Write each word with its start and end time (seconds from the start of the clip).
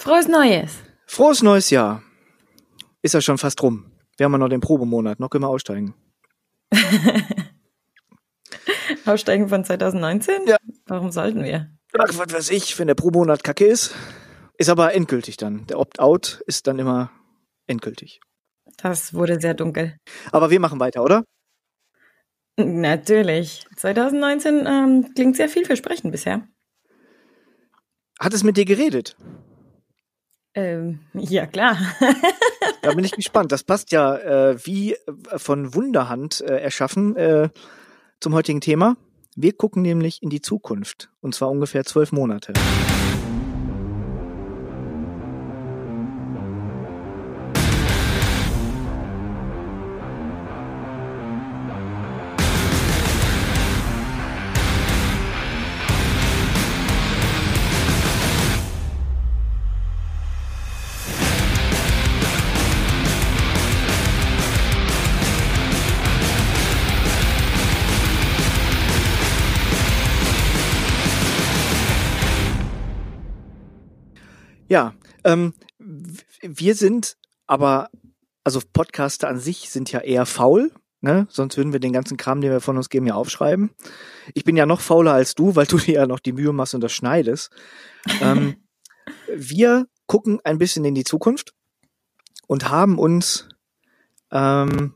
Frohes 0.00 0.28
Neues. 0.28 0.78
Frohes 1.06 1.42
neues 1.42 1.68
Jahr. 1.68 2.02
Ist 3.02 3.12
ja 3.12 3.20
schon 3.20 3.36
fast 3.36 3.62
rum. 3.62 3.92
Wir 4.16 4.24
haben 4.24 4.32
ja 4.32 4.38
noch 4.38 4.48
den 4.48 4.62
Probemonat. 4.62 5.20
Noch 5.20 5.28
können 5.28 5.44
wir 5.44 5.50
aussteigen. 5.50 5.94
Aussteigen 9.04 9.50
von 9.50 9.62
2019? 9.62 10.46
Ja. 10.46 10.56
Warum 10.86 11.10
sollten 11.10 11.44
wir? 11.44 11.68
Ach, 11.98 12.08
was 12.16 12.32
weiß 12.32 12.50
ich, 12.50 12.78
wenn 12.78 12.86
der 12.86 12.94
Probemonat 12.94 13.44
kacke 13.44 13.66
ist. 13.66 13.94
Ist 14.56 14.70
aber 14.70 14.94
endgültig 14.94 15.36
dann. 15.36 15.66
Der 15.66 15.78
Opt-out 15.78 16.42
ist 16.46 16.66
dann 16.66 16.78
immer 16.78 17.10
endgültig. 17.66 18.22
Das 18.78 19.12
wurde 19.12 19.38
sehr 19.38 19.52
dunkel. 19.52 19.98
Aber 20.32 20.48
wir 20.48 20.60
machen 20.60 20.80
weiter, 20.80 21.04
oder? 21.04 21.24
Natürlich. 22.56 23.66
2019 23.76 24.66
ähm, 24.66 25.12
klingt 25.14 25.36
sehr 25.36 25.50
vielversprechend 25.50 26.10
bisher. 26.10 26.48
Hat 28.18 28.32
es 28.32 28.42
mit 28.42 28.56
dir 28.56 28.64
geredet? 28.64 29.14
Ähm, 30.54 31.00
ja, 31.14 31.46
klar. 31.46 31.78
Da 32.82 32.94
bin 32.94 33.04
ich 33.04 33.12
gespannt. 33.12 33.52
Das 33.52 33.62
passt 33.62 33.92
ja 33.92 34.16
äh, 34.16 34.66
wie 34.66 34.94
äh, 34.94 34.96
von 35.36 35.74
Wunderhand 35.74 36.40
äh, 36.40 36.60
erschaffen 36.60 37.16
äh, 37.16 37.48
zum 38.20 38.34
heutigen 38.34 38.60
Thema. 38.60 38.96
Wir 39.36 39.52
gucken 39.52 39.82
nämlich 39.82 40.22
in 40.22 40.30
die 40.30 40.40
Zukunft. 40.40 41.10
Und 41.20 41.34
zwar 41.34 41.50
ungefähr 41.50 41.84
zwölf 41.84 42.12
Monate. 42.12 42.52
Ja, 74.70 74.94
ähm, 75.24 75.52
wir 75.78 76.76
sind 76.76 77.16
aber, 77.48 77.90
also 78.44 78.60
Podcaster 78.72 79.26
an 79.28 79.40
sich 79.40 79.68
sind 79.68 79.90
ja 79.90 79.98
eher 79.98 80.26
faul, 80.26 80.70
ne? 81.00 81.26
Sonst 81.28 81.56
würden 81.56 81.72
wir 81.72 81.80
den 81.80 81.92
ganzen 81.92 82.16
Kram, 82.16 82.40
den 82.40 82.52
wir 82.52 82.60
von 82.60 82.76
uns 82.76 82.88
geben, 82.88 83.04
ja 83.08 83.14
aufschreiben. 83.14 83.70
Ich 84.32 84.44
bin 84.44 84.56
ja 84.56 84.66
noch 84.66 84.80
fauler 84.80 85.12
als 85.12 85.34
du, 85.34 85.56
weil 85.56 85.66
du 85.66 85.76
dir 85.76 85.94
ja 85.94 86.06
noch 86.06 86.20
die 86.20 86.32
Mühe 86.32 86.52
machst 86.52 86.76
und 86.76 86.82
das 86.82 86.92
schneidest. 86.92 87.50
ähm, 88.20 88.62
wir 89.34 89.88
gucken 90.06 90.38
ein 90.44 90.58
bisschen 90.58 90.84
in 90.84 90.94
die 90.94 91.02
Zukunft 91.02 91.52
und 92.46 92.70
haben 92.70 92.96
uns 92.96 93.48
ähm, 94.30 94.94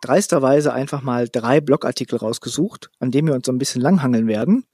dreisterweise 0.00 0.72
einfach 0.72 1.02
mal 1.02 1.28
drei 1.28 1.60
Blogartikel 1.60 2.18
rausgesucht, 2.18 2.90
an 3.00 3.10
denen 3.10 3.28
wir 3.28 3.34
uns 3.34 3.44
so 3.44 3.52
ein 3.52 3.58
bisschen 3.58 3.82
langhangeln 3.82 4.28
werden. 4.28 4.64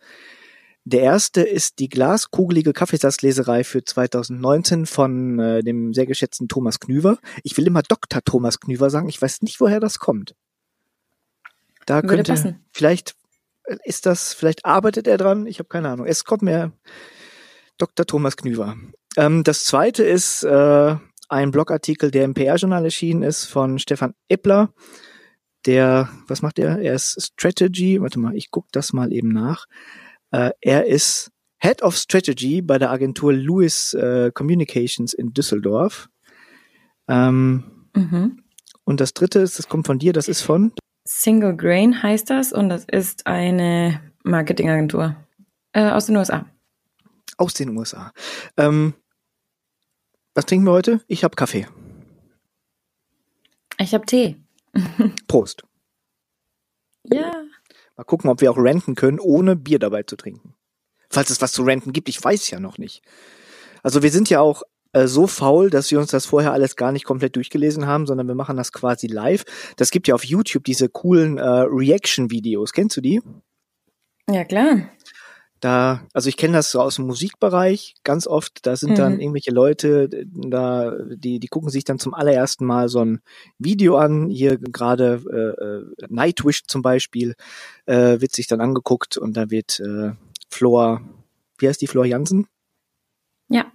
Der 0.85 1.03
erste 1.03 1.43
ist 1.43 1.79
die 1.79 1.89
glaskugelige 1.89 2.73
Kaffeesatzleserei 2.73 3.65
für 3.65 3.85
2019 3.85 4.87
von 4.87 5.39
äh, 5.39 5.63
dem 5.63 5.93
sehr 5.93 6.07
geschätzten 6.07 6.49
Thomas 6.49 6.81
Knüver. 6.81 7.19
Ich 7.43 7.57
will 7.57 7.67
immer 7.67 7.83
Dr. 7.83 8.23
Thomas 8.25 8.61
Knüver 8.61 8.89
sagen. 8.89 9.09
Ich 9.09 9.21
weiß 9.21 9.43
nicht, 9.43 9.61
woher 9.61 9.81
das 9.81 9.99
kommt. 9.99 10.35
Da 11.87 11.97
Würde 11.97 12.09
könnte 12.09 12.33
passen. 12.33 12.65
vielleicht 12.73 13.15
äh, 13.65 13.77
ist 13.85 14.07
das, 14.07 14.33
vielleicht 14.33 14.65
arbeitet 14.65 15.07
er 15.07 15.19
dran. 15.19 15.47
Ich 15.47 15.59
habe 15.59 15.69
keine 15.69 15.91
Ahnung. 15.91 16.07
Es 16.07 16.25
kommt 16.25 16.43
mir 16.43 16.73
Dr. 17.77 18.07
Thomas 18.07 18.37
Knüver. 18.37 18.77
Ähm, 19.17 19.45
das 19.45 19.65
zweite 19.67 20.05
ist 20.05 20.45
äh, 20.45 20.97
ein 21.29 21.51
Blogartikel, 21.51 22.11
der 22.11 22.25
im 22.25 22.35
PR-Journal 22.35 22.85
erschienen 22.85 23.23
ist 23.23 23.45
von 23.45 23.79
Stefan 23.79 24.15
Eppler. 24.29 24.73
Der, 25.67 26.09
was 26.27 26.41
macht 26.41 26.59
er? 26.59 26.79
Er 26.79 26.95
ist 26.95 27.21
Strategy. 27.21 28.01
Warte 28.01 28.19
mal, 28.19 28.35
ich 28.35 28.51
guck 28.51 28.73
das 28.73 28.95
mal 28.95 29.13
eben 29.13 29.29
nach. 29.29 29.67
Äh, 30.33 30.51
er 30.61 30.87
ist 30.87 31.31
Head 31.63 31.83
of 31.83 31.97
Strategy 31.97 32.63
bei 32.63 32.79
der 32.79 32.91
Agentur 32.91 33.33
Lewis 33.33 33.93
äh, 33.95 34.31
Communications 34.33 35.13
in 35.13 35.33
Düsseldorf. 35.33 36.09
Ähm, 37.09 37.65
Mhm. 37.97 38.45
und 38.85 39.01
das 39.01 39.15
dritte 39.15 39.41
ist, 39.41 39.59
das 39.59 39.69
kommt 39.69 39.85
von 39.87 39.99
dir, 39.99 40.13
das 40.13 40.29
ist 40.29 40.43
von 40.43 40.73
Single 41.09 41.57
Grain 41.57 42.01
heißt 42.05 42.31
das 42.31 42.53
und 42.53 42.69
das 42.69 42.85
ist 42.85 43.27
eine 43.27 44.01
Marketingagentur 44.23 45.17
äh, 45.73 45.91
aus 45.91 46.07
den 46.07 46.17
USA. 46.17 46.47
aus 47.37 47.55
den 47.55 47.77
USA. 47.77 48.13
Ähm, 48.57 48.95
was 50.35 50.47
trinken 50.47 50.67
wir 50.67 50.73
heute? 50.73 51.01
Ich 51.09 51.25
habe 51.25 51.35
Kaffee. 51.35 51.67
Ich 53.79 53.93
habe 53.93 54.07
Tee. 54.07 54.37
Prost. 55.27 55.65
Ja. 57.05 57.40
Mal 58.01 58.05
gucken, 58.05 58.31
ob 58.31 58.41
wir 58.41 58.51
auch 58.51 58.57
renten 58.57 58.95
können, 58.95 59.21
ohne 59.21 59.57
Bier 59.57 59.79
dabei 59.79 60.05
zu 60.05 60.17
trinken. 60.17 60.55
Falls 61.11 61.29
es 61.29 61.43
was 61.43 61.53
zu 61.53 61.65
renten 61.65 61.93
gibt, 61.93 62.09
ich 62.09 62.25
weiß 62.25 62.49
ja 62.49 62.59
noch 62.59 62.79
nicht. 62.79 63.03
Also 63.83 64.03
wir 64.03 64.11
sind 64.11 64.31
ja 64.31 64.41
auch 64.41 64.63
äh, 64.95 65.07
so 65.07 65.27
faul, 65.27 65.69
dass 65.69 65.91
wir 65.91 65.99
uns 66.01 66.11
das 66.11 66.25
vorher 66.25 66.55
alles 66.55 66.77
gar 66.77 66.93
nicht 66.93 67.05
komplett 67.05 67.37
durchgelesen 67.37 67.87
haben, 67.87 68.07
sondern 68.07 68.27
wir 68.27 68.35
machen 68.35 68.57
das 68.57 68.73
quasi 68.73 69.07
live. 69.07 69.45
Das 69.77 69.91
gibt 69.91 70.09
ja 70.09 70.15
auf 70.15 70.25
YouTube 70.25 70.65
diese 70.65 70.89
coolen 70.89 71.37
äh, 71.37 71.43
Reaction-Videos. 71.45 72.73
Kennst 72.73 72.97
du 72.97 73.03
die? 73.03 73.21
Ja, 74.31 74.45
klar. 74.45 74.89
Da, 75.61 76.07
also 76.15 76.29
ich 76.31 76.39
kenne 76.39 76.55
das 76.55 76.71
so 76.71 76.81
aus 76.81 76.97
dem 76.97 77.07
Musikbereich 77.07 77.95
ganz 78.03 78.27
oft. 78.27 78.65
Da 78.67 78.77
sind 78.77 78.99
dann 78.99 79.15
Mhm. 79.15 79.21
irgendwelche 79.21 79.51
Leute, 79.51 80.09
da, 80.27 80.97
die, 81.15 81.39
die 81.39 81.49
gucken 81.49 81.69
sich 81.69 81.85
dann 81.85 81.99
zum 81.99 82.15
allerersten 82.15 82.65
Mal 82.65 82.89
so 82.89 83.05
ein 83.05 83.21
Video 83.59 83.97
an. 83.99 84.31
Hier 84.31 84.57
gerade 84.57 85.23
äh, 85.31 86.05
äh, 86.05 86.07
Nightwish 86.09 86.65
zum 86.67 86.81
Beispiel 86.81 87.35
äh, 87.87 88.21
wird 88.21 88.33
sich 88.35 88.47
dann 88.47 88.61
angeguckt 88.63 89.19
und 89.19 89.37
da 89.37 89.51
wird 89.51 89.81
äh, 89.81 90.13
Flor, 90.49 91.03
wie 91.59 91.69
heißt 91.69 91.83
die 91.83 91.87
Flor 91.87 92.07
Jansen? 92.07 92.47
Ja. 93.49 93.71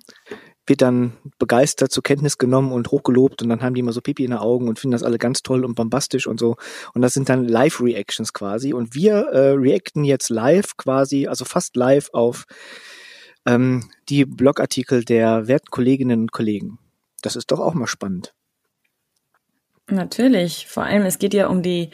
Wird 0.68 0.81
dann 0.81 1.14
begeistert 1.38 1.92
zur 1.92 2.03
Kenntnis 2.03 2.38
genommen 2.38 2.72
und 2.72 2.92
hochgelobt 2.92 3.42
und 3.42 3.50
dann 3.50 3.62
haben 3.62 3.74
die 3.74 3.81
immer 3.81 3.92
so 3.92 4.02
Pipi 4.02 4.24
in 4.24 4.31
den 4.31 4.40
Augen 4.40 4.68
und 4.68 4.80
finden 4.80 4.94
das 4.94 5.03
alle 5.03 5.18
ganz 5.18 5.44
toll 5.44 5.64
und 5.64 5.76
bombastisch 5.76 6.28
und 6.28 6.40
so. 6.40 6.58
Und 6.94 7.02
das 7.02 7.14
sind 7.14 7.30
dann 7.30 7.48
Live-Reactions 7.48 8.34
quasi. 8.34 8.74
Und 8.74 8.96
wir 8.96 9.16
äh, 9.16 9.52
reacten 9.52 10.03
jetzt 10.03 10.30
live 10.30 10.78
quasi, 10.78 11.28
also 11.28 11.46
fast 11.46 11.76
live 11.76 12.09
auf 12.14 12.46
ähm, 13.46 13.90
die 14.09 14.26
Blogartikel 14.26 15.03
der 15.03 15.48
werten 15.48 15.70
Kolleginnen 15.70 16.22
und 16.22 16.31
Kollegen. 16.31 16.80
Das 17.22 17.36
ist 17.36 17.52
doch 17.52 17.59
auch 17.59 17.74
mal 17.74 17.88
spannend. 17.88 18.34
Natürlich. 19.88 20.68
Vor 20.68 20.84
allem, 20.84 21.03
es 21.03 21.20
geht 21.20 21.34
ja 21.34 21.47
um 21.47 21.62
die 21.62 21.92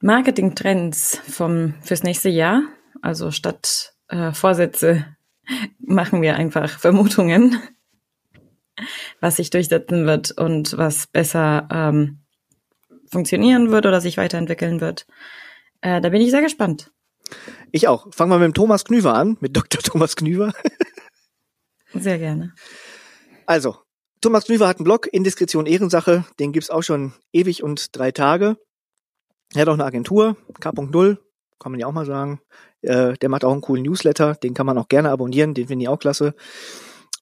Marketingtrends 0.00 1.20
vom 1.26 1.74
fürs 1.82 2.02
nächste 2.02 2.28
Jahr. 2.28 2.62
Also 3.02 3.30
statt 3.30 3.94
äh, 4.08 4.32
Vorsätze 4.32 5.06
machen 5.78 6.22
wir 6.22 6.36
einfach 6.36 6.78
Vermutungen, 6.78 7.58
was 9.20 9.36
sich 9.36 9.50
durchsetzen 9.50 10.06
wird 10.06 10.32
und 10.32 10.76
was 10.76 11.06
besser 11.06 11.68
ähm, 11.72 12.20
funktionieren 13.10 13.70
wird 13.70 13.86
oder 13.86 14.00
sich 14.00 14.16
weiterentwickeln 14.16 14.80
wird. 14.80 15.06
Äh, 15.80 16.00
da 16.00 16.08
bin 16.08 16.20
ich 16.20 16.30
sehr 16.30 16.42
gespannt. 16.42 16.90
Ich 17.72 17.88
auch. 17.88 18.06
Fangen 18.12 18.30
wir 18.30 18.38
mit 18.38 18.46
dem 18.46 18.54
Thomas 18.54 18.84
Knüver 18.84 19.14
an, 19.14 19.36
mit 19.40 19.56
Dr. 19.56 19.80
Thomas 19.82 20.16
Knüver. 20.16 20.52
Sehr 21.94 22.18
gerne. 22.18 22.54
Also, 23.46 23.76
Thomas 24.20 24.44
Knüver 24.44 24.68
hat 24.68 24.78
einen 24.78 24.84
Blog, 24.84 25.08
Indiskretion 25.12 25.66
Ehrensache, 25.66 26.24
den 26.38 26.52
gibt's 26.52 26.70
auch 26.70 26.82
schon 26.82 27.14
ewig 27.32 27.62
und 27.62 27.96
drei 27.96 28.12
Tage. 28.12 28.56
Er 29.54 29.62
hat 29.62 29.68
auch 29.68 29.74
eine 29.74 29.84
Agentur, 29.84 30.36
K.0, 30.60 31.18
kann 31.58 31.72
man 31.72 31.80
ja 31.80 31.86
auch 31.86 31.92
mal 31.92 32.06
sagen. 32.06 32.40
Äh, 32.82 33.14
der 33.14 33.28
macht 33.28 33.44
auch 33.44 33.52
einen 33.52 33.60
coolen 33.60 33.82
Newsletter, 33.82 34.34
den 34.34 34.54
kann 34.54 34.66
man 34.66 34.78
auch 34.78 34.88
gerne 34.88 35.10
abonnieren, 35.10 35.54
den 35.54 35.66
finde 35.66 35.84
ich 35.84 35.88
auch 35.88 35.98
klasse. 35.98 36.34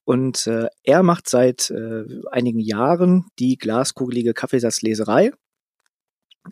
Und 0.08 0.46
äh, 0.46 0.68
er 0.84 1.02
macht 1.02 1.28
seit 1.28 1.68
äh, 1.68 2.02
einigen 2.30 2.60
Jahren 2.60 3.26
die 3.38 3.58
glaskugelige 3.58 4.32
Kaffeesatzleserei 4.32 5.32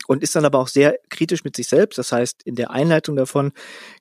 und 0.05 0.21
ist 0.21 0.35
dann 0.35 0.45
aber 0.45 0.59
auch 0.59 0.67
sehr 0.67 0.99
kritisch 1.09 1.43
mit 1.43 1.55
sich 1.55 1.67
selbst. 1.67 1.97
Das 1.97 2.11
heißt, 2.11 2.43
in 2.43 2.53
der 2.53 2.69
Einleitung 2.69 3.15
davon 3.15 3.53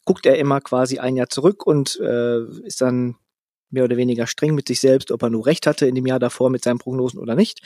guckt 0.04 0.26
er 0.26 0.36
immer 0.36 0.60
quasi 0.60 0.98
ein 0.98 1.16
Jahr 1.16 1.30
zurück 1.30 1.66
und 1.66 1.98
äh, 2.00 2.44
ist 2.64 2.82
dann 2.82 3.16
mehr 3.70 3.84
oder 3.84 3.96
weniger 3.96 4.26
streng 4.26 4.54
mit 4.54 4.68
sich 4.68 4.78
selbst, 4.78 5.10
ob 5.10 5.22
er 5.22 5.30
nur 5.30 5.46
recht 5.46 5.66
hatte 5.66 5.86
in 5.86 5.94
dem 5.94 6.04
Jahr 6.04 6.18
davor 6.18 6.50
mit 6.50 6.62
seinen 6.62 6.76
Prognosen 6.76 7.18
oder 7.18 7.34
nicht. 7.34 7.62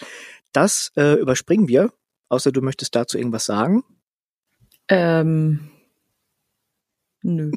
Das 0.52 0.92
äh, 0.94 1.14
überspringen 1.14 1.66
wir, 1.66 1.92
außer 2.28 2.52
du 2.52 2.62
möchtest 2.62 2.94
dazu 2.94 3.18
irgendwas 3.18 3.46
sagen. 3.46 3.82
Ähm, 4.86 5.70
nö. 7.22 7.50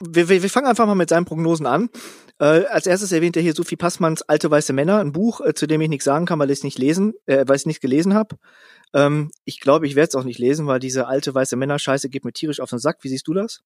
Wir, 0.00 0.28
wir, 0.28 0.42
wir 0.42 0.50
fangen 0.50 0.66
einfach 0.66 0.86
mal 0.86 0.94
mit 0.94 1.10
seinen 1.10 1.24
Prognosen 1.24 1.66
an. 1.66 1.90
Äh, 2.38 2.64
als 2.66 2.86
erstes 2.86 3.12
erwähnt 3.12 3.36
er 3.36 3.42
hier 3.42 3.54
Sophie 3.54 3.76
Passmanns 3.76 4.22
Alte 4.22 4.50
weiße 4.50 4.72
Männer, 4.72 4.98
ein 4.98 5.12
Buch, 5.12 5.40
äh, 5.40 5.54
zu 5.54 5.66
dem 5.66 5.80
ich 5.82 5.88
nichts 5.88 6.04
sagen 6.04 6.26
kann, 6.26 6.38
weil 6.38 6.50
ich 6.50 6.58
es 6.58 6.64
nicht 6.64 6.78
lesen, 6.78 7.12
äh, 7.26 7.44
weil 7.46 7.56
ich 7.56 7.62
es 7.62 7.66
nicht 7.66 7.80
gelesen 7.80 8.14
habe. 8.14 8.36
Ähm, 8.94 9.30
ich 9.44 9.60
glaube, 9.60 9.86
ich 9.86 9.96
werde 9.96 10.08
es 10.08 10.14
auch 10.14 10.24
nicht 10.24 10.38
lesen, 10.38 10.66
weil 10.66 10.80
diese 10.80 11.06
alte 11.06 11.34
weiße 11.34 11.56
Männer-Scheiße 11.56 12.08
geht 12.08 12.24
mir 12.24 12.32
tierisch 12.32 12.60
auf 12.60 12.70
den 12.70 12.78
Sack. 12.78 12.98
Wie 13.02 13.08
siehst 13.08 13.28
du 13.28 13.34
das? 13.34 13.60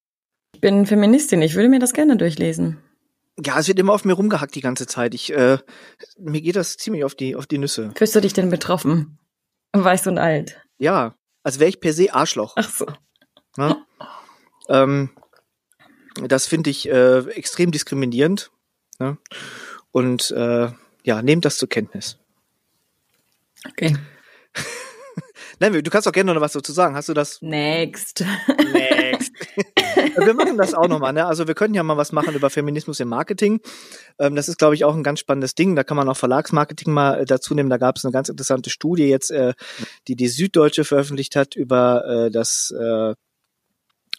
Ich 0.54 0.60
bin 0.60 0.86
Feministin, 0.86 1.42
ich 1.42 1.54
würde 1.54 1.68
mir 1.68 1.78
das 1.80 1.92
gerne 1.92 2.16
durchlesen. 2.16 2.78
Ja, 3.44 3.58
es 3.58 3.66
wird 3.66 3.78
immer 3.78 3.92
auf 3.92 4.04
mir 4.04 4.12
rumgehackt 4.12 4.54
die 4.54 4.60
ganze 4.60 4.86
Zeit. 4.86 5.14
Ich, 5.14 5.32
äh, 5.32 5.58
mir 6.18 6.40
geht 6.40 6.56
das 6.56 6.76
ziemlich 6.76 7.04
auf 7.04 7.14
die, 7.14 7.34
auf 7.34 7.46
die 7.46 7.58
Nüsse. 7.58 7.92
Fühlst 7.96 8.14
du 8.14 8.20
dich 8.20 8.32
denn 8.32 8.50
betroffen? 8.50 9.18
Weiß 9.72 10.06
und 10.06 10.18
alt? 10.18 10.60
Ja, 10.78 11.16
als 11.42 11.58
wäre 11.58 11.68
ich 11.68 11.80
per 11.80 11.92
se 11.92 12.14
Arschloch. 12.14 12.54
Ach 12.56 12.70
so. 12.70 12.86
Ne? 13.56 13.76
ähm, 14.68 15.10
das 16.14 16.46
finde 16.46 16.70
ich 16.70 16.88
äh, 16.88 17.18
extrem 17.30 17.70
diskriminierend. 17.70 18.50
Ne? 18.98 19.18
Und 19.90 20.30
äh, 20.30 20.70
ja, 21.04 21.22
nehmt 21.22 21.44
das 21.44 21.58
zur 21.58 21.68
Kenntnis. 21.68 22.18
Okay. 23.68 23.96
Nein, 25.60 25.72
du 25.72 25.90
kannst 25.90 26.08
auch 26.08 26.12
gerne 26.12 26.34
noch 26.34 26.40
was 26.40 26.52
dazu 26.52 26.72
sagen. 26.72 26.94
Hast 26.94 27.08
du 27.08 27.14
das? 27.14 27.40
Next. 27.42 28.24
Next. 28.72 29.32
wir 30.16 30.34
machen 30.34 30.58
das 30.58 30.74
auch 30.74 30.88
nochmal. 30.88 31.12
Ne? 31.12 31.24
Also 31.26 31.46
wir 31.46 31.54
können 31.54 31.74
ja 31.74 31.82
mal 31.82 31.96
was 31.96 32.12
machen 32.12 32.34
über 32.34 32.50
Feminismus 32.50 33.00
im 33.00 33.08
Marketing. 33.08 33.60
Ähm, 34.18 34.34
das 34.34 34.48
ist, 34.48 34.58
glaube 34.58 34.74
ich, 34.74 34.84
auch 34.84 34.94
ein 34.94 35.02
ganz 35.02 35.20
spannendes 35.20 35.54
Ding. 35.54 35.76
Da 35.76 35.84
kann 35.84 35.96
man 35.96 36.08
auch 36.08 36.16
Verlagsmarketing 36.16 36.92
mal 36.92 37.20
äh, 37.20 37.24
dazu 37.24 37.54
nehmen. 37.54 37.70
Da 37.70 37.76
gab 37.76 37.96
es 37.96 38.04
eine 38.04 38.12
ganz 38.12 38.28
interessante 38.28 38.70
Studie 38.70 39.06
jetzt, 39.06 39.30
äh, 39.30 39.54
die 40.08 40.16
die 40.16 40.28
Süddeutsche 40.28 40.84
veröffentlicht 40.84 41.36
hat 41.36 41.54
über 41.56 42.04
äh, 42.06 42.30
das 42.30 42.72
äh, 42.78 43.14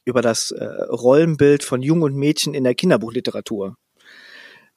über 0.05 0.21
das 0.21 0.51
äh, 0.51 0.63
Rollenbild 0.63 1.63
von 1.63 1.81
Jungen 1.81 2.03
und 2.03 2.15
Mädchen 2.15 2.53
in 2.53 2.63
der 2.63 2.75
Kinderbuchliteratur. 2.75 3.75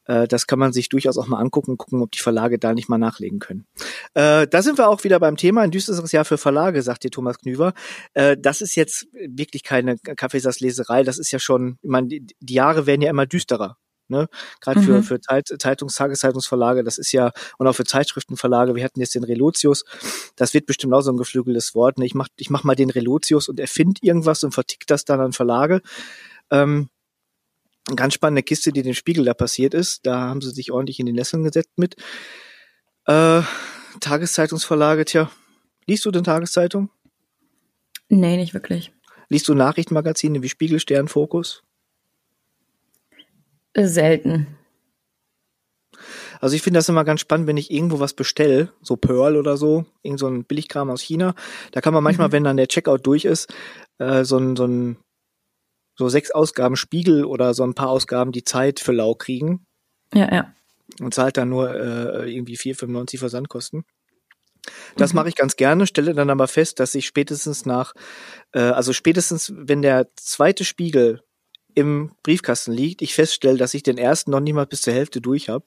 Äh, 0.08 0.26
das 0.26 0.46
kann 0.46 0.58
man 0.58 0.72
sich 0.72 0.88
durchaus 0.88 1.16
auch 1.18 1.28
mal 1.28 1.38
angucken, 1.38 1.76
gucken, 1.76 2.02
ob 2.02 2.10
die 2.10 2.18
Verlage 2.18 2.58
da 2.58 2.74
nicht 2.74 2.88
mal 2.88 2.98
nachlegen 2.98 3.38
können. 3.38 3.66
Äh, 4.14 4.48
da 4.48 4.62
sind 4.62 4.78
wir 4.78 4.88
auch 4.88 5.04
wieder 5.04 5.20
beim 5.20 5.36
Thema. 5.36 5.60
Ein 5.60 5.70
düsteres 5.70 6.10
Jahr 6.10 6.24
für 6.24 6.38
Verlage, 6.38 6.82
sagt 6.82 7.04
dir 7.04 7.10
Thomas 7.10 7.38
Knüver. 7.38 7.74
Äh, 8.14 8.36
das 8.36 8.60
ist 8.60 8.74
jetzt 8.74 9.06
wirklich 9.12 9.62
keine 9.62 9.98
Kaffeesatzleserei. 9.98 11.04
Das 11.04 11.18
ist 11.18 11.30
ja 11.30 11.38
schon, 11.38 11.78
ich 11.82 11.90
meine, 11.90 12.08
die, 12.08 12.26
die 12.40 12.54
Jahre 12.54 12.86
werden 12.86 13.02
ja 13.02 13.10
immer 13.10 13.26
düsterer. 13.26 13.76
Ne? 14.08 14.28
Gerade 14.60 14.80
für, 14.82 14.98
mhm. 14.98 15.02
für 15.02 15.20
Zeitungs-, 15.20 15.94
Tageszeitungsverlage, 15.96 16.82
das 16.82 16.98
ist 16.98 17.12
ja, 17.12 17.32
und 17.58 17.66
auch 17.66 17.74
für 17.74 17.84
Zeitschriftenverlage, 17.84 18.74
wir 18.74 18.84
hatten 18.84 19.00
jetzt 19.00 19.14
den 19.14 19.24
Relotius, 19.24 19.84
das 20.36 20.54
wird 20.54 20.66
bestimmt 20.66 20.94
auch 20.94 21.02
so 21.02 21.12
ein 21.12 21.16
geflügeltes 21.16 21.74
Wort. 21.74 21.98
Ne? 21.98 22.06
Ich 22.06 22.14
mach, 22.14 22.28
ich 22.36 22.50
mach 22.50 22.64
mal 22.64 22.74
den 22.74 22.90
Relotius 22.90 23.48
und 23.48 23.60
erfind 23.60 24.02
irgendwas 24.02 24.42
und 24.44 24.52
vertickt 24.52 24.90
das 24.90 25.04
dann 25.04 25.20
an 25.20 25.32
Verlage. 25.32 25.82
Ähm, 26.50 26.88
ganz 27.96 28.14
spannende 28.14 28.42
Kiste, 28.42 28.72
die 28.72 28.82
dem 28.82 28.94
Spiegel 28.94 29.24
da 29.24 29.34
passiert 29.34 29.74
ist. 29.74 30.06
Da 30.06 30.20
haben 30.20 30.40
sie 30.40 30.50
sich 30.50 30.72
ordentlich 30.72 31.00
in 31.00 31.06
die 31.06 31.12
Nesseln 31.12 31.44
gesetzt 31.44 31.72
mit. 31.76 31.96
Äh, 33.06 33.42
Tageszeitungsverlage, 34.00 35.04
tja, 35.04 35.30
liest 35.86 36.04
du 36.04 36.10
denn 36.10 36.24
Tageszeitung? 36.24 36.90
Nee, 38.08 38.36
nicht 38.36 38.54
wirklich. 38.54 38.92
Liest 39.28 39.48
du 39.48 39.54
Nachrichtenmagazine 39.54 40.42
wie 40.42 40.48
Spiegel, 40.48 40.80
Stern, 40.80 41.08
Fokus? 41.08 41.62
Selten. 43.86 44.46
Also 46.40 46.54
ich 46.54 46.62
finde 46.62 46.78
das 46.78 46.88
immer 46.88 47.04
ganz 47.04 47.20
spannend, 47.20 47.46
wenn 47.46 47.56
ich 47.56 47.70
irgendwo 47.70 48.00
was 48.00 48.14
bestelle, 48.14 48.72
so 48.80 48.96
Pearl 48.96 49.36
oder 49.36 49.56
so, 49.56 49.86
irgend 50.02 50.20
so 50.20 50.28
ein 50.28 50.44
Billigkram 50.44 50.90
aus 50.90 51.02
China. 51.02 51.34
Da 51.72 51.80
kann 51.80 51.94
man 51.94 52.04
manchmal, 52.04 52.28
mhm. 52.28 52.32
wenn 52.32 52.44
dann 52.44 52.56
der 52.56 52.68
Checkout 52.68 53.06
durch 53.06 53.24
ist, 53.24 53.52
äh, 53.98 54.24
so 54.24 54.38
ein, 54.38 54.56
so 54.56 54.66
ein 54.66 54.96
so 55.96 56.08
sechs 56.08 56.30
Ausgaben 56.30 56.76
Spiegel 56.76 57.24
oder 57.24 57.54
so 57.54 57.64
ein 57.64 57.74
paar 57.74 57.90
Ausgaben 57.90 58.30
die 58.30 58.44
Zeit 58.44 58.78
für 58.78 58.92
lau 58.92 59.14
kriegen. 59.14 59.66
Ja, 60.14 60.32
ja. 60.32 60.54
Und 61.00 61.12
zahlt 61.12 61.36
dann 61.36 61.48
nur 61.48 61.74
äh, 61.74 62.32
irgendwie 62.32 62.56
4,95 62.56 63.18
Versandkosten. 63.18 63.84
Das 64.96 65.12
mhm. 65.12 65.16
mache 65.16 65.28
ich 65.28 65.34
ganz 65.34 65.56
gerne, 65.56 65.86
stelle 65.86 66.14
dann 66.14 66.30
aber 66.30 66.46
fest, 66.46 66.78
dass 66.80 66.94
ich 66.94 67.06
spätestens 67.06 67.66
nach, 67.66 67.94
äh, 68.52 68.60
also 68.60 68.92
spätestens, 68.92 69.52
wenn 69.54 69.82
der 69.82 70.08
zweite 70.16 70.64
Spiegel 70.64 71.22
im 71.78 72.12
Briefkasten 72.22 72.72
liegt, 72.72 73.02
ich 73.02 73.14
feststelle, 73.14 73.56
dass 73.56 73.74
ich 73.74 73.82
den 73.82 73.98
ersten 73.98 74.30
noch 74.30 74.40
nicht 74.40 74.54
mal 74.54 74.66
bis 74.66 74.82
zur 74.82 74.92
Hälfte 74.92 75.20
durch 75.20 75.48
habe. 75.48 75.64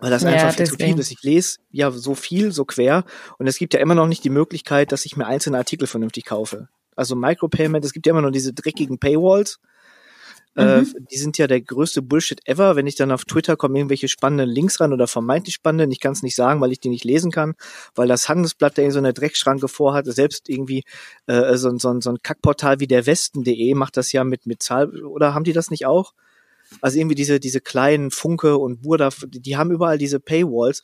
Weil 0.00 0.10
das 0.10 0.22
ja, 0.22 0.30
einfach 0.30 0.54
viel 0.54 0.66
zu 0.66 0.76
viel 0.76 0.98
ist. 0.98 1.10
Ich 1.10 1.22
lese 1.22 1.58
ja 1.70 1.90
so 1.90 2.14
viel, 2.14 2.52
so 2.52 2.64
quer 2.64 3.04
und 3.38 3.46
es 3.46 3.58
gibt 3.58 3.74
ja 3.74 3.80
immer 3.80 3.94
noch 3.94 4.06
nicht 4.06 4.24
die 4.24 4.30
Möglichkeit, 4.30 4.92
dass 4.92 5.06
ich 5.06 5.16
mir 5.16 5.26
einzelne 5.26 5.56
Artikel 5.56 5.86
vernünftig 5.86 6.24
kaufe 6.24 6.68
also 6.96 7.16
Micropayment, 7.16 7.84
es 7.84 7.92
gibt 7.92 8.06
ja 8.06 8.10
immer 8.12 8.22
noch 8.22 8.30
diese 8.30 8.52
dreckigen 8.52 8.98
Paywalls. 8.98 9.60
Äh, 10.56 10.82
mhm. 10.82 11.06
Die 11.10 11.16
sind 11.16 11.38
ja 11.38 11.46
der 11.46 11.60
größte 11.60 12.02
Bullshit 12.02 12.40
ever. 12.46 12.76
Wenn 12.76 12.86
ich 12.86 12.94
dann 12.96 13.10
auf 13.10 13.24
Twitter 13.24 13.56
komme, 13.56 13.78
irgendwelche 13.78 14.08
spannenden 14.08 14.48
Links 14.48 14.80
ran 14.80 14.92
oder 14.92 15.06
vermeintlich 15.06 15.54
spannenden, 15.54 15.90
ich 15.90 16.00
kann 16.00 16.12
es 16.12 16.22
nicht 16.22 16.36
sagen, 16.36 16.60
weil 16.60 16.72
ich 16.72 16.80
die 16.80 16.88
nicht 16.88 17.04
lesen 17.04 17.30
kann, 17.30 17.54
weil 17.94 18.08
das 18.08 18.28
Handelsblatt 18.28 18.78
da 18.78 18.82
irgendwie 18.82 18.92
so 18.92 18.98
eine 18.98 19.12
Dreckschranke 19.12 19.68
vorhat, 19.68 20.06
selbst 20.06 20.48
irgendwie 20.48 20.84
äh, 21.26 21.56
so, 21.56 21.76
so, 21.78 22.00
so 22.00 22.10
ein 22.10 22.22
Kackportal 22.22 22.80
wie 22.80 22.86
der 22.86 23.06
Westen.de 23.06 23.74
macht 23.74 23.96
das 23.96 24.12
ja 24.12 24.24
mit, 24.24 24.46
mit 24.46 24.62
Zahl, 24.62 25.04
oder 25.04 25.34
haben 25.34 25.44
die 25.44 25.52
das 25.52 25.70
nicht 25.70 25.86
auch? 25.86 26.12
Also 26.80 26.98
irgendwie 26.98 27.14
diese, 27.14 27.40
diese 27.40 27.60
kleinen 27.60 28.10
Funke 28.10 28.56
und 28.56 28.82
Burda, 28.82 29.10
die 29.26 29.56
haben 29.56 29.70
überall 29.70 29.98
diese 29.98 30.20
Paywalls. 30.20 30.82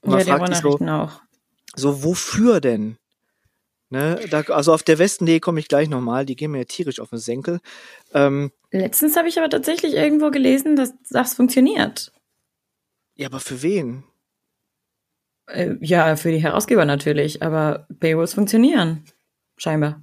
Und 0.00 0.10
man 0.10 0.26
ja, 0.26 0.36
fragt 0.36 0.54
sich 0.54 0.62
so, 0.62 0.78
auch. 0.78 1.20
so, 1.74 2.04
wofür 2.04 2.60
denn? 2.60 2.98
Ne, 3.92 4.18
da, 4.30 4.40
also 4.40 4.72
auf 4.72 4.82
der 4.82 4.98
Westen.de 4.98 5.38
komme 5.40 5.60
ich 5.60 5.68
gleich 5.68 5.90
nochmal, 5.90 6.24
die 6.24 6.34
gehen 6.34 6.52
mir 6.52 6.60
ja 6.60 6.64
tierisch 6.64 6.98
auf 6.98 7.10
den 7.10 7.18
Senkel. 7.18 7.60
Ähm, 8.14 8.50
Letztens 8.70 9.18
habe 9.18 9.28
ich 9.28 9.36
aber 9.36 9.50
tatsächlich 9.50 9.92
irgendwo 9.92 10.30
gelesen, 10.30 10.76
dass 10.76 10.94
das 11.10 11.34
funktioniert. 11.34 12.10
Ja, 13.16 13.26
aber 13.26 13.38
für 13.38 13.60
wen? 13.60 14.04
Äh, 15.46 15.74
ja, 15.82 16.16
für 16.16 16.30
die 16.30 16.42
Herausgeber 16.42 16.86
natürlich, 16.86 17.42
aber 17.42 17.86
Paywalls 18.00 18.32
funktionieren. 18.32 19.04
Scheinbar. 19.58 20.02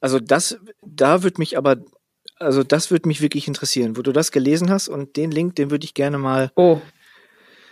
Also 0.00 0.18
das, 0.18 0.58
da 0.82 1.22
würde 1.22 1.38
mich 1.38 1.56
aber, 1.56 1.76
also 2.40 2.64
das 2.64 2.90
würde 2.90 3.06
mich 3.06 3.20
wirklich 3.20 3.46
interessieren, 3.46 3.96
wo 3.96 4.02
du 4.02 4.10
das 4.10 4.32
gelesen 4.32 4.68
hast 4.68 4.88
und 4.88 5.16
den 5.16 5.30
Link, 5.30 5.54
den 5.54 5.70
würde 5.70 5.84
ich 5.84 5.94
gerne 5.94 6.18
mal 6.18 6.50
oh. 6.56 6.80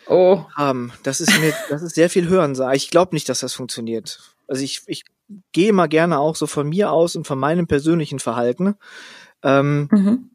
Oh. 0.06 0.44
haben. 0.54 0.93
Das 1.02 1.20
ist 1.20 1.37
mir, 1.40 1.52
das 1.70 1.82
ist 1.82 1.96
sehr 1.96 2.08
viel 2.08 2.28
hören. 2.28 2.56
Ich 2.75 2.88
glaube 2.90 3.16
nicht, 3.16 3.28
dass 3.28 3.40
das 3.40 3.52
funktioniert. 3.52 4.31
Also 4.52 4.64
ich, 4.64 4.82
ich 4.87 5.04
gehe 5.52 5.72
mal 5.72 5.87
gerne 5.87 6.19
auch 6.19 6.37
so 6.37 6.46
von 6.46 6.69
mir 6.69 6.93
aus 6.93 7.16
und 7.16 7.26
von 7.26 7.38
meinem 7.38 7.66
persönlichen 7.66 8.19
Verhalten. 8.19 8.75
Ähm, 9.43 9.88
mhm. 9.90 10.31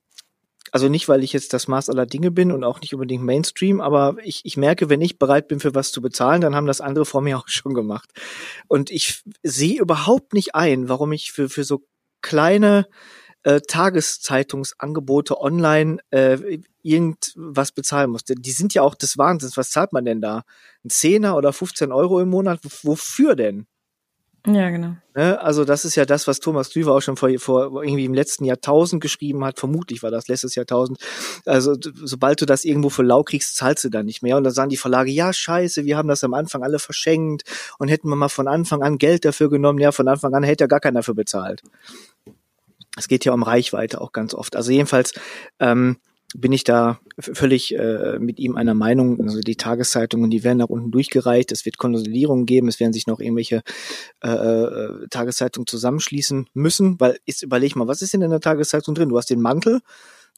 Also 0.71 0.89
nicht, 0.89 1.07
weil 1.07 1.23
ich 1.23 1.33
jetzt 1.33 1.53
das 1.53 1.67
Maß 1.67 1.91
aller 1.91 2.07
Dinge 2.07 2.31
bin 2.31 2.51
und 2.51 2.63
auch 2.63 2.81
nicht 2.81 2.95
unbedingt 2.95 3.23
Mainstream, 3.23 3.79
aber 3.79 4.15
ich, 4.23 4.41
ich 4.43 4.57
merke, 4.57 4.89
wenn 4.89 5.01
ich 5.01 5.19
bereit 5.19 5.47
bin, 5.47 5.59
für 5.59 5.75
was 5.75 5.91
zu 5.91 6.01
bezahlen, 6.01 6.41
dann 6.41 6.55
haben 6.55 6.65
das 6.65 6.81
andere 6.81 7.05
vor 7.05 7.21
mir 7.21 7.37
auch 7.37 7.47
schon 7.47 7.75
gemacht. 7.75 8.09
Und 8.67 8.89
ich 8.89 9.21
sehe 9.43 9.79
überhaupt 9.79 10.33
nicht 10.33 10.55
ein, 10.55 10.89
warum 10.89 11.11
ich 11.11 11.31
für, 11.31 11.47
für 11.47 11.63
so 11.63 11.85
kleine 12.23 12.87
äh, 13.43 13.61
Tageszeitungsangebote 13.61 15.39
online 15.39 15.99
äh, 16.09 16.57
irgendwas 16.81 17.71
bezahlen 17.71 18.09
musste. 18.09 18.33
Die 18.33 18.49
sind 18.51 18.73
ja 18.73 18.81
auch 18.81 18.95
des 18.95 19.19
Wahnsinns. 19.19 19.57
Was 19.57 19.69
zahlt 19.69 19.93
man 19.93 20.05
denn 20.05 20.21
da? 20.21 20.41
Ein 20.83 20.89
Zehner 20.89 21.37
oder 21.37 21.53
15 21.53 21.91
Euro 21.91 22.19
im 22.19 22.29
Monat? 22.29 22.61
Wofür 22.81 23.35
denn? 23.35 23.67
Ja, 24.47 24.69
genau. 24.69 24.95
Ne? 25.13 25.41
Also 25.41 25.65
das 25.65 25.83
ist 25.83 25.95
ja 25.95 26.05
das, 26.05 26.25
was 26.25 26.39
Thomas 26.39 26.69
Klüver 26.69 26.93
auch 26.93 27.01
schon 27.01 27.17
vor, 27.17 27.29
vor 27.37 27.83
irgendwie 27.83 28.05
im 28.05 28.13
letzten 28.13 28.45
Jahrtausend 28.45 29.01
geschrieben 29.01 29.43
hat. 29.43 29.59
Vermutlich 29.59 30.03
war 30.03 30.11
das 30.11 30.29
letztes 30.29 30.55
Jahrtausend. 30.55 30.99
Also 31.45 31.75
sobald 31.81 32.39
du 32.39 32.45
das 32.45 32.63
irgendwo 32.63 32.89
für 32.89 33.03
lau 33.03 33.23
kriegst, 33.23 33.57
zahlst 33.57 33.83
du 33.83 33.89
dann 33.89 34.05
nicht 34.05 34.23
mehr. 34.23 34.37
Und 34.37 34.45
dann 34.45 34.53
sagen 34.53 34.69
die 34.69 34.77
Verlage, 34.77 35.11
ja 35.11 35.33
scheiße, 35.33 35.83
wir 35.83 35.97
haben 35.97 36.07
das 36.07 36.23
am 36.23 36.33
Anfang 36.33 36.63
alle 36.63 36.79
verschenkt 36.79 37.43
und 37.77 37.89
hätten 37.89 38.07
wir 38.07 38.15
mal 38.15 38.29
von 38.29 38.47
Anfang 38.47 38.83
an 38.83 38.97
Geld 38.97 39.25
dafür 39.25 39.49
genommen. 39.49 39.79
Ja, 39.79 39.91
von 39.91 40.07
Anfang 40.07 40.33
an 40.33 40.43
hätte 40.43 40.63
ja 40.63 40.67
gar 40.67 40.79
keiner 40.79 40.99
dafür 40.99 41.15
bezahlt. 41.15 41.61
Es 42.95 43.09
geht 43.09 43.25
ja 43.25 43.33
um 43.33 43.43
Reichweite 43.43 43.99
auch 43.99 44.13
ganz 44.13 44.33
oft. 44.33 44.55
Also 44.55 44.71
jedenfalls 44.71 45.13
ähm, 45.59 45.97
bin 46.37 46.51
ich 46.51 46.63
da 46.63 46.99
völlig 47.17 47.75
äh, 47.75 48.19
mit 48.19 48.37
ihm 48.37 48.55
einer 48.55 48.75
Meinung. 48.75 49.19
Also 49.21 49.41
die 49.41 49.55
Tageszeitungen, 49.55 50.29
die 50.29 50.43
werden 50.43 50.59
nach 50.59 50.69
unten 50.69 50.91
durchgereicht. 50.91 51.51
Es 51.51 51.65
wird 51.65 51.79
Konsolidierungen 51.79 52.45
geben. 52.45 52.67
Es 52.67 52.79
werden 52.79 52.93
sich 52.93 53.07
noch 53.07 53.19
irgendwelche 53.19 53.63
äh, 54.23 54.29
äh, 54.29 55.07
Tageszeitungen 55.09 55.65
zusammenschließen 55.65 56.47
müssen. 56.53 56.99
Weil 56.99 57.17
jetzt 57.25 57.41
überleg 57.41 57.75
mal, 57.75 57.87
was 57.87 58.03
ist 58.03 58.13
denn 58.13 58.21
in 58.21 58.29
der 58.29 58.39
Tageszeitung 58.39 58.93
drin? 58.93 59.09
Du 59.09 59.17
hast 59.17 59.31
den 59.31 59.41
Mantel, 59.41 59.81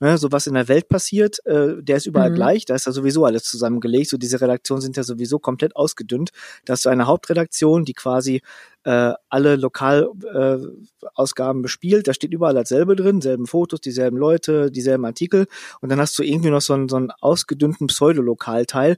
Ne, 0.01 0.17
so 0.17 0.31
was 0.31 0.47
in 0.47 0.53
der 0.53 0.69
Welt 0.69 0.87
passiert, 0.87 1.45
äh, 1.45 1.73
der 1.81 1.97
ist 1.97 2.05
überall 2.05 2.29
mhm. 2.29 2.35
gleich, 2.35 2.63
da 2.63 2.73
ist 2.73 2.85
ja 2.85 2.93
sowieso 2.93 3.25
alles 3.25 3.43
zusammengelegt. 3.43 4.09
So 4.09 4.17
diese 4.17 4.39
Redaktionen 4.39 4.81
sind 4.81 4.95
ja 4.95 5.03
sowieso 5.03 5.39
komplett 5.39 5.75
ausgedünnt. 5.75 6.29
Da 6.63 6.73
hast 6.73 6.85
du 6.85 6.89
eine 6.89 7.05
Hauptredaktion, 7.05 7.83
die 7.83 7.93
quasi 7.93 8.41
äh, 8.85 9.11
alle 9.27 9.57
Lokalausgaben 9.57 11.59
äh, 11.59 11.63
bespielt. 11.63 12.07
Da 12.07 12.13
steht 12.13 12.33
überall 12.33 12.53
dasselbe 12.53 12.95
drin, 12.95 13.19
selben 13.19 13.45
Fotos, 13.45 13.81
dieselben 13.81 14.17
Leute, 14.17 14.71
dieselben 14.71 15.03
Artikel. 15.03 15.47
Und 15.81 15.89
dann 15.89 15.99
hast 15.99 16.17
du 16.17 16.23
irgendwie 16.23 16.49
noch 16.49 16.61
so 16.61 16.73
einen, 16.73 16.87
so 16.87 16.95
einen 16.95 17.11
ausgedünnten 17.19 17.87
Pseudolokalteil, 17.87 18.95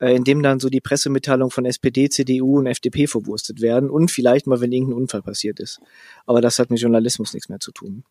äh, 0.00 0.14
in 0.14 0.24
dem 0.24 0.42
dann 0.42 0.60
so 0.60 0.68
die 0.68 0.82
Pressemitteilungen 0.82 1.50
von 1.50 1.64
SPD, 1.64 2.10
CDU 2.10 2.58
und 2.58 2.66
FDP 2.66 3.06
verwurstet 3.06 3.62
werden 3.62 3.88
und 3.88 4.10
vielleicht 4.10 4.46
mal, 4.46 4.60
wenn 4.60 4.72
irgendein 4.72 4.98
Unfall 4.98 5.22
passiert 5.22 5.60
ist. 5.60 5.80
Aber 6.26 6.42
das 6.42 6.58
hat 6.58 6.70
mit 6.70 6.80
Journalismus 6.80 7.32
nichts 7.32 7.48
mehr 7.48 7.60
zu 7.60 7.72
tun. 7.72 8.04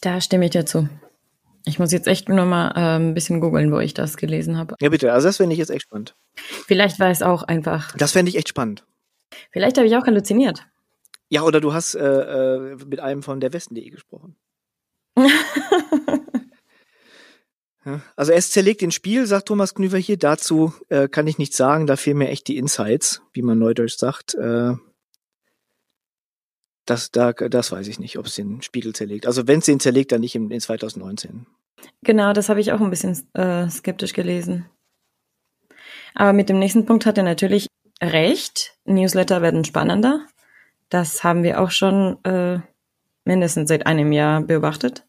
Da 0.00 0.20
stimme 0.20 0.44
ich 0.46 0.52
dir 0.52 0.66
zu. 0.66 0.88
Ich 1.64 1.78
muss 1.78 1.92
jetzt 1.92 2.06
echt 2.06 2.28
nur 2.28 2.44
mal 2.44 2.70
äh, 2.70 2.98
ein 2.98 3.14
bisschen 3.14 3.40
googeln, 3.40 3.72
wo 3.72 3.78
ich 3.78 3.94
das 3.94 4.16
gelesen 4.16 4.56
habe. 4.56 4.74
Ja, 4.80 4.88
bitte. 4.88 5.12
Also 5.12 5.28
das 5.28 5.36
fände 5.36 5.52
ich 5.52 5.58
jetzt 5.58 5.70
echt 5.70 5.82
spannend. 5.82 6.14
Vielleicht 6.66 6.98
war 6.98 7.10
es 7.10 7.22
auch 7.22 7.42
einfach. 7.42 7.94
Das 7.96 8.12
fände 8.12 8.30
ich 8.30 8.36
echt 8.36 8.48
spannend. 8.48 8.86
Vielleicht 9.50 9.76
habe 9.76 9.86
ich 9.86 9.96
auch 9.96 10.06
halluziniert. 10.06 10.66
Ja, 11.28 11.42
oder 11.42 11.60
du 11.60 11.74
hast 11.74 11.94
äh, 11.94 12.00
äh, 12.00 12.76
mit 12.86 13.00
einem 13.00 13.22
von 13.22 13.40
der 13.40 13.52
Westen.de 13.52 13.90
gesprochen. 13.90 14.36
Also 18.16 18.32
es 18.32 18.50
zerlegt 18.50 18.82
den 18.82 18.90
Spiel, 18.90 19.26
sagt 19.26 19.48
Thomas 19.48 19.74
Knüver 19.74 19.98
hier. 19.98 20.18
Dazu 20.18 20.74
äh, 20.88 21.08
kann 21.08 21.26
ich 21.26 21.38
nichts 21.38 21.56
sagen, 21.56 21.86
da 21.86 21.96
fehlen 21.96 22.18
mir 22.18 22.28
echt 22.28 22.46
die 22.48 22.58
Insights, 22.58 23.22
wie 23.32 23.40
man 23.40 23.58
neudeutsch 23.58 23.96
sagt. 23.96 24.34
Äh, 24.34 24.74
das, 26.88 27.10
da, 27.10 27.32
das 27.32 27.70
weiß 27.70 27.86
ich 27.88 27.98
nicht, 27.98 28.18
ob 28.18 28.26
es 28.26 28.34
den 28.34 28.62
Spiegel 28.62 28.94
zerlegt. 28.94 29.26
Also 29.26 29.46
wenn 29.46 29.58
es 29.58 29.66
den 29.66 29.80
zerlegt, 29.80 30.12
dann 30.12 30.20
nicht 30.20 30.34
in, 30.34 30.50
in 30.50 30.60
2019. 30.60 31.46
Genau, 32.02 32.32
das 32.32 32.48
habe 32.48 32.60
ich 32.60 32.72
auch 32.72 32.80
ein 32.80 32.90
bisschen 32.90 33.18
äh, 33.34 33.68
skeptisch 33.68 34.12
gelesen. 34.12 34.66
Aber 36.14 36.32
mit 36.32 36.48
dem 36.48 36.58
nächsten 36.58 36.86
Punkt 36.86 37.06
hat 37.06 37.18
er 37.18 37.24
natürlich 37.24 37.68
recht. 38.02 38.76
Newsletter 38.84 39.42
werden 39.42 39.64
spannender. 39.64 40.26
Das 40.88 41.22
haben 41.22 41.42
wir 41.42 41.60
auch 41.60 41.70
schon 41.70 42.22
äh, 42.24 42.60
mindestens 43.24 43.68
seit 43.68 43.86
einem 43.86 44.12
Jahr 44.12 44.40
beobachtet. 44.40 45.04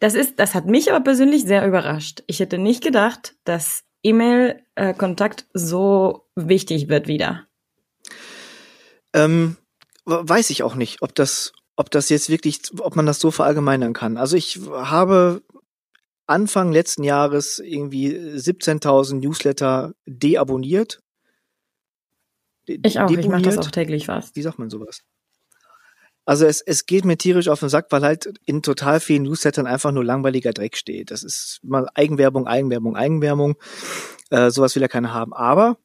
Das 0.00 0.14
ist, 0.14 0.38
das 0.38 0.54
hat 0.54 0.66
mich 0.66 0.90
aber 0.90 1.02
persönlich 1.02 1.44
sehr 1.44 1.66
überrascht. 1.66 2.22
Ich 2.26 2.40
hätte 2.40 2.58
nicht 2.58 2.82
gedacht, 2.82 3.34
dass 3.44 3.84
E-Mail-Kontakt 4.02 5.42
äh, 5.42 5.44
so 5.54 6.28
wichtig 6.34 6.88
wird 6.88 7.08
wieder. 7.08 7.46
Ähm, 9.12 9.56
weiß 10.06 10.50
ich 10.50 10.62
auch 10.62 10.74
nicht, 10.74 11.02
ob 11.02 11.14
das, 11.14 11.52
ob 11.76 11.90
das 11.90 12.08
jetzt 12.08 12.30
wirklich, 12.30 12.60
ob 12.78 12.96
man 12.96 13.06
das 13.06 13.20
so 13.20 13.30
verallgemeinern 13.30 13.92
kann. 13.92 14.16
Also 14.16 14.36
ich 14.36 14.60
habe 14.70 15.42
Anfang 16.26 16.72
letzten 16.72 17.04
Jahres 17.04 17.58
irgendwie 17.58 18.10
17.000 18.10 19.16
Newsletter 19.16 19.94
deabonniert. 20.06 21.00
De 22.68 22.80
ich 22.84 22.98
auch, 22.98 23.10
ich 23.10 23.28
mache 23.28 23.42
das 23.42 23.58
auch 23.58 23.70
täglich 23.70 24.06
fast. 24.06 24.34
Wie 24.34 24.42
sagt 24.42 24.58
man 24.58 24.70
sowas? 24.70 25.02
Also 26.24 26.44
es, 26.44 26.60
es 26.60 26.86
geht 26.86 27.04
mir 27.04 27.16
tierisch 27.16 27.46
auf 27.46 27.60
den 27.60 27.68
Sack, 27.68 27.86
weil 27.90 28.02
halt 28.02 28.34
in 28.44 28.60
total 28.60 28.98
vielen 28.98 29.22
Newslettern 29.22 29.68
einfach 29.68 29.92
nur 29.92 30.04
langweiliger 30.04 30.52
Dreck 30.52 30.76
steht. 30.76 31.12
Das 31.12 31.22
ist 31.22 31.60
mal 31.62 31.88
Eigenwerbung, 31.94 32.48
Eigenwerbung, 32.48 32.96
Eigenwerbung. 32.96 33.54
Äh, 34.30 34.50
sowas 34.50 34.74
will 34.74 34.82
ja 34.82 34.88
keiner 34.88 35.14
haben. 35.14 35.32
Aber 35.32 35.78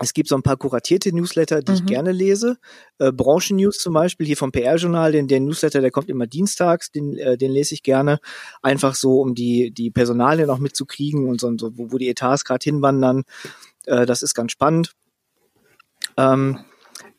es 0.00 0.12
gibt 0.12 0.28
so 0.28 0.36
ein 0.36 0.42
paar 0.42 0.56
kuratierte 0.56 1.14
Newsletter, 1.14 1.62
die 1.62 1.72
mhm. 1.72 1.78
ich 1.78 1.86
gerne 1.86 2.12
lese. 2.12 2.58
Äh, 2.98 3.12
Branchennews 3.12 3.78
zum 3.78 3.94
Beispiel, 3.94 4.26
hier 4.26 4.36
vom 4.36 4.52
PR-Journal, 4.52 5.12
den, 5.12 5.28
der 5.28 5.40
Newsletter, 5.40 5.80
der 5.80 5.90
kommt 5.90 6.08
immer 6.08 6.26
dienstags, 6.26 6.90
den, 6.90 7.16
äh, 7.16 7.38
den 7.38 7.50
lese 7.50 7.74
ich 7.74 7.82
gerne. 7.82 8.18
Einfach 8.62 8.94
so, 8.94 9.20
um 9.20 9.34
die, 9.34 9.70
die 9.72 9.90
Personalien 9.90 10.50
auch 10.50 10.58
mitzukriegen 10.58 11.28
und 11.28 11.40
so, 11.40 11.46
und 11.46 11.60
so 11.60 11.78
wo, 11.78 11.92
wo 11.92 11.98
die 11.98 12.08
Etats 12.08 12.44
gerade 12.44 12.62
hinwandern. 12.64 13.24
Äh, 13.86 14.04
das 14.04 14.22
ist 14.22 14.34
ganz 14.34 14.52
spannend. 14.52 14.92
Ähm, 16.16 16.58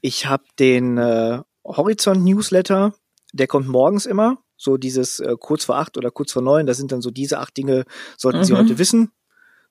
ich 0.01 0.27
habe 0.27 0.43
den 0.59 0.97
äh, 0.97 1.41
Horizont-Newsletter, 1.65 2.93
der 3.33 3.47
kommt 3.47 3.67
morgens 3.67 4.05
immer, 4.05 4.37
so 4.55 4.77
dieses 4.77 5.19
äh, 5.19 5.35
kurz 5.39 5.65
vor 5.65 5.77
acht 5.77 5.97
oder 5.97 6.11
kurz 6.11 6.31
vor 6.31 6.41
neun, 6.41 6.65
da 6.65 6.73
sind 6.73 6.91
dann 6.91 7.01
so 7.01 7.11
diese 7.11 7.39
acht 7.39 7.57
Dinge, 7.57 7.85
sollten 8.17 8.39
mhm. 8.39 8.43
Sie 8.43 8.53
heute 8.53 8.77
wissen, 8.77 9.11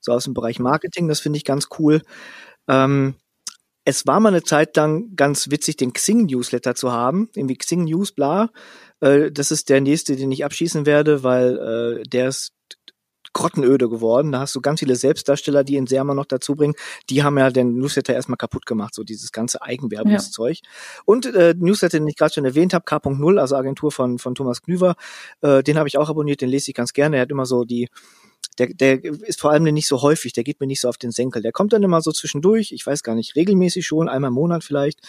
so 0.00 0.12
aus 0.12 0.24
dem 0.24 0.34
Bereich 0.34 0.58
Marketing, 0.58 1.08
das 1.08 1.20
finde 1.20 1.36
ich 1.36 1.44
ganz 1.44 1.68
cool. 1.78 2.02
Ähm, 2.68 3.14
es 3.84 4.06
war 4.06 4.18
mal 4.18 4.30
eine 4.30 4.42
Zeit 4.42 4.76
lang 4.76 5.14
ganz 5.14 5.50
witzig, 5.50 5.76
den 5.76 5.92
Xing-Newsletter 5.92 6.74
zu 6.74 6.92
haben, 6.92 7.30
irgendwie 7.34 7.56
Xing 7.56 7.84
News, 7.84 8.12
bla. 8.12 8.50
Äh, 9.00 9.30
das 9.30 9.52
ist 9.52 9.68
der 9.68 9.80
nächste, 9.80 10.16
den 10.16 10.32
ich 10.32 10.44
abschießen 10.44 10.86
werde, 10.86 11.22
weil 11.22 12.02
äh, 12.02 12.08
der 12.08 12.28
ist 12.28 12.52
grottenöde 13.36 13.90
geworden. 13.90 14.32
Da 14.32 14.40
hast 14.40 14.54
du 14.54 14.62
ganz 14.62 14.80
viele 14.80 14.96
Selbstdarsteller, 14.96 15.62
die 15.62 15.76
in 15.76 15.86
Serma 15.86 16.14
noch 16.14 16.24
dazu 16.24 16.54
bringen. 16.54 16.74
Die 17.10 17.22
haben 17.22 17.36
ja 17.36 17.50
den 17.50 17.76
Newsletter 17.76 18.14
erstmal 18.14 18.38
kaputt 18.38 18.64
gemacht, 18.64 18.94
so 18.94 19.04
dieses 19.04 19.30
ganze 19.30 19.60
Eigenwerbungszeug. 19.60 20.56
Ja. 20.56 20.70
Und 21.04 21.26
äh, 21.26 21.54
Newsletter, 21.56 21.98
den 21.98 22.08
ich 22.08 22.16
gerade 22.16 22.32
schon 22.32 22.46
erwähnt 22.46 22.72
habe, 22.72 22.86
K.0, 22.86 23.38
also 23.38 23.56
Agentur 23.56 23.92
von, 23.92 24.18
von 24.18 24.34
Thomas 24.34 24.62
Knüver, 24.62 24.96
äh, 25.42 25.62
den 25.62 25.76
habe 25.76 25.86
ich 25.86 25.98
auch 25.98 26.08
abonniert, 26.08 26.40
den 26.40 26.48
lese 26.48 26.70
ich 26.70 26.74
ganz 26.74 26.94
gerne. 26.94 27.16
Er 27.16 27.22
hat 27.22 27.30
immer 27.30 27.44
so 27.44 27.64
die 27.64 27.88
der, 28.58 28.68
der 28.68 29.04
ist 29.04 29.40
vor 29.40 29.50
allem 29.50 29.64
nicht 29.64 29.86
so 29.86 30.02
häufig, 30.02 30.32
der 30.32 30.44
geht 30.44 30.60
mir 30.60 30.66
nicht 30.66 30.80
so 30.80 30.88
auf 30.88 30.98
den 30.98 31.10
Senkel. 31.10 31.42
Der 31.42 31.52
kommt 31.52 31.72
dann 31.72 31.82
immer 31.82 32.00
so 32.00 32.12
zwischendurch, 32.12 32.72
ich 32.72 32.86
weiß 32.86 33.02
gar 33.02 33.14
nicht, 33.14 33.36
regelmäßig 33.36 33.86
schon, 33.86 34.08
einmal 34.08 34.28
im 34.28 34.34
Monat 34.34 34.64
vielleicht. 34.64 35.00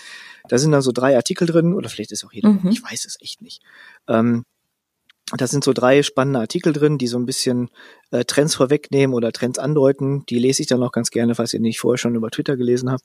Da 0.48 0.58
sind 0.58 0.72
dann 0.72 0.82
so 0.82 0.92
drei 0.92 1.16
Artikel 1.16 1.48
drin, 1.48 1.74
oder 1.74 1.89
vielleicht 1.89 2.12
ist 2.12 2.25
auch 2.25 2.34
jeder, 2.34 2.50
mhm. 2.50 2.70
ich 2.70 2.84
weiß 2.84 3.06
es 3.06 3.18
echt 3.22 3.42
nicht. 3.42 3.62
Ähm, 4.08 4.46
da 5.36 5.46
sind 5.46 5.63
so 5.63 5.74
drei 5.74 6.04
spannende 6.04 6.39
Artikel 6.39 6.72
drin, 6.72 6.98
die 6.98 7.08
so 7.08 7.18
ein 7.18 7.25
bisschen 7.25 7.70
äh, 8.12 8.24
Trends 8.24 8.56
vorwegnehmen 8.56 9.13
oder 9.13 9.34
Trends 9.34 9.60
andeuten. 9.60 10.25
Die 10.27 10.39
lese 10.39 10.62
ich 10.62 10.68
dann 10.70 10.82
auch 10.84 10.94
ganz 10.94 11.12
gerne, 11.12 11.36
falls 11.36 11.54
ihr 11.54 11.60
nicht 11.60 11.80
vorher 11.80 11.98
schon 11.98 12.16
über 12.16 12.32
Twitter 12.32 12.56
gelesen 12.56 12.89
habt. 12.89 13.04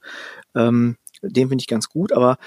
Ähm, 0.54 0.96
den 1.22 1.48
finde 1.48 1.62
ich 1.62 1.68
ganz 1.68 1.88
gut, 1.88 2.12
aber 2.12 2.38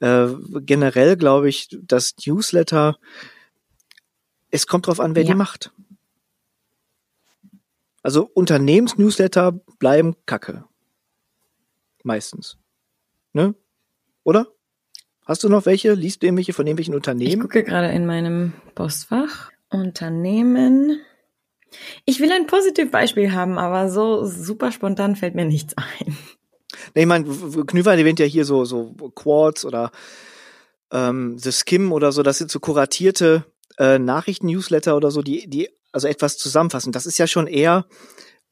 äh, 0.00 0.28
generell 0.60 1.16
glaube 1.16 1.48
ich, 1.48 1.68
dass 1.82 2.14
Newsletter, 2.24 2.96
es 4.50 4.68
kommt 4.68 4.86
drauf 4.86 5.00
an, 5.00 5.16
wer 5.16 5.24
ja. 5.24 5.32
die 5.32 5.36
macht. 5.36 5.72
Also 8.04 8.30
Unternehmensnewsletter 8.34 9.52
bleiben 9.78 10.14
Kacke. 10.26 10.64
Meistens. 12.02 12.58
Ne? 13.32 13.54
Oder? 14.24 14.46
Hast 15.24 15.42
du 15.42 15.48
noch 15.48 15.64
welche? 15.64 15.94
Liest 15.94 16.22
du 16.22 16.26
irgendwelche 16.26 16.52
von 16.52 16.66
irgendwelchen 16.66 16.94
Unternehmen? 16.94 17.32
Ich 17.32 17.40
gucke 17.40 17.64
gerade 17.64 17.88
in 17.88 18.04
meinem 18.04 18.52
Postfach. 18.74 19.50
Unternehmen. 19.70 21.00
Ich 22.04 22.20
will 22.20 22.30
ein 22.30 22.46
Positivbeispiel 22.46 23.32
haben, 23.32 23.56
aber 23.58 23.90
so 23.90 24.26
super 24.26 24.70
spontan 24.70 25.16
fällt 25.16 25.34
mir 25.34 25.46
nichts 25.46 25.74
ein. 25.76 26.16
Nee, 26.94 27.02
ich 27.02 27.06
meine, 27.06 27.24
Knüver 27.24 27.96
erwähnt 27.96 28.20
ja 28.20 28.26
hier 28.26 28.44
so, 28.44 28.66
so 28.66 28.92
Quartz 29.14 29.64
oder 29.64 29.90
ähm, 30.92 31.38
The 31.38 31.52
Skim 31.52 31.90
oder 31.90 32.12
so. 32.12 32.22
Das 32.22 32.36
sind 32.36 32.50
so 32.50 32.60
kuratierte 32.60 33.46
äh, 33.78 33.98
Nachrichten-Newsletter 33.98 34.94
oder 34.94 35.10
so, 35.10 35.22
die, 35.22 35.48
die 35.48 35.70
also 35.94 36.08
etwas 36.08 36.36
zusammenfassen. 36.36 36.92
Das 36.92 37.06
ist 37.06 37.18
ja 37.18 37.26
schon 37.26 37.46
eher 37.46 37.86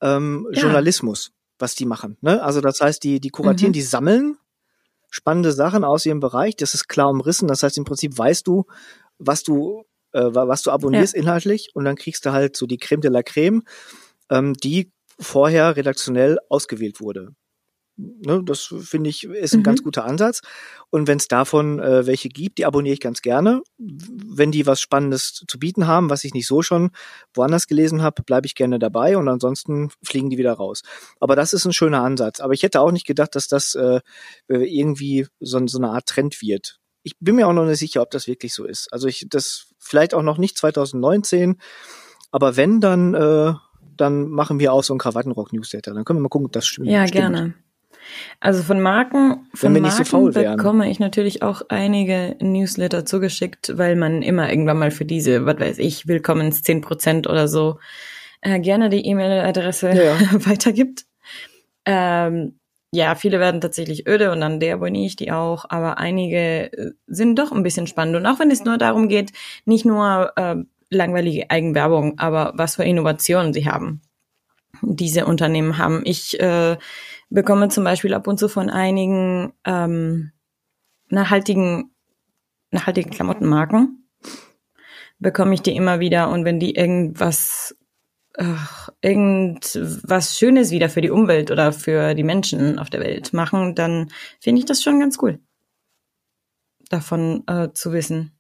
ähm, 0.01 0.49
ja. 0.53 0.63
Journalismus, 0.63 1.33
was 1.59 1.75
die 1.75 1.87
machen. 1.87 2.17
Ne? 2.21 2.43
Also 2.43 2.61
das 2.61 2.81
heißt, 2.81 3.03
die, 3.03 3.21
die 3.21 3.31
kuratieren, 3.31 3.71
mhm. 3.71 3.75
die 3.75 3.83
sammeln 3.83 4.39
spannende 5.11 5.53
Sachen 5.53 5.85
aus 5.85 6.07
ihrem 6.07 6.21
Bereich. 6.21 6.57
Das 6.57 6.75
ist 6.75 6.89
klar 6.89 7.11
umrissen. 7.11 7.49
Das 7.49 7.63
heißt, 7.63 7.77
im 7.79 7.85
Prinzip 7.85 8.17
weißt 8.17 8.47
du, 8.47 8.65
was 9.19 9.43
du, 9.43 9.85
äh, 10.13 10.23
was 10.33 10.63
du 10.63 10.71
abonnierst 10.71 11.15
ja. 11.15 11.21
inhaltlich 11.21 11.71
und 11.75 11.85
dann 11.85 11.97
kriegst 11.97 12.25
du 12.25 12.33
halt 12.33 12.57
so 12.57 12.67
die 12.67 12.79
Creme 12.79 13.01
de 13.01 13.11
la 13.11 13.23
Creme, 13.23 13.63
ähm, 14.31 14.55
die 14.55 14.93
vorher 15.19 15.77
redaktionell 15.77 16.39
ausgewählt 16.49 17.01
wurde. 17.01 17.35
Ne, 17.97 18.43
das 18.43 18.75
finde 18.81 19.11
ich 19.11 19.25
ist 19.25 19.53
ein 19.53 19.61
mhm. 19.61 19.65
ganz 19.65 19.83
guter 19.83 20.05
Ansatz. 20.05 20.41
Und 20.89 21.09
wenn 21.09 21.19
es 21.19 21.29
davon 21.29 21.79
äh, 21.79 22.07
welche 22.07 22.31
gibt, 22.31 22.59
die 22.59 22.65
abonniere 22.65 22.95
ich 22.95 23.01
ganz 23.01 23.21
gerne. 23.21 23.63
Wenn 23.79 24.51
die 24.51 24.67
was 24.67 24.81
Spannendes 24.81 25.45
zu 25.47 25.59
bieten 25.59 25.87
haben, 25.87 26.09
was 26.09 26.25
ich 26.25 26.33
nicht 26.33 26.47
so 26.47 26.63
schon 26.63 26.91
woanders 27.35 27.67
gelesen 27.67 28.03
habe, 28.03 28.23
bleibe 28.23 28.47
ich 28.47 28.55
gerne 28.55 28.79
dabei 28.79 29.19
und 29.19 29.29
ansonsten 29.29 29.91
fliegen 30.03 30.31
die 30.31 30.39
wieder 30.39 30.55
raus. 30.55 30.83
Aber 31.21 31.37
das 31.37 31.53
ist 31.53 31.67
ein 31.67 31.75
schöner 31.75 32.03
Ansatz. 32.03 32.41
Aber 32.41 32.55
ich 32.55 32.63
hätte 32.63 32.81
auch 32.81 32.93
nicht 32.93 33.07
gedacht, 33.07 33.35
dass 33.35 33.47
das 33.47 33.75
äh, 33.75 34.01
irgendwie 34.49 35.27
so, 35.41 35.65
so 35.67 35.79
eine 35.79 35.91
Art 35.91 36.07
Trend 36.07 36.41
wird. 36.41 36.79
Ich 37.03 37.17
bin 37.21 37.37
mir 37.37 37.47
auch 37.47 37.53
noch 37.53 37.67
nicht 37.67 37.79
sicher, 37.79 38.01
ob 38.01 38.11
das 38.11 38.27
wirklich 38.27 38.55
so 38.55 38.65
ist. 38.65 38.91
Also 38.93 39.07
ich 39.07 39.27
das 39.29 39.67
vielleicht 39.79 40.15
auch 40.15 40.23
noch 40.23 40.39
nicht 40.39 40.57
2019, 40.57 41.61
aber 42.31 42.57
wenn 42.57 42.81
dann 42.81 43.15
äh, 43.15 43.53
dann 43.97 44.31
machen 44.31 44.59
wir 44.59 44.73
auch 44.73 44.83
so 44.83 44.95
einen 44.95 44.99
Krawattenrock-Newsletter. 44.99 45.93
Dann 45.93 46.05
können 46.05 46.19
wir 46.19 46.23
mal 46.23 46.29
gucken, 46.29 46.47
ob 46.47 46.53
das 46.53 46.67
stimmt. 46.67 46.89
Ja, 46.89 47.05
gerne. 47.05 47.55
Also 48.41 48.63
von 48.63 48.81
Marken, 48.81 49.47
von 49.55 49.73
Marken 49.81 50.05
so 50.05 50.31
bekomme 50.31 50.91
ich 50.91 50.99
natürlich 50.99 51.43
auch 51.43 51.63
einige 51.69 52.37
Newsletter 52.41 53.05
zugeschickt, 53.05 53.79
weil 53.79 53.97
man 53.97 54.23
immer 54.23 54.51
irgendwann 54.51 54.79
mal 54.79 54.91
für 54.91 55.05
diese, 55.05 55.47
was 55.47 55.61
weiß 55.61 55.79
ich, 55.79 56.09
Willkommens 56.09 56.63
10% 56.63 57.29
oder 57.29 57.49
so 57.49 57.79
äh, 58.43 58.61
gerne 58.61 58.91
die 58.91 59.07
E-Mail-Adresse 59.07 59.93
ja. 59.93 60.19
weitergibt. 60.47 61.07
Ähm, 61.87 62.59
ja, 62.95 63.15
viele 63.15 63.41
werden 63.41 63.63
tatsächlich 63.63 64.07
öde 64.07 64.31
und 64.33 64.41
dann 64.41 64.61
deabonniere 64.61 65.07
ich 65.07 65.17
die 65.17 65.33
auch, 65.33 65.65
aber 65.69 65.99
einige 65.99 66.73
äh, 66.73 66.91
sind 67.07 67.39
doch 67.39 67.51
ein 67.51 67.63
bisschen 67.63 67.87
spannend. 67.87 68.17
Und 68.17 68.27
auch 68.27 68.39
wenn 68.39 68.51
es 68.51 68.65
nur 68.65 68.77
darum 68.77 69.09
geht, 69.09 69.33
nicht 69.65 69.87
nur 69.87 70.33
äh, 70.37 70.57
langweilige 70.91 71.51
Eigenwerbung, 71.51 72.19
aber 72.19 72.53
was 72.55 72.77
für 72.77 72.85
Innovationen 72.85 73.55
sie 73.55 73.67
haben, 73.67 74.03
diese 74.83 75.25
Unternehmen 75.25 75.79
haben. 75.79 76.03
Ich 76.05 76.39
äh, 76.39 76.77
bekomme 77.33 77.69
zum 77.69 77.85
Beispiel 77.85 78.15
ab 78.15 78.27
und 78.27 78.39
zu 78.39 78.49
von 78.49 78.71
einigen 78.71 79.53
ähm, 79.65 80.33
nachhaltigen, 81.09 81.95
nachhaltigen 82.71 83.11
Klamottenmarken, 83.11 84.09
bekomme 85.19 85.55
ich 85.55 85.63
die 85.63 85.77
immer 85.77 86.01
wieder. 86.01 86.31
Und 86.31 86.45
wenn 86.45 86.61
die 86.61 86.75
irgendwas 86.75 87.77
ach, 88.37 88.91
irgendwas 89.01 90.39
Schönes 90.39 90.71
wieder 90.71 90.89
für 90.89 91.01
die 91.01 91.11
Umwelt 91.11 91.51
oder 91.51 91.73
für 91.73 92.15
die 92.15 92.25
Menschen 92.25 92.79
auf 92.79 92.91
der 92.91 93.01
Welt 93.01 93.33
machen, 93.33 93.75
dann 93.75 94.09
finde 94.41 94.61
ich 94.61 94.65
das 94.65 94.83
schon 94.83 95.01
ganz 95.01 95.19
cool, 95.23 95.39
davon 96.89 97.45
äh, 97.47 97.73
zu 97.73 97.93
wissen 97.93 98.33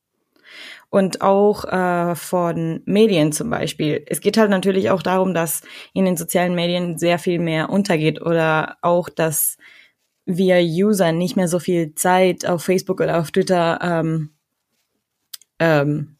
und 0.92 1.22
auch 1.22 1.64
äh, 1.64 2.14
von 2.14 2.82
Medien 2.84 3.32
zum 3.32 3.48
Beispiel. 3.48 4.04
Es 4.06 4.20
geht 4.20 4.36
halt 4.36 4.50
natürlich 4.50 4.90
auch 4.90 5.02
darum, 5.02 5.32
dass 5.32 5.62
in 5.94 6.04
den 6.04 6.18
sozialen 6.18 6.54
Medien 6.54 6.98
sehr 6.98 7.18
viel 7.18 7.38
mehr 7.38 7.70
untergeht 7.70 8.20
oder 8.20 8.76
auch, 8.82 9.08
dass 9.08 9.56
wir 10.26 10.60
User 10.60 11.12
nicht 11.12 11.34
mehr 11.34 11.48
so 11.48 11.60
viel 11.60 11.94
Zeit 11.94 12.44
auf 12.44 12.64
Facebook 12.64 13.00
oder 13.00 13.20
auf 13.20 13.30
Twitter 13.30 13.78
ähm, 13.82 14.32
ähm, 15.60 16.16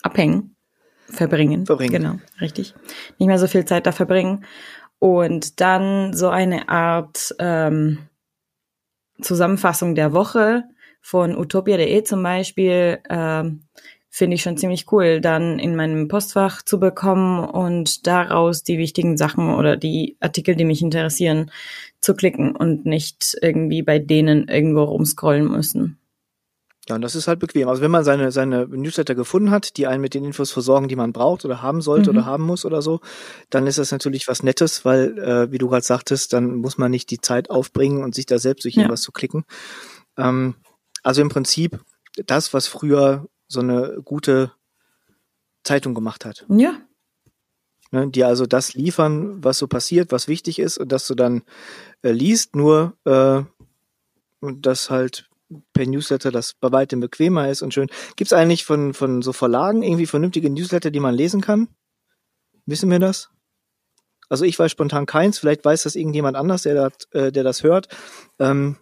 abhängen, 0.00 0.56
verbringen. 1.10 1.66
Verbringen. 1.66 1.92
Genau, 1.92 2.14
richtig. 2.40 2.74
Nicht 3.18 3.28
mehr 3.28 3.38
so 3.38 3.48
viel 3.48 3.66
Zeit 3.66 3.86
da 3.86 3.92
verbringen. 3.92 4.46
Und 4.98 5.60
dann 5.60 6.14
so 6.14 6.30
eine 6.30 6.70
Art 6.70 7.34
ähm, 7.38 7.98
Zusammenfassung 9.20 9.94
der 9.94 10.14
Woche 10.14 10.64
von 11.02 11.36
utopia.de 11.36 12.02
zum 12.04 12.22
Beispiel 12.22 13.00
ähm, 13.10 13.64
finde 14.08 14.34
ich 14.36 14.42
schon 14.42 14.56
ziemlich 14.56 14.90
cool, 14.92 15.20
dann 15.20 15.58
in 15.58 15.74
meinem 15.76 16.06
Postfach 16.08 16.62
zu 16.62 16.78
bekommen 16.78 17.44
und 17.44 18.06
daraus 18.06 18.62
die 18.62 18.78
wichtigen 18.78 19.16
Sachen 19.16 19.54
oder 19.54 19.76
die 19.76 20.16
Artikel, 20.20 20.54
die 20.54 20.64
mich 20.64 20.80
interessieren, 20.82 21.50
zu 22.00 22.14
klicken 22.14 22.54
und 22.54 22.86
nicht 22.86 23.36
irgendwie 23.42 23.82
bei 23.82 23.98
denen 23.98 24.48
irgendwo 24.48 24.82
rumscrollen 24.84 25.50
müssen. 25.50 25.98
Ja, 26.88 26.96
und 26.96 27.02
das 27.02 27.14
ist 27.14 27.28
halt 27.28 27.38
bequem. 27.38 27.68
Also 27.68 27.80
wenn 27.80 27.92
man 27.92 28.02
seine, 28.04 28.32
seine 28.32 28.66
Newsletter 28.66 29.14
gefunden 29.14 29.50
hat, 29.52 29.76
die 29.76 29.86
einen 29.86 30.00
mit 30.00 30.14
den 30.14 30.24
Infos 30.24 30.50
versorgen, 30.50 30.88
die 30.88 30.96
man 30.96 31.12
braucht 31.12 31.44
oder 31.44 31.62
haben 31.62 31.80
sollte 31.80 32.10
Mhm. 32.10 32.16
oder 32.16 32.26
haben 32.26 32.42
muss 32.44 32.64
oder 32.64 32.82
so, 32.82 33.00
dann 33.50 33.66
ist 33.68 33.78
das 33.78 33.92
natürlich 33.92 34.26
was 34.26 34.42
Nettes, 34.42 34.84
weil, 34.84 35.16
äh, 35.18 35.52
wie 35.52 35.58
du 35.58 35.68
gerade 35.68 35.84
sagtest, 35.84 36.32
dann 36.32 36.56
muss 36.56 36.78
man 36.78 36.90
nicht 36.90 37.10
die 37.10 37.20
Zeit 37.20 37.50
aufbringen 37.50 38.02
und 38.02 38.14
sich 38.16 38.26
da 38.26 38.38
selbst 38.38 38.64
durch 38.64 38.74
Ja. 38.74 38.82
irgendwas 38.82 39.02
zu 39.02 39.12
klicken. 39.12 39.44
Ähm, 40.18 40.56
also 41.02 41.22
im 41.22 41.28
Prinzip 41.28 41.80
das, 42.26 42.52
was 42.54 42.66
früher 42.66 43.28
so 43.48 43.60
eine 43.60 44.00
gute 44.04 44.52
Zeitung 45.64 45.94
gemacht 45.94 46.24
hat. 46.24 46.46
Ja, 46.48 46.80
Ne, 47.92 48.08
die 48.08 48.24
also 48.24 48.46
das 48.46 48.72
liefern, 48.72 49.44
was 49.44 49.58
so 49.58 49.68
passiert, 49.68 50.12
was 50.12 50.26
wichtig 50.26 50.58
ist 50.58 50.78
und 50.78 50.90
dass 50.90 51.06
du 51.06 51.14
dann 51.14 51.42
äh, 52.00 52.10
liest, 52.10 52.56
nur 52.56 52.96
äh, 53.04 53.42
und 54.40 54.64
das 54.64 54.88
halt 54.88 55.28
per 55.74 55.86
Newsletter 55.86 56.32
das 56.32 56.54
bei 56.54 56.72
weitem 56.72 57.00
bequemer 57.00 57.50
ist 57.50 57.60
und 57.60 57.74
schön. 57.74 57.90
Gibt's 58.16 58.32
eigentlich 58.32 58.64
von, 58.64 58.94
von 58.94 59.20
so 59.20 59.34
Verlagen 59.34 59.82
irgendwie 59.82 60.06
vernünftige 60.06 60.48
Newsletter, 60.48 60.90
die 60.90 61.00
man 61.00 61.14
lesen 61.14 61.42
kann? 61.42 61.68
Wissen 62.64 62.90
wir 62.90 62.98
das? 62.98 63.28
Also 64.30 64.46
ich 64.46 64.58
weiß 64.58 64.70
spontan 64.70 65.04
keins, 65.04 65.38
vielleicht 65.38 65.62
weiß 65.62 65.82
das 65.82 65.94
irgendjemand 65.94 66.38
anders, 66.38 66.62
der 66.62 66.74
das, 66.74 66.92
äh, 67.10 67.30
der 67.30 67.44
das 67.44 67.62
hört. 67.62 67.88
Ähm, 68.38 68.78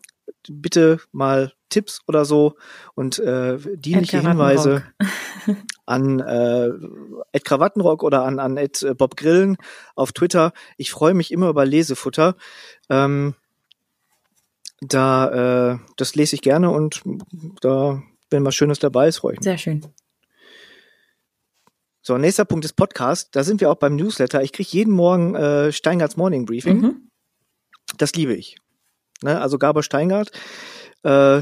bitte 0.48 1.00
mal 1.12 1.52
Tipps 1.68 2.00
oder 2.06 2.24
so 2.24 2.56
und 2.94 3.18
äh, 3.18 3.58
dienliche 3.76 4.20
Hinweise 4.20 4.84
an 5.86 6.20
äh, 6.20 6.68
Ed 7.32 7.44
Krawattenrock 7.44 8.02
oder 8.02 8.24
an, 8.24 8.38
an 8.38 8.56
Ed 8.56 8.82
äh, 8.82 8.94
Bob 8.94 9.16
Grillen 9.16 9.56
auf 9.94 10.12
Twitter. 10.12 10.52
Ich 10.76 10.90
freue 10.90 11.14
mich 11.14 11.30
immer 11.30 11.48
über 11.48 11.64
Lesefutter. 11.64 12.36
Ähm, 12.88 13.34
da, 14.80 15.72
äh, 15.72 15.78
das 15.96 16.14
lese 16.14 16.34
ich 16.36 16.42
gerne 16.42 16.70
und 16.70 17.02
da, 17.60 18.02
wenn 18.30 18.44
was 18.44 18.54
Schönes 18.54 18.78
dabei 18.78 19.08
ist, 19.08 19.18
freue 19.18 19.34
ich 19.34 19.40
mich. 19.40 19.44
Sehr 19.44 19.58
schön. 19.58 19.86
So, 22.02 22.16
nächster 22.16 22.46
Punkt 22.46 22.64
ist 22.64 22.72
Podcast. 22.72 23.28
Da 23.36 23.44
sind 23.44 23.60
wir 23.60 23.70
auch 23.70 23.76
beim 23.76 23.94
Newsletter. 23.94 24.42
Ich 24.42 24.52
kriege 24.52 24.70
jeden 24.72 24.92
Morgen 24.92 25.34
äh, 25.34 25.70
Steingarts 25.70 26.16
Morning 26.16 26.46
Briefing. 26.46 26.80
Mhm. 26.80 27.10
Das 27.98 28.14
liebe 28.14 28.34
ich. 28.34 28.56
Ne? 29.22 29.40
Also 29.40 29.58
Gabor 29.58 29.82
Steingart, 29.82 30.30
äh, 31.02 31.40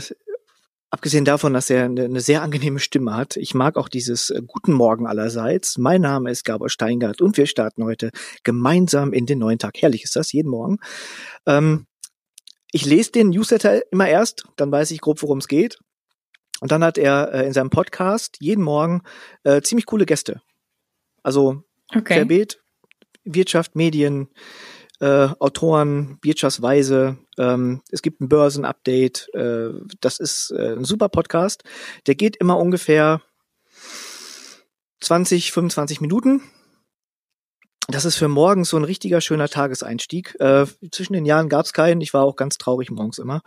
abgesehen 0.91 1.25
davon, 1.25 1.53
dass 1.53 1.71
er 1.71 1.85
eine, 1.85 2.05
eine 2.05 2.21
sehr 2.21 2.43
angenehme 2.43 2.79
Stimme 2.81 3.15
hat. 3.15 3.37
Ich 3.37 3.55
mag 3.55 3.77
auch 3.77 3.89
dieses 3.89 4.31
äh, 4.31 4.41
Guten 4.47 4.73
Morgen 4.73 5.07
allerseits. 5.07 5.79
Mein 5.79 6.01
Name 6.01 6.31
ist 6.31 6.45
Gabor 6.45 6.71
Steingart 6.71 7.21
und 7.21 7.37
wir 7.37 7.47
starten 7.47 7.85
heute 7.85 8.11
gemeinsam 8.43 9.13
in 9.13 9.27
den 9.27 9.39
neuen 9.39 9.59
Tag. 9.59 9.75
Herrlich 9.79 10.05
ist 10.05 10.17
das, 10.17 10.33
jeden 10.33 10.51
Morgen. 10.51 10.79
Ähm, 11.47 11.87
ich 12.73 12.85
lese 12.85 13.13
den 13.13 13.31
Newsletter 13.31 13.81
immer 13.93 14.09
erst, 14.09 14.45
dann 14.57 14.71
weiß 14.71 14.91
ich 14.91 15.01
grob, 15.01 15.23
worum 15.23 15.39
es 15.39 15.49
geht. 15.49 15.79
Und 16.61 16.73
dann 16.73 16.83
hat 16.83 16.99
er 16.99 17.33
äh, 17.33 17.47
in 17.47 17.53
seinem 17.53 17.71
Podcast 17.71 18.37
jeden 18.41 18.65
Morgen 18.65 19.03
äh, 19.45 19.63
ziemlich 19.63 19.87
coole 19.87 20.07
Gäste. 20.07 20.43
Also 21.23 21.63
Okay. 21.95 22.15
Querbeet, 22.15 22.63
Wirtschaft, 23.25 23.77
Medien, 23.77 24.29
äh, 25.01 25.29
Autoren, 25.39 26.19
Wirtschaftsweise. 26.23 27.19
Ähm, 27.39 27.83
es 27.91 28.03
gibt 28.03 28.21
ein 28.21 28.29
Börsenupdate. 28.29 29.29
Äh, 29.35 29.71
das 30.01 30.19
ist 30.19 30.51
äh, 30.51 30.75
ein 30.77 30.85
super 30.85 31.09
Podcast. 31.09 31.65
Der 32.07 32.15
geht 32.15 32.37
immer 32.37 32.59
ungefähr 32.59 33.23
20, 35.01 35.53
25 35.53 36.01
Minuten. 36.01 36.43
Das 37.91 38.05
ist 38.05 38.17
für 38.17 38.29
morgens 38.29 38.69
so 38.69 38.77
ein 38.77 38.85
richtiger 38.85 39.23
schöner 39.23 39.49
Tageseinstieg. 39.49 40.37
Äh, 40.41 40.67
zwischen 40.91 41.15
den 41.15 41.25
Jahren 41.25 41.49
gab 41.49 41.65
es 41.65 41.73
keinen. 41.73 42.03
Ich 42.03 42.13
war 42.13 42.23
auch 42.23 42.37
ganz 42.37 42.59
traurig 42.59 42.91
morgens 42.91 43.19
immer. 43.19 43.41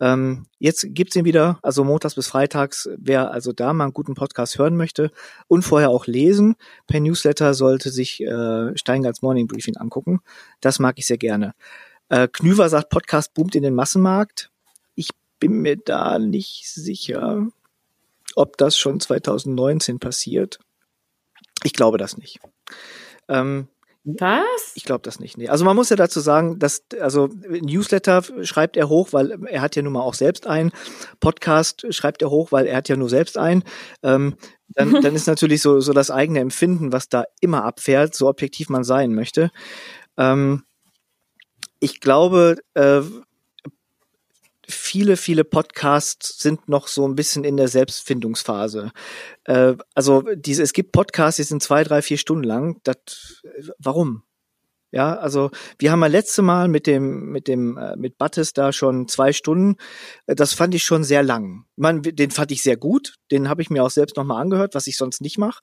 Ähm, 0.00 0.46
jetzt 0.58 0.84
gibt's 0.88 1.14
ihn 1.14 1.24
wieder, 1.24 1.60
also 1.62 1.84
montags 1.84 2.16
bis 2.16 2.26
freitags. 2.26 2.88
Wer 2.98 3.30
also 3.30 3.52
da 3.52 3.72
mal 3.72 3.84
einen 3.84 3.92
guten 3.92 4.14
Podcast 4.14 4.58
hören 4.58 4.76
möchte 4.76 5.12
und 5.46 5.62
vorher 5.62 5.90
auch 5.90 6.08
lesen, 6.08 6.56
per 6.88 6.98
Newsletter 6.98 7.54
sollte 7.54 7.90
sich 7.90 8.20
äh, 8.20 8.76
Steingarts 8.76 9.22
Morning 9.22 9.46
Briefing 9.46 9.76
angucken. 9.76 10.20
Das 10.60 10.80
mag 10.80 10.98
ich 10.98 11.06
sehr 11.06 11.18
gerne. 11.18 11.54
Äh, 12.08 12.26
Knüver 12.26 12.68
sagt, 12.68 12.90
Podcast 12.90 13.34
boomt 13.34 13.54
in 13.54 13.62
den 13.62 13.74
Massenmarkt. 13.74 14.50
Ich 14.96 15.10
bin 15.38 15.60
mir 15.62 15.76
da 15.76 16.18
nicht 16.18 16.68
sicher, 16.68 17.46
ob 18.34 18.56
das 18.56 18.76
schon 18.76 18.98
2019 18.98 20.00
passiert. 20.00 20.58
Ich 21.62 21.72
glaube 21.72 21.98
das 21.98 22.18
nicht. 22.18 22.40
Ähm, 23.28 23.68
Was? 24.08 24.72
ich 24.76 24.84
glaube 24.84 25.02
das 25.02 25.18
nicht. 25.18 25.36
Nee. 25.36 25.48
Also 25.48 25.64
man 25.64 25.74
muss 25.74 25.90
ja 25.90 25.96
dazu 25.96 26.20
sagen, 26.20 26.60
dass 26.60 26.84
also 27.00 27.28
Newsletter 27.48 28.22
schreibt 28.42 28.76
er 28.76 28.88
hoch, 28.88 29.08
weil 29.10 29.32
er 29.46 29.60
hat 29.60 29.74
ja 29.74 29.82
nun 29.82 29.94
mal 29.94 30.02
auch 30.02 30.14
selbst 30.14 30.46
einen. 30.46 30.70
Podcast 31.18 31.92
schreibt 31.92 32.22
er 32.22 32.30
hoch, 32.30 32.52
weil 32.52 32.66
er 32.66 32.76
hat 32.76 32.88
ja 32.88 32.96
nur 32.96 33.08
selbst 33.08 33.36
einen. 33.36 33.64
Ähm, 34.04 34.36
dann, 34.68 34.92
dann 35.02 35.16
ist 35.16 35.26
natürlich 35.26 35.60
so 35.60 35.80
so 35.80 35.92
das 35.92 36.12
eigene 36.12 36.38
Empfinden, 36.38 36.92
was 36.92 37.08
da 37.08 37.24
immer 37.40 37.64
abfährt, 37.64 38.14
so 38.14 38.28
objektiv 38.28 38.68
man 38.68 38.84
sein 38.84 39.12
möchte. 39.12 39.50
Ähm, 40.16 40.62
ich 41.80 41.98
glaube, 41.98 42.58
äh, 42.74 43.02
viele, 44.68 45.16
viele 45.16 45.44
Podcasts 45.44 46.38
sind 46.38 46.68
noch 46.68 46.88
so 46.88 47.06
ein 47.06 47.14
bisschen 47.14 47.44
in 47.44 47.56
der 47.56 47.68
Selbstfindungsphase. 47.68 48.92
Äh, 49.44 49.74
also 49.94 50.22
diese, 50.34 50.62
es 50.62 50.72
gibt 50.72 50.92
Podcasts, 50.92 51.36
die 51.36 51.42
sind 51.44 51.62
zwei, 51.62 51.84
drei, 51.84 52.02
vier 52.02 52.18
Stunden 52.18 52.44
lang. 52.44 52.80
Das, 52.84 53.42
warum? 53.78 54.22
Ja, 54.92 55.16
also 55.16 55.50
wir 55.78 55.90
haben 55.90 56.00
ja 56.00 56.06
letzte 56.06 56.42
Mal 56.42 56.68
mit 56.68 56.86
dem 56.86 57.30
mit 57.30 57.48
dem 57.48 57.76
äh, 57.76 57.96
mit 57.96 58.18
Battes 58.18 58.52
da 58.52 58.72
schon 58.72 59.08
zwei 59.08 59.32
Stunden. 59.32 59.76
Äh, 60.26 60.36
Das 60.36 60.54
fand 60.54 60.74
ich 60.74 60.84
schon 60.84 61.04
sehr 61.04 61.22
lang. 61.22 61.66
Man, 61.76 62.02
den 62.02 62.30
fand 62.30 62.52
ich 62.52 62.62
sehr 62.62 62.76
gut. 62.76 63.16
Den 63.30 63.48
habe 63.48 63.62
ich 63.62 63.68
mir 63.68 63.84
auch 63.84 63.90
selbst 63.90 64.16
nochmal 64.16 64.40
angehört, 64.40 64.74
was 64.74 64.86
ich 64.86 64.96
sonst 64.96 65.20
nicht 65.20 65.38
mache. 65.38 65.60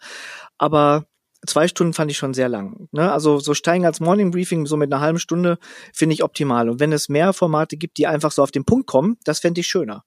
Aber 0.58 1.08
zwei 1.46 1.68
Stunden 1.68 1.94
fand 1.94 2.12
ich 2.12 2.18
schon 2.18 2.34
sehr 2.34 2.50
lang. 2.50 2.88
Ne? 2.92 3.12
Also 3.12 3.40
so 3.40 3.54
Steingarts 3.54 4.00
Morning 4.00 4.32
Briefing 4.32 4.66
so 4.66 4.78
mit 4.78 4.92
einer 4.92 5.02
halben 5.02 5.20
Stunde 5.20 5.58
finde 5.94 6.14
ich 6.14 6.24
optimal. 6.24 6.70
Und 6.70 6.80
wenn 6.80 6.92
es 6.92 7.10
mehr 7.10 7.34
Formate 7.34 7.78
gibt, 7.78 7.98
die 7.98 8.08
einfach 8.08 8.32
so 8.32 8.44
auf 8.44 8.52
den 8.52 8.66
Punkt 8.66 8.88
kommen, 8.88 9.18
das 9.26 9.40
fände 9.40 9.62
ich 9.62 9.68
schöner. 9.68 10.04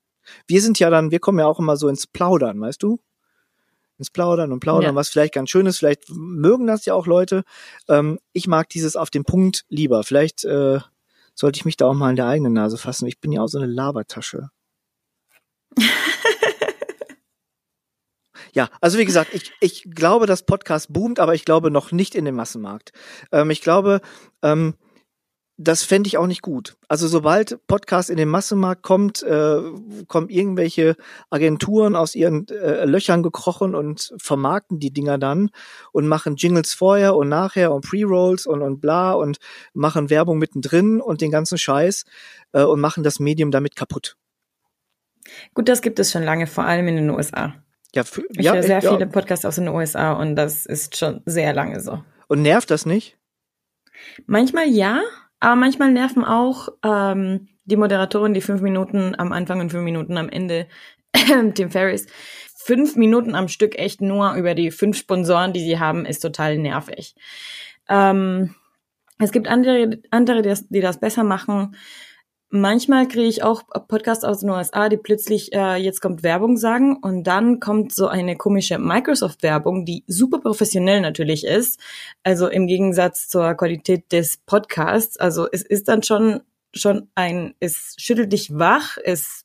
Wir 0.47 0.61
sind 0.61 0.79
ja 0.79 0.91
dann, 0.91 1.11
wir 1.11 1.21
kommen 1.21 1.39
ja 1.39 1.47
auch 1.47 1.59
immer 1.59 1.77
so 1.77 1.89
ins 1.89 2.07
Plaudern, 2.07 2.61
weißt 2.61 2.83
du? 2.83 2.99
Ins 3.99 4.11
Plaudern 4.11 4.53
und 4.53 4.61
Plaudern, 4.61 4.91
Ja. 4.91 4.95
was 4.95 5.09
vielleicht 5.09 5.33
ganz 5.35 5.49
schön 5.51 5.67
ist. 5.67 5.79
Vielleicht 5.79 6.11
mögen 6.11 6.67
das 6.67 6.85
ja 6.85 6.95
auch 6.95 7.07
Leute. 7.07 7.45
Ähm, 7.89 8.19
ich 8.33 8.47
mag 8.47 8.69
dieses 8.69 8.97
auf 8.97 9.09
den 9.11 9.25
Punkt 9.25 9.65
lieber. 9.69 10.03
Vielleicht 10.03 10.45
äh, 10.45 10.81
sollte 11.35 11.59
ich 11.59 11.65
mich 11.65 11.77
da 11.77 11.87
auch 11.87 11.95
mal 11.95 12.11
in 12.11 12.17
der 12.17 12.27
eigenen 12.27 12.53
Nase 12.53 12.77
fassen. 12.77 13.07
Ich 13.07 13.21
bin 13.21 13.33
ja 13.33 13.41
auch 13.43 13.47
so 13.49 13.59
eine 13.59 13.67
Labertasche. 13.67 14.51
Ja, 18.57 18.71
also 18.81 18.97
wie 18.97 19.05
gesagt, 19.05 19.35
ich, 19.35 19.53
ich 19.61 19.85
glaube, 19.95 20.25
dass 20.25 20.47
Podcast 20.47 20.91
boomt, 20.91 21.21
aber 21.21 21.35
ich 21.35 21.45
glaube 21.45 21.71
noch 21.71 21.93
nicht 21.93 22.15
in 22.15 22.25
den 22.25 22.35
Massenmarkt. 22.35 22.93
Ähm, 23.31 23.51
ich 23.51 23.61
glaube, 23.61 24.01
ähm, 24.41 24.77
das 25.59 25.83
fände 25.83 26.09
ich 26.09 26.17
auch 26.17 26.27
nicht 26.27 26.41
gut. 26.41 26.79
Also 26.89 27.07
sobald 27.07 27.61
Podcast 27.67 28.09
in 28.09 28.17
den 28.17 28.31
Massenmarkt 28.31 28.83
kommt, 28.83 29.23
äh, 29.23 29.61
kommen 30.09 30.31
irgendwelche 30.31 30.97
Agenturen 31.29 31.95
aus 31.95 32.15
ihren 32.15 32.49
äh, 32.49 32.87
Löchern 32.87 33.23
gekrochen 33.23 33.75
und 33.75 34.15
vermarkten 34.17 34.79
die 34.79 34.91
Dinger 34.91 35.19
dann 35.19 35.51
und 35.93 36.09
machen 36.09 36.37
Jingles 36.37 36.73
vorher 36.73 37.15
und 37.15 37.29
nachher 37.29 37.73
und 37.73 37.85
Pre-Rolls 37.85 38.47
und, 38.47 38.63
und 38.63 38.81
bla 38.81 39.13
und 39.13 39.37
machen 39.75 40.09
Werbung 40.09 40.39
mittendrin 40.39 41.03
und 41.03 41.21
den 41.21 41.31
ganzen 41.31 41.59
Scheiß 41.59 42.05
äh, 42.53 42.63
und 42.63 42.81
machen 42.81 43.03
das 43.03 43.21
Medium 43.21 43.51
damit 43.51 43.77
kaputt. 43.77 44.17
Gut, 45.53 45.69
das 45.69 45.83
gibt 45.83 45.99
es 45.99 46.11
schon 46.11 46.23
lange, 46.23 46.47
vor 46.47 46.65
allem 46.65 46.89
in 46.89 46.97
den 46.97 47.11
USA. 47.11 47.53
Ja, 47.97 48.05
für, 48.05 48.23
Ich 48.31 48.45
ja, 48.45 48.55
höre 48.55 48.63
sehr 48.63 48.81
ja. 48.81 48.93
viele 48.93 49.07
Podcasts 49.07 49.45
aus 49.45 49.57
den 49.57 49.69
USA 49.69 50.13
und 50.13 50.37
das 50.37 50.67
ist 50.67 50.97
schon 50.97 51.23
sehr 51.27 51.53
lange 51.55 51.81
so. 51.81 52.03
Und 52.29 52.43
nervt 52.43 52.71
das 52.71 52.87
nicht? 52.87 53.17
Manchmal 54.27 54.69
ja, 54.69 55.03
aber 55.41 55.57
manchmal 55.57 55.91
nerven 55.91 56.25
auch 56.25 56.69
ähm, 56.85 57.49
die 57.65 57.77
Moderatoren, 57.77 58.35
die 58.35 58.41
fünf 58.41 58.61
Minuten 58.61 59.15
am 59.19 59.33
Anfang 59.33 59.61
und 59.61 59.71
fünf 59.71 59.85
Minuten 59.85 60.19
am 60.19 60.29
Ende, 60.29 60.69
Tim 61.55 61.71
Ferriss, 61.71 62.07
fünf 62.55 62.97
Minuten 62.97 63.35
am 63.35 63.49
Stück 63.49 63.79
echt 63.79 64.01
nur 64.01 64.35
über 64.35 64.55
die 64.55 64.71
fünf 64.71 64.97
Sponsoren, 64.97 65.53
die 65.53 65.61
sie 65.61 65.79
haben, 65.79 66.05
ist 66.05 66.21
total 66.21 66.59
nervig. 66.59 67.15
Ähm, 67.89 68.55
Es 69.19 69.33
gibt 69.33 69.49
andere, 69.49 69.99
andere, 70.11 70.43
die 70.43 70.49
das, 70.49 70.69
die 70.69 70.81
das 70.81 71.01
besser 71.01 71.25
machen. 71.25 71.75
Manchmal 72.51 73.09
kriege 73.09 73.27
ich 73.27 73.43
auch 73.43 73.65
Podcasts 73.89 74.25
aus 74.25 74.41
den 74.41 74.51
USA, 74.51 74.89
die 74.89 74.97
plötzlich 74.97 75.53
äh, 75.53 75.77
jetzt 75.77 76.01
kommt 76.01 76.23
Werbung 76.23 76.57
sagen 76.57 76.97
und 76.97 77.25
dann 77.25 77.59
kommt 77.59 77.93
so 77.93 78.07
eine 78.07 78.37
komische 78.37 78.79
Microsoft-Werbung, 78.79 79.85
die 79.85 80.05
super 80.07 80.39
professionell 80.39 81.01
natürlich 81.01 81.45
ist. 81.45 81.81
Also 82.23 82.47
im 82.49 82.69
Gegensatz 82.69 83.29
zur 83.29 83.55
Qualität 83.55 84.13
des 84.13 84.37
Podcasts. 84.37 85.17
Also 85.17 85.49
es 85.51 85.63
ist 85.63 85.89
dann 85.89 86.05
schon 86.05 86.41
schon 86.75 87.09
ein, 87.15 87.55
es 87.59 87.95
schüttelt 87.99 88.33
dich 88.33 88.57
wach, 88.57 88.97
es 89.03 89.45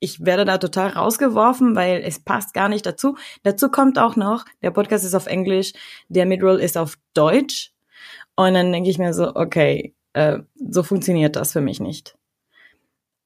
ich 0.00 0.24
werde 0.24 0.44
da 0.44 0.58
total 0.58 0.90
rausgeworfen, 0.90 1.74
weil 1.74 2.02
es 2.04 2.20
passt 2.20 2.54
gar 2.54 2.68
nicht 2.68 2.86
dazu. 2.86 3.16
Dazu 3.42 3.68
kommt 3.68 3.98
auch 3.98 4.16
noch, 4.16 4.44
der 4.62 4.70
Podcast 4.70 5.04
ist 5.04 5.14
auf 5.14 5.26
Englisch, 5.26 5.72
der 6.08 6.24
Midroll 6.26 6.60
ist 6.60 6.78
auf 6.78 6.94
Deutsch. 7.14 7.72
Und 8.36 8.54
dann 8.54 8.72
denke 8.72 8.90
ich 8.90 8.98
mir 8.98 9.12
so, 9.12 9.34
okay, 9.34 9.94
äh, 10.12 10.38
so 10.54 10.82
funktioniert 10.82 11.36
das 11.36 11.52
für 11.52 11.60
mich 11.60 11.80
nicht. 11.80 12.17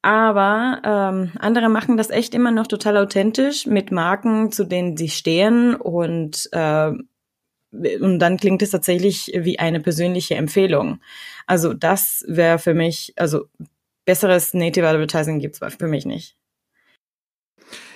Aber 0.03 0.83
ähm, 0.85 1.33
andere 1.39 1.69
machen 1.69 1.97
das 1.97 2.11
echt 2.11 2.35
immer 2.35 2.51
noch 2.51 2.67
total 2.67 2.97
authentisch 2.97 3.67
mit 3.67 3.93
Marken, 3.93 4.51
zu 4.51 4.65
denen 4.65 4.97
sie 4.97 5.09
stehen 5.09 5.77
und 5.77 6.49
äh, 6.53 6.93
und 7.73 8.19
dann 8.19 8.37
klingt 8.37 8.61
es 8.61 8.71
tatsächlich 8.71 9.33
wie 9.35 9.59
eine 9.59 9.81
persönliche 9.81 10.35
Empfehlung. 10.35 11.01
Also 11.47 11.73
das 11.73 12.23
wäre 12.29 12.59
für 12.59 12.75
mich, 12.75 13.15
also 13.17 13.47
besseres 14.05 14.53
Native 14.53 14.87
Advertising 14.87 15.39
gibt's 15.39 15.61
für 15.79 15.87
mich 15.87 16.05
nicht. 16.05 16.37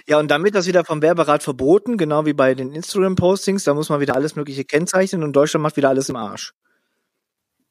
Ja, 0.09 0.19
und 0.19 0.31
wird 0.31 0.55
das 0.55 0.69
wieder 0.69 0.85
vom 0.85 1.03
Werberat 1.03 1.43
verboten, 1.43 1.99
genau 1.99 2.25
wie 2.27 2.33
bei 2.33 2.55
den 2.55 2.73
Instagram-Postings. 2.73 3.65
Da 3.65 3.75
muss 3.75 3.89
man 3.89 4.01
wieder 4.01 4.15
alles 4.15 4.37
Mögliche 4.37 4.65
kennzeichnen 4.65 5.25
und 5.25 5.35
Deutschland 5.35 5.63
macht 5.63 5.77
wieder 5.77 5.89
alles 5.89 6.09
im 6.09 6.17
Arsch. 6.17 6.55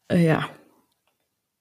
Äh, 0.09 0.25
ja, 0.25 0.47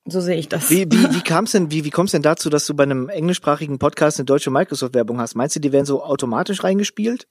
so 0.06 0.20
sehe 0.20 0.36
ich 0.36 0.48
das. 0.48 0.70
Wie, 0.70 0.90
wie, 0.90 1.14
wie 1.14 1.22
kam 1.22 1.44
es 1.44 1.52
denn, 1.52 1.70
wie, 1.70 1.84
wie 1.84 1.90
kommst 1.90 2.12
denn 2.12 2.22
dazu, 2.22 2.50
dass 2.50 2.66
du 2.66 2.74
bei 2.74 2.82
einem 2.82 3.08
englischsprachigen 3.08 3.78
Podcast 3.78 4.18
eine 4.18 4.26
deutsche 4.26 4.50
Microsoft-Werbung 4.50 5.18
hast? 5.18 5.34
Meinst 5.34 5.56
du, 5.56 5.60
die 5.60 5.72
werden 5.72 5.86
so 5.86 6.04
automatisch 6.04 6.62
reingespielt? 6.62 7.26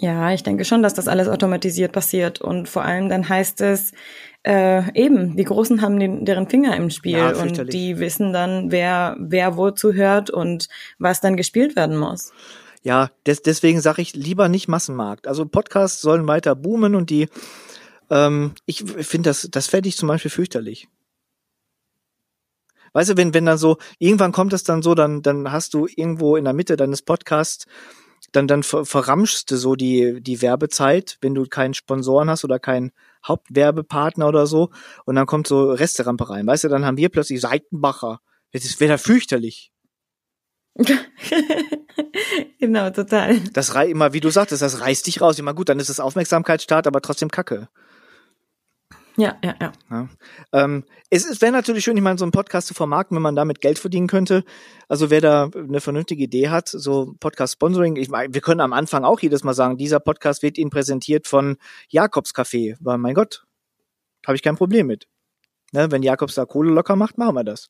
Ja, 0.00 0.32
ich 0.32 0.44
denke 0.44 0.64
schon, 0.64 0.84
dass 0.84 0.94
das 0.94 1.08
alles 1.08 1.26
automatisiert 1.26 1.90
passiert. 1.90 2.40
Und 2.40 2.68
vor 2.68 2.84
allem 2.84 3.08
dann 3.08 3.28
heißt 3.28 3.60
es, 3.62 3.92
äh, 4.44 4.92
eben, 4.94 5.36
die 5.36 5.42
Großen 5.42 5.82
haben 5.82 5.98
den, 5.98 6.24
deren 6.24 6.48
Finger 6.48 6.76
im 6.76 6.90
Spiel 6.90 7.18
ja, 7.18 7.34
und 7.34 7.72
die 7.72 7.98
wissen 7.98 8.32
dann, 8.32 8.70
wer, 8.70 9.16
wer 9.18 9.56
wozu 9.56 9.92
hört 9.94 10.30
und 10.30 10.68
was 11.00 11.20
dann 11.20 11.36
gespielt 11.36 11.74
werden 11.74 11.96
muss. 11.96 12.32
Ja, 12.84 13.10
des, 13.26 13.42
deswegen 13.42 13.80
sage 13.80 14.00
ich 14.00 14.14
lieber 14.14 14.48
nicht 14.48 14.68
Massenmarkt. 14.68 15.26
Also 15.26 15.44
Podcasts 15.46 16.00
sollen 16.00 16.28
weiter 16.28 16.54
boomen 16.54 16.94
und 16.94 17.10
die, 17.10 17.28
ähm, 18.08 18.52
ich 18.66 18.84
finde 18.84 19.30
das, 19.30 19.48
das 19.50 19.66
fände 19.66 19.88
ich 19.88 19.96
zum 19.96 20.06
Beispiel 20.06 20.30
fürchterlich. 20.30 20.88
Weißt 22.98 23.10
du, 23.10 23.16
wenn, 23.16 23.32
wenn 23.32 23.46
dann 23.46 23.58
so, 23.58 23.76
irgendwann 24.00 24.32
kommt 24.32 24.52
es 24.52 24.64
dann 24.64 24.82
so, 24.82 24.96
dann, 24.96 25.22
dann 25.22 25.52
hast 25.52 25.72
du 25.72 25.86
irgendwo 25.86 26.34
in 26.34 26.42
der 26.42 26.52
Mitte 26.52 26.76
deines 26.76 27.00
Podcasts, 27.00 27.64
dann, 28.32 28.48
dann 28.48 28.64
ver 28.64 28.84
verramschst 28.84 29.48
du 29.48 29.56
so 29.56 29.76
die, 29.76 30.20
die 30.20 30.42
Werbezeit, 30.42 31.16
wenn 31.20 31.32
du 31.32 31.44
keinen 31.44 31.74
Sponsoren 31.74 32.28
hast 32.28 32.42
oder 32.42 32.58
keinen 32.58 32.90
Hauptwerbepartner 33.24 34.26
oder 34.26 34.48
so. 34.48 34.70
Und 35.04 35.14
dann 35.14 35.26
kommt 35.26 35.46
so 35.46 35.70
Resterampe 35.70 36.28
rein. 36.28 36.44
Weißt 36.48 36.64
du, 36.64 36.68
dann 36.68 36.84
haben 36.84 36.96
wir 36.96 37.08
plötzlich 37.08 37.40
Seitenbacher. 37.40 38.18
Das 38.50 38.80
wäre 38.80 38.98
fürchterlich. 38.98 39.70
genau, 42.58 42.90
total. 42.90 43.38
Das 43.52 43.76
reißt 43.76 43.92
immer, 43.92 44.12
wie 44.12 44.18
du 44.18 44.30
sagtest, 44.30 44.60
das 44.60 44.80
reißt 44.80 45.06
dich 45.06 45.20
raus. 45.20 45.38
Immer 45.38 45.54
gut, 45.54 45.68
dann 45.68 45.78
ist 45.78 45.88
es 45.88 46.00
Aufmerksamkeitsstart, 46.00 46.88
aber 46.88 47.00
trotzdem 47.00 47.30
Kacke. 47.30 47.68
Ja, 49.18 49.36
ja, 49.42 49.54
ja. 49.60 49.72
ja. 49.90 50.08
Ähm, 50.52 50.84
es 51.10 51.28
es 51.28 51.40
wäre 51.40 51.50
natürlich 51.50 51.82
schön, 51.82 51.96
ich 51.96 52.02
meine, 52.02 52.18
so 52.18 52.24
einen 52.24 52.30
Podcast 52.30 52.68
zu 52.68 52.74
vermarkten, 52.74 53.16
wenn 53.16 53.22
man 53.22 53.34
damit 53.34 53.60
Geld 53.60 53.80
verdienen 53.80 54.06
könnte. 54.06 54.44
Also 54.88 55.10
wer 55.10 55.20
da 55.20 55.50
eine 55.52 55.80
vernünftige 55.80 56.22
Idee 56.22 56.50
hat, 56.50 56.68
so 56.68 57.14
Podcast-Sponsoring, 57.18 57.96
ich 57.96 58.08
meine, 58.08 58.32
wir 58.32 58.40
können 58.40 58.60
am 58.60 58.72
Anfang 58.72 59.04
auch 59.04 59.18
jedes 59.18 59.42
Mal 59.42 59.54
sagen, 59.54 59.76
dieser 59.76 59.98
Podcast 59.98 60.44
wird 60.44 60.56
Ihnen 60.56 60.70
präsentiert 60.70 61.26
von 61.26 61.56
Jakobs 61.88 62.32
Café. 62.32 62.76
Weil, 62.78 62.98
mein 62.98 63.14
Gott, 63.14 63.44
habe 64.24 64.36
ich 64.36 64.42
kein 64.42 64.56
Problem 64.56 64.86
mit. 64.86 65.08
Ne, 65.72 65.90
wenn 65.90 66.04
Jakobs 66.04 66.36
da 66.36 66.44
Kohle 66.44 66.70
locker 66.70 66.94
macht, 66.94 67.18
machen 67.18 67.34
wir 67.34 67.44
das. 67.44 67.68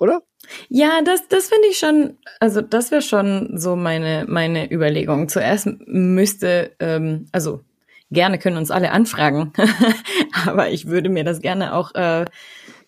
Oder? 0.00 0.22
Ja, 0.68 1.00
das, 1.02 1.28
das 1.28 1.48
finde 1.48 1.68
ich 1.68 1.78
schon, 1.78 2.18
also 2.40 2.60
das 2.60 2.90
wäre 2.90 3.02
schon 3.02 3.56
so 3.56 3.74
meine, 3.74 4.26
meine 4.28 4.70
Überlegung. 4.70 5.28
Zuerst 5.30 5.66
müsste, 5.86 6.76
ähm, 6.78 7.26
also 7.32 7.64
gerne 8.10 8.38
können 8.38 8.56
uns 8.56 8.70
alle 8.70 8.90
anfragen, 8.92 9.52
aber 10.46 10.70
ich 10.70 10.86
würde 10.86 11.08
mir 11.08 11.24
das 11.24 11.40
gerne 11.40 11.74
auch 11.74 11.94
äh, 11.94 12.24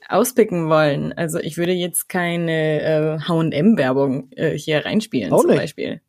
auspicken 0.09 0.69
wollen. 0.69 1.13
Also 1.13 1.39
ich 1.39 1.57
würde 1.57 1.73
jetzt 1.73 2.09
keine 2.09 2.83
äh, 2.83 3.19
H&M-Werbung 3.21 4.31
äh, 4.33 4.57
hier 4.57 4.85
reinspielen 4.85 5.33
auch 5.33 5.41
zum 5.41 5.51
nicht. 5.51 5.61
Beispiel, 5.61 6.01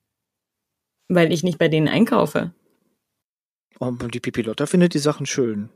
weil 1.08 1.32
ich 1.32 1.44
nicht 1.44 1.58
bei 1.58 1.68
denen 1.68 1.88
einkaufe. 1.88 2.54
Und 3.80 4.14
die 4.14 4.20
Pipilotta 4.20 4.68
findet 4.68 4.94
die 4.94 5.00
Sachen 5.00 5.26
schön. 5.26 5.70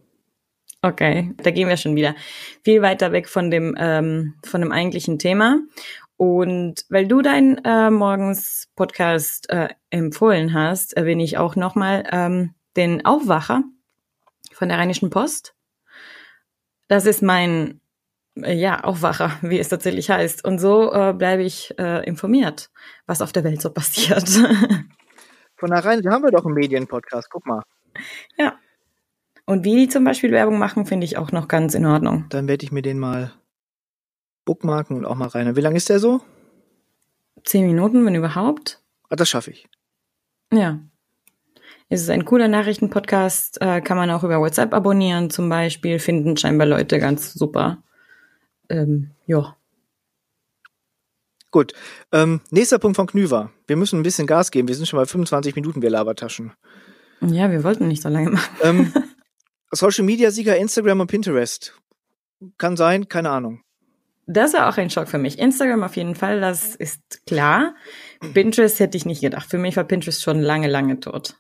Okay, 0.81 1.33
da 1.41 1.49
gehen 1.49 1.67
wir 1.67 1.77
schon 1.77 1.95
wieder 1.95 2.15
viel 2.63 2.83
weiter 2.83 3.11
weg 3.11 3.27
von 3.27 3.49
dem 3.49 3.75
ähm, 3.79 4.35
von 4.45 4.61
dem 4.61 4.71
eigentlichen 4.71 5.17
Thema. 5.17 5.59
Und 6.17 6.85
weil 6.89 7.07
du 7.07 7.21
deinen 7.21 7.57
äh, 7.65 7.89
morgens 7.89 8.69
Podcast 8.75 9.49
äh, 9.49 9.69
empfohlen 9.89 10.53
hast, 10.53 10.95
erwähne 10.95 11.23
ich 11.23 11.37
auch 11.37 11.55
nochmal 11.55 12.03
ähm, 12.11 12.53
den 12.75 13.05
Aufwacher 13.05 13.63
von 14.51 14.69
der 14.69 14.77
Rheinischen 14.77 15.09
Post. 15.09 15.55
Das 16.88 17.05
ist 17.05 17.21
mein 17.21 17.81
äh, 18.35 18.53
ja, 18.53 18.83
Aufwacher, 18.83 19.31
wie 19.41 19.59
es 19.59 19.69
tatsächlich 19.69 20.09
heißt. 20.09 20.45
Und 20.45 20.59
so 20.59 20.91
äh, 20.93 21.13
bleibe 21.13 21.43
ich 21.43 21.77
äh, 21.77 22.05
informiert, 22.05 22.69
was 23.05 23.21
auf 23.21 23.31
der 23.31 23.43
Welt 23.43 23.61
so 23.61 23.69
passiert. 23.73 24.29
Von 25.57 25.69
der 25.71 25.85
Rhein, 25.85 26.01
da 26.01 26.11
haben 26.11 26.23
wir 26.23 26.31
doch 26.31 26.45
einen 26.45 26.55
Medienpodcast, 26.55 27.29
guck 27.29 27.45
mal. 27.45 27.61
Ja. 28.38 28.59
Und 29.45 29.63
wie 29.63 29.75
die 29.75 29.88
zum 29.88 30.03
Beispiel 30.03 30.31
Werbung 30.31 30.57
machen, 30.57 30.85
finde 30.85 31.05
ich 31.05 31.17
auch 31.17 31.31
noch 31.31 31.47
ganz 31.47 31.75
in 31.75 31.85
Ordnung. 31.85 32.25
Dann 32.29 32.47
werde 32.47 32.65
ich 32.65 32.71
mir 32.71 32.81
den 32.81 32.99
mal 32.99 33.31
bookmarken 34.43 34.97
und 34.97 35.05
auch 35.05 35.15
mal 35.15 35.27
rein. 35.27 35.55
Wie 35.55 35.61
lange 35.61 35.77
ist 35.77 35.89
der 35.89 35.99
so? 35.99 36.21
Zehn 37.43 37.67
Minuten, 37.67 38.05
wenn 38.05 38.15
überhaupt. 38.15 38.81
Ah, 39.09 39.15
das 39.15 39.29
schaffe 39.29 39.51
ich. 39.51 39.67
Ja. 40.51 40.79
Es 41.87 42.01
ist 42.01 42.09
ein 42.09 42.25
cooler 42.25 42.47
Nachrichtenpodcast, 42.47 43.61
äh, 43.61 43.81
kann 43.81 43.97
man 43.97 44.09
auch 44.09 44.23
über 44.23 44.39
WhatsApp 44.39 44.73
abonnieren 44.73 45.29
zum 45.29 45.49
Beispiel, 45.49 45.99
finden 45.99 46.35
scheinbar 46.35 46.65
Leute 46.65 46.99
ganz 46.99 47.33
super. 47.33 47.83
Ähm, 48.69 49.11
ja. 49.27 49.55
Gut. 51.51 51.73
Ähm, 52.11 52.41
nächster 52.49 52.79
Punkt 52.79 52.97
von 52.97 53.07
Knüver. 53.07 53.51
Wir 53.67 53.75
müssen 53.75 53.99
ein 53.99 54.03
bisschen 54.03 54.27
Gas 54.27 54.51
geben. 54.51 54.67
Wir 54.67 54.75
sind 54.75 54.87
schon 54.87 54.99
bei 54.99 55.05
25 55.05 55.55
Minuten, 55.55 55.81
wir 55.81 55.89
Labertaschen. 55.91 56.53
Ja, 57.21 57.51
wir 57.51 57.63
wollten 57.63 57.87
nicht 57.87 58.01
so 58.01 58.09
lange 58.09 58.31
machen. 58.31 58.55
Ähm, 58.61 58.93
Social 59.71 60.03
Media 60.03 60.31
Sieger 60.31 60.57
Instagram 60.57 61.01
und 61.01 61.07
Pinterest. 61.07 61.79
Kann 62.57 62.75
sein, 62.75 63.07
keine 63.07 63.29
Ahnung. 63.29 63.61
Das 64.27 64.53
war 64.53 64.67
auch 64.67 64.77
ein 64.77 64.89
Schock 64.89 65.07
für 65.07 65.19
mich. 65.19 65.37
Instagram 65.37 65.83
auf 65.83 65.95
jeden 65.95 66.15
Fall, 66.15 66.41
das 66.41 66.75
ist 66.75 67.25
klar. 67.27 67.75
Pinterest 68.33 68.79
hätte 68.79 68.97
ich 68.97 69.05
nicht 69.05 69.21
gedacht. 69.21 69.49
Für 69.49 69.59
mich 69.59 69.77
war 69.77 69.83
Pinterest 69.83 70.23
schon 70.23 70.41
lange, 70.41 70.67
lange 70.67 70.99
tot. 70.99 71.37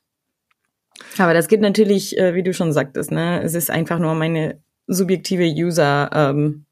Aber 1.17 1.33
das 1.33 1.47
geht 1.47 1.61
natürlich, 1.61 2.17
äh, 2.17 2.33
wie 2.35 2.43
du 2.43 2.53
schon 2.53 2.73
sagtest, 2.73 3.11
ne? 3.11 3.41
Es 3.43 3.53
ist 3.53 3.69
einfach 3.69 3.99
nur 3.99 4.15
meine 4.15 4.61
subjektive 4.87 5.45
User 5.45 6.09
ähm, 6.13 6.65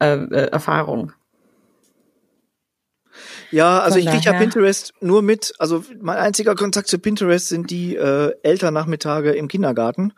äh, 0.00 0.14
äh, 0.14 0.50
Erfahrung. 0.50 1.12
Ja, 3.50 3.80
also 3.80 3.98
Von 3.98 4.02
ich 4.02 4.10
kriege 4.10 4.24
ja 4.24 4.38
Pinterest 4.38 4.92
nur 5.00 5.22
mit, 5.22 5.54
also 5.58 5.84
mein 6.00 6.18
einziger 6.18 6.54
Kontakt 6.54 6.88
zu 6.88 6.98
Pinterest 6.98 7.48
sind 7.48 7.70
die 7.70 7.96
äh, 7.96 8.32
Elternnachmittage 8.42 9.32
im 9.32 9.48
Kindergarten, 9.48 10.12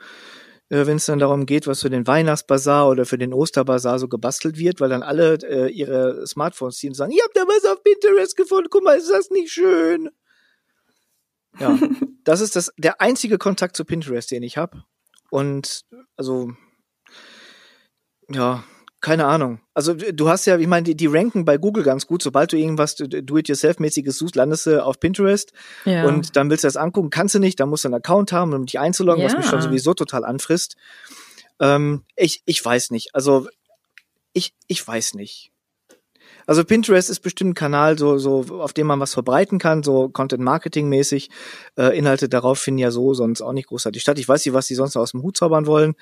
äh, 0.68 0.86
wenn 0.86 0.96
es 0.96 1.06
dann 1.06 1.20
darum 1.20 1.46
geht, 1.46 1.66
was 1.66 1.80
für 1.82 1.90
den 1.90 2.06
Weihnachtsbazar 2.06 2.88
oder 2.88 3.06
für 3.06 3.18
den 3.18 3.32
Osterbazar 3.32 3.98
so 3.98 4.08
gebastelt 4.08 4.58
wird, 4.58 4.80
weil 4.80 4.88
dann 4.88 5.02
alle 5.02 5.34
äh, 5.44 5.70
ihre 5.70 6.26
Smartphones 6.26 6.76
ziehen 6.76 6.90
und 6.90 6.94
sagen, 6.94 7.12
ihr 7.12 7.22
habt 7.22 7.36
da 7.36 7.42
was 7.42 7.64
auf 7.64 7.82
Pinterest 7.84 8.36
gefunden, 8.36 8.68
guck 8.68 8.82
mal, 8.82 8.98
ist 8.98 9.10
das 9.10 9.30
nicht 9.30 9.52
schön? 9.52 10.10
Ja, 11.60 11.78
das 12.24 12.40
ist 12.40 12.56
das 12.56 12.72
der 12.76 13.00
einzige 13.00 13.38
Kontakt 13.38 13.76
zu 13.76 13.84
Pinterest, 13.84 14.30
den 14.30 14.42
ich 14.42 14.56
habe. 14.56 14.84
Und 15.30 15.82
also 16.16 16.52
ja, 18.28 18.64
keine 19.00 19.26
Ahnung. 19.26 19.60
Also 19.72 19.94
du 19.94 20.28
hast 20.28 20.44
ja, 20.46 20.58
ich 20.58 20.66
meine, 20.66 20.84
die, 20.84 20.94
die 20.94 21.06
ranken 21.06 21.44
bei 21.44 21.56
Google 21.56 21.84
ganz 21.84 22.06
gut. 22.06 22.22
Sobald 22.22 22.52
du 22.52 22.58
irgendwas 22.58 22.96
Do-it-yourself-mäßiges 22.96 24.18
suchst, 24.18 24.36
landest 24.36 24.66
du 24.66 24.84
auf 24.84 25.00
Pinterest 25.00 25.52
ja. 25.86 26.04
und 26.06 26.36
dann 26.36 26.50
willst 26.50 26.64
du 26.64 26.68
das 26.68 26.76
angucken, 26.76 27.08
kannst 27.08 27.34
du 27.34 27.38
nicht, 27.38 27.58
dann 27.60 27.70
musst 27.70 27.84
du 27.84 27.88
einen 27.88 27.94
Account 27.94 28.32
haben, 28.32 28.52
um 28.52 28.66
dich 28.66 28.78
einzuloggen, 28.78 29.22
ja. 29.22 29.28
was 29.28 29.36
mich 29.36 29.46
schon 29.46 29.62
sowieso 29.62 29.94
total 29.94 30.24
anfrisst. 30.24 30.76
Ähm, 31.60 32.04
ich, 32.14 32.42
ich 32.44 32.62
weiß 32.62 32.90
nicht. 32.90 33.14
Also 33.14 33.48
ich, 34.34 34.54
ich 34.66 34.86
weiß 34.86 35.14
nicht. 35.14 35.50
Also 36.50 36.64
Pinterest 36.64 37.08
ist 37.08 37.20
bestimmt 37.20 37.50
ein 37.50 37.54
Kanal, 37.54 37.96
so, 37.96 38.18
so, 38.18 38.40
auf 38.60 38.72
dem 38.72 38.88
man 38.88 38.98
was 38.98 39.14
verbreiten 39.14 39.60
kann, 39.60 39.84
so 39.84 40.08
Content-Marketing-mäßig. 40.08 41.30
Äh, 41.78 41.96
Inhalte 41.96 42.28
darauf 42.28 42.58
finden 42.58 42.80
ja 42.80 42.90
so 42.90 43.14
sonst 43.14 43.40
auch 43.40 43.52
nicht 43.52 43.68
großartig 43.68 44.02
statt. 44.02 44.18
Ich 44.18 44.28
weiß 44.28 44.44
nicht, 44.44 44.52
was 44.52 44.66
die 44.66 44.74
sonst 44.74 44.96
aus 44.96 45.12
dem 45.12 45.22
Hut 45.22 45.36
zaubern 45.36 45.66
wollen. 45.66 45.94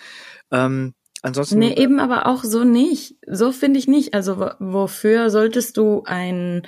Ähm, 0.51 0.95
Ansonsten. 1.21 1.59
Nee, 1.59 1.75
eben 1.75 2.01
aber 2.01 2.27
auch 2.27 2.45
so 2.45 2.65
nicht. 2.65 3.17
So 3.27 3.53
finde 3.53 3.79
ich 3.79 3.89
nicht. 3.89 4.15
Also 4.15 4.51
wofür 4.59 5.29
solltest 5.29 5.77
du 5.77 6.05
ein, 6.07 6.63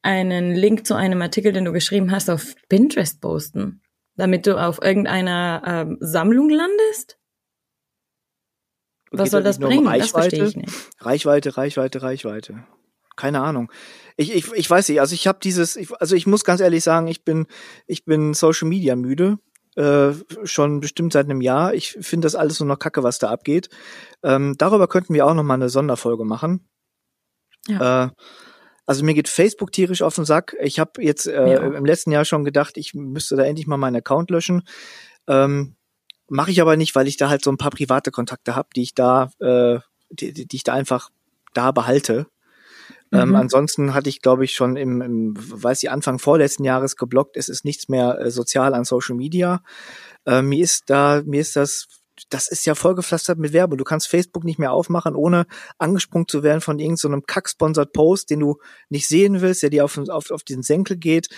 einen 0.00 0.54
Link 0.54 0.86
zu 0.86 0.94
einem 0.94 1.20
Artikel, 1.20 1.52
den 1.52 1.66
du 1.66 1.72
geschrieben 1.72 2.12
hast, 2.12 2.30
auf 2.30 2.54
Pinterest 2.70 3.20
posten? 3.20 3.82
Damit 4.16 4.46
du 4.46 4.58
auf 4.58 4.80
irgendeiner 4.82 5.62
ähm, 5.66 5.98
Sammlung 6.00 6.48
landest? 6.48 7.18
Was 9.10 9.30
soll 9.30 9.42
das 9.42 9.58
bringen? 9.58 9.86
Um 9.86 9.92
das 9.92 10.08
verstehe 10.08 10.46
ich 10.46 10.56
nicht. 10.56 10.72
Reichweite, 11.00 11.58
Reichweite, 11.58 12.00
Reichweite. 12.00 12.64
Keine 13.20 13.42
Ahnung. 13.42 13.70
Ich, 14.16 14.34
ich, 14.34 14.50
ich 14.52 14.70
weiß 14.70 14.88
nicht, 14.88 15.00
also 15.00 15.14
ich 15.14 15.26
habe 15.26 15.40
dieses, 15.42 15.76
ich, 15.76 15.92
also 16.00 16.16
ich 16.16 16.26
muss 16.26 16.42
ganz 16.42 16.62
ehrlich 16.62 16.82
sagen, 16.82 17.06
ich 17.06 17.22
bin, 17.22 17.46
ich 17.86 18.06
bin 18.06 18.32
Social 18.32 18.66
Media 18.66 18.96
müde. 18.96 19.38
Äh, 19.76 20.12
schon 20.44 20.80
bestimmt 20.80 21.12
seit 21.12 21.26
einem 21.26 21.42
Jahr. 21.42 21.74
Ich 21.74 21.98
finde 22.00 22.24
das 22.24 22.34
alles 22.34 22.58
nur 22.60 22.66
noch 22.66 22.78
Kacke, 22.78 23.02
was 23.02 23.18
da 23.18 23.28
abgeht. 23.28 23.68
Ähm, 24.22 24.54
darüber 24.56 24.88
könnten 24.88 25.12
wir 25.12 25.26
auch 25.26 25.34
noch 25.34 25.42
mal 25.42 25.54
eine 25.54 25.68
Sonderfolge 25.68 26.24
machen. 26.24 26.66
Ja. 27.68 28.06
Äh, 28.06 28.10
also 28.86 29.04
mir 29.04 29.12
geht 29.12 29.28
Facebook 29.28 29.70
tierisch 29.70 30.00
auf 30.00 30.14
den 30.14 30.24
Sack. 30.24 30.56
Ich 30.60 30.78
habe 30.78 31.02
jetzt 31.02 31.26
äh, 31.26 31.52
ja. 31.52 31.60
im 31.60 31.84
letzten 31.84 32.10
Jahr 32.10 32.24
schon 32.24 32.44
gedacht, 32.44 32.78
ich 32.78 32.94
müsste 32.94 33.36
da 33.36 33.44
endlich 33.44 33.66
mal 33.66 33.76
meinen 33.76 33.96
Account 33.96 34.30
löschen. 34.30 34.62
Ähm, 35.28 35.76
Mache 36.32 36.52
ich 36.52 36.60
aber 36.60 36.76
nicht, 36.76 36.94
weil 36.94 37.08
ich 37.08 37.16
da 37.16 37.28
halt 37.28 37.44
so 37.44 37.50
ein 37.50 37.58
paar 37.58 37.72
private 37.72 38.12
Kontakte 38.12 38.54
habe, 38.54 38.68
die 38.76 38.82
ich 38.82 38.94
da, 38.94 39.32
äh, 39.40 39.80
die, 40.10 40.32
die 40.32 40.56
ich 40.56 40.62
da 40.62 40.72
einfach 40.72 41.10
da 41.54 41.72
behalte. 41.72 42.28
Ähm, 43.12 43.28
mhm. 43.28 43.34
Ähm, 43.34 43.40
ansonsten 43.40 43.94
hatte 43.94 44.08
ich, 44.08 44.20
glaube 44.22 44.44
ich, 44.44 44.52
schon 44.52 44.76
im, 44.76 45.00
im, 45.00 45.34
weiß 45.36 45.82
ich, 45.82 45.90
Anfang 45.90 46.18
vorletzten 46.18 46.64
Jahres 46.64 46.96
geblockt. 46.96 47.36
Es 47.36 47.48
ist 47.48 47.64
nichts 47.64 47.88
mehr 47.88 48.18
äh, 48.18 48.30
sozial 48.30 48.74
an 48.74 48.84
Social 48.84 49.16
Media. 49.16 49.62
Äh, 50.26 50.42
mir 50.42 50.62
ist 50.62 50.84
da, 50.90 51.22
mir 51.24 51.40
ist 51.40 51.56
das, 51.56 51.88
das 52.28 52.48
ist 52.48 52.66
ja 52.66 52.74
vollgepflastert 52.74 53.38
mit 53.38 53.52
Werbung. 53.52 53.78
Du 53.78 53.84
kannst 53.84 54.08
Facebook 54.08 54.44
nicht 54.44 54.58
mehr 54.58 54.72
aufmachen, 54.72 55.14
ohne 55.14 55.46
angesprungen 55.78 56.28
zu 56.28 56.42
werden 56.42 56.60
von 56.60 56.78
irgendeinem 56.78 57.20
so 57.20 57.26
kack-sponsored 57.26 57.92
Post, 57.92 58.30
den 58.30 58.40
du 58.40 58.58
nicht 58.90 59.08
sehen 59.08 59.40
willst, 59.40 59.62
der 59.62 59.70
dir 59.70 59.84
auf, 59.84 59.98
auf, 60.08 60.30
auf 60.30 60.42
den 60.42 60.62
Senkel 60.62 60.96
geht. 60.96 61.28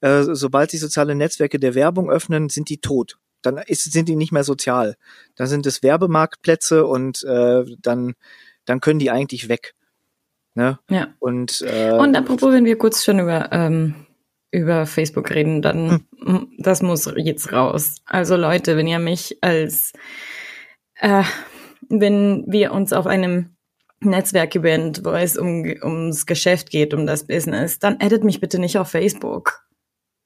Äh, 0.00 0.24
sobald 0.32 0.70
sich 0.70 0.80
soziale 0.80 1.14
Netzwerke 1.14 1.58
der 1.58 1.74
Werbung 1.74 2.10
öffnen, 2.10 2.48
sind 2.48 2.68
die 2.68 2.78
tot 2.78 3.18
dann 3.42 3.58
ist, 3.58 3.92
sind 3.92 4.08
die 4.08 4.16
nicht 4.16 4.32
mehr 4.32 4.44
sozial. 4.44 4.96
Dann 5.34 5.48
sind 5.48 5.66
es 5.66 5.82
Werbemarktplätze 5.82 6.86
und 6.86 7.24
äh, 7.24 7.64
dann, 7.80 8.14
dann 8.64 8.80
können 8.80 9.00
die 9.00 9.10
eigentlich 9.10 9.48
weg. 9.48 9.74
Ne? 10.54 10.78
Ja. 10.90 11.08
Und, 11.18 11.62
äh, 11.66 11.92
und 11.92 12.16
apropos, 12.16 12.52
wenn 12.52 12.64
wir 12.64 12.76
kurz 12.76 13.04
schon 13.04 13.20
über, 13.20 13.50
ähm, 13.52 13.94
über 14.50 14.86
Facebook 14.86 15.30
reden, 15.30 15.62
dann 15.62 16.04
hm. 16.18 16.48
das 16.58 16.82
muss 16.82 17.10
jetzt 17.16 17.52
raus. 17.52 17.96
Also 18.04 18.36
Leute, 18.36 18.76
wenn 18.76 18.86
ihr 18.86 18.98
mich 18.98 19.38
als 19.40 19.92
äh, 20.96 21.24
wenn 21.88 22.44
wir 22.46 22.72
uns 22.72 22.92
auf 22.92 23.06
einem 23.06 23.56
Netzwerk-Event, 24.00 25.04
wo 25.04 25.10
es 25.10 25.36
um, 25.36 25.64
ums 25.82 26.26
Geschäft 26.26 26.70
geht, 26.70 26.94
um 26.94 27.06
das 27.06 27.26
Business, 27.26 27.78
dann 27.78 28.00
edit 28.00 28.24
mich 28.24 28.40
bitte 28.40 28.58
nicht 28.58 28.78
auf 28.78 28.88
Facebook. 28.88 29.62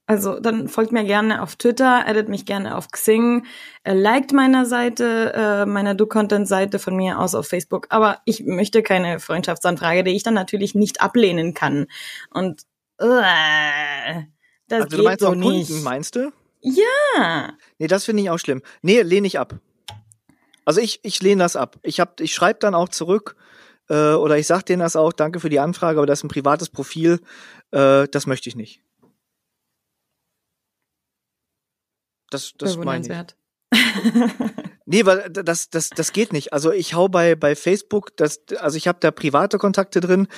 Also 0.08 0.38
dann 0.38 0.68
folgt 0.68 0.92
mir 0.92 1.04
gerne 1.04 1.42
auf 1.42 1.56
Twitter, 1.56 2.04
edit 2.06 2.28
mich 2.28 2.46
gerne 2.46 2.76
auf 2.76 2.90
Xing, 2.90 3.44
äh, 3.82 3.92
liked 3.92 4.32
meiner 4.32 4.64
Seite, 4.64 5.32
äh, 5.34 5.66
meiner 5.66 5.94
Do-Content-Seite 5.94 6.78
von 6.78 6.94
mir 6.94 7.18
aus 7.18 7.34
auf 7.34 7.48
Facebook. 7.48 7.86
Aber 7.90 8.20
ich 8.24 8.44
möchte 8.44 8.84
keine 8.84 9.18
Freundschaftsanfrage, 9.18 10.04
die 10.04 10.14
ich 10.14 10.22
dann 10.22 10.34
natürlich 10.34 10.76
nicht 10.76 11.00
ablehnen 11.00 11.54
kann. 11.54 11.86
Und 12.30 12.62
äh, 12.98 14.22
das 14.68 14.84
also 14.84 14.88
geht 14.88 14.98
du 14.98 15.02
meinst 15.02 15.20
so 15.20 15.28
auch 15.28 15.34
nicht. 15.34 15.68
Kunden, 15.68 15.82
meinst 15.82 16.16
du? 16.16 16.32
Ja. 16.60 17.52
Nee, 17.78 17.88
das 17.88 18.04
finde 18.04 18.22
ich 18.22 18.30
auch 18.30 18.38
schlimm. 18.38 18.62
Nee, 18.82 19.02
lehne 19.02 19.26
ich 19.26 19.40
ab. 19.40 19.54
Also 20.64 20.80
ich, 20.80 21.00
ich 21.02 21.20
lehne 21.20 21.42
das 21.42 21.56
ab. 21.56 21.78
Ich, 21.82 21.98
hab, 21.98 22.20
ich 22.20 22.32
schreibe 22.32 22.60
dann 22.60 22.74
auch 22.74 22.88
zurück 22.88 23.36
äh, 23.88 24.12
oder 24.12 24.38
ich 24.38 24.46
sag 24.46 24.62
denen 24.64 24.80
das 24.80 24.96
auch, 24.96 25.12
danke 25.12 25.40
für 25.40 25.48
die 25.48 25.60
Anfrage, 25.60 25.98
aber 25.98 26.06
das 26.06 26.20
ist 26.20 26.24
ein 26.24 26.28
privates 26.28 26.68
Profil, 26.68 27.20
äh, 27.70 28.06
das 28.08 28.26
möchte 28.26 28.48
ich 28.48 28.56
nicht. 28.56 28.82
Das, 32.30 32.52
das 32.58 32.76
meine 32.76 33.06
ich. 33.06 33.36
nee, 34.86 35.04
weil 35.06 35.28
das, 35.30 35.70
das, 35.70 35.90
das 35.90 36.12
geht 36.12 36.32
nicht. 36.32 36.52
Also 36.52 36.72
ich 36.72 36.94
hau 36.94 37.08
bei, 37.08 37.34
bei 37.34 37.56
Facebook, 37.56 38.16
das, 38.16 38.40
also 38.58 38.76
ich 38.76 38.88
habe 38.88 38.98
da 39.00 39.10
private 39.10 39.58
Kontakte 39.58 40.00
drin. 40.00 40.28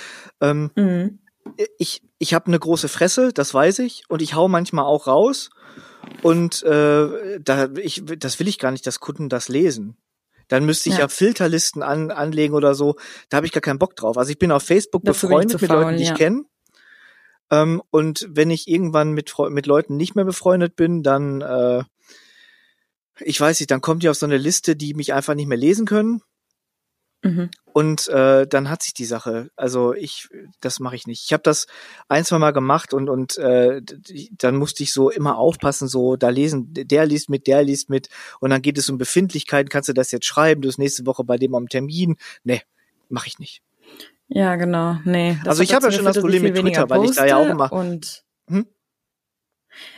Ähm, 0.40 0.70
mhm. 0.74 1.18
Ich, 1.78 2.02
ich 2.18 2.34
habe 2.34 2.46
eine 2.46 2.58
große 2.58 2.88
Fresse, 2.88 3.32
das 3.32 3.54
weiß 3.54 3.78
ich, 3.80 4.02
und 4.08 4.20
ich 4.20 4.34
hau 4.34 4.48
manchmal 4.48 4.84
auch 4.84 5.06
raus. 5.06 5.50
Und 6.22 6.62
äh, 6.62 7.40
da, 7.40 7.68
ich, 7.76 8.02
das 8.18 8.38
will 8.38 8.48
ich 8.48 8.58
gar 8.58 8.70
nicht, 8.70 8.86
dass 8.86 9.00
Kunden 9.00 9.28
das 9.28 9.48
lesen. 9.48 9.96
Dann 10.48 10.64
müsste 10.64 10.88
ich 10.88 10.96
ja, 10.96 11.02
ja 11.02 11.08
Filterlisten 11.08 11.82
an, 11.82 12.10
anlegen 12.10 12.54
oder 12.54 12.74
so. 12.74 12.96
Da 13.28 13.36
habe 13.36 13.46
ich 13.46 13.52
gar 13.52 13.60
keinen 13.60 13.78
Bock 13.78 13.96
drauf. 13.96 14.16
Also 14.16 14.30
ich 14.30 14.38
bin 14.38 14.50
auf 14.50 14.62
Facebook 14.62 15.04
das 15.04 15.20
befreundet 15.20 15.60
mit 15.60 15.70
faul, 15.70 15.82
Leuten, 15.82 15.98
die 15.98 16.04
ja. 16.04 16.12
ich 16.12 16.18
kenne. 16.18 16.44
Ähm, 17.50 17.82
und 17.90 18.26
wenn 18.30 18.50
ich 18.50 18.68
irgendwann 18.68 19.12
mit, 19.12 19.34
mit 19.50 19.66
Leuten 19.66 19.96
nicht 19.96 20.14
mehr 20.14 20.24
befreundet 20.24 20.76
bin, 20.76 21.02
dann, 21.02 21.40
äh, 21.40 21.84
ich 23.20 23.40
weiß 23.40 23.60
nicht, 23.60 23.70
dann 23.70 23.80
kommt 23.80 24.02
die 24.02 24.08
auf 24.08 24.16
so 24.16 24.26
eine 24.26 24.36
Liste, 24.36 24.76
die 24.76 24.94
mich 24.94 25.12
einfach 25.12 25.34
nicht 25.34 25.48
mehr 25.48 25.58
lesen 25.58 25.86
können. 25.86 26.22
Mhm. 27.22 27.50
Und 27.72 28.08
äh, 28.08 28.46
dann 28.46 28.70
hat 28.70 28.82
sich 28.82 28.94
die 28.94 29.04
Sache. 29.04 29.50
Also 29.56 29.92
ich, 29.92 30.28
das 30.60 30.78
mache 30.78 30.94
ich 30.94 31.06
nicht. 31.06 31.24
Ich 31.24 31.32
habe 31.32 31.42
das 31.42 31.66
ein, 32.08 32.24
zwei 32.24 32.38
Mal 32.38 32.52
gemacht 32.52 32.94
und 32.94 33.08
und 33.08 33.38
äh, 33.38 33.82
dann 34.32 34.56
musste 34.56 34.84
ich 34.84 34.92
so 34.92 35.10
immer 35.10 35.36
aufpassen, 35.36 35.88
so 35.88 36.16
da 36.16 36.28
lesen, 36.28 36.68
der 36.72 37.06
liest 37.06 37.28
mit, 37.28 37.46
der 37.46 37.64
liest 37.64 37.90
mit 37.90 38.08
und 38.40 38.50
dann 38.50 38.62
geht 38.62 38.78
es 38.78 38.88
um 38.88 38.98
Befindlichkeiten. 38.98 39.68
Kannst 39.68 39.88
du 39.88 39.94
das 39.94 40.12
jetzt 40.12 40.26
schreiben? 40.26 40.62
Du 40.62 40.68
bist 40.68 40.78
nächste 40.78 41.06
Woche 41.06 41.24
bei 41.24 41.38
dem 41.38 41.54
am 41.54 41.68
Termin? 41.68 42.16
Nee, 42.44 42.62
mache 43.08 43.26
ich 43.26 43.38
nicht. 43.40 43.62
Ja, 44.28 44.56
genau. 44.56 44.98
Nee. 45.04 45.38
also 45.44 45.62
ich 45.62 45.74
habe 45.74 45.86
ja 45.86 45.92
schon 45.92 46.04
das 46.04 46.18
Problem 46.18 46.42
mit 46.42 46.56
Twitter, 46.56 46.88
weil 46.90 47.04
ich 47.04 47.16
da 47.16 47.26
ja 47.26 47.36
auch 47.36 47.48
immer. 47.48 47.72
Und 47.72 48.24
hm? 48.48 48.66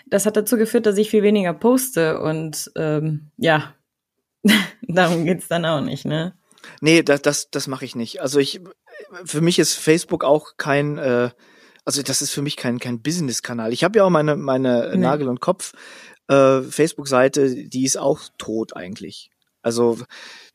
das 0.06 0.26
hat 0.26 0.36
dazu 0.36 0.56
geführt, 0.56 0.86
dass 0.86 0.98
ich 0.98 1.10
viel 1.10 1.22
weniger 1.22 1.52
poste 1.52 2.20
und 2.20 2.70
ähm, 2.76 3.30
ja, 3.36 3.74
darum 4.82 5.24
geht's 5.24 5.48
dann 5.48 5.64
auch 5.64 5.80
nicht, 5.80 6.04
ne? 6.04 6.34
Nee, 6.80 7.02
das, 7.02 7.22
das, 7.22 7.50
das 7.50 7.66
mache 7.66 7.84
ich 7.84 7.96
nicht. 7.96 8.20
Also 8.20 8.38
ich, 8.38 8.60
für 9.24 9.40
mich 9.40 9.58
ist 9.58 9.74
Facebook 9.74 10.24
auch 10.24 10.56
kein, 10.56 10.98
äh, 10.98 11.30
also 11.84 12.02
das 12.02 12.22
ist 12.22 12.30
für 12.30 12.42
mich 12.42 12.56
kein, 12.56 12.78
kein 12.78 13.02
Business-Kanal. 13.02 13.72
Ich 13.72 13.82
habe 13.82 13.98
ja 13.98 14.04
auch 14.04 14.10
meine, 14.10 14.36
meine 14.36 14.90
nee. 14.92 14.98
Nagel- 14.98 15.28
und 15.28 15.40
Kopf 15.40 15.72
äh, 16.28 16.62
Facebook-Seite, 16.62 17.68
die 17.68 17.84
ist 17.84 17.98
auch 17.98 18.20
tot 18.38 18.76
eigentlich. 18.76 19.30
Also 19.62 19.98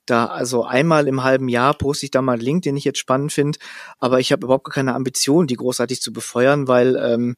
da, 0.06 0.28
also 0.28 0.64
einmal 0.64 1.08
im 1.08 1.24
halben 1.24 1.50
Jahr 1.50 1.74
poste 1.74 2.06
ich 2.06 2.12
da 2.12 2.22
mal 2.22 2.34
einen 2.34 2.42
Link, 2.42 2.64
den 2.64 2.78
ich 2.78 2.84
jetzt 2.84 3.00
spannend 3.00 3.34
finde, 3.34 3.60
aber 4.00 4.20
ich 4.20 4.32
habe 4.32 4.46
überhaupt 4.46 4.72
keine 4.72 4.96
Ambition, 4.96 5.48
die 5.48 5.56
großartig 5.56 6.02
zu 6.02 6.14
befeuern, 6.14 6.68
weil, 6.68 6.96
ähm, 6.96 7.36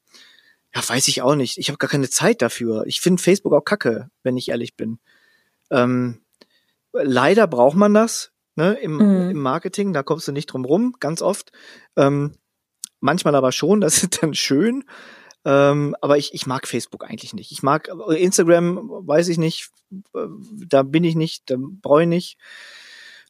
ja, 0.74 0.86
weiß 0.86 1.08
ich 1.08 1.22
auch 1.22 1.34
nicht. 1.34 1.58
Ich 1.58 1.68
habe 1.68 1.78
gar 1.78 1.88
keine 1.88 2.10
Zeit 2.10 2.42
dafür. 2.42 2.84
Ich 2.86 3.00
finde 3.00 3.22
Facebook 3.22 3.54
auch 3.54 3.64
kacke, 3.64 4.10
wenn 4.22 4.36
ich 4.36 4.50
ehrlich 4.50 4.76
bin. 4.76 4.98
Ähm, 5.70 6.20
leider 6.92 7.46
braucht 7.46 7.76
man 7.76 7.94
das 7.94 8.32
ne, 8.58 8.74
im, 8.74 8.96
mhm. 8.96 9.30
im 9.30 9.40
Marketing, 9.40 9.92
da 9.92 10.02
kommst 10.02 10.28
du 10.28 10.32
nicht 10.32 10.46
drum 10.46 10.64
rum, 10.64 10.96
ganz 11.00 11.22
oft. 11.22 11.52
Ähm, 11.96 12.34
manchmal 13.00 13.34
aber 13.34 13.52
schon, 13.52 13.80
das 13.80 14.02
ist 14.02 14.22
dann 14.22 14.34
schön. 14.34 14.84
Ähm, 15.48 15.96
aber 16.02 16.18
ich, 16.18 16.34
ich 16.34 16.46
mag 16.46 16.68
Facebook 16.68 17.08
eigentlich 17.08 17.32
nicht. 17.32 17.52
Ich 17.52 17.62
mag 17.62 17.88
Instagram, 18.10 18.90
weiß 18.90 19.28
ich 19.28 19.38
nicht, 19.38 19.70
da 20.12 20.82
bin 20.82 21.04
ich 21.04 21.16
nicht, 21.16 21.48
da 21.48 21.56
brauche 21.58 22.02
ich 22.02 22.08
nicht. 22.08 22.38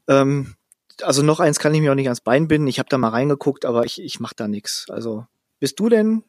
Ähm, 0.08 0.56
also 1.02 1.22
noch 1.22 1.38
eins 1.38 1.60
kann 1.60 1.72
ich 1.74 1.80
mir 1.80 1.92
auch 1.92 1.94
nicht 1.94 2.08
ans 2.08 2.20
Bein 2.20 2.48
binden. 2.48 2.66
Ich 2.66 2.80
habe 2.80 2.88
da 2.88 2.98
mal 2.98 3.10
reingeguckt, 3.10 3.64
aber 3.64 3.84
ich, 3.84 4.02
ich 4.02 4.18
mache 4.18 4.34
da 4.36 4.48
nichts. 4.48 4.86
Also 4.90 5.26
bist 5.60 5.78
du 5.78 5.88
denn 5.88 6.24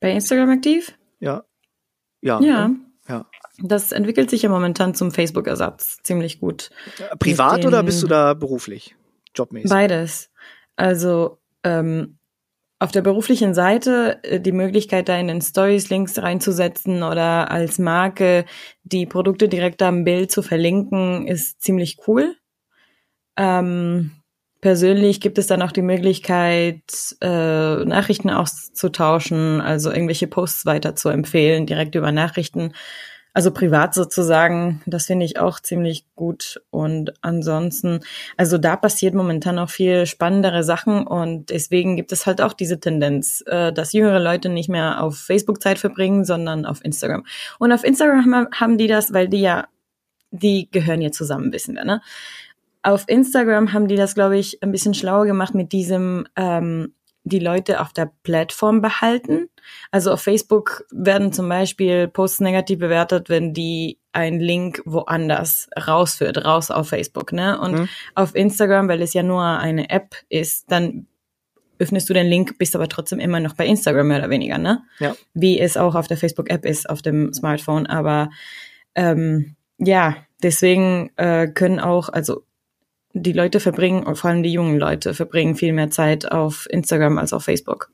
bei 0.00 0.10
Instagram 0.10 0.50
aktiv? 0.50 0.98
Ja. 1.20 1.44
Ja. 2.22 2.40
Ja. 2.40 2.68
Ne? 2.68 2.80
ja. 3.08 3.30
Das 3.58 3.92
entwickelt 3.92 4.30
sich 4.30 4.42
ja 4.42 4.48
momentan 4.48 4.96
zum 4.96 5.12
Facebook-Ersatz 5.12 5.98
ziemlich 6.02 6.40
gut. 6.40 6.70
Privat 7.20 7.64
oder 7.66 7.84
bist 7.84 8.02
du 8.02 8.08
da 8.08 8.34
beruflich? 8.34 8.96
Jobmäßig? 9.32 9.70
Beides. 9.70 10.32
Also 10.74 11.38
ähm, 11.62 12.18
auf 12.82 12.90
der 12.90 13.02
beruflichen 13.02 13.54
Seite 13.54 14.18
äh, 14.24 14.40
die 14.40 14.50
Möglichkeit, 14.52 15.08
da 15.08 15.16
in 15.16 15.28
den 15.28 15.40
Stories 15.40 15.88
Links 15.88 16.18
reinzusetzen 16.18 17.04
oder 17.04 17.50
als 17.50 17.78
Marke 17.78 18.44
die 18.82 19.06
Produkte 19.06 19.48
direkt 19.48 19.82
am 19.82 20.02
Bild 20.02 20.32
zu 20.32 20.42
verlinken, 20.42 21.28
ist 21.28 21.62
ziemlich 21.62 21.98
cool. 22.08 22.34
Ähm, 23.36 24.10
persönlich 24.60 25.20
gibt 25.20 25.38
es 25.38 25.46
dann 25.46 25.62
auch 25.62 25.70
die 25.70 25.82
Möglichkeit, 25.82 26.82
äh, 27.20 27.84
Nachrichten 27.84 28.30
auszutauschen, 28.30 29.60
also 29.60 29.92
irgendwelche 29.92 30.26
Posts 30.26 30.66
weiter 30.66 30.96
zu 30.96 31.08
empfehlen, 31.08 31.66
direkt 31.66 31.94
über 31.94 32.10
Nachrichten 32.10 32.72
also 33.34 33.50
privat 33.50 33.94
sozusagen, 33.94 34.82
das 34.86 35.06
finde 35.06 35.24
ich 35.24 35.38
auch 35.38 35.60
ziemlich 35.60 36.04
gut. 36.14 36.60
Und 36.70 37.14
ansonsten, 37.22 38.00
also 38.36 38.58
da 38.58 38.76
passiert 38.76 39.14
momentan 39.14 39.58
auch 39.58 39.70
viel 39.70 40.06
spannendere 40.06 40.64
Sachen 40.64 41.06
und 41.06 41.50
deswegen 41.50 41.96
gibt 41.96 42.12
es 42.12 42.26
halt 42.26 42.42
auch 42.42 42.52
diese 42.52 42.80
Tendenz, 42.80 43.42
äh, 43.46 43.72
dass 43.72 43.92
jüngere 43.92 44.20
Leute 44.20 44.48
nicht 44.48 44.68
mehr 44.68 45.02
auf 45.02 45.18
Facebook 45.18 45.62
Zeit 45.62 45.78
verbringen, 45.78 46.24
sondern 46.24 46.66
auf 46.66 46.84
Instagram. 46.84 47.24
Und 47.58 47.72
auf 47.72 47.84
Instagram 47.84 48.48
haben 48.54 48.78
die 48.78 48.88
das, 48.88 49.12
weil 49.12 49.28
die 49.28 49.40
ja 49.40 49.66
die 50.32 50.68
gehören 50.70 51.02
ja 51.02 51.10
zusammen, 51.10 51.52
wissen 51.52 51.74
wir, 51.74 51.84
ne? 51.84 52.00
Auf 52.82 53.04
Instagram 53.06 53.72
haben 53.72 53.86
die 53.86 53.94
das, 53.94 54.14
glaube 54.14 54.36
ich, 54.38 54.60
ein 54.62 54.72
bisschen 54.72 54.94
schlauer 54.94 55.26
gemacht 55.26 55.54
mit 55.54 55.70
diesem, 55.70 56.26
ähm, 56.34 56.94
die 57.24 57.38
Leute 57.38 57.80
auf 57.80 57.92
der 57.92 58.10
Plattform 58.22 58.80
behalten. 58.80 59.48
Also 59.90 60.12
auf 60.12 60.22
Facebook 60.22 60.84
werden 60.90 61.32
zum 61.32 61.48
Beispiel 61.48 62.08
Posts 62.08 62.40
negativ 62.40 62.80
bewertet, 62.80 63.28
wenn 63.28 63.54
die 63.54 63.98
ein 64.12 64.40
Link 64.40 64.82
woanders 64.84 65.68
rausführt, 65.86 66.44
raus 66.44 66.70
auf 66.70 66.88
Facebook, 66.88 67.32
ne? 67.32 67.58
Und 67.60 67.72
mhm. 67.72 67.88
auf 68.14 68.34
Instagram, 68.34 68.88
weil 68.88 69.02
es 69.02 69.14
ja 69.14 69.22
nur 69.22 69.42
eine 69.42 69.88
App 69.90 70.16
ist, 70.28 70.70
dann 70.70 71.06
öffnest 71.78 72.08
du 72.08 72.14
den 72.14 72.26
Link, 72.26 72.58
bist 72.58 72.76
aber 72.76 72.88
trotzdem 72.88 73.18
immer 73.18 73.40
noch 73.40 73.54
bei 73.54 73.66
Instagram 73.66 74.08
mehr 74.08 74.18
oder 74.18 74.30
weniger, 74.30 74.58
ne? 74.58 74.82
Ja. 74.98 75.14
Wie 75.34 75.58
es 75.58 75.76
auch 75.76 75.94
auf 75.94 76.08
der 76.08 76.16
Facebook-App 76.16 76.64
ist, 76.64 76.90
auf 76.90 77.02
dem 77.02 77.32
Smartphone. 77.32 77.86
Aber 77.86 78.30
ähm, 78.94 79.56
ja, 79.78 80.16
deswegen 80.42 81.10
äh, 81.16 81.48
können 81.48 81.80
auch, 81.80 82.08
also 82.08 82.44
die 83.14 83.32
Leute 83.32 83.60
verbringen, 83.60 84.14
vor 84.16 84.30
allem 84.30 84.42
die 84.42 84.52
jungen 84.52 84.78
Leute, 84.78 85.14
verbringen 85.14 85.56
viel 85.56 85.72
mehr 85.72 85.90
Zeit 85.90 86.30
auf 86.30 86.66
Instagram 86.70 87.18
als 87.18 87.32
auf 87.32 87.44
Facebook. 87.44 87.90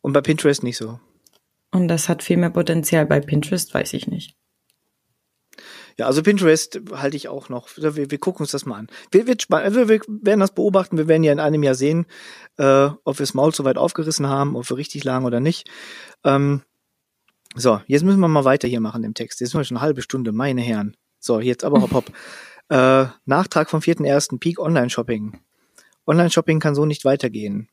Und 0.00 0.12
bei 0.12 0.20
Pinterest 0.20 0.62
nicht 0.62 0.76
so. 0.76 1.00
Und 1.70 1.88
das 1.88 2.08
hat 2.08 2.22
viel 2.22 2.36
mehr 2.36 2.50
Potenzial. 2.50 3.06
Bei 3.06 3.20
Pinterest 3.20 3.72
weiß 3.72 3.94
ich 3.94 4.06
nicht. 4.06 4.36
Ja, 5.96 6.06
also 6.06 6.22
Pinterest 6.22 6.80
halte 6.92 7.16
ich 7.16 7.28
auch 7.28 7.48
noch. 7.48 7.68
Wir, 7.76 8.10
wir 8.10 8.18
gucken 8.18 8.42
uns 8.42 8.50
das 8.50 8.66
mal 8.66 8.78
an. 8.78 8.88
Wir, 9.12 9.26
wir, 9.26 9.36
wir, 9.36 10.00
werden 10.08 10.40
das 10.40 10.54
beobachten. 10.54 10.98
Wir 10.98 11.08
werden 11.08 11.22
ja 11.22 11.32
in 11.32 11.40
einem 11.40 11.62
Jahr 11.62 11.76
sehen, 11.76 12.06
äh, 12.58 12.90
ob 13.04 13.18
wir 13.18 13.24
das 13.24 13.34
Maul 13.34 13.54
so 13.54 13.64
weit 13.64 13.78
aufgerissen 13.78 14.28
haben, 14.28 14.56
ob 14.56 14.68
wir 14.68 14.76
richtig 14.76 15.04
lagen 15.04 15.24
oder 15.24 15.40
nicht. 15.40 15.70
Ähm, 16.24 16.62
so, 17.54 17.80
jetzt 17.86 18.02
müssen 18.02 18.18
wir 18.18 18.28
mal 18.28 18.44
weiter 18.44 18.66
hier 18.66 18.80
machen 18.80 19.04
im 19.04 19.14
Text. 19.14 19.40
Jetzt 19.40 19.52
sind 19.52 19.60
wir 19.60 19.64
schon 19.64 19.76
eine 19.76 19.86
halbe 19.86 20.02
Stunde, 20.02 20.32
meine 20.32 20.60
Herren. 20.60 20.96
So, 21.20 21.40
jetzt 21.40 21.64
aber 21.64 21.80
hopp 21.80 21.92
hopp. 21.92 22.06
Äh, 22.68 23.06
Nachtrag 23.26 23.70
vom 23.70 23.80
4.1. 23.80 24.38
Peak 24.38 24.58
Online-Shopping. 24.58 25.40
Online-Shopping 26.06 26.60
kann 26.60 26.74
so 26.74 26.86
nicht 26.86 27.04
weitergehen. 27.04 27.68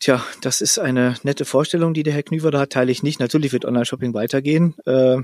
Tja, 0.00 0.24
das 0.42 0.60
ist 0.60 0.78
eine 0.78 1.16
nette 1.24 1.44
Vorstellung, 1.44 1.92
die 1.92 2.04
der 2.04 2.12
Herr 2.12 2.22
Knüver 2.22 2.50
da 2.50 2.60
hat, 2.60 2.70
teile 2.70 2.92
ich 2.92 3.02
nicht. 3.02 3.18
Natürlich 3.18 3.52
wird 3.52 3.64
Online-Shopping 3.64 4.14
weitergehen. 4.14 4.74
Äh, 4.86 5.22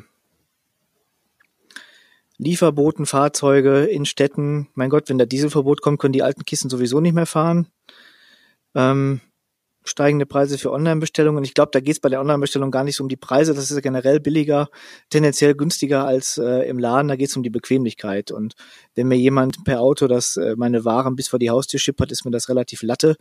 Lieferboten, 2.38 3.07
Fahrzeuge 3.07 3.85
in 3.85 4.07
Städten. 4.07 4.69
Mein 4.75 4.90
Gott, 4.90 5.09
wenn 5.09 5.19
der 5.19 5.29
Dieselverbot 5.29 5.83
kommt, 5.83 6.01
können 6.01 6.12
die 6.12 6.25
alten 6.25 6.45
Kissen 6.45 6.69
sowieso 6.69 7.01
nicht 7.01 7.14
mehr 7.14 7.27
fahren. 7.27 7.69
Ähm, 8.75 9.21
steigende 9.85 10.25
Preise 10.27 10.59
für 10.59 10.73
Online-Bestellungen. 10.73 11.44
Ich 11.44 11.55
glaube, 11.55 11.70
da 11.73 11.81
geht 11.81 11.94
es 11.94 12.01
bei 12.01 12.09
der 12.09 12.20
Online-Bestellung 12.20 12.70
gar 12.70 12.85
nicht 12.85 12.97
so 12.97 13.05
um 13.05 13.09
die 13.09 13.16
Preise. 13.16 13.55
Das 13.55 13.70
ist 13.70 13.83
generell 13.83 14.18
billiger, 14.18 14.68
tendenziell 15.11 15.55
günstiger 15.55 16.07
als 16.07 16.38
äh, 16.38 16.68
im 16.68 16.79
Laden. 16.79 17.09
Da 17.09 17.16
geht 17.16 17.29
es 17.29 17.37
um 17.37 17.42
die 17.42 17.51
Bequemlichkeit. 17.51 18.31
Und 18.31 18.55
wenn 18.94 19.09
mir 19.09 19.16
jemand 19.16 19.62
per 19.64 19.81
Auto 19.81 20.09
das 20.09 20.37
äh, 20.37 20.55
meine 20.57 20.85
Waren 20.85 21.16
bis 21.16 21.29
vor 21.29 21.38
die 21.38 21.51
Haustür 21.51 21.79
schippert, 21.79 22.11
ist 22.11 22.25
mir 22.25 22.31
das 22.31 22.49
relativ 22.49 22.83
latte. 22.83 23.16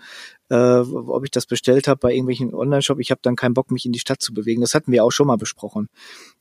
Äh, 0.50 0.56
ob 0.56 1.26
ich 1.26 1.32
das 1.32 1.46
bestellt 1.46 1.88
habe 1.88 2.00
bei 2.00 2.12
irgendwelchen 2.14 2.54
Online-Shop, 2.54 3.00
ich 3.00 3.12
habe 3.12 3.20
dann 3.22 3.36
keinen 3.36 3.54
Bock, 3.54 3.70
mich 3.70 3.86
in 3.86 3.92
die 3.92 4.00
Stadt 4.00 4.22
zu 4.22 4.34
bewegen. 4.34 4.62
Das 4.62 4.74
hatten 4.74 4.92
wir 4.92 5.04
auch 5.04 5.12
schon 5.12 5.28
mal 5.28 5.38
besprochen. 5.38 5.90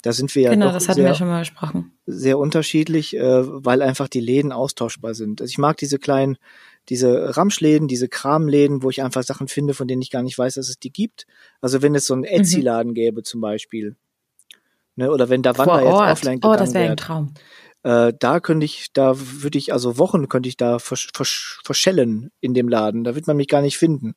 Da 0.03 0.13
sind 0.13 0.35
wir 0.37 0.43
ja 0.43 0.51
genau, 0.51 0.71
das 0.71 0.89
hatten 0.89 1.01
sehr, 1.01 1.11
wir 1.11 1.15
schon 1.15 1.29
mal 1.29 1.41
besprochen. 1.41 1.93
Sehr 2.07 2.39
unterschiedlich, 2.39 3.17
äh, 3.17 3.43
weil 3.45 3.83
einfach 3.83 4.09
die 4.09 4.21
Läden 4.21 4.53
austauschbar 4.53 5.15
sind. 5.15 5.41
Also 5.41 5.51
ich 5.51 5.59
mag 5.59 5.77
diese 5.79 5.99
kleinen 5.99 6.39
diese 6.89 7.37
Ramschläden, 7.37 7.89
diese 7.89 8.09
Kramläden, 8.09 8.83
wo 8.83 8.91
ich 8.91 9.03
einfach 9.03 9.23
Sachen 9.23 9.49
finde, 9.49 9.75
von 9.75 9.87
denen 9.87 10.03
ich 10.03 10.11
gar 10.11 10.23
nicht 10.23 10.39
weiß, 10.39 10.55
dass 10.55 10.69
es 10.69 10.79
die 10.79 10.93
gibt. 10.93 11.27
Also 11.61 11.83
wenn 11.83 11.95
es 11.95 12.07
so 12.07 12.15
einen 12.15 12.23
mhm. 12.23 12.29
Etsy-Laden 12.29 12.95
gäbe 12.95 13.23
zum 13.23 13.41
Beispiel, 13.41 13.97
ne, 14.97 15.11
oder 15.11 15.29
wenn 15.29 15.43
da 15.43 15.57
Wander 15.57 15.83
jetzt 15.83 15.93
offline 15.93 16.41
gegangen 16.41 16.55
Oh, 16.55 16.59
das 16.59 16.75
wäre 16.75 16.91
ein 16.91 16.97
Traum. 16.97 17.35
Äh, 17.85 18.13
da 18.19 18.41
könnte 18.41 18.65
ich, 18.65 18.93
da 18.93 19.15
würde 19.17 19.59
ich, 19.59 19.73
also 19.73 19.99
Wochen 19.99 20.29
könnte 20.29 20.49
ich 20.49 20.57
da 20.57 20.79
versch 20.79 21.09
versch 21.15 21.61
verschellen 21.65 22.31
in 22.41 22.55
dem 22.55 22.69
Laden. 22.69 23.05
Da 23.05 23.15
wird 23.15 23.27
man 23.27 23.37
mich 23.37 23.49
gar 23.49 23.63
nicht 23.63 23.79
finden. 23.79 24.15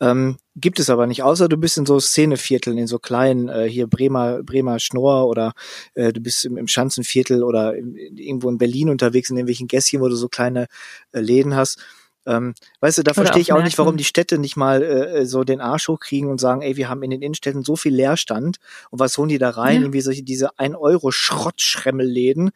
Ähm, 0.00 0.36
gibt 0.56 0.80
es 0.80 0.90
aber 0.90 1.06
nicht, 1.06 1.22
außer 1.22 1.48
du 1.48 1.56
bist 1.56 1.78
in 1.78 1.86
so 1.86 2.00
Szenevierteln, 2.00 2.78
in 2.78 2.86
so 2.86 2.98
kleinen, 2.98 3.48
äh, 3.48 3.68
hier 3.68 3.86
Bremer, 3.86 4.42
Bremer 4.42 4.78
Schnorr 4.78 5.28
oder 5.28 5.52
äh, 5.94 6.12
du 6.12 6.20
bist 6.20 6.44
im, 6.44 6.56
im 6.56 6.68
Schanzenviertel 6.68 7.42
oder 7.42 7.76
im, 7.76 7.94
irgendwo 7.96 8.48
in 8.50 8.58
Berlin 8.58 8.90
unterwegs 8.90 9.30
in 9.30 9.36
irgendwelchen 9.36 9.68
Gässchen, 9.68 10.00
wo 10.00 10.08
du 10.08 10.16
so 10.16 10.28
kleine 10.28 10.66
äh, 11.12 11.20
Läden 11.20 11.54
hast 11.56 11.78
ähm, 12.26 12.54
weißt 12.80 12.98
du, 12.98 13.02
da 13.02 13.14
verstehe 13.14 13.40
ich 13.40 13.52
auch 13.52 13.62
nicht, 13.62 13.78
warum 13.78 13.96
die 13.96 14.04
Städte 14.04 14.38
nicht 14.38 14.56
mal 14.56 14.82
äh, 14.82 15.26
so 15.26 15.44
den 15.44 15.60
Arsch 15.60 15.88
hochkriegen 15.88 16.30
und 16.30 16.38
sagen, 16.38 16.62
ey, 16.62 16.76
wir 16.76 16.88
haben 16.88 17.02
in 17.02 17.10
den 17.10 17.22
Innenstädten 17.22 17.64
so 17.64 17.76
viel 17.76 17.94
Leerstand 17.94 18.58
und 18.90 19.00
was 19.00 19.16
holen 19.16 19.30
die 19.30 19.38
da 19.38 19.50
rein? 19.50 19.76
Ja. 19.76 19.80
Irgendwie 19.82 20.00
solche 20.02 20.22
diese 20.22 20.58
1 20.58 20.76
Euro 20.76 21.10
Schrottschremmelläden, 21.10 22.50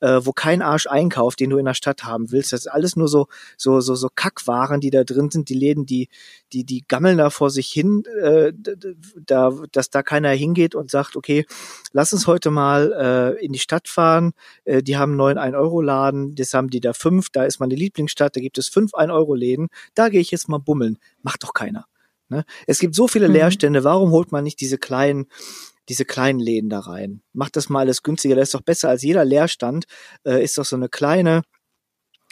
äh, 0.00 0.20
wo 0.22 0.32
kein 0.32 0.62
Arsch 0.62 0.86
einkauft, 0.86 1.40
den 1.40 1.50
du 1.50 1.58
in 1.58 1.66
der 1.66 1.74
Stadt 1.74 2.04
haben 2.04 2.32
willst. 2.32 2.52
Das 2.52 2.60
ist 2.60 2.66
alles 2.66 2.96
nur 2.96 3.08
so 3.08 3.26
so 3.56 3.80
so 3.80 3.94
so 3.94 4.08
Kackwaren, 4.14 4.80
die 4.80 4.90
da 4.90 5.04
drin 5.04 5.30
sind. 5.30 5.48
Die 5.48 5.54
Läden, 5.54 5.84
die 5.84 6.08
die 6.52 6.64
die 6.64 6.84
gammeln 6.88 7.18
da 7.18 7.30
vor 7.30 7.50
sich 7.50 7.68
hin, 7.68 8.04
äh, 8.22 8.52
da 9.16 9.52
dass 9.72 9.90
da 9.90 10.02
keiner 10.02 10.30
hingeht 10.30 10.74
und 10.74 10.90
sagt, 10.90 11.16
okay, 11.16 11.44
lass 11.92 12.12
uns 12.12 12.26
heute 12.26 12.50
mal 12.50 13.36
äh, 13.38 13.44
in 13.44 13.52
die 13.52 13.58
Stadt 13.58 13.88
fahren. 13.88 14.32
Äh, 14.64 14.82
die 14.82 14.96
haben 14.96 15.10
einen 15.10 15.18
neuen 15.18 15.38
1 15.38 15.54
Euro 15.54 15.82
Laden, 15.82 16.34
das 16.34 16.54
haben 16.54 16.70
die 16.70 16.80
da 16.80 16.94
fünf. 16.94 17.28
Da 17.30 17.44
ist 17.44 17.60
meine 17.60 17.74
Lieblingsstadt, 17.74 18.34
da 18.34 18.40
gibt 18.40 18.56
es 18.56 18.68
fünf 18.68 18.94
1 18.94 19.10
1-Euro-Läden, 19.10 19.68
da 19.94 20.08
gehe 20.08 20.20
ich 20.20 20.30
jetzt 20.30 20.48
mal 20.48 20.58
bummeln. 20.58 20.98
Macht 21.22 21.42
doch 21.42 21.52
keiner. 21.52 21.86
Ne? 22.28 22.44
Es 22.66 22.78
gibt 22.78 22.94
so 22.94 23.08
viele 23.08 23.28
mhm. 23.28 23.34
Leerstände, 23.34 23.84
warum 23.84 24.10
holt 24.10 24.32
man 24.32 24.44
nicht 24.44 24.60
diese 24.60 24.78
kleinen, 24.78 25.26
diese 25.88 26.04
kleinen 26.04 26.40
Läden 26.40 26.70
da 26.70 26.80
rein? 26.80 27.22
Macht 27.32 27.56
das 27.56 27.68
mal 27.68 27.80
alles 27.80 28.02
günstiger, 28.02 28.36
das 28.36 28.48
ist 28.48 28.54
doch 28.54 28.62
besser 28.62 28.88
als 28.88 29.02
jeder 29.02 29.24
Leerstand, 29.24 29.86
äh, 30.24 30.42
ist 30.42 30.56
doch 30.56 30.64
so 30.64 30.76
eine 30.76 30.88
kleine 30.88 31.42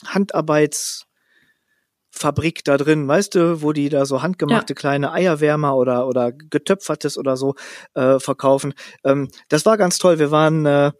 Handarbeits- 0.04 1.07
Fabrik 2.18 2.64
da 2.64 2.76
drin, 2.76 3.08
weißt 3.08 3.34
du, 3.34 3.62
wo 3.62 3.72
die 3.72 3.88
da 3.88 4.04
so 4.04 4.22
handgemachte 4.22 4.74
ja. 4.74 4.78
kleine 4.78 5.12
Eierwärmer 5.12 5.76
oder 5.76 6.06
oder 6.06 6.32
getöpfertes 6.32 7.16
oder 7.16 7.36
so 7.36 7.54
äh, 7.94 8.18
verkaufen. 8.18 8.74
Ähm, 9.04 9.28
das 9.48 9.64
war 9.64 9.78
ganz 9.78 9.98
toll. 9.98 10.18
Wir 10.18 10.30
waren 10.30 10.66
äh, 10.66 10.92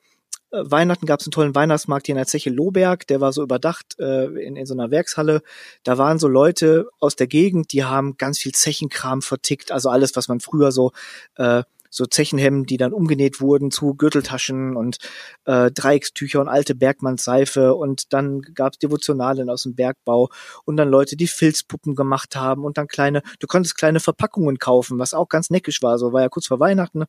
Weihnachten 0.50 1.04
gab 1.04 1.20
es 1.20 1.26
einen 1.26 1.32
tollen 1.32 1.54
Weihnachtsmarkt 1.54 2.06
hier 2.06 2.14
in 2.14 2.18
der 2.18 2.26
Zeche 2.26 2.48
Lohberg, 2.50 3.06
der 3.06 3.20
war 3.20 3.32
so 3.32 3.42
überdacht 3.42 3.98
äh, 3.98 4.26
in, 4.42 4.56
in 4.56 4.64
so 4.64 4.72
einer 4.72 4.90
Werkshalle. 4.90 5.42
Da 5.82 5.98
waren 5.98 6.18
so 6.18 6.26
Leute 6.26 6.86
aus 7.00 7.16
der 7.16 7.26
Gegend, 7.26 7.72
die 7.72 7.84
haben 7.84 8.16
ganz 8.16 8.38
viel 8.38 8.52
Zechenkram 8.52 9.20
vertickt, 9.20 9.72
also 9.72 9.90
alles, 9.90 10.16
was 10.16 10.28
man 10.28 10.40
früher 10.40 10.72
so 10.72 10.92
äh, 11.36 11.64
so 11.90 12.06
Zechenhemden, 12.06 12.66
die 12.66 12.76
dann 12.76 12.92
umgenäht 12.92 13.40
wurden 13.40 13.70
zu 13.70 13.94
Gürteltaschen 13.94 14.76
und 14.76 14.98
äh, 15.44 15.70
Dreieckstücher 15.70 16.40
und 16.40 16.48
alte 16.48 16.74
Bergmannsseife 16.74 17.74
und 17.74 18.12
dann 18.12 18.42
gab 18.42 18.74
es 18.74 18.78
Devotionalen 18.78 19.50
aus 19.50 19.62
dem 19.62 19.74
Bergbau 19.74 20.28
und 20.64 20.76
dann 20.76 20.88
Leute, 20.88 21.16
die 21.16 21.28
Filzpuppen 21.28 21.94
gemacht 21.94 22.36
haben 22.36 22.64
und 22.64 22.78
dann 22.78 22.88
kleine, 22.88 23.22
du 23.38 23.46
konntest 23.46 23.76
kleine 23.76 24.00
Verpackungen 24.00 24.58
kaufen, 24.58 24.98
was 24.98 25.14
auch 25.14 25.28
ganz 25.28 25.50
neckisch 25.50 25.82
war, 25.82 25.98
so 25.98 26.12
war 26.12 26.22
ja 26.22 26.28
kurz 26.28 26.46
vor 26.46 26.60
Weihnachten, 26.60 27.04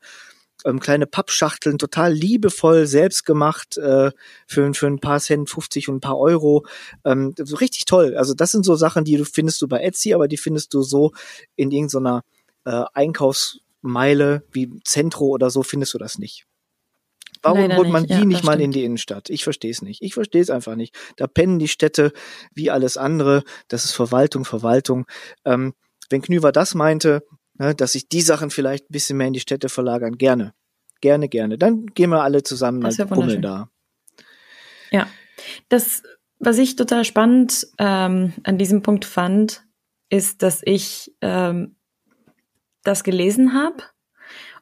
ähm, 0.65 0.79
kleine 0.79 1.07
Pappschachteln, 1.07 1.77
total 1.77 2.13
liebevoll 2.13 2.85
selbst 2.85 3.25
gemacht 3.25 3.77
äh, 3.77 4.11
für, 4.47 4.73
für 4.73 4.87
ein 4.87 4.99
paar 4.99 5.19
Cent, 5.19 5.49
50 5.49 5.89
und 5.89 5.97
ein 5.97 6.01
paar 6.01 6.17
Euro. 6.17 6.65
Ähm, 7.05 7.33
so 7.37 7.55
richtig 7.55 7.85
toll. 7.85 8.15
Also 8.17 8.33
das 8.33 8.51
sind 8.51 8.65
so 8.65 8.75
Sachen, 8.75 9.05
die 9.05 9.17
du 9.17 9.25
findest 9.25 9.61
du 9.61 9.67
bei 9.67 9.79
Etsy, 9.81 10.13
aber 10.13 10.27
die 10.27 10.37
findest 10.37 10.73
du 10.73 10.81
so 10.81 11.13
in 11.55 11.71
irgendeiner 11.71 12.23
äh, 12.65 12.83
Einkaufsmeile 13.83 14.43
wie 14.51 14.79
Centro 14.83 15.27
oder 15.27 15.49
so 15.49 15.63
findest 15.63 15.93
du 15.93 15.97
das 15.97 16.17
nicht. 16.17 16.45
Warum 17.41 17.59
Leider 17.59 17.77
holt 17.77 17.89
man 17.89 18.01
nicht. 18.01 18.13
die 18.13 18.19
ja, 18.19 18.25
nicht 18.25 18.43
mal 18.43 18.53
stimmt. 18.53 18.65
in 18.65 18.71
die 18.71 18.83
Innenstadt? 18.83 19.29
Ich 19.29 19.43
verstehe 19.43 19.71
es 19.71 19.81
nicht. 19.81 20.01
Ich 20.01 20.13
verstehe 20.13 20.41
es 20.41 20.49
einfach 20.49 20.75
nicht. 20.75 20.95
Da 21.15 21.27
pennen 21.27 21.57
die 21.57 21.69
Städte 21.69 22.11
wie 22.53 22.69
alles 22.69 22.97
andere. 22.97 23.43
Das 23.69 23.85
ist 23.85 23.93
Verwaltung, 23.93 24.43
Verwaltung. 24.43 25.05
Ähm, 25.45 25.73
wenn 26.09 26.21
Knüver 26.21 26.51
das 26.51 26.75
meinte, 26.75 27.23
ne, 27.53 27.75
dass 27.75 27.93
sich 27.93 28.09
die 28.09 28.21
Sachen 28.21 28.49
vielleicht 28.49 28.89
ein 28.89 28.91
bisschen 28.93 29.17
mehr 29.17 29.27
in 29.27 29.33
die 29.33 29.39
Städte 29.39 29.69
verlagern. 29.69 30.17
Gerne. 30.17 30.53
Gerne, 31.01 31.29
gerne. 31.29 31.57
Dann 31.57 31.85
gehen 31.87 32.09
wir 32.09 32.23
alle 32.23 32.43
zusammen 32.43 32.79
mal 32.79 32.93
bummeln 32.93 33.41
da. 33.41 33.69
Ja. 34.91 35.07
Das, 35.69 36.03
was 36.39 36.57
ich 36.57 36.75
total 36.75 37.05
spannend 37.05 37.67
ähm, 37.77 38.33
an 38.43 38.57
diesem 38.57 38.81
Punkt 38.81 39.05
fand, 39.05 39.63
ist, 40.09 40.43
dass 40.43 40.61
ich 40.65 41.15
ähm, 41.21 41.78
das 42.89 43.03
gelesen 43.03 43.53
habe 43.53 43.83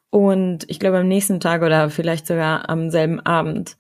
und 0.10 0.70
ich 0.70 0.80
glaube 0.80 1.00
am 1.00 1.08
nächsten 1.08 1.40
Tag 1.40 1.62
oder 1.62 1.90
vielleicht 1.90 2.28
sogar 2.28 2.70
am 2.70 2.90
selben 2.90 3.20
Abend 3.20 3.78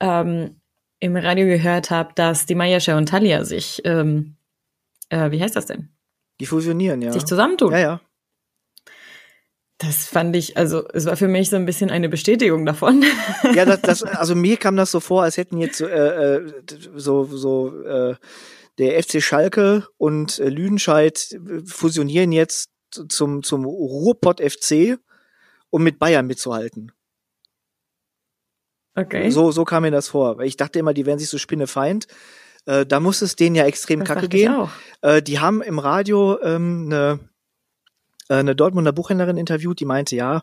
ähm, 0.00 0.60
im 1.00 1.16
Radio 1.16 1.46
gehört 1.46 1.90
habe, 1.90 2.12
dass 2.14 2.46
die 2.46 2.54
Mayascha 2.54 2.96
und 2.96 3.08
Talia 3.08 3.44
sich, 3.44 3.80
ähm, 3.84 4.36
äh, 5.08 5.30
wie 5.30 5.42
heißt 5.42 5.56
das 5.56 5.66
denn? 5.66 5.88
Die 6.40 6.46
fusionieren, 6.46 7.02
ja. 7.02 7.12
Sich 7.12 7.24
zusammentun. 7.24 7.72
Ja, 7.72 7.78
ja. 7.78 8.00
Das 9.78 10.06
fand 10.06 10.36
ich, 10.36 10.58
also 10.58 10.86
es 10.92 11.06
war 11.06 11.16
für 11.16 11.28
mich 11.28 11.48
so 11.48 11.56
ein 11.56 11.64
bisschen 11.64 11.90
eine 11.90 12.10
Bestätigung 12.10 12.66
davon. 12.66 13.02
Ja, 13.54 13.64
das, 13.64 13.80
das 13.80 14.02
also 14.02 14.34
mir 14.34 14.58
kam 14.58 14.76
das 14.76 14.90
so 14.90 15.00
vor, 15.00 15.22
als 15.22 15.38
hätten 15.38 15.56
jetzt 15.58 15.80
äh, 15.80 16.36
äh 16.36 16.52
so 16.94 17.24
so 17.24 17.82
äh, 17.82 18.14
der 18.78 19.02
FC 19.02 19.22
Schalke 19.22 19.86
und 19.96 20.38
äh, 20.38 20.48
Lüdenscheid 20.48 21.38
fusionieren 21.64 22.32
jetzt 22.32 22.69
zum 22.90 23.42
zum 23.42 23.64
Ruhrpott 23.64 24.40
FC, 24.40 24.98
um 25.70 25.82
mit 25.82 25.98
Bayern 25.98 26.26
mitzuhalten. 26.26 26.92
Okay. 28.94 29.30
So, 29.30 29.52
so 29.52 29.64
kam 29.64 29.82
mir 29.82 29.90
das 29.90 30.08
vor. 30.08 30.38
Weil 30.38 30.46
ich 30.46 30.56
dachte 30.56 30.78
immer, 30.78 30.94
die 30.94 31.06
wären 31.06 31.18
sich 31.18 31.28
so 31.28 31.38
spinnefeind. 31.38 32.06
Äh, 32.66 32.84
da 32.84 33.00
muss 33.00 33.22
es 33.22 33.36
denen 33.36 33.56
ja 33.56 33.64
extrem 33.64 34.00
Das 34.00 34.08
kacke 34.08 34.28
gehen. 34.28 34.68
Äh, 35.02 35.22
die 35.22 35.38
haben 35.40 35.62
im 35.62 35.78
Radio 35.78 36.40
ähm, 36.42 36.86
eine 36.86 37.20
äh, 38.28 38.34
eine 38.34 38.54
Dortmunder 38.54 38.92
Buchhändlerin 38.92 39.36
interviewt, 39.36 39.80
die 39.80 39.84
meinte, 39.84 40.16
ja, 40.16 40.42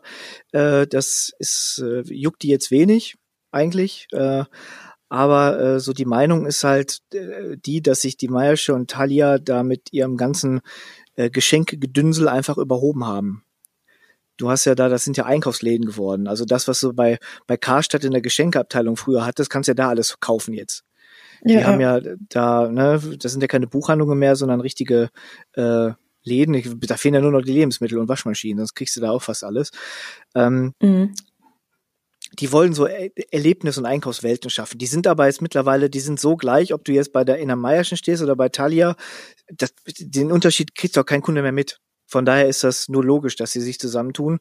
äh, 0.52 0.86
das 0.86 1.32
ist, 1.38 1.82
äh, 1.82 2.02
juckt 2.02 2.42
die 2.42 2.48
jetzt 2.48 2.70
wenig 2.70 3.16
eigentlich, 3.50 4.08
äh, 4.12 4.44
aber 5.08 5.58
äh, 5.58 5.80
so 5.80 5.94
die 5.94 6.04
Meinung 6.04 6.44
ist 6.44 6.64
halt 6.64 7.00
äh, 7.14 7.56
die, 7.56 7.80
dass 7.80 8.02
sich 8.02 8.18
die 8.18 8.28
Meiersche 8.28 8.74
und 8.74 8.90
Thalia 8.90 9.38
da 9.38 9.62
mit 9.62 9.90
ihrem 9.92 10.18
ganzen 10.18 10.60
äh, 11.18 11.30
Geschenkegedünsel 11.30 12.28
einfach 12.28 12.58
überhoben 12.58 13.04
haben. 13.04 13.42
Du 14.36 14.48
hast 14.48 14.66
ja 14.66 14.76
da, 14.76 14.88
das 14.88 15.02
sind 15.02 15.16
ja 15.16 15.26
Einkaufsläden 15.26 15.84
geworden. 15.84 16.28
Also 16.28 16.44
das, 16.44 16.68
was 16.68 16.78
du 16.78 16.92
bei, 16.92 17.18
bei 17.48 17.56
Karstadt 17.56 18.04
in 18.04 18.12
der 18.12 18.20
Geschenkeabteilung 18.20 18.96
früher 18.96 19.26
hattest, 19.26 19.50
kannst 19.50 19.66
ja 19.66 19.74
da 19.74 19.88
alles 19.88 20.20
kaufen 20.20 20.54
jetzt. 20.54 20.84
Die 21.42 21.64
haben 21.64 21.80
ja 21.80 22.00
da, 22.28 22.68
ne, 22.68 23.00
das 23.18 23.32
sind 23.32 23.40
ja 23.40 23.48
keine 23.48 23.66
Buchhandlungen 23.66 24.16
mehr, 24.18 24.36
sondern 24.36 24.60
richtige 24.60 25.10
äh, 25.54 25.90
Läden. 26.22 26.54
Ich, 26.54 26.68
da 26.80 26.96
fehlen 26.96 27.14
ja 27.14 27.20
nur 27.20 27.32
noch 27.32 27.42
die 27.42 27.52
Lebensmittel 27.52 27.98
und 27.98 28.08
Waschmaschinen, 28.08 28.58
sonst 28.58 28.74
kriegst 28.74 28.96
du 28.96 29.00
da 29.00 29.10
auch 29.10 29.22
fast 29.22 29.42
alles. 29.42 29.72
Ähm, 30.36 30.72
Mhm. 30.80 31.14
Die 32.34 32.52
wollen 32.52 32.74
so 32.74 32.86
Er- 32.86 33.10
Erlebnis- 33.32 33.78
und 33.78 33.86
Einkaufswelten 33.86 34.50
schaffen. 34.50 34.78
Die 34.78 34.86
sind 34.86 35.06
aber 35.06 35.26
jetzt 35.26 35.42
mittlerweile, 35.42 35.90
die 35.90 36.00
sind 36.00 36.20
so 36.20 36.36
gleich, 36.36 36.72
ob 36.74 36.84
du 36.84 36.92
jetzt 36.92 37.12
bei 37.12 37.24
der 37.24 37.38
Inner 37.38 37.56
Meierschen 37.56 37.96
stehst 37.96 38.22
oder 38.22 38.36
bei 38.36 38.48
Thalia, 38.48 38.96
das, 39.52 39.72
den 39.98 40.32
Unterschied 40.32 40.74
kriegt 40.74 40.96
doch 40.96 41.04
kein 41.04 41.22
Kunde 41.22 41.42
mehr 41.42 41.52
mit. 41.52 41.80
Von 42.06 42.24
daher 42.24 42.48
ist 42.48 42.64
das 42.64 42.88
nur 42.88 43.04
logisch, 43.04 43.36
dass 43.36 43.52
sie 43.52 43.60
sich 43.60 43.78
zusammentun, 43.78 44.38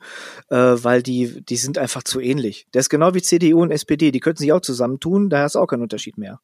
äh, 0.50 0.56
weil 0.56 1.04
die, 1.04 1.44
die 1.44 1.58
sind 1.58 1.78
einfach 1.78 2.04
zu 2.04 2.22
ähnlich. 2.22 2.66
Das 2.72 2.86
ist 2.86 2.90
genau 2.90 3.14
wie 3.14 3.22
CDU 3.22 3.62
und 3.62 3.72
SPD, 3.72 4.12
die 4.12 4.22
könnten 4.22 4.40
sich 4.40 4.54
auch 4.54 4.62
zusammentun, 4.62 5.30
da 5.30 5.46
du 5.56 5.60
auch 5.60 5.68
keinen 5.68 5.82
Unterschied 5.82 6.18
mehr. 6.18 6.40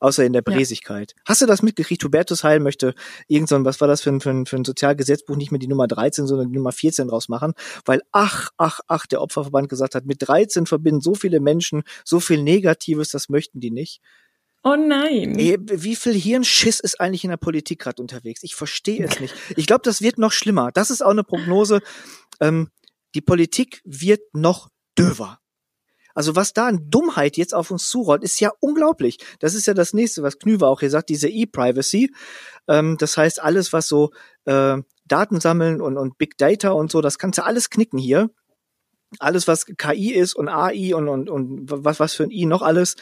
Außer 0.00 0.24
in 0.24 0.32
der 0.32 0.42
Ja. 0.46 0.54
Bräsigkeit. 0.54 1.14
Hast 1.26 1.42
du 1.42 1.46
das 1.46 1.62
mitgekriegt? 1.62 2.02
Hubertus 2.02 2.42
Heil 2.42 2.58
möchte 2.58 2.94
irgend 3.28 3.48
so 3.48 3.54
ein, 3.54 3.64
was 3.64 3.80
war 3.80 3.86
das 3.88 4.00
für 4.00 4.10
ein, 4.10 4.20
für 4.20 4.30
ein, 4.30 4.46
für 4.46 4.56
ein 4.56 4.64
Sozialgesetzbuch, 4.64 5.36
nicht 5.36 5.52
mehr 5.52 5.58
die 5.58 5.68
Nummer 5.68 5.86
13, 5.86 6.26
sondern 6.26 6.48
die 6.50 6.56
Nummer 6.56 6.72
14 6.72 7.06
draus 7.08 7.28
machen, 7.28 7.52
weil 7.84 8.00
ach, 8.10 8.50
ach, 8.56 8.80
ach, 8.88 9.06
der 9.06 9.20
Opferverband 9.22 9.68
gesagt 9.68 9.94
hat, 9.94 10.06
mit 10.06 10.26
13 10.26 10.66
verbinden 10.66 11.00
so 11.00 11.14
viele 11.14 11.38
Menschen 11.38 11.82
so 12.04 12.18
viel 12.18 12.42
Negatives, 12.42 13.10
das 13.10 13.28
möchten 13.28 13.60
die 13.60 13.70
nicht. 13.70 14.00
Oh 14.62 14.76
nein. 14.76 15.36
Wie 15.38 15.96
viel 15.96 16.12
Hirnschiss 16.14 16.80
ist 16.80 17.00
eigentlich 17.00 17.24
in 17.24 17.30
der 17.30 17.38
Politik 17.38 17.78
gerade 17.78 18.02
unterwegs? 18.02 18.42
Ich 18.42 18.54
verstehe 18.54 19.04
es 19.06 19.18
nicht. 19.20 19.34
Ich 19.56 19.66
glaube, 19.66 19.82
das 19.84 20.02
wird 20.02 20.18
noch 20.18 20.32
schlimmer. 20.32 20.70
Das 20.72 20.90
ist 20.90 21.02
auch 21.02 21.10
eine 21.10 21.24
Prognose. 21.24 21.80
Ähm, 22.40 22.68
die 23.14 23.22
Politik 23.22 23.80
wird 23.84 24.20
noch 24.34 24.68
döver. 24.98 25.40
Also 26.14 26.36
was 26.36 26.52
da 26.52 26.66
an 26.68 26.90
Dummheit 26.90 27.36
jetzt 27.36 27.54
auf 27.54 27.70
uns 27.70 27.88
zurollt, 27.88 28.22
ist 28.22 28.40
ja 28.40 28.50
unglaublich. 28.60 29.18
Das 29.38 29.54
ist 29.54 29.66
ja 29.66 29.74
das 29.74 29.92
nächste, 29.94 30.22
was 30.22 30.38
Knüver 30.38 30.68
auch 30.68 30.80
hier 30.80 30.90
sagt, 30.90 31.08
diese 31.08 31.28
E-Privacy. 31.28 32.12
Ähm, 32.68 32.96
das 32.98 33.16
heißt, 33.16 33.42
alles, 33.42 33.72
was 33.72 33.88
so 33.88 34.10
äh, 34.44 34.78
Daten 35.04 35.40
sammeln 35.40 35.80
und, 35.80 35.96
und 35.96 36.18
Big 36.18 36.36
Data 36.38 36.70
und 36.70 36.90
so, 36.90 37.00
das 37.00 37.18
kannst 37.18 37.38
du 37.38 37.44
alles 37.44 37.70
knicken 37.70 37.98
hier. 37.98 38.30
Alles, 39.18 39.48
was 39.48 39.66
KI 39.66 40.12
ist 40.14 40.34
und 40.34 40.48
AI 40.48 40.94
und, 40.94 41.08
und, 41.08 41.28
und 41.28 41.64
was, 41.68 41.98
was 41.98 42.14
für 42.14 42.22
ein 42.22 42.30
I 42.30 42.46
noch 42.46 42.62
alles, 42.62 42.94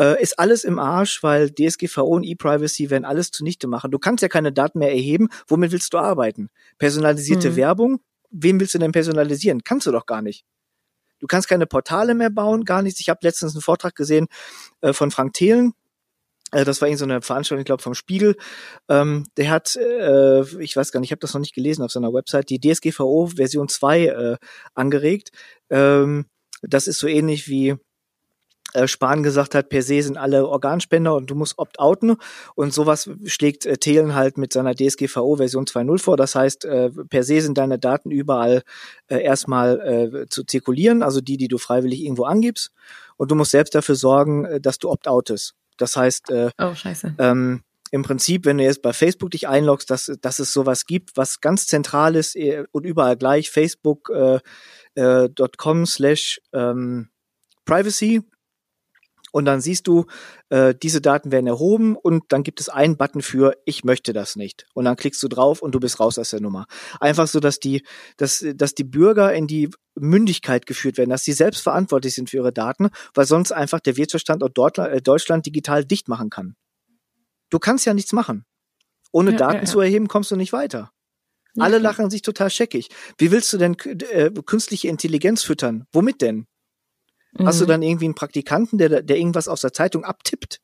äh, 0.00 0.20
ist 0.22 0.38
alles 0.38 0.64
im 0.64 0.78
Arsch, 0.78 1.22
weil 1.22 1.50
DSGVO 1.50 2.16
und 2.16 2.24
E-Privacy 2.24 2.88
werden 2.88 3.04
alles 3.04 3.30
zunichte 3.30 3.66
machen. 3.66 3.90
Du 3.90 3.98
kannst 3.98 4.22
ja 4.22 4.28
keine 4.28 4.52
Daten 4.52 4.78
mehr 4.78 4.90
erheben. 4.90 5.28
Womit 5.48 5.72
willst 5.72 5.92
du 5.92 5.98
arbeiten? 5.98 6.48
Personalisierte 6.78 7.50
Mhm. 7.50 7.56
Werbung? 7.56 8.00
Wem 8.30 8.58
willst 8.58 8.72
du 8.72 8.78
denn 8.78 8.92
personalisieren? 8.92 9.62
Kannst 9.62 9.86
du 9.86 9.92
doch 9.92 10.06
gar 10.06 10.22
nicht. 10.22 10.46
Du 11.20 11.26
kannst 11.26 11.48
keine 11.48 11.66
Portale 11.66 12.14
mehr 12.14 12.30
bauen, 12.30 12.64
gar 12.64 12.82
nichts. 12.82 13.00
Ich 13.00 13.08
habe 13.08 13.20
letztens 13.22 13.54
einen 13.54 13.62
Vortrag 13.62 13.94
gesehen 13.94 14.26
äh, 14.80 14.92
von 14.92 15.10
Frank 15.10 15.34
Thelen. 15.34 15.74
Äh, 16.52 16.64
das 16.64 16.80
war 16.80 16.88
irgend 16.88 16.98
so 16.98 17.04
eine 17.04 17.22
Veranstaltung, 17.22 17.60
ich 17.60 17.66
glaube, 17.66 17.82
vom 17.82 17.94
Spiegel. 17.94 18.36
Ähm, 18.88 19.26
der 19.36 19.50
hat, 19.50 19.76
äh, 19.76 20.42
ich 20.62 20.76
weiß 20.76 20.92
gar 20.92 21.00
nicht, 21.00 21.08
ich 21.08 21.12
habe 21.12 21.20
das 21.20 21.34
noch 21.34 21.40
nicht 21.40 21.54
gelesen 21.54 21.82
auf 21.82 21.92
seiner 21.92 22.12
Website, 22.12 22.50
die 22.50 22.60
DSGVO 22.60 23.28
Version 23.36 23.68
2 23.68 24.06
äh, 24.06 24.36
angeregt. 24.74 25.30
Ähm, 25.70 26.26
das 26.62 26.86
ist 26.86 26.98
so 26.98 27.06
ähnlich 27.06 27.48
wie 27.48 27.76
Spahn 28.86 29.22
gesagt 29.22 29.54
hat, 29.54 29.68
per 29.68 29.82
se 29.82 30.02
sind 30.02 30.16
alle 30.16 30.46
Organspender 30.46 31.14
und 31.14 31.30
du 31.30 31.34
musst 31.34 31.58
opt-outen. 31.58 32.16
Und 32.54 32.72
sowas 32.72 33.10
schlägt 33.24 33.66
äh, 33.66 33.76
Thelen 33.76 34.14
halt 34.14 34.38
mit 34.38 34.52
seiner 34.52 34.74
DSGVO 34.74 35.36
Version 35.36 35.64
2.0 35.66 35.98
vor. 35.98 36.16
Das 36.16 36.34
heißt, 36.34 36.64
äh, 36.64 36.90
per 37.08 37.22
se 37.22 37.40
sind 37.40 37.58
deine 37.58 37.78
Daten 37.78 38.10
überall 38.10 38.62
äh, 39.08 39.22
erstmal 39.22 39.80
äh, 39.80 40.26
zu 40.28 40.44
zirkulieren, 40.44 41.02
also 41.02 41.20
die, 41.20 41.36
die 41.36 41.48
du 41.48 41.58
freiwillig 41.58 42.00
irgendwo 42.02 42.24
angibst. 42.24 42.70
Und 43.16 43.30
du 43.30 43.34
musst 43.34 43.50
selbst 43.50 43.74
dafür 43.74 43.94
sorgen, 43.96 44.44
äh, 44.44 44.60
dass 44.60 44.78
du 44.78 44.90
opt-outest. 44.90 45.54
Das 45.76 45.96
heißt, 45.96 46.30
äh, 46.30 46.50
Oh, 46.58 46.74
scheiße. 46.74 47.14
ähm, 47.18 47.62
im 47.92 48.02
Prinzip, 48.02 48.44
wenn 48.44 48.58
du 48.58 48.64
jetzt 48.64 48.82
bei 48.82 48.92
Facebook 48.92 49.32
dich 49.32 49.48
einloggst, 49.48 49.90
dass, 49.90 50.12
dass 50.20 50.38
es 50.38 50.52
sowas 50.52 50.86
gibt, 50.86 51.16
was 51.16 51.40
ganz 51.40 51.66
zentral 51.66 52.14
ist 52.14 52.36
äh, 52.36 52.64
und 52.70 52.84
überall 52.86 53.16
gleich, 53.16 53.50
facebook 53.50 54.10
äh, 54.14 54.38
äh, 54.94 55.28
.com 55.56 55.86
slash 55.86 56.40
ähm, 56.52 57.08
privacy 57.64 58.22
und 59.32 59.44
dann 59.44 59.60
siehst 59.60 59.86
du, 59.86 60.06
äh, 60.48 60.74
diese 60.74 61.00
Daten 61.00 61.32
werden 61.32 61.46
erhoben 61.46 61.96
und 61.96 62.24
dann 62.28 62.42
gibt 62.42 62.60
es 62.60 62.68
einen 62.68 62.96
Button 62.96 63.22
für 63.22 63.56
ich 63.64 63.84
möchte 63.84 64.12
das 64.12 64.36
nicht 64.36 64.66
und 64.74 64.84
dann 64.84 64.96
klickst 64.96 65.22
du 65.22 65.28
drauf 65.28 65.62
und 65.62 65.74
du 65.74 65.80
bist 65.80 66.00
raus 66.00 66.18
aus 66.18 66.30
der 66.30 66.40
Nummer. 66.40 66.66
Einfach 67.00 67.26
so, 67.26 67.40
dass 67.40 67.60
die, 67.60 67.84
dass, 68.16 68.44
dass 68.54 68.74
die 68.74 68.84
Bürger 68.84 69.32
in 69.34 69.46
die 69.46 69.70
Mündigkeit 69.94 70.66
geführt 70.66 70.98
werden, 70.98 71.10
dass 71.10 71.24
sie 71.24 71.32
selbst 71.32 71.62
verantwortlich 71.62 72.14
sind 72.14 72.30
für 72.30 72.38
ihre 72.38 72.52
Daten, 72.52 72.90
weil 73.14 73.26
sonst 73.26 73.52
einfach 73.52 73.80
der 73.80 73.96
Wirtschaftsstandort 73.96 74.56
Deutschland, 74.56 74.92
äh, 74.92 75.02
Deutschland 75.02 75.46
digital 75.46 75.84
dicht 75.84 76.08
machen 76.08 76.30
kann. 76.30 76.54
Du 77.50 77.58
kannst 77.58 77.86
ja 77.86 77.94
nichts 77.94 78.12
machen. 78.12 78.44
Ohne 79.12 79.32
Ja, 79.32 79.36
Daten 79.38 79.54
ja, 79.54 79.60
ja. 79.62 79.66
zu 79.66 79.80
erheben, 79.80 80.08
kommst 80.08 80.30
du 80.30 80.36
nicht 80.36 80.52
weiter. 80.52 80.92
Alle 81.58 81.78
lachen 81.78 82.10
sich 82.10 82.22
total 82.22 82.48
scheckig. 82.48 82.88
Wie 83.18 83.32
willst 83.32 83.52
du 83.52 83.58
denn 83.58 83.76
äh, 84.12 84.30
künstliche 84.46 84.88
Intelligenz 84.88 85.42
füttern? 85.42 85.84
Womit 85.92 86.22
denn? 86.22 86.46
Hast 87.38 87.60
du 87.60 87.64
Mhm. 87.64 87.68
dann 87.68 87.82
irgendwie 87.82 88.04
einen 88.06 88.14
Praktikanten, 88.14 88.78
der, 88.78 89.02
der 89.02 89.16
irgendwas 89.16 89.48
aus 89.48 89.60
der 89.60 89.72
Zeitung 89.72 90.04
abtippt 90.04 90.60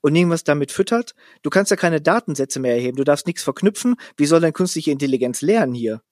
und 0.00 0.14
irgendwas 0.16 0.44
damit 0.44 0.72
füttert? 0.72 1.14
Du 1.42 1.50
kannst 1.50 1.70
ja 1.70 1.76
keine 1.76 2.00
Datensätze 2.00 2.60
mehr 2.60 2.74
erheben, 2.74 2.96
du 2.96 3.04
darfst 3.04 3.26
nichts 3.26 3.42
verknüpfen. 3.42 3.96
Wie 4.16 4.26
soll 4.26 4.40
denn 4.40 4.52
künstliche 4.52 4.90
Intelligenz 4.90 5.42
lernen 5.42 5.74
hier? 5.74 6.02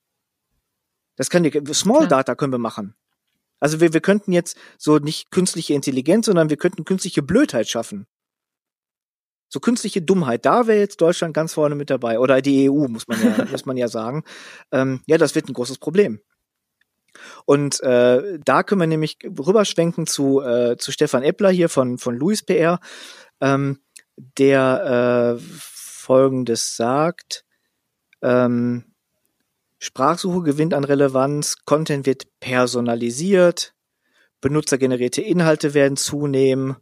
Das 1.15 1.29
kann 1.29 1.43
die, 1.43 1.51
Small. 1.73 2.07
Data 2.07 2.35
können 2.35 2.53
wir 2.53 2.59
machen. 2.59 2.95
Also 3.59 3.79
wir, 3.79 3.93
wir 3.93 4.01
könnten 4.01 4.31
jetzt 4.31 4.57
so 4.77 4.97
nicht 4.97 5.31
künstliche 5.31 5.73
Intelligenz, 5.73 6.25
sondern 6.25 6.49
wir 6.49 6.57
könnten 6.57 6.85
künstliche 6.85 7.21
Blödheit 7.23 7.67
schaffen. 7.69 8.07
So 9.47 9.59
künstliche 9.59 10.01
Dummheit, 10.01 10.45
da 10.45 10.65
wäre 10.67 10.79
jetzt 10.79 10.99
Deutschland 10.99 11.33
ganz 11.35 11.53
vorne 11.53 11.75
mit 11.75 11.89
dabei. 11.91 12.19
Oder 12.19 12.41
die 12.41 12.69
EU, 12.69 12.87
muss 12.87 13.07
man 13.07 13.21
ja, 13.23 13.45
muss 13.51 13.65
man 13.65 13.77
ja 13.77 13.87
sagen. 13.87 14.23
Ähm, 14.71 15.01
ja, 15.05 15.17
das 15.17 15.35
wird 15.35 15.47
ein 15.47 15.53
großes 15.53 15.77
Problem. 15.77 16.19
Und 17.45 17.81
äh, 17.81 18.39
da 18.43 18.63
können 18.63 18.81
wir 18.81 18.87
nämlich 18.87 19.17
rüberschwenken 19.23 20.07
zu, 20.07 20.41
äh, 20.41 20.77
zu 20.77 20.91
Stefan 20.91 21.23
Eppler 21.23 21.49
hier 21.49 21.69
von, 21.69 21.97
von 21.97 22.17
Louis 22.17 22.43
PR, 22.43 22.79
ähm, 23.41 23.79
der 24.37 25.37
äh, 25.37 25.43
folgendes 25.43 26.75
sagt. 26.75 27.45
Ähm, 28.21 28.85
Sprachsuche 29.79 30.43
gewinnt 30.43 30.73
an 30.73 30.85
Relevanz, 30.85 31.57
Content 31.65 32.05
wird 32.05 32.27
personalisiert, 32.39 33.73
benutzergenerierte 34.39 35.21
Inhalte 35.21 35.73
werden 35.73 35.97
zunehmen. 35.97 36.77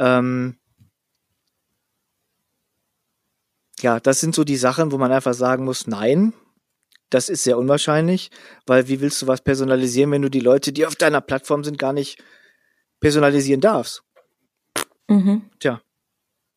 Ähm, 0.00 0.58
ja, 3.80 4.00
das 4.00 4.20
sind 4.20 4.34
so 4.34 4.42
die 4.42 4.56
Sachen, 4.56 4.90
wo 4.90 4.98
man 4.98 5.12
einfach 5.12 5.34
sagen 5.34 5.64
muss, 5.64 5.86
nein, 5.86 6.32
das 7.10 7.28
ist 7.28 7.44
sehr 7.44 7.58
unwahrscheinlich, 7.58 8.30
weil 8.66 8.88
wie 8.88 9.00
willst 9.00 9.22
du 9.22 9.26
was 9.26 9.40
personalisieren, 9.40 10.10
wenn 10.10 10.22
du 10.22 10.30
die 10.30 10.40
Leute, 10.40 10.72
die 10.72 10.86
auf 10.86 10.96
deiner 10.96 11.20
Plattform 11.20 11.64
sind, 11.64 11.78
gar 11.78 11.92
nicht 11.92 12.22
personalisieren 13.00 13.60
darfst? 13.60 14.02
Mhm. 15.08 15.50
Tja, 15.60 15.80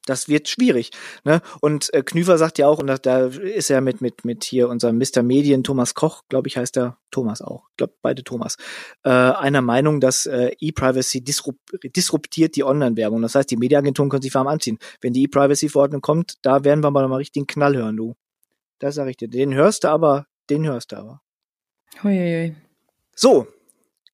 das 0.09 0.27
wird 0.27 0.49
schwierig. 0.49 0.89
Ne? 1.23 1.41
Und 1.61 1.93
äh, 1.93 2.01
Knüver 2.01 2.39
sagt 2.39 2.57
ja 2.57 2.67
auch, 2.67 2.79
und 2.79 2.87
da, 2.87 2.97
da 2.97 3.27
ist 3.27 3.69
er 3.69 3.81
mit, 3.81 4.01
mit, 4.01 4.25
mit 4.25 4.43
hier 4.43 4.67
unserem 4.67 4.97
Mr. 4.97 5.21
Medien, 5.21 5.63
Thomas 5.63 5.93
Koch, 5.93 6.23
glaube 6.29 6.47
ich, 6.47 6.57
heißt 6.57 6.77
er, 6.77 6.97
Thomas 7.11 7.41
auch, 7.41 7.67
ich 7.71 7.77
glaube 7.77 7.93
beide 8.01 8.23
Thomas, 8.23 8.57
äh, 9.03 9.09
einer 9.09 9.61
Meinung, 9.61 9.99
dass 9.99 10.25
äh, 10.25 10.51
E-Privacy 10.59 11.23
disrup 11.23 11.57
disruptiert 11.95 12.55
die 12.55 12.63
Online-Werbung. 12.63 13.21
Das 13.21 13.35
heißt, 13.35 13.51
die 13.51 13.57
Mediaagenturen 13.57 14.09
können 14.09 14.23
sich 14.23 14.33
warm 14.33 14.47
anziehen. 14.47 14.79
Wenn 15.01 15.13
die 15.13 15.23
E-Privacy-Verordnung 15.23 16.01
kommt, 16.01 16.37
da 16.41 16.63
werden 16.63 16.83
wir 16.83 16.89
mal 16.89 17.03
noch 17.03 17.09
mal 17.09 17.17
richtig 17.17 17.41
einen 17.41 17.47
Knall 17.47 17.77
hören, 17.77 17.97
du. 17.97 18.15
Das 18.79 18.95
sage 18.95 19.11
ich 19.11 19.17
dir. 19.17 19.27
Den 19.27 19.53
hörst 19.53 19.83
du 19.83 19.89
aber, 19.89 20.25
den 20.49 20.65
hörst 20.65 20.91
du 20.91 20.97
aber. 20.97 21.21
Huiuiui. 22.03 22.55
So, 23.15 23.47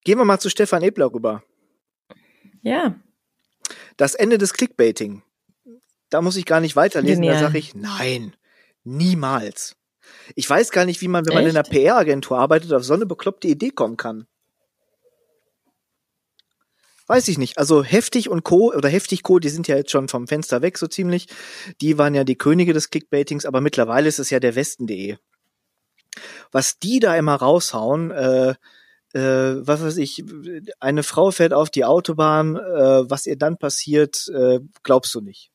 gehen 0.04 0.18
wir 0.18 0.26
mal 0.26 0.40
zu 0.40 0.50
Stefan 0.50 0.84
Ebler 0.84 1.14
rüber. 1.14 1.44
Ja. 2.62 2.96
Das 3.98 4.16
Ende 4.16 4.38
des 4.38 4.54
Clickbaiting. 4.54 5.24
Da 6.10 6.22
muss 6.22 6.38
ich 6.38 6.46
gar 6.46 6.60
nicht 6.60 6.76
weiterlesen, 6.76 7.24
da 7.24 7.34
Genial. 7.34 7.44
sage 7.44 7.58
ich, 7.58 7.76
nein, 7.76 8.36
niemals. 8.84 9.76
Ich 10.36 10.50
weiß 10.50 10.72
gar 10.72 10.86
nicht, 10.86 11.02
wie 11.02 11.08
man, 11.08 11.26
wenn 11.26 11.34
man 11.34 11.44
in 11.44 11.50
einer 11.52 11.62
Echt? 11.62 11.72
PR-Agentur 11.72 12.38
arbeitet, 12.38 12.74
auf 12.74 12.84
so 12.84 12.94
eine 12.94 13.06
bekloppte 13.06 13.48
Idee 13.48 13.72
kommen 13.72 13.98
kann. 13.98 14.28
weiß 17.08 17.28
ich 17.28 17.38
nicht. 17.38 17.58
Also 17.58 17.84
Heftig 17.84 18.30
und 18.30 18.44
Co. 18.44 18.74
oder 18.74 18.90
Heftig 18.90 19.24
Co., 19.24 19.40
die 19.40 19.50
sind 19.50 19.68
ja 19.68 19.76
jetzt 19.76 19.92
schon 19.92 20.08
vom 20.08 20.28
Fenster 20.28 20.62
weg 20.62 20.78
so 20.78 20.88
ziemlich. 20.88 21.28
Die 21.82 21.98
waren 21.98 22.16
ja 22.16 22.24
die 22.24 22.38
Könige 22.38 22.74
des 22.74 22.90
Clickbaitings, 22.90 23.46
aber 23.46 23.62
mittlerweile 23.62 24.08
ist 24.08 24.20
es 24.20 24.30
ja 24.30 24.40
der 24.40 24.56
Westen.de. 24.56 25.18
Was 26.56 26.80
die 26.80 27.02
da 27.02 27.18
immer 27.18 27.36
raushauen, 27.36 28.12
äh, 28.12 28.52
äh, 29.12 29.68
was 29.68 29.84
weiß 29.84 29.98
ich, 29.98 30.24
eine 30.80 31.04
Frau 31.04 31.32
fährt 31.32 31.52
auf 31.52 31.70
die 31.70 31.84
Autobahn, 31.84 32.56
äh, 32.56 33.10
was 33.10 33.26
ihr 33.26 33.38
dann 33.38 33.58
passiert, 33.58 34.30
äh, 34.34 34.62
glaubst 34.82 35.14
du 35.16 35.20
nicht. 35.20 35.52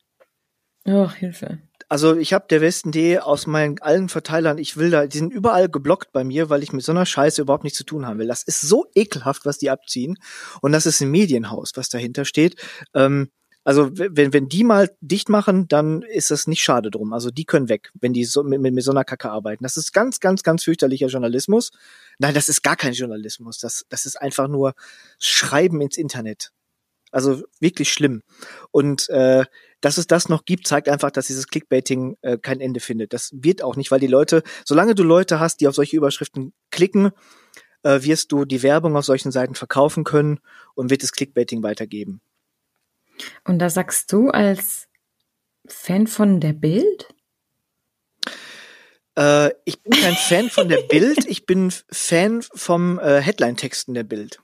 Oh, 0.85 1.09
Hilfe. 1.09 1.57
Also 1.89 2.15
ich 2.15 2.33
habe 2.33 2.45
der 2.51 2.61
Westen.de 2.61 3.17
aus 3.17 3.47
meinen 3.47 3.81
allen 3.81 4.09
Verteilern, 4.09 4.59
ich 4.59 4.77
will 4.77 4.91
da, 4.91 5.07
die 5.07 5.17
sind 5.17 5.33
überall 5.33 5.69
geblockt 5.69 6.11
bei 6.11 6.23
mir, 6.23 6.51
weil 6.51 6.61
ich 6.61 6.71
mit 6.71 6.85
so 6.85 6.91
einer 6.91 7.07
Scheiße 7.07 7.41
überhaupt 7.41 7.63
nichts 7.63 7.79
zu 7.79 7.83
tun 7.83 8.05
haben 8.05 8.19
will. 8.19 8.27
Das 8.27 8.43
ist 8.43 8.61
so 8.61 8.85
ekelhaft, 8.93 9.43
was 9.43 9.57
die 9.57 9.71
abziehen. 9.71 10.19
Und 10.61 10.71
das 10.71 10.85
ist 10.85 11.01
ein 11.01 11.09
Medienhaus, 11.09 11.71
was 11.73 11.89
dahinter 11.89 12.25
steht. 12.25 12.61
Ähm, 12.93 13.31
also 13.63 13.91
wenn, 13.93 14.33
wenn 14.33 14.49
die 14.49 14.63
mal 14.63 14.89
dicht 15.01 15.29
machen, 15.29 15.67
dann 15.67 16.01
ist 16.01 16.31
das 16.31 16.47
nicht 16.47 16.63
schade 16.63 16.89
drum. 16.89 17.13
Also 17.13 17.29
die 17.29 17.45
können 17.45 17.69
weg, 17.69 17.91
wenn 17.99 18.13
die 18.13 18.25
so 18.25 18.43
mit, 18.43 18.59
mit, 18.59 18.73
mit 18.73 18.83
so 18.83 18.91
einer 18.91 19.03
Kacke 19.03 19.29
arbeiten. 19.29 19.63
Das 19.63 19.77
ist 19.77 19.93
ganz, 19.93 20.19
ganz, 20.19 20.41
ganz 20.41 20.63
fürchterlicher 20.63 21.07
Journalismus. 21.07 21.71
Nein, 22.17 22.33
das 22.33 22.49
ist 22.49 22.63
gar 22.63 22.75
kein 22.75 22.93
Journalismus. 22.93 23.59
Das, 23.59 23.85
das 23.89 24.05
ist 24.05 24.19
einfach 24.19 24.47
nur 24.47 24.73
Schreiben 25.19 25.79
ins 25.81 25.97
Internet. 25.97 26.51
Also 27.11 27.43
wirklich 27.59 27.91
schlimm. 27.91 28.23
Und 28.71 29.09
äh, 29.09 29.45
dass 29.81 29.97
es 29.97 30.07
das 30.07 30.29
noch 30.29 30.45
gibt, 30.45 30.65
zeigt 30.65 30.89
einfach, 30.89 31.11
dass 31.11 31.27
dieses 31.27 31.47
Clickbaiting 31.47 32.17
äh, 32.21 32.37
kein 32.37 32.61
Ende 32.61 32.79
findet. 32.79 33.13
Das 33.13 33.31
wird 33.33 33.61
auch 33.63 33.75
nicht, 33.75 33.91
weil 33.91 33.99
die 33.99 34.07
Leute, 34.07 34.43
solange 34.65 34.95
du 34.95 35.03
Leute 35.03 35.39
hast, 35.39 35.61
die 35.61 35.67
auf 35.67 35.75
solche 35.75 35.97
Überschriften 35.97 36.53
klicken, 36.71 37.11
äh, 37.83 38.01
wirst 38.01 38.31
du 38.31 38.45
die 38.45 38.63
Werbung 38.63 38.95
auf 38.95 39.05
solchen 39.05 39.31
Seiten 39.31 39.55
verkaufen 39.55 40.03
können 40.03 40.39
und 40.73 40.89
wird 40.89 41.03
es 41.03 41.11
Clickbaiting 41.11 41.61
weitergeben. 41.63 42.21
Und 43.43 43.59
da 43.59 43.69
sagst 43.69 44.11
du 44.11 44.29
als 44.29 44.87
Fan 45.67 46.07
von 46.07 46.39
der 46.39 46.53
Bild? 46.53 47.13
Äh, 49.17 49.51
ich 49.65 49.81
bin 49.81 49.99
kein 49.99 50.15
Fan 50.15 50.49
von 50.49 50.69
der 50.69 50.81
Bild, 50.83 51.25
ich 51.27 51.45
bin 51.45 51.71
Fan 51.91 52.41
vom 52.53 52.99
äh, 52.99 53.21
Headline-Texten 53.21 53.93
der 53.93 54.03
Bild. 54.03 54.39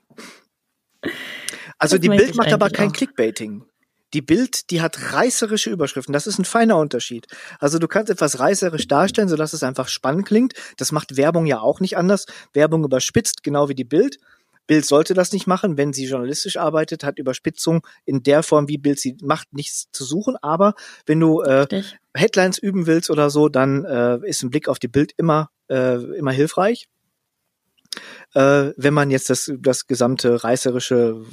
Also 1.78 1.96
das 1.96 2.02
die 2.02 2.08
Bild 2.08 2.34
macht 2.34 2.52
aber 2.52 2.70
kein 2.70 2.88
auch. 2.88 2.92
Clickbaiting. 2.92 3.64
Die 4.14 4.22
Bild, 4.22 4.70
die 4.70 4.80
hat 4.80 5.12
reißerische 5.12 5.68
Überschriften. 5.68 6.14
Das 6.14 6.26
ist 6.26 6.38
ein 6.38 6.46
feiner 6.46 6.78
Unterschied. 6.78 7.26
Also 7.60 7.78
du 7.78 7.86
kannst 7.88 8.10
etwas 8.10 8.38
reißerisch 8.38 8.88
darstellen, 8.88 9.28
sodass 9.28 9.52
es 9.52 9.62
einfach 9.62 9.88
spannend 9.88 10.26
klingt. 10.26 10.54
Das 10.78 10.92
macht 10.92 11.18
Werbung 11.18 11.44
ja 11.44 11.60
auch 11.60 11.80
nicht 11.80 11.98
anders. 11.98 12.24
Werbung 12.54 12.84
überspitzt, 12.84 13.42
genau 13.42 13.68
wie 13.68 13.74
die 13.74 13.84
Bild. 13.84 14.18
Bild 14.68 14.86
sollte 14.86 15.14
das 15.14 15.32
nicht 15.32 15.48
machen, 15.48 15.76
wenn 15.76 15.92
sie 15.92 16.06
journalistisch 16.06 16.56
arbeitet, 16.56 17.02
hat 17.02 17.18
Überspitzung 17.18 17.84
in 18.04 18.22
der 18.22 18.44
Form, 18.44 18.68
wie 18.68 18.78
Bild 18.78 19.00
sie 19.00 19.16
macht, 19.20 19.52
nichts 19.52 19.88
zu 19.90 20.04
suchen. 20.04 20.36
Aber 20.40 20.74
wenn 21.06 21.18
du 21.18 21.40
äh, 21.40 21.66
Headlines 22.14 22.58
üben 22.58 22.86
willst 22.86 23.10
oder 23.10 23.30
so, 23.30 23.48
dann 23.48 23.84
äh, 23.84 24.18
ist 24.22 24.44
ein 24.44 24.50
Blick 24.50 24.68
auf 24.68 24.78
die 24.78 24.86
Bild 24.86 25.12
immer 25.16 25.50
äh, 25.68 25.96
immer 26.16 26.30
hilfreich 26.30 26.88
äh, 28.34 28.72
wenn 28.76 28.94
man 28.94 29.10
jetzt 29.10 29.30
das, 29.30 29.50
das 29.58 29.86
gesamte 29.86 30.44
reißerische 30.44 31.24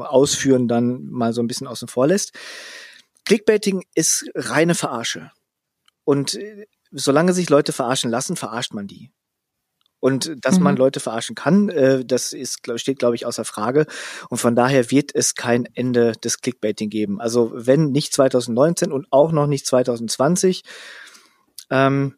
Ausführen 0.00 0.68
dann 0.68 1.04
mal 1.10 1.32
so 1.32 1.42
ein 1.42 1.46
bisschen 1.46 1.66
außen 1.66 1.88
vor 1.88 2.06
lässt. 2.06 2.32
Clickbaiting 3.24 3.84
ist 3.94 4.26
reine 4.34 4.74
Verarsche. 4.74 5.30
Und 6.04 6.34
äh, 6.34 6.66
solange 6.90 7.32
sich 7.32 7.48
Leute 7.50 7.72
verarschen 7.72 8.10
lassen, 8.10 8.36
verarscht 8.36 8.74
man 8.74 8.86
die. 8.86 9.10
Und 10.04 10.44
dass 10.44 10.58
mhm. 10.58 10.64
man 10.64 10.76
Leute 10.76 11.00
verarschen 11.00 11.34
kann, 11.34 11.70
äh, 11.70 12.04
das 12.04 12.34
ist, 12.34 12.58
steht, 12.78 12.98
glaube 12.98 13.14
ich, 13.14 13.24
außer 13.24 13.46
Frage. 13.46 13.86
Und 14.28 14.36
von 14.36 14.54
daher 14.54 14.90
wird 14.90 15.14
es 15.14 15.34
kein 15.34 15.66
Ende 15.72 16.12
des 16.12 16.42
Clickbaiting 16.42 16.90
geben. 16.90 17.22
Also 17.22 17.52
wenn 17.54 17.90
nicht 17.90 18.12
2019 18.12 18.92
und 18.92 19.06
auch 19.08 19.32
noch 19.32 19.46
nicht 19.46 19.64
2020. 19.64 20.62
Ähm, 21.70 22.16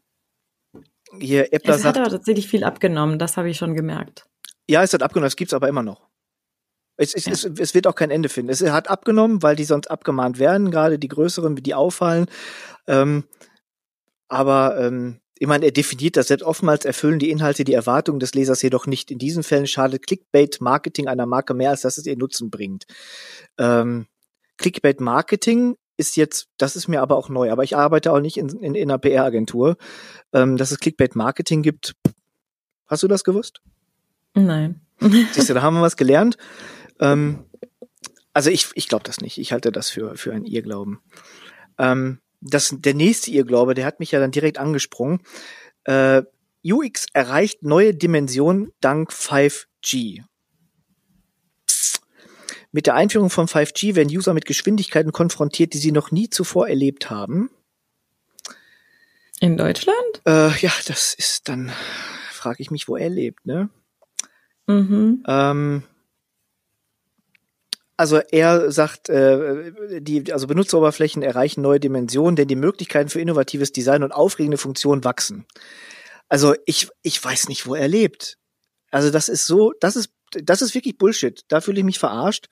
hier 1.20 1.52
Äppler 1.52 1.76
es 1.76 1.82
sagt, 1.82 1.96
hat 1.96 2.04
aber 2.04 2.10
tatsächlich 2.10 2.48
viel 2.48 2.64
abgenommen, 2.64 3.20
das 3.20 3.36
habe 3.36 3.50
ich 3.50 3.56
schon 3.56 3.76
gemerkt. 3.76 4.26
Ja, 4.68 4.82
es 4.82 4.92
hat 4.92 5.04
abgenommen, 5.04 5.28
es 5.28 5.36
gibt's 5.36 5.54
aber 5.54 5.68
immer 5.68 5.84
noch. 5.84 6.08
Es, 6.96 7.14
es, 7.14 7.26
ja. 7.26 7.32
es, 7.34 7.44
es 7.44 7.72
wird 7.72 7.86
auch 7.86 7.94
kein 7.94 8.10
Ende 8.10 8.28
finden. 8.28 8.50
Es 8.50 8.60
hat 8.62 8.90
abgenommen, 8.90 9.44
weil 9.44 9.54
die 9.54 9.62
sonst 9.62 9.92
abgemahnt 9.92 10.40
werden, 10.40 10.72
gerade 10.72 10.98
die 10.98 11.06
größeren, 11.06 11.54
die 11.54 11.74
auffallen. 11.74 12.26
Ähm, 12.88 13.28
aber 14.26 14.76
ähm, 14.80 15.20
ich 15.38 15.46
meine, 15.46 15.66
er 15.66 15.72
definiert 15.72 16.16
das 16.16 16.28
selbst 16.28 16.44
oftmals 16.44 16.84
erfüllen 16.84 17.18
die 17.18 17.30
Inhalte 17.30 17.64
die 17.64 17.74
Erwartungen 17.74 18.20
des 18.20 18.34
Lesers 18.34 18.62
jedoch 18.62 18.86
nicht. 18.86 19.10
In 19.10 19.18
diesen 19.18 19.42
Fällen 19.42 19.66
schadet 19.66 20.06
Clickbait-Marketing 20.06 21.08
einer 21.08 21.26
Marke 21.26 21.52
mehr, 21.52 21.70
als 21.70 21.82
dass 21.82 21.98
es 21.98 22.06
ihr 22.06 22.16
Nutzen 22.16 22.50
bringt. 22.50 22.86
Ähm, 23.58 24.06
Clickbait-Marketing 24.56 25.76
ist 25.98 26.16
jetzt, 26.16 26.48
das 26.56 26.76
ist 26.76 26.88
mir 26.88 27.02
aber 27.02 27.16
auch 27.16 27.28
neu, 27.28 27.50
aber 27.50 27.64
ich 27.64 27.76
arbeite 27.76 28.12
auch 28.12 28.20
nicht 28.20 28.38
in, 28.38 28.48
in, 28.48 28.74
in 28.74 28.90
einer 28.90 28.98
PR-Agentur, 28.98 29.76
ähm, 30.32 30.56
dass 30.56 30.70
es 30.70 30.78
Clickbait-Marketing 30.78 31.62
gibt. 31.62 31.94
Hast 32.86 33.02
du 33.02 33.08
das 33.08 33.24
gewusst? 33.24 33.60
Nein. 34.34 34.80
Siehst 35.00 35.50
du, 35.50 35.54
da 35.54 35.62
haben 35.62 35.76
wir 35.76 35.82
was 35.82 35.96
gelernt. 35.96 36.38
Ähm, 37.00 37.44
also 38.32 38.50
ich, 38.50 38.68
ich 38.74 38.88
glaube 38.88 39.04
das 39.04 39.20
nicht. 39.20 39.38
Ich 39.38 39.52
halte 39.52 39.70
das 39.72 39.90
für, 39.90 40.16
für 40.16 40.32
einen 40.32 40.46
Irrglauben. 40.46 41.00
Ähm, 41.78 42.20
das, 42.50 42.74
der 42.78 42.94
nächste 42.94 43.30
Irrglaube, 43.30 43.74
der 43.74 43.86
hat 43.86 44.00
mich 44.00 44.12
ja 44.12 44.20
dann 44.20 44.30
direkt 44.30 44.58
angesprungen. 44.58 45.20
Äh, 45.84 46.22
UX 46.64 47.06
erreicht 47.12 47.62
neue 47.62 47.94
Dimensionen 47.94 48.72
dank 48.80 49.12
5G. 49.12 50.22
Mit 52.72 52.86
der 52.86 52.94
Einführung 52.94 53.30
von 53.30 53.46
5G 53.46 53.94
werden 53.94 54.14
User 54.14 54.34
mit 54.34 54.44
Geschwindigkeiten 54.44 55.12
konfrontiert, 55.12 55.74
die 55.74 55.78
sie 55.78 55.92
noch 55.92 56.10
nie 56.10 56.28
zuvor 56.28 56.68
erlebt 56.68 57.08
haben. 57.08 57.50
In 59.40 59.56
Deutschland? 59.56 60.22
Äh, 60.26 60.50
ja, 60.58 60.72
das 60.86 61.14
ist 61.14 61.48
dann, 61.48 61.72
frage 62.32 62.62
ich 62.62 62.70
mich, 62.70 62.88
wo 62.88 62.96
er 62.96 63.10
lebt, 63.10 63.46
ne? 63.46 63.70
Mhm. 64.66 65.22
Ähm, 65.28 65.82
also 67.96 68.18
er 68.18 68.70
sagt, 68.70 69.08
äh, 69.08 69.72
die 70.00 70.32
also 70.32 70.46
Benutzeroberflächen 70.46 71.22
erreichen 71.22 71.62
neue 71.62 71.80
Dimensionen, 71.80 72.36
denn 72.36 72.48
die 72.48 72.56
Möglichkeiten 72.56 73.08
für 73.08 73.20
innovatives 73.20 73.72
Design 73.72 74.02
und 74.02 74.12
aufregende 74.12 74.58
Funktionen 74.58 75.04
wachsen. 75.04 75.46
Also 76.28 76.54
ich 76.66 76.88
ich 77.02 77.22
weiß 77.22 77.48
nicht, 77.48 77.66
wo 77.66 77.74
er 77.74 77.88
lebt. 77.88 78.38
Also 78.90 79.10
das 79.10 79.28
ist 79.28 79.46
so, 79.46 79.72
das 79.80 79.96
ist 79.96 80.10
das 80.32 80.62
ist 80.62 80.74
wirklich 80.74 80.98
Bullshit. 80.98 81.42
Da 81.48 81.60
fühle 81.60 81.78
ich 81.78 81.84
mich 81.84 81.98
verarscht 81.98 82.46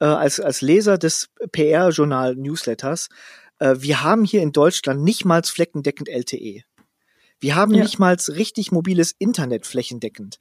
äh, 0.00 0.06
als, 0.06 0.40
als 0.40 0.60
Leser 0.60 0.98
des 0.98 1.28
PR-Journal-Newsletters. 1.52 3.08
Äh, 3.58 3.76
wir 3.78 4.02
haben 4.02 4.24
hier 4.24 4.42
in 4.42 4.52
Deutschland 4.52 5.02
nicht 5.02 5.24
mal 5.24 5.42
fleckendeckend 5.42 6.08
LTE. 6.08 6.62
Wir 7.38 7.54
haben 7.54 7.74
ja. 7.74 7.82
nicht 7.82 7.98
mal 7.98 8.16
richtig 8.28 8.72
mobiles 8.72 9.14
Internet 9.18 9.66
flächendeckend. 9.66 10.40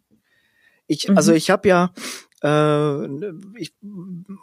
Ich, 0.88 1.08
mhm. 1.08 1.18
also 1.18 1.34
ich 1.34 1.50
habe 1.50 1.68
ja, 1.68 1.94
äh, 2.42 3.06
ich 3.58 3.74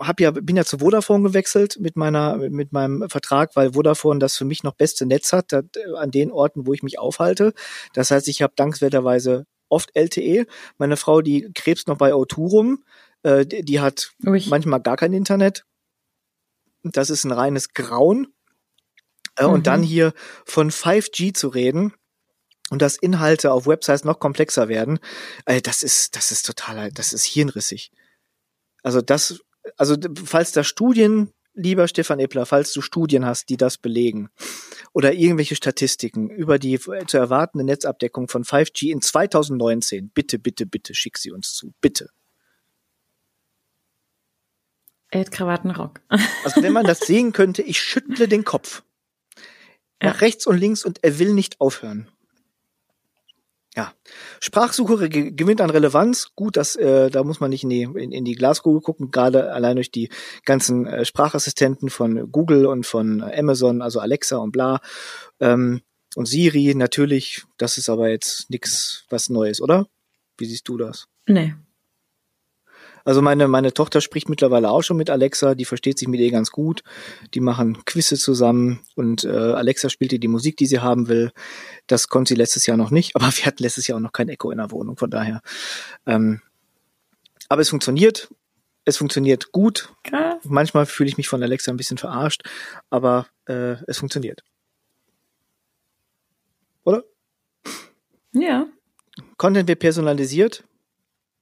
habe 0.00 0.22
ja, 0.22 0.30
bin 0.30 0.56
ja 0.56 0.64
zu 0.64 0.78
Vodafone 0.78 1.24
gewechselt 1.24 1.78
mit 1.80 1.96
meiner, 1.96 2.36
mit 2.36 2.72
meinem 2.72 3.08
Vertrag, 3.08 3.56
weil 3.56 3.72
Vodafone 3.74 4.18
das 4.18 4.36
für 4.36 4.44
mich 4.44 4.62
noch 4.62 4.74
beste 4.74 5.06
Netz 5.06 5.32
hat, 5.32 5.52
dat, 5.52 5.66
an 5.96 6.10
den 6.10 6.30
Orten, 6.30 6.66
wo 6.66 6.72
ich 6.72 6.82
mich 6.82 6.98
aufhalte. 6.98 7.52
Das 7.94 8.10
heißt, 8.10 8.28
ich 8.28 8.42
habe 8.42 8.52
dankenswerterweise 8.56 9.46
oft 9.68 9.94
LTE. 9.94 10.46
Meine 10.78 10.96
Frau, 10.96 11.22
die 11.22 11.50
krebst 11.54 11.88
noch 11.88 11.98
bei 11.98 12.12
O2 12.12 12.48
rum, 12.48 12.84
äh, 13.22 13.46
die, 13.46 13.62
die, 13.62 13.80
hat 13.80 14.12
Ui. 14.26 14.44
manchmal 14.48 14.80
gar 14.80 14.96
kein 14.96 15.12
Internet. 15.12 15.64
Das 16.82 17.10
ist 17.10 17.24
ein 17.24 17.32
reines 17.32 17.72
Grauen. 17.72 18.28
Äh, 19.36 19.46
mhm. 19.46 19.52
Und 19.52 19.66
dann 19.66 19.82
hier 19.82 20.12
von 20.44 20.70
5G 20.70 21.34
zu 21.34 21.48
reden 21.48 21.92
und 22.70 22.82
dass 22.82 22.96
Inhalte 22.96 23.52
auf 23.52 23.66
Websites 23.66 24.04
noch 24.04 24.18
komplexer 24.18 24.68
werden, 24.68 24.98
äh, 25.44 25.60
das 25.60 25.82
ist, 25.82 26.16
das 26.16 26.30
ist 26.30 26.46
total, 26.46 26.90
das 26.92 27.12
ist 27.12 27.24
hirnrissig. 27.24 27.90
Also 28.82 29.00
das, 29.00 29.40
also 29.76 29.96
falls 30.24 30.52
da 30.52 30.64
Studien 30.64 31.32
lieber 31.56 31.88
Stefan 31.88 32.20
Eppler, 32.20 32.46
falls 32.46 32.72
du 32.72 32.82
Studien 32.82 33.24
hast, 33.24 33.48
die 33.48 33.56
das 33.56 33.78
belegen 33.78 34.28
oder 34.92 35.12
irgendwelche 35.14 35.56
Statistiken 35.56 36.30
über 36.30 36.58
die 36.58 36.78
zu 36.78 37.16
erwartende 37.16 37.64
Netzabdeckung 37.64 38.28
von 38.28 38.44
5G 38.44 38.92
in 38.92 39.00
2019, 39.00 40.10
bitte, 40.10 40.38
bitte, 40.38 40.66
bitte 40.66 40.94
schick 40.94 41.18
sie 41.18 41.32
uns 41.32 41.54
zu. 41.54 41.72
Bitte. 41.80 42.10
Ed 45.10 45.30
Krawattenrock. 45.30 46.00
Also 46.44 46.62
wenn 46.62 46.72
man 46.72 46.84
das 46.84 47.00
sehen 47.06 47.32
könnte, 47.32 47.62
ich 47.62 47.80
schüttle 47.80 48.28
den 48.28 48.44
Kopf. 48.44 48.82
Nach 50.00 50.14
ja. 50.14 50.20
rechts 50.20 50.46
und 50.46 50.58
links 50.58 50.84
und 50.84 51.02
er 51.02 51.18
will 51.18 51.32
nicht 51.32 51.60
aufhören. 51.60 52.10
Ja, 53.76 53.92
Sprachsuche 54.40 55.10
gewinnt 55.10 55.60
an 55.60 55.68
Relevanz. 55.68 56.32
Gut, 56.34 56.56
dass 56.56 56.76
äh, 56.76 57.10
da 57.10 57.22
muss 57.24 57.40
man 57.40 57.50
nicht 57.50 57.62
in 57.62 57.68
die, 57.68 57.82
in, 57.82 58.10
in 58.10 58.24
die 58.24 58.34
Glaskugel 58.34 58.80
gucken, 58.80 59.10
gerade 59.10 59.52
allein 59.52 59.76
durch 59.76 59.90
die 59.90 60.08
ganzen 60.46 60.86
äh, 60.86 61.04
Sprachassistenten 61.04 61.90
von 61.90 62.32
Google 62.32 62.64
und 62.64 62.86
von 62.86 63.22
Amazon, 63.22 63.82
also 63.82 64.00
Alexa 64.00 64.38
und 64.38 64.52
bla. 64.52 64.80
Ähm, 65.40 65.82
und 66.14 66.26
Siri 66.26 66.74
natürlich, 66.74 67.44
das 67.58 67.76
ist 67.76 67.90
aber 67.90 68.08
jetzt 68.08 68.48
nichts 68.48 69.04
was 69.10 69.28
Neues, 69.28 69.60
oder? 69.60 69.86
Wie 70.38 70.46
siehst 70.46 70.66
du 70.68 70.78
das? 70.78 71.08
Nee. 71.26 71.54
Also 73.06 73.22
meine, 73.22 73.46
meine 73.46 73.72
Tochter 73.72 74.00
spricht 74.00 74.28
mittlerweile 74.28 74.68
auch 74.68 74.82
schon 74.82 74.96
mit 74.96 75.10
Alexa, 75.10 75.54
die 75.54 75.64
versteht 75.64 75.96
sich 75.96 76.08
mit 76.08 76.18
ihr 76.18 76.32
ganz 76.32 76.50
gut. 76.50 76.82
Die 77.34 77.40
machen 77.40 77.84
Quizze 77.84 78.16
zusammen 78.16 78.80
und 78.96 79.22
äh, 79.22 79.28
Alexa 79.28 79.88
spielt 79.90 80.12
ihr 80.12 80.18
die 80.18 80.26
Musik, 80.26 80.56
die 80.56 80.66
sie 80.66 80.80
haben 80.80 81.06
will. 81.06 81.30
Das 81.86 82.08
konnte 82.08 82.30
sie 82.30 82.34
letztes 82.34 82.66
Jahr 82.66 82.76
noch 82.76 82.90
nicht, 82.90 83.14
aber 83.14 83.26
wir 83.26 83.46
hatten 83.46 83.62
letztes 83.62 83.86
Jahr 83.86 83.98
auch 83.98 84.02
noch 84.02 84.10
kein 84.10 84.28
Echo 84.28 84.50
in 84.50 84.58
der 84.58 84.72
Wohnung, 84.72 84.96
von 84.96 85.08
daher. 85.08 85.40
Ähm, 86.04 86.42
aber 87.48 87.62
es 87.62 87.68
funktioniert. 87.68 88.28
Es 88.84 88.96
funktioniert 88.96 89.52
gut. 89.52 89.94
Krass. 90.02 90.42
Manchmal 90.42 90.84
fühle 90.84 91.08
ich 91.08 91.16
mich 91.16 91.28
von 91.28 91.40
Alexa 91.40 91.70
ein 91.70 91.76
bisschen 91.76 91.98
verarscht, 91.98 92.42
aber 92.90 93.28
äh, 93.46 93.76
es 93.86 93.98
funktioniert. 93.98 94.42
Oder? 96.82 97.04
Ja. 98.32 98.66
Content 99.36 99.68
wird 99.68 99.78
personalisiert. 99.78 100.64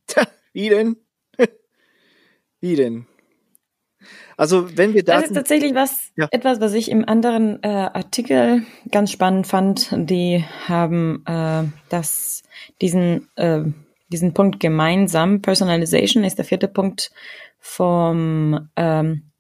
Tja, 0.07 0.27
wie 0.53 0.69
denn? 0.69 1.04
Wie 2.65 2.77
denn? 2.77 3.07
Also 4.37 4.77
wenn 4.77 4.95
wir 4.95 5.05
Das 5.05 5.17
Daten, 5.17 5.27
ist 5.27 5.35
tatsächlich 5.35 5.75
was, 5.75 6.11
Ja. 6.17 6.29
etwas, 6.31 6.61
was 6.61 6.73
ich 6.75 6.91
im 6.91 7.07
anderen 7.07 7.63
äh, 7.63 7.69
Artikel 7.69 8.65
ganz 8.91 9.13
spannend 9.13 9.47
fand. 9.47 9.91
Die 9.93 10.45
haben 10.67 11.23
äh, 11.27 11.65
das, 11.91 12.43
diesen, 12.81 13.29
äh, 13.37 13.63
diesen 14.09 14.35
Punkt 14.35 14.61
gemeinsam. 14.61 15.41
Personalization 15.43 16.25
ist 16.25 16.39
der 16.39 16.45
vierte 16.45 16.69
Punkt 16.69 17.13
vom 17.61 18.69
ähm, 18.77 19.31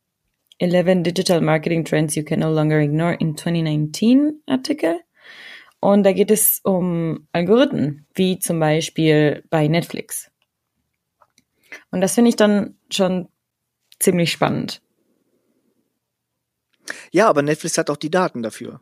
11 0.59 1.03
Digital 1.03 1.41
Marketing 1.41 1.85
Trends 1.85 2.14
You 2.14 2.22
Can 2.25 2.41
No 2.41 2.53
Longer 2.53 2.79
Ignore 2.81 3.14
in 3.14 3.37
2019 3.37 4.43
Artikel. 4.47 5.01
Und 5.81 6.05
da 6.05 6.12
geht 6.12 6.31
es 6.31 6.61
um 6.62 7.27
Algorithmen, 7.33 8.07
wie 8.14 8.39
zum 8.39 8.61
Beispiel 8.61 9.45
bei 9.51 9.66
Netflix. 9.66 10.31
Und 11.91 12.01
das 12.01 12.14
finde 12.14 12.29
ich 12.31 12.37
dann 12.37 12.79
schon 12.91 13.29
ziemlich 13.99 14.33
spannend. 14.33 14.83
ja, 17.12 17.29
aber 17.29 17.43
Netflix 17.43 17.79
hat 17.79 17.91
auch 17.91 17.97
die 17.97 18.11
Daten 18.11 18.43
dafür. 18.43 18.81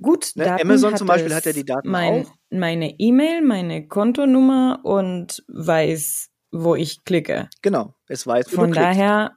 Gut, 0.00 0.32
Ne, 0.36 0.44
Daten 0.44 0.62
Amazon 0.62 0.96
zum 0.96 1.06
Beispiel 1.08 1.34
hat 1.34 1.46
ja 1.46 1.52
die 1.52 1.64
Daten 1.64 1.88
mein, 1.88 2.26
auch. 2.26 2.32
Meine 2.50 2.98
E-Mail, 2.98 3.42
meine 3.42 3.88
Kontonummer 3.88 4.80
und 4.84 5.42
weiß, 5.48 6.30
wo 6.52 6.74
ich 6.74 7.04
klicke. 7.04 7.48
Genau, 7.62 7.94
es 8.06 8.26
weiß, 8.26 8.52
wo 8.52 8.56
Von 8.56 8.72
daher, 8.72 9.32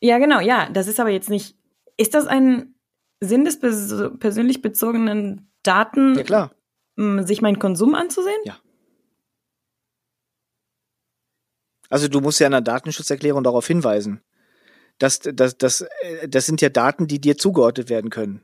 ja 0.00 0.18
genau, 0.18 0.40
ja, 0.40 0.68
das 0.70 0.88
ist 0.88 0.98
aber 1.00 1.10
jetzt 1.10 1.30
nicht, 1.30 1.56
ist 1.96 2.14
das 2.14 2.26
ein 2.26 2.74
Sinn 3.20 3.44
des 3.44 3.60
pers 3.60 3.94
persönlich 4.18 4.60
bezogenen 4.62 5.52
Daten, 5.62 6.16
Ja 6.16 6.24
klar. 6.24 6.50
sich 6.96 7.40
meinen 7.40 7.60
Konsum 7.60 7.94
anzusehen? 7.94 8.40
Ja. 8.44 8.58
Also 11.92 12.08
du 12.08 12.20
musst 12.20 12.40
ja 12.40 12.46
in 12.46 12.52
der 12.52 12.62
Datenschutzerklärung 12.62 13.44
darauf 13.44 13.66
hinweisen. 13.66 14.22
dass 14.98 15.18
das, 15.20 15.56
das, 15.58 15.80
äh, 15.80 16.28
das 16.28 16.46
sind 16.46 16.60
ja 16.60 16.68
Daten, 16.68 17.06
die 17.06 17.20
dir 17.20 17.36
zugeordnet 17.36 17.88
werden 17.90 18.08
können. 18.10 18.42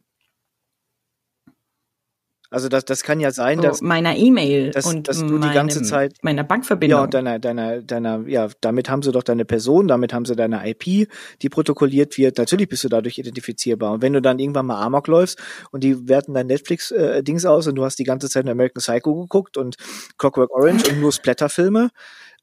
Also 2.50 2.70
das, 2.70 2.86
das 2.86 3.02
kann 3.02 3.20
ja 3.20 3.30
sein, 3.30 3.60
dass 3.60 3.78
so, 3.78 3.84
meiner 3.84 4.16
E-Mail 4.16 4.70
dass- 4.70 4.86
und 4.86 5.06
dass 5.06 5.18
du 5.20 5.38
die 5.38 5.50
ganze 5.50 5.80
meinem- 5.80 5.84
Zeit- 5.88 6.14
meiner 6.22 6.42
Ja, 6.42 6.46
Bankverbindung. 6.46 7.02
und 7.02 7.12
deiner, 7.12 7.38
deiner, 7.38 7.82
deiner, 7.82 8.26
ja, 8.26 8.48
damit 8.62 8.88
haben 8.88 9.02
sie 9.02 9.12
doch 9.12 9.22
deine 9.22 9.44
Person, 9.44 9.86
damit 9.86 10.14
haben 10.14 10.24
sie 10.24 10.34
deine 10.34 10.66
IP, 10.66 11.08
die 11.42 11.48
protokolliert 11.50 12.16
wird. 12.16 12.38
Natürlich 12.38 12.68
bist 12.70 12.84
du 12.84 12.88
dadurch 12.88 13.18
identifizierbar. 13.18 13.92
Und 13.92 14.02
wenn 14.02 14.14
du 14.14 14.22
dann 14.22 14.38
irgendwann 14.38 14.64
mal 14.64 14.80
Amok 14.82 15.08
läufst 15.08 15.38
und 15.72 15.84
die 15.84 16.08
werten 16.08 16.32
dein 16.32 16.46
Netflix-Dings 16.46 17.44
aus 17.44 17.66
und 17.66 17.74
du 17.74 17.84
hast 17.84 17.98
die 17.98 18.04
ganze 18.04 18.30
Zeit 18.30 18.48
American 18.48 18.80
Psycho 18.80 19.14
geguckt 19.14 19.58
und 19.58 19.76
Clockwork 20.16 20.50
Orange 20.50 20.88
und 20.90 21.00
nur 21.02 21.12
Splatterfilme, 21.12 21.90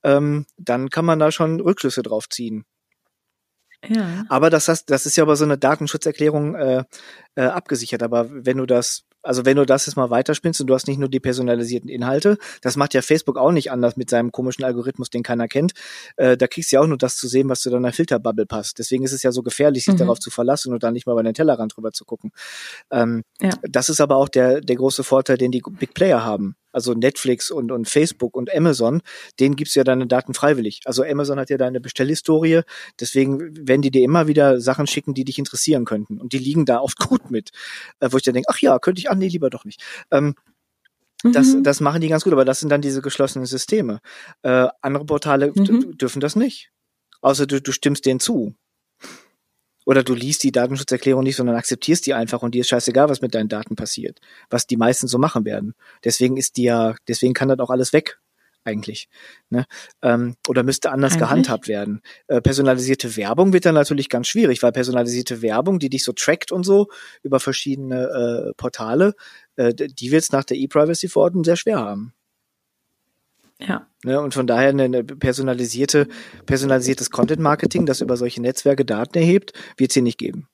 ähm, 0.06 0.46
dann 0.58 0.90
kann 0.90 1.04
man 1.06 1.20
da 1.20 1.32
schon 1.32 1.60
Rückschlüsse 1.60 2.04
drauf 2.04 2.30
ziehen. 2.30 2.64
ja. 3.88 4.24
Aber 4.30 4.50
das, 4.50 4.68
hast, 4.68 4.90
das 4.90 5.06
ist 5.06 5.16
ja 5.18 5.24
aber 5.24 5.36
so 5.36 5.44
eine 5.46 5.58
Datenschutzerklärung 5.58 6.56
äh, 6.56 6.84
äh, 7.36 7.42
abgesichert. 7.44 8.02
Aber 8.04 8.28
wenn 8.32 8.58
du 8.58 8.66
das, 8.66 9.04
also 9.22 9.46
wenn 9.46 9.58
du 9.58 9.66
das 9.66 9.86
jetzt 9.86 9.96
mal 9.96 10.10
weiterspinnst 10.10 10.62
und 10.62 10.68
du 10.68 10.74
hast 10.76 10.88
nicht 10.88 11.00
nur 11.00 11.10
die 11.10 11.20
personalisierten 11.20 11.90
Inhalte, 11.90 12.38
das 12.62 12.78
macht 12.78 12.94
ja 12.94 13.02
Facebook 13.02 13.38
auch 13.38 13.52
nicht 13.52 13.72
anders 13.72 13.96
mit 13.98 14.10
seinem 14.10 14.32
komischen 14.32 14.64
Algorithmus, 14.64 15.10
den 15.10 15.24
keiner 15.24 15.48
kennt. 15.48 15.74
Äh, 16.16 16.36
da 16.38 16.48
kriegst 16.48 16.72
du 16.72 16.76
ja 16.78 16.82
auch 16.82 16.88
nur 16.88 16.98
das 16.98 17.16
zu 17.18 17.28
sehen, 17.28 17.50
was 17.50 17.62
zu 17.62 17.70
deiner 17.70 17.92
Filterbubble 17.94 18.46
passt. 18.48 18.80
Deswegen 18.80 19.04
ist 19.04 19.14
es 19.14 19.24
ja 19.24 19.32
so 19.32 19.44
gefährlich, 19.44 19.84
sich 19.86 19.94
Mhm. 19.96 20.00
darauf 20.00 20.20
zu 20.20 20.32
verlassen 20.32 20.74
und 20.74 20.82
dann 20.84 20.94
nicht 20.94 21.06
mal 21.08 21.16
bei 21.16 21.24
den 21.24 21.34
Tellerrand 21.34 21.76
drüber 21.76 21.92
zu 21.92 22.06
gucken. 22.06 22.32
Ähm, 22.92 23.24
Ja. 23.42 23.52
Das 23.70 23.90
ist 23.90 24.02
aber 24.02 24.16
auch 24.16 24.30
der, 24.30 24.62
der 24.62 24.76
große 24.78 25.04
Vorteil, 25.04 25.38
den 25.38 25.52
die 25.52 25.62
Big 25.80 25.94
Player 25.94 26.24
haben. 26.24 26.56
Also 26.76 26.94
Netflix 26.94 27.50
und, 27.52 27.72
und 27.72 27.88
Facebook 27.90 28.36
und 28.36 28.54
Amazon, 28.54 29.02
denen 29.40 29.56
gibst 29.56 29.76
du 29.76 29.80
ja 29.80 29.84
deine 29.86 30.08
Daten 30.08 30.34
freiwillig. 30.34 30.82
Also 30.86 31.04
Amazon 31.04 31.40
hat 31.40 31.50
ja 31.50 31.58
deine 31.58 31.80
Bestellhistorie, 31.80 32.62
deswegen 33.00 33.68
werden 33.68 33.82
die 33.82 33.92
dir 33.92 34.04
immer 34.04 34.28
wieder 34.28 34.60
Sachen 34.60 34.86
schicken, 34.86 35.14
die 35.14 35.24
dich 35.26 35.40
interessieren 35.40 35.86
könnten. 35.86 36.20
Und 36.20 36.34
die 36.34 36.38
liegen 36.40 36.66
da 36.66 36.80
oft 36.82 37.00
gut 37.10 37.32
mit. 37.32 37.52
Äh, 38.02 38.10
wo 38.12 38.18
ich 38.18 38.24
dann 38.24 38.34
denke, 38.34 38.50
ach 38.52 38.60
ja, 38.60 38.78
könnte 38.80 39.00
ich, 39.00 39.10
ah 39.10 39.16
nee, 39.16 39.30
lieber 39.30 39.50
doch 39.50 39.66
nicht. 39.66 39.82
Ähm, 40.12 40.36
das, 41.24 41.54
Mhm. 41.56 41.64
das 41.64 41.80
machen 41.82 42.02
die 42.02 42.08
ganz 42.10 42.24
gut, 42.24 42.34
aber 42.34 42.46
das 42.46 42.60
sind 42.60 42.70
dann 42.70 42.82
diese 42.82 43.02
geschlossenen 43.02 43.46
Systeme. 43.48 44.00
Äh, 44.44 44.68
andere 44.82 45.06
Portale 45.06 45.52
Mhm. 45.56 45.98
dürfen 45.98 46.20
das 46.20 46.36
nicht. 46.36 46.72
Außer 47.22 47.48
du, 47.48 47.62
du 47.62 47.72
stimmst 47.72 48.06
denen 48.06 48.20
zu. 48.20 48.54
Oder 49.86 50.04
du 50.04 50.14
liest 50.14 50.44
die 50.44 50.52
Datenschutzerklärung 50.52 51.24
nicht, 51.24 51.36
sondern 51.36 51.56
akzeptierst 51.56 52.06
die 52.06 52.14
einfach 52.14 52.42
und 52.42 52.56
dir 52.56 52.62
ist 52.62 52.70
scheißegal, 52.70 53.10
was 53.10 53.22
mit 53.22 53.36
deinen 53.36 53.50
Daten 53.50 53.76
passiert. 53.76 54.20
Was 54.50 54.68
die 54.68 54.78
meisten 54.78 55.08
so 55.08 55.18
machen 55.18 55.46
werden. 55.46 55.76
Deswegen 56.04 56.38
ist 56.38 56.58
die 56.58 56.64
ja, 56.64 56.96
deswegen 57.08 57.34
kann 57.34 57.50
das 57.50 57.60
auch 57.60 57.70
alles 57.70 57.94
weg, 57.94 58.20
eigentlich. 58.66 59.08
Ne? 59.50 59.66
Ähm, 60.02 60.36
oder 60.48 60.64
müsste 60.64 60.92
anders 60.92 61.14
Eigentlich? 61.14 61.30
gehandhabt 61.30 61.68
werden. 61.68 62.02
Äh, 62.28 62.42
personalisierte 62.42 63.16
Werbung 63.16 63.54
wird 63.54 63.66
dann 63.66 63.76
natürlich 63.76 64.10
ganz 64.10 64.28
schwierig, 64.28 64.62
weil 64.64 64.72
personalisierte 64.72 65.42
Werbung, 65.42 65.80
die 65.80 65.90
dich 65.90 66.04
so 66.04 66.12
trackt 66.12 66.52
und 66.52 66.64
so 66.64 66.88
über 67.22 67.40
verschiedene 67.40 68.50
äh, 68.50 68.54
Portale, 68.58 69.14
äh, 69.56 69.74
die 69.74 70.12
wird 70.12 70.24
es 70.24 70.32
nach 70.32 70.44
der 70.44 70.58
E-Privacy-Verordnung 70.58 71.44
sehr 71.44 71.56
schwer 71.56 71.80
haben. 71.80 72.14
Ja. 73.60 73.88
Ne, 74.04 74.20
und 74.20 74.34
von 74.34 74.48
daher 74.48 74.70
eine, 74.70 75.04
personalisierte, 75.04 76.08
personalisiertes 76.46 77.10
Content 77.10 77.42
Marketing, 77.42 77.86
das 77.86 78.02
über 78.02 78.18
solche 78.18 78.42
Netzwerke 78.42 78.86
Daten 78.86 79.18
erhebt, 79.18 79.54
wird 79.78 79.92
es 79.92 79.94
hier 79.94 80.04
nicht 80.04 80.18
geben. 80.18 80.48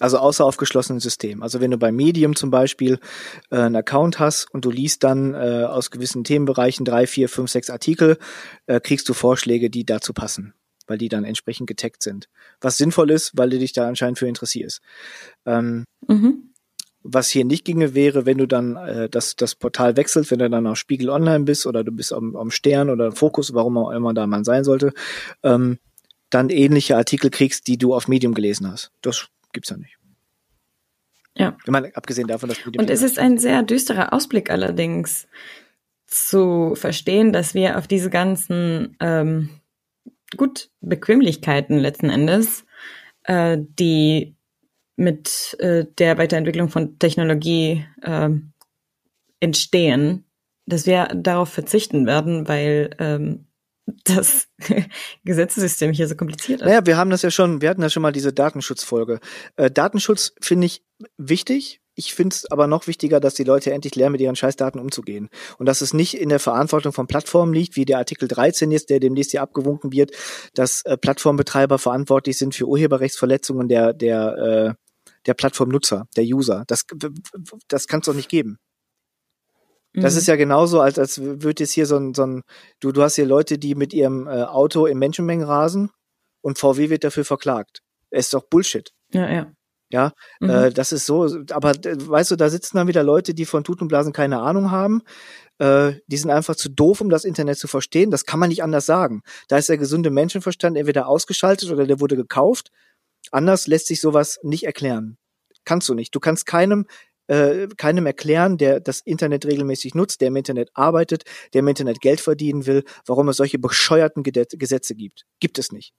Also 0.00 0.18
außer 0.18 0.44
auf 0.44 0.56
geschlossenen 0.56 1.00
Systemen. 1.00 1.42
Also 1.42 1.60
wenn 1.60 1.70
du 1.70 1.78
bei 1.78 1.92
Medium 1.92 2.34
zum 2.34 2.50
Beispiel 2.50 2.98
äh, 3.50 3.56
einen 3.56 3.76
Account 3.76 4.18
hast 4.18 4.52
und 4.52 4.64
du 4.64 4.70
liest 4.70 5.04
dann 5.04 5.34
äh, 5.34 5.64
aus 5.64 5.90
gewissen 5.90 6.24
Themenbereichen 6.24 6.84
drei, 6.84 7.06
vier, 7.06 7.28
fünf, 7.28 7.50
sechs 7.50 7.70
Artikel, 7.70 8.18
äh, 8.66 8.80
kriegst 8.80 9.08
du 9.08 9.14
Vorschläge, 9.14 9.70
die 9.70 9.84
dazu 9.84 10.12
passen, 10.12 10.54
weil 10.86 10.98
die 10.98 11.08
dann 11.08 11.24
entsprechend 11.24 11.68
getaggt 11.68 12.02
sind. 12.02 12.28
Was 12.60 12.78
sinnvoll 12.78 13.10
ist, 13.10 13.32
weil 13.36 13.50
du 13.50 13.58
dich 13.58 13.74
da 13.74 13.86
anscheinend 13.86 14.18
für 14.18 14.26
interessierst. 14.26 14.80
Ähm, 15.46 15.84
Mhm. 16.08 16.51
Was 17.02 17.30
hier 17.30 17.44
nicht 17.44 17.64
ginge, 17.64 17.94
wäre, 17.94 18.26
wenn 18.26 18.38
du 18.38 18.46
dann 18.46 18.76
äh, 18.76 19.08
das, 19.08 19.36
das 19.36 19.54
Portal 19.54 19.96
wechselst, 19.96 20.30
wenn 20.30 20.38
du 20.38 20.48
dann 20.48 20.66
auf 20.66 20.78
Spiegel 20.78 21.10
Online 21.10 21.44
bist 21.44 21.66
oder 21.66 21.84
du 21.84 21.92
bist 21.92 22.12
am, 22.12 22.36
am 22.36 22.50
Stern 22.50 22.90
oder 22.90 23.12
Fokus, 23.12 23.54
warum 23.54 23.76
auch 23.78 23.90
immer 23.90 24.14
da 24.14 24.26
man 24.26 24.44
sein 24.44 24.64
sollte, 24.64 24.92
ähm, 25.42 25.78
dann 26.30 26.48
ähnliche 26.48 26.96
Artikel 26.96 27.30
kriegst, 27.30 27.66
die 27.66 27.78
du 27.78 27.94
auf 27.94 28.08
Medium 28.08 28.34
gelesen 28.34 28.70
hast. 28.70 28.90
Das 29.02 29.28
gibt's 29.52 29.70
ja 29.70 29.76
nicht. 29.76 29.98
Ja. 31.36 31.56
Ich 31.64 31.70
meine, 31.70 31.94
abgesehen 31.96 32.28
davon, 32.28 32.48
dass 32.48 32.64
Medium 32.64 32.82
Und 32.84 32.90
es 32.90 33.02
ist 33.02 33.18
ein 33.18 33.38
sehr 33.38 33.62
düsterer 33.62 34.12
Ausblick 34.12 34.50
allerdings 34.50 35.26
zu 36.06 36.74
verstehen, 36.74 37.32
dass 37.32 37.54
wir 37.54 37.78
auf 37.78 37.86
diese 37.86 38.10
ganzen 38.10 38.96
ähm, 39.00 39.48
gut 40.36 40.70
Bequemlichkeiten 40.80 41.78
letzten 41.78 42.10
Endes, 42.10 42.64
äh, 43.24 43.58
die 43.58 44.34
mit 44.96 45.56
äh, 45.60 45.86
der 45.98 46.18
Weiterentwicklung 46.18 46.68
von 46.68 46.98
Technologie 46.98 47.84
ähm, 48.02 48.52
entstehen, 49.40 50.24
dass 50.66 50.86
wir 50.86 51.06
darauf 51.14 51.48
verzichten 51.48 52.06
werden, 52.06 52.48
weil 52.48 52.90
ähm, 52.98 53.46
das 54.04 54.48
Gesetzessystem 55.24 55.92
hier 55.92 56.06
so 56.08 56.14
kompliziert 56.14 56.60
ist. 56.60 56.66
Naja, 56.66 56.86
wir 56.86 56.96
haben 56.96 57.10
das 57.10 57.22
ja 57.22 57.30
schon, 57.30 57.60
wir 57.60 57.68
hatten 57.68 57.82
ja 57.82 57.90
schon 57.90 58.02
mal 58.02 58.12
diese 58.12 58.32
Datenschutzfolge. 58.32 59.20
Äh, 59.56 59.70
Datenschutz 59.70 60.34
finde 60.40 60.66
ich 60.66 60.84
wichtig. 61.18 61.81
Ich 61.94 62.14
finde 62.14 62.34
es 62.34 62.50
aber 62.50 62.66
noch 62.66 62.86
wichtiger, 62.86 63.20
dass 63.20 63.34
die 63.34 63.44
Leute 63.44 63.72
endlich 63.72 63.94
lernen, 63.96 64.12
mit 64.12 64.20
ihren 64.22 64.36
Scheißdaten 64.36 64.80
umzugehen. 64.80 65.28
Und 65.58 65.66
dass 65.66 65.82
es 65.82 65.92
nicht 65.92 66.14
in 66.14 66.30
der 66.30 66.40
Verantwortung 66.40 66.92
von 66.92 67.06
Plattformen 67.06 67.52
liegt, 67.52 67.76
wie 67.76 67.84
der 67.84 67.98
Artikel 67.98 68.28
13 68.28 68.72
ist, 68.72 68.88
der 68.88 68.98
demnächst 68.98 69.32
hier 69.32 69.42
abgewunken 69.42 69.92
wird, 69.92 70.12
dass 70.54 70.82
äh, 70.86 70.96
Plattformbetreiber 70.96 71.78
verantwortlich 71.78 72.38
sind 72.38 72.54
für 72.54 72.66
Urheberrechtsverletzungen 72.66 73.68
der, 73.68 73.92
der, 73.92 74.76
äh, 74.78 75.04
der 75.26 75.34
Plattformnutzer, 75.34 76.06
der 76.16 76.24
User. 76.24 76.64
Das, 76.66 76.84
das 77.68 77.86
kann 77.86 78.00
es 78.00 78.06
doch 78.06 78.14
nicht 78.14 78.28
geben. 78.30 78.58
Das 79.94 80.14
Mhm. 80.14 80.18
ist 80.20 80.26
ja 80.28 80.36
genauso, 80.36 80.80
als, 80.80 80.98
als 80.98 81.20
würde 81.20 81.62
jetzt 81.62 81.72
hier 81.72 81.84
so 81.84 81.96
ein, 81.96 82.14
so 82.14 82.24
ein 82.24 82.42
du, 82.80 82.92
du 82.92 83.02
hast 83.02 83.16
hier 83.16 83.26
Leute, 83.26 83.58
die 83.58 83.74
mit 83.74 83.92
ihrem 83.92 84.26
äh, 84.26 84.44
Auto 84.44 84.86
in 84.86 84.98
Menschenmengen 84.98 85.44
rasen 85.46 85.90
und 86.40 86.58
VW 86.58 86.88
wird 86.88 87.04
dafür 87.04 87.26
verklagt. 87.26 87.80
ist 88.10 88.32
doch 88.32 88.44
Bullshit. 88.48 88.90
ja, 89.12 89.30
ja. 89.30 89.52
Ja, 89.92 90.12
mhm. 90.40 90.50
äh, 90.50 90.70
das 90.70 90.90
ist 90.90 91.04
so, 91.04 91.28
aber 91.50 91.72
weißt 91.72 92.30
du, 92.30 92.36
da 92.36 92.48
sitzen 92.48 92.78
dann 92.78 92.88
wieder 92.88 93.02
Leute, 93.02 93.34
die 93.34 93.44
von 93.44 93.62
Tut 93.62 93.82
und 93.82 93.88
Blasen 93.88 94.14
keine 94.14 94.40
Ahnung 94.40 94.70
haben. 94.70 95.02
Äh, 95.58 95.92
die 96.06 96.16
sind 96.16 96.30
einfach 96.30 96.56
zu 96.56 96.70
doof, 96.70 97.02
um 97.02 97.10
das 97.10 97.26
Internet 97.26 97.58
zu 97.58 97.68
verstehen. 97.68 98.10
Das 98.10 98.24
kann 98.24 98.40
man 98.40 98.48
nicht 98.48 98.62
anders 98.62 98.86
sagen. 98.86 99.20
Da 99.48 99.58
ist 99.58 99.68
der 99.68 99.76
gesunde 99.76 100.10
Menschenverstand 100.10 100.78
entweder 100.78 101.08
ausgeschaltet 101.08 101.70
oder 101.70 101.86
der 101.86 102.00
wurde 102.00 102.16
gekauft. 102.16 102.70
Anders 103.30 103.66
lässt 103.66 103.86
sich 103.86 104.00
sowas 104.00 104.40
nicht 104.42 104.64
erklären. 104.64 105.18
Kannst 105.66 105.90
du 105.90 105.94
nicht. 105.94 106.14
Du 106.14 106.20
kannst 106.20 106.46
keinem 106.46 106.86
äh, 107.26 107.68
keinem 107.76 108.06
erklären, 108.06 108.56
der 108.56 108.80
das 108.80 109.00
Internet 109.00 109.44
regelmäßig 109.44 109.94
nutzt, 109.94 110.22
der 110.22 110.28
im 110.28 110.36
Internet 110.36 110.70
arbeitet, 110.72 111.24
der 111.52 111.60
im 111.60 111.68
Internet 111.68 112.00
Geld 112.00 112.20
verdienen 112.20 112.66
will, 112.66 112.82
warum 113.06 113.28
es 113.28 113.36
solche 113.36 113.58
bescheuerten 113.58 114.22
Gesetze 114.22 114.94
gibt. 114.94 115.24
Gibt 115.38 115.58
es 115.58 115.70
nicht. 115.70 115.92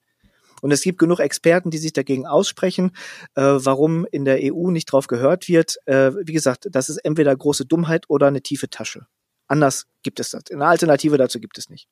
Und 0.63 0.71
es 0.71 0.81
gibt 0.81 0.97
genug 0.97 1.19
Experten, 1.19 1.71
die 1.71 1.77
sich 1.77 1.91
dagegen 1.91 2.25
aussprechen, 2.25 2.91
äh, 3.35 3.41
warum 3.41 4.05
in 4.09 4.23
der 4.23 4.39
EU 4.41 4.71
nicht 4.71 4.85
drauf 4.85 5.07
gehört 5.07 5.49
wird. 5.49 5.75
Äh, 5.87 6.13
wie 6.25 6.31
gesagt, 6.31 6.69
das 6.71 6.87
ist 6.87 6.99
entweder 6.99 7.35
große 7.35 7.65
Dummheit 7.65 8.05
oder 8.07 8.27
eine 8.27 8.41
tiefe 8.41 8.69
Tasche. 8.69 9.05
Anders 9.47 9.87
gibt 10.03 10.21
es 10.21 10.29
das. 10.29 10.43
Eine 10.49 10.65
Alternative 10.65 11.17
dazu 11.17 11.41
gibt 11.41 11.57
es 11.57 11.69
nicht. 11.69 11.89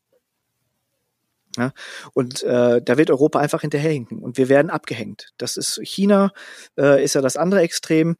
Ja, 1.57 1.73
und 2.13 2.43
äh, 2.43 2.81
da 2.81 2.97
wird 2.97 3.11
Europa 3.11 3.39
einfach 3.39 3.59
hinterherhinken 3.59 4.19
und 4.19 4.37
wir 4.37 4.47
werden 4.47 4.69
abgehängt. 4.69 5.33
Das 5.37 5.57
ist 5.57 5.81
China, 5.83 6.31
äh, 6.79 7.03
ist 7.03 7.15
ja 7.15 7.19
das 7.19 7.35
andere 7.35 7.59
Extrem. 7.59 8.15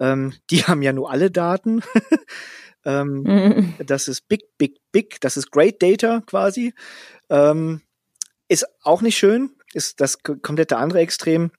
Ähm, 0.00 0.34
die 0.50 0.64
haben 0.64 0.82
ja 0.82 0.92
nur 0.92 1.10
alle 1.10 1.30
Daten. 1.30 1.80
ähm, 2.84 3.22
mhm. 3.22 3.74
Das 3.86 4.08
ist 4.08 4.28
big, 4.28 4.42
big, 4.58 4.76
big. 4.92 5.18
Das 5.22 5.38
ist 5.38 5.50
Great 5.50 5.82
Data 5.82 6.20
quasi. 6.26 6.74
Ähm, 7.30 7.80
ist 8.48 8.66
auch 8.82 9.00
nicht 9.00 9.16
schön 9.16 9.56
ist 9.74 10.00
das 10.00 10.22
komplette 10.22 10.76
andere 10.76 11.00
Extrem. 11.00 11.50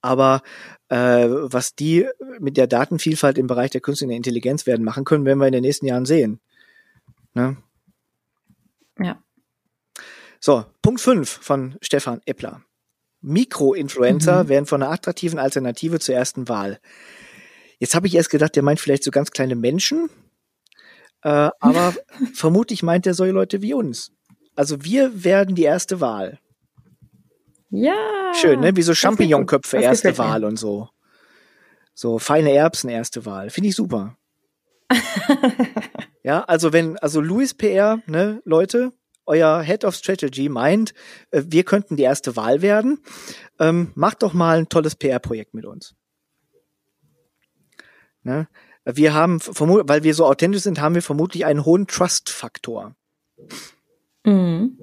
Aber 0.00 0.42
äh, 0.88 1.26
was 1.28 1.74
die 1.74 2.06
mit 2.38 2.56
der 2.56 2.66
Datenvielfalt 2.66 3.38
im 3.38 3.46
Bereich 3.46 3.70
der 3.70 3.80
künstlichen 3.80 4.12
Intelligenz 4.12 4.66
werden 4.66 4.84
machen 4.84 5.04
können, 5.04 5.24
werden 5.24 5.38
wir 5.38 5.46
in 5.46 5.52
den 5.52 5.62
nächsten 5.62 5.86
Jahren 5.86 6.06
sehen. 6.06 6.40
Ne? 7.34 7.56
Ja. 8.98 9.22
So, 10.40 10.64
Punkt 10.82 11.00
5 11.00 11.28
von 11.28 11.76
Stefan 11.80 12.20
Eppler. 12.26 12.62
Mikroinfluencer 13.20 14.44
mhm. 14.44 14.48
werden 14.48 14.66
von 14.66 14.82
einer 14.82 14.92
attraktiven 14.92 15.38
Alternative 15.38 16.00
zur 16.00 16.14
ersten 16.14 16.48
Wahl. 16.48 16.80
Jetzt 17.78 17.94
habe 17.94 18.06
ich 18.06 18.14
erst 18.14 18.30
gedacht, 18.30 18.54
der 18.56 18.62
meint 18.62 18.80
vielleicht 18.80 19.04
so 19.04 19.10
ganz 19.10 19.30
kleine 19.30 19.54
Menschen, 19.54 20.10
äh, 21.22 21.50
aber 21.60 21.94
vermutlich 22.34 22.82
meint 22.82 23.06
er 23.06 23.14
solche 23.14 23.32
Leute 23.32 23.62
wie 23.62 23.74
uns. 23.74 24.12
Also 24.54 24.84
wir 24.84 25.24
werden 25.24 25.54
die 25.54 25.62
erste 25.62 26.00
Wahl. 26.00 26.38
Ja. 27.72 28.32
Schön, 28.34 28.60
ne? 28.60 28.76
Wie 28.76 28.82
so 28.82 28.94
Champignonköpfe 28.94 29.78
erste 29.78 30.16
Wahl 30.18 30.44
und 30.44 30.58
so. 30.58 30.90
So 31.94 32.18
feine 32.18 32.52
Erbsen 32.52 32.90
erste 32.90 33.24
Wahl. 33.24 33.48
Finde 33.48 33.70
ich 33.70 33.74
super. 33.74 34.16
ja, 36.22 36.42
also 36.44 36.74
wenn, 36.74 36.98
also 36.98 37.22
Louis 37.22 37.54
PR, 37.54 38.00
ne, 38.06 38.42
Leute, 38.44 38.92
euer 39.24 39.62
Head 39.62 39.86
of 39.86 39.94
Strategy 39.94 40.50
meint, 40.50 40.92
äh, 41.30 41.42
wir 41.46 41.64
könnten 41.64 41.96
die 41.96 42.02
erste 42.02 42.36
Wahl 42.36 42.60
werden, 42.60 42.98
ähm, 43.58 43.90
macht 43.94 44.22
doch 44.22 44.34
mal 44.34 44.58
ein 44.58 44.68
tolles 44.68 44.94
PR-Projekt 44.94 45.54
mit 45.54 45.64
uns. 45.64 45.94
Ne? 48.22 48.48
Wir 48.84 49.14
haben, 49.14 49.40
weil 49.40 50.02
wir 50.02 50.14
so 50.14 50.26
authentisch 50.26 50.62
sind, 50.62 50.80
haben 50.80 50.94
wir 50.94 51.02
vermutlich 51.02 51.46
einen 51.46 51.64
hohen 51.64 51.86
Trust-Faktor. 51.86 52.94
Mhm. 54.24 54.78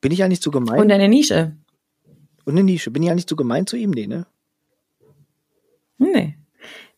Bin 0.00 0.12
ich 0.12 0.20
nicht 0.28 0.42
zu 0.42 0.52
gemein? 0.52 0.80
Und 0.80 0.92
eine 0.92 1.08
Nische. 1.08 1.56
Und 2.44 2.52
eine 2.52 2.64
Nische. 2.64 2.90
Bin 2.90 3.02
ich 3.02 3.08
ja 3.08 3.14
nicht 3.14 3.28
so 3.28 3.36
gemein 3.36 3.66
zu 3.66 3.76
ihm? 3.76 3.90
Nee, 3.90 4.06
ne? 4.06 4.26
Nee. 5.98 6.36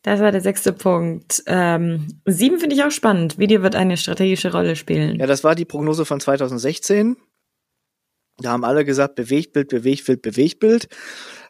Das 0.03 0.21
war 0.21 0.31
der 0.31 0.41
sechste 0.41 0.73
Punkt. 0.73 1.43
Ähm, 1.47 2.07
sieben 2.27 2.61
finde 2.61 2.77
ich 2.77 2.85
auch 2.85 2.91
spannend. 2.91 3.39
Video 3.39 3.63
wird 3.63 3.75
eine 3.75 3.97
strategische 3.97 4.53
Rolle 4.53 4.77
spielen. 4.77 5.19
Ja, 5.19 5.27
das 5.27 5.43
war 5.43 5.55
die 5.55 5.65
Prognose 5.65 6.05
von 6.05 6.21
2016. 6.21 7.17
Da 8.39 8.51
haben 8.51 8.65
alle 8.65 8.85
gesagt, 8.85 9.17
Bewegtbild, 9.17 9.69
Bewegtbild, 9.69 10.23
Bewegtbild. 10.23 10.89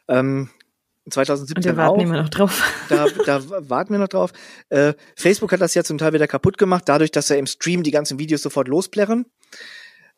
Ähm, 0.07 0.49
2017 1.09 1.57
Und 1.57 1.65
wir 1.65 1.77
warten 1.77 1.99
auch. 1.99 2.03
immer 2.03 2.21
noch 2.21 2.29
drauf. 2.29 2.63
Da, 2.89 3.05
da 3.25 3.69
warten 3.69 3.91
wir 3.91 3.99
noch 3.99 4.07
drauf. 4.07 4.33
Äh, 4.69 4.93
Facebook 5.15 5.51
hat 5.51 5.61
das 5.61 5.73
ja 5.73 5.83
zum 5.83 5.97
Teil 5.97 6.13
wieder 6.13 6.27
kaputt 6.27 6.57
gemacht, 6.57 6.83
dadurch, 6.87 7.11
dass 7.11 7.29
er 7.29 7.37
im 7.37 7.45
Stream 7.45 7.83
die 7.83 7.91
ganzen 7.91 8.19
Videos 8.19 8.41
sofort 8.41 8.67
losplärren. 8.67 9.25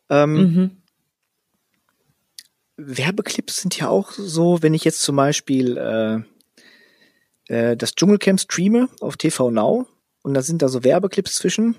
Ähm, 0.08 0.32
mhm. 0.32 0.79
Werbeclips 2.86 3.60
sind 3.60 3.78
ja 3.78 3.88
auch 3.88 4.12
so, 4.12 4.62
wenn 4.62 4.74
ich 4.74 4.84
jetzt 4.84 5.02
zum 5.02 5.16
Beispiel 5.16 5.76
äh, 5.76 6.20
äh, 7.54 7.76
das 7.76 7.94
Dschungelcamp 7.94 8.40
streame 8.40 8.88
auf 9.00 9.16
TV 9.16 9.50
Now 9.50 9.86
und 10.22 10.34
da 10.34 10.42
sind 10.42 10.62
da 10.62 10.68
so 10.68 10.84
Werbeclips 10.84 11.36
zwischen. 11.36 11.76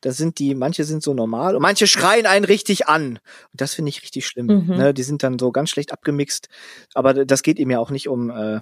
Da 0.00 0.12
sind 0.12 0.38
die, 0.38 0.54
manche 0.54 0.84
sind 0.84 1.02
so 1.02 1.14
normal 1.14 1.56
und 1.56 1.62
manche 1.62 1.86
schreien 1.86 2.26
einen 2.26 2.44
richtig 2.44 2.88
an. 2.88 3.18
Und 3.52 3.60
das 3.60 3.74
finde 3.74 3.88
ich 3.88 4.02
richtig 4.02 4.26
schlimm. 4.26 4.46
Mhm. 4.46 4.76
Ne? 4.76 4.94
Die 4.94 5.02
sind 5.02 5.22
dann 5.22 5.38
so 5.38 5.50
ganz 5.50 5.70
schlecht 5.70 5.92
abgemixt. 5.92 6.48
Aber 6.94 7.24
das 7.24 7.42
geht 7.42 7.58
ihm 7.58 7.70
ja 7.70 7.78
auch 7.78 7.90
nicht 7.90 8.08
um, 8.08 8.30
äh, 8.30 8.60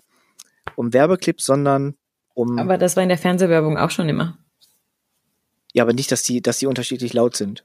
um 0.76 0.92
Werbeclips, 0.92 1.44
sondern 1.44 1.94
um. 2.32 2.58
Aber 2.58 2.78
das 2.78 2.96
war 2.96 3.02
in 3.02 3.10
der 3.10 3.18
Fernsehwerbung 3.18 3.76
auch 3.76 3.90
schon 3.90 4.08
immer. 4.08 4.38
Ja, 5.72 5.82
aber 5.82 5.92
nicht, 5.92 6.10
dass 6.12 6.22
die, 6.22 6.40
dass 6.40 6.58
die 6.58 6.66
unterschiedlich 6.66 7.12
laut 7.12 7.36
sind 7.36 7.64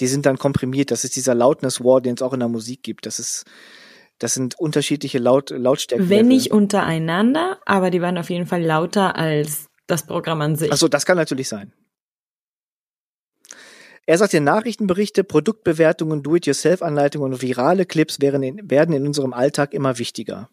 die 0.00 0.06
sind 0.06 0.26
dann 0.26 0.38
komprimiert. 0.38 0.90
Das 0.90 1.04
ist 1.04 1.16
dieser 1.16 1.34
Loudness 1.34 1.82
War, 1.82 2.00
den 2.00 2.14
es 2.14 2.22
auch 2.22 2.32
in 2.32 2.40
der 2.40 2.48
Musik 2.48 2.82
gibt. 2.82 3.06
Das 3.06 3.18
ist, 3.18 3.44
das 4.18 4.34
sind 4.34 4.58
unterschiedliche 4.58 5.18
Laut, 5.18 5.50
Lautstärken. 5.50 6.08
Wenn 6.08 6.28
nicht 6.28 6.50
untereinander, 6.50 7.58
aber 7.66 7.90
die 7.90 8.00
waren 8.00 8.18
auf 8.18 8.30
jeden 8.30 8.46
Fall 8.46 8.62
lauter 8.62 9.16
als 9.16 9.68
das 9.86 10.06
Programm 10.06 10.40
an 10.40 10.56
sich. 10.56 10.70
Achso, 10.70 10.88
das 10.88 11.06
kann 11.06 11.16
natürlich 11.16 11.48
sein. 11.48 11.72
Er 14.06 14.16
sagt, 14.16 14.32
ja, 14.32 14.40
Nachrichtenberichte, 14.40 15.22
Produktbewertungen, 15.22 16.22
Do-it-yourself-Anleitungen 16.22 17.34
und 17.34 17.42
virale 17.42 17.84
Clips 17.84 18.20
werden 18.20 18.42
in, 18.42 18.70
werden 18.70 18.94
in 18.94 19.06
unserem 19.06 19.34
Alltag 19.34 19.74
immer 19.74 19.98
wichtiger. 19.98 20.48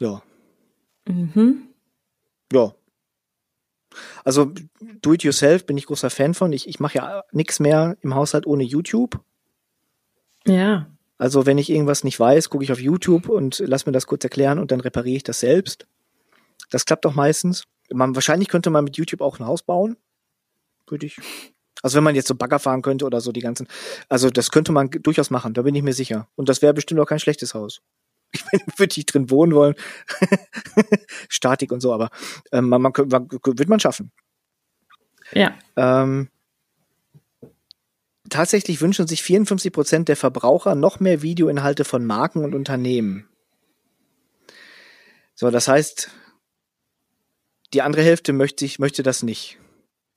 Ja. 0.00 0.22
Mhm. 1.06 1.68
Ja, 2.52 2.74
also 4.24 4.52
Do-it-yourself 4.80 5.66
bin 5.66 5.76
ich 5.76 5.86
großer 5.86 6.10
Fan 6.10 6.34
von. 6.34 6.52
Ich, 6.52 6.68
ich 6.68 6.80
mache 6.80 6.98
ja 6.98 7.24
nichts 7.32 7.60
mehr 7.60 7.96
im 8.00 8.14
Haushalt 8.14 8.46
ohne 8.46 8.62
YouTube. 8.62 9.20
Ja. 10.46 10.86
Also 11.18 11.46
wenn 11.46 11.58
ich 11.58 11.70
irgendwas 11.70 12.04
nicht 12.04 12.18
weiß, 12.18 12.50
gucke 12.50 12.64
ich 12.64 12.72
auf 12.72 12.80
YouTube 12.80 13.28
und 13.28 13.62
lass 13.64 13.86
mir 13.86 13.92
das 13.92 14.06
kurz 14.06 14.24
erklären 14.24 14.58
und 14.58 14.72
dann 14.72 14.80
repariere 14.80 15.16
ich 15.16 15.22
das 15.22 15.40
selbst. 15.40 15.86
Das 16.70 16.84
klappt 16.84 17.04
doch 17.04 17.14
meistens. 17.14 17.64
Man, 17.92 18.14
wahrscheinlich 18.14 18.48
könnte 18.48 18.70
man 18.70 18.84
mit 18.84 18.96
YouTube 18.96 19.20
auch 19.20 19.38
ein 19.38 19.46
Haus 19.46 19.62
bauen. 19.62 19.96
Würde 20.88 21.06
ich. 21.06 21.20
Also 21.82 21.96
wenn 21.96 22.04
man 22.04 22.14
jetzt 22.14 22.28
so 22.28 22.34
Bagger 22.34 22.58
fahren 22.58 22.82
könnte 22.82 23.04
oder 23.04 23.20
so 23.20 23.32
die 23.32 23.40
ganzen. 23.40 23.68
Also 24.08 24.30
das 24.30 24.50
könnte 24.50 24.72
man 24.72 24.90
durchaus 24.90 25.30
machen, 25.30 25.54
da 25.54 25.62
bin 25.62 25.74
ich 25.74 25.82
mir 25.82 25.94
sicher. 25.94 26.28
Und 26.34 26.48
das 26.48 26.62
wäre 26.62 26.74
bestimmt 26.74 27.00
auch 27.00 27.06
kein 27.06 27.18
schlechtes 27.18 27.54
Haus. 27.54 27.82
Ich 28.32 28.44
würde 28.78 28.94
ich 28.96 29.06
drin 29.06 29.30
wohnen 29.30 29.54
wollen. 29.54 29.74
Statik 31.28 31.72
und 31.72 31.80
so, 31.80 31.92
aber 31.92 32.10
ähm, 32.52 32.68
man, 32.68 32.82
man, 32.82 32.92
man, 32.96 33.28
wird 33.30 33.68
man 33.68 33.80
schaffen. 33.80 34.10
Ja. 35.32 35.54
Ähm, 35.76 36.28
tatsächlich 38.28 38.80
wünschen 38.80 39.06
sich 39.06 39.22
54 39.22 39.72
Prozent 39.72 40.08
der 40.08 40.16
Verbraucher 40.16 40.74
noch 40.74 41.00
mehr 41.00 41.22
Videoinhalte 41.22 41.84
von 41.84 42.04
Marken 42.04 42.44
und 42.44 42.54
Unternehmen. 42.54 43.28
So, 45.34 45.50
das 45.50 45.68
heißt, 45.68 46.10
die 47.72 47.82
andere 47.82 48.02
Hälfte 48.02 48.32
möchte, 48.32 48.64
ich, 48.64 48.78
möchte 48.78 49.02
das 49.02 49.22
nicht. 49.22 49.58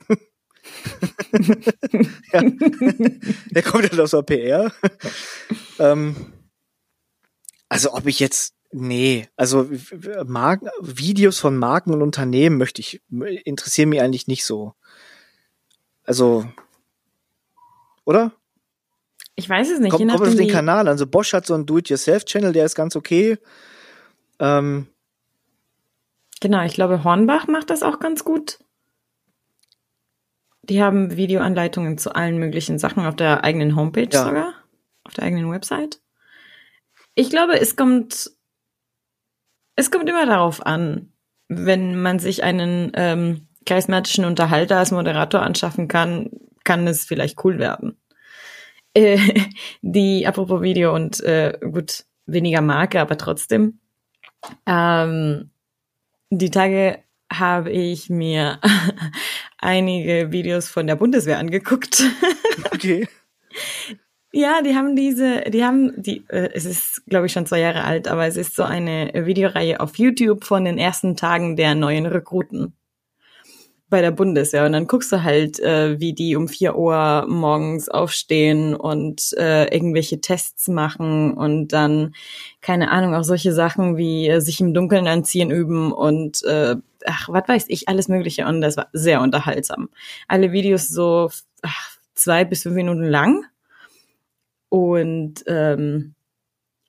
ja. 2.34 2.42
Der 3.52 3.64
kommt 3.64 3.90
halt 3.90 4.00
aus 4.00 4.12
der 4.12 4.24
PR. 4.24 4.72
ähm, 5.80 6.16
also 7.70 7.94
ob 7.94 8.06
ich 8.06 8.20
jetzt, 8.20 8.56
nee, 8.72 9.28
also 9.36 9.70
Marken, 10.26 10.70
Videos 10.82 11.40
von 11.40 11.58
Marken 11.58 11.94
und 11.94 12.02
Unternehmen 12.02 12.58
möchte 12.58 12.82
ich, 12.82 13.02
interessieren 13.10 13.90
mich 13.90 14.02
eigentlich 14.02 14.28
nicht 14.28 14.46
so. 14.46 14.74
Also, 16.04 16.46
oder? 18.06 18.32
Ich 19.36 19.50
weiß 19.50 19.72
es 19.72 19.80
nicht. 19.80 19.92
Komm, 19.92 20.08
kommt 20.08 20.22
auf 20.22 20.36
den 20.36 20.50
Kanal. 20.50 20.88
Also 20.88 21.08
Bosch 21.08 21.34
hat 21.34 21.46
so 21.46 21.54
einen 21.54 21.66
Do-it-yourself-Channel, 21.66 22.54
der 22.54 22.66
ist 22.66 22.76
ganz 22.76 22.96
okay. 22.96 23.38
Ähm, 24.40 24.88
genau, 26.40 26.64
ich 26.64 26.74
glaube, 26.74 27.04
Hornbach 27.04 27.48
macht 27.48 27.70
das 27.70 27.84
auch 27.84 28.00
ganz 28.00 28.24
gut. 28.24 28.60
Die 30.64 30.82
haben 30.82 31.16
Videoanleitungen 31.16 31.98
zu 31.98 32.16
allen 32.16 32.38
möglichen 32.38 32.80
Sachen 32.80 33.06
auf 33.06 33.16
der 33.16 33.44
eigenen 33.44 33.76
Homepage 33.76 34.10
ja. 34.12 34.26
sogar, 34.26 34.54
auf 35.04 35.14
der 35.14 35.26
eigenen 35.26 35.52
Website. 35.52 36.00
Ich 37.16 37.30
glaube, 37.30 37.60
es 37.60 37.76
kommt, 37.76 38.32
es 39.76 39.90
kommt 39.90 40.10
immer 40.10 40.26
darauf 40.26 40.66
an, 40.66 41.14
wenn 41.48 42.02
man 42.02 42.20
sich 42.20 42.44
einen 42.44 42.92
ähm, 42.96 43.48
charismatischen 43.66 44.26
Unterhalter 44.26 44.78
als 44.78 44.92
Moderator 44.92 45.42
anschaffen 45.42 45.88
kann, 45.88 46.30
kann 46.64 46.88
es 46.88 47.06
vielleicht 47.06 47.44
cool 47.44 47.58
werden. 47.58 47.98
Äh, 48.94 49.20
die, 49.82 50.28
apropos 50.28 50.62
Video 50.62 50.94
und 50.94 51.22
äh, 51.22 51.58
gut, 51.62 52.06
weniger 52.26 52.62
Marke, 52.62 53.00
aber 53.00 53.18
trotzdem. 53.18 53.80
Ähm, 54.66 55.52
die 56.30 56.52
Tage 56.52 57.00
habe 57.32 57.72
ich 57.72 58.10
mir 58.10 58.60
einige 59.58 60.32
Videos 60.32 60.70
von 60.70 60.88
der 60.88 60.96
Bundeswehr 60.96 61.40
angeguckt. 61.40 62.04
Okay. 62.72 63.08
Ja, 64.38 64.62
die 64.62 64.76
haben 64.76 64.98
diese, 64.98 65.44
die 65.50 65.64
haben 65.64 65.94
die, 65.96 66.26
äh, 66.28 66.50
es 66.54 66.66
ist, 66.66 67.06
glaube 67.08 67.26
ich, 67.26 67.32
schon 67.32 67.46
zwei 67.46 67.62
Jahre 67.62 67.86
alt, 67.86 68.10
aber 68.10 68.28
es 68.28 68.36
ist 68.36 68.54
so 68.54 68.64
eine 68.64 69.10
Videoreihe 69.14 69.80
auf 69.80 69.98
YouTube 69.98 70.44
von 70.44 70.66
den 70.66 70.78
ersten 70.78 71.16
Tagen 71.16 71.56
der 71.56 71.74
neuen 71.74 72.06
Rekruten 72.06 72.74
bei 73.90 74.02
der 74.02 74.12
Bundeswehr. 74.12 74.66
Und 74.66 74.74
dann 74.74 74.88
guckst 74.88 75.10
du 75.14 75.24
halt, 75.24 75.62
äh, 75.62 76.02
wie 76.02 76.12
die 76.12 76.36
um 76.36 76.50
vier 76.50 76.76
Uhr 76.76 77.26
morgens 77.30 77.88
aufstehen 77.88 78.76
und 78.76 79.32
äh, 79.38 79.74
irgendwelche 79.74 80.20
Tests 80.20 80.68
machen 80.68 81.34
und 81.34 81.70
dann, 81.70 82.14
keine 82.60 82.92
Ahnung, 82.92 83.16
auch 83.16 83.24
solche 83.24 83.54
Sachen 83.54 83.96
wie 83.96 84.28
äh, 84.28 84.42
sich 84.42 84.60
im 84.60 84.74
Dunkeln 84.74 85.08
anziehen 85.08 85.50
üben 85.50 85.94
und 85.94 86.44
äh, 86.44 86.76
ach, 87.06 87.30
was 87.30 87.48
weiß 87.48 87.66
ich, 87.70 87.88
alles 87.88 88.10
Mögliche. 88.10 88.46
Und 88.48 88.60
das 88.60 88.76
war 88.76 88.90
sehr 88.92 89.22
unterhaltsam. 89.22 89.88
Alle 90.28 90.52
Videos 90.52 90.90
so 90.90 91.30
ach, 91.62 91.98
zwei 92.16 92.44
bis 92.44 92.64
fünf 92.64 92.76
Minuten 92.76 93.06
lang 93.06 93.46
und 94.70 95.44
ähm, 95.48 96.16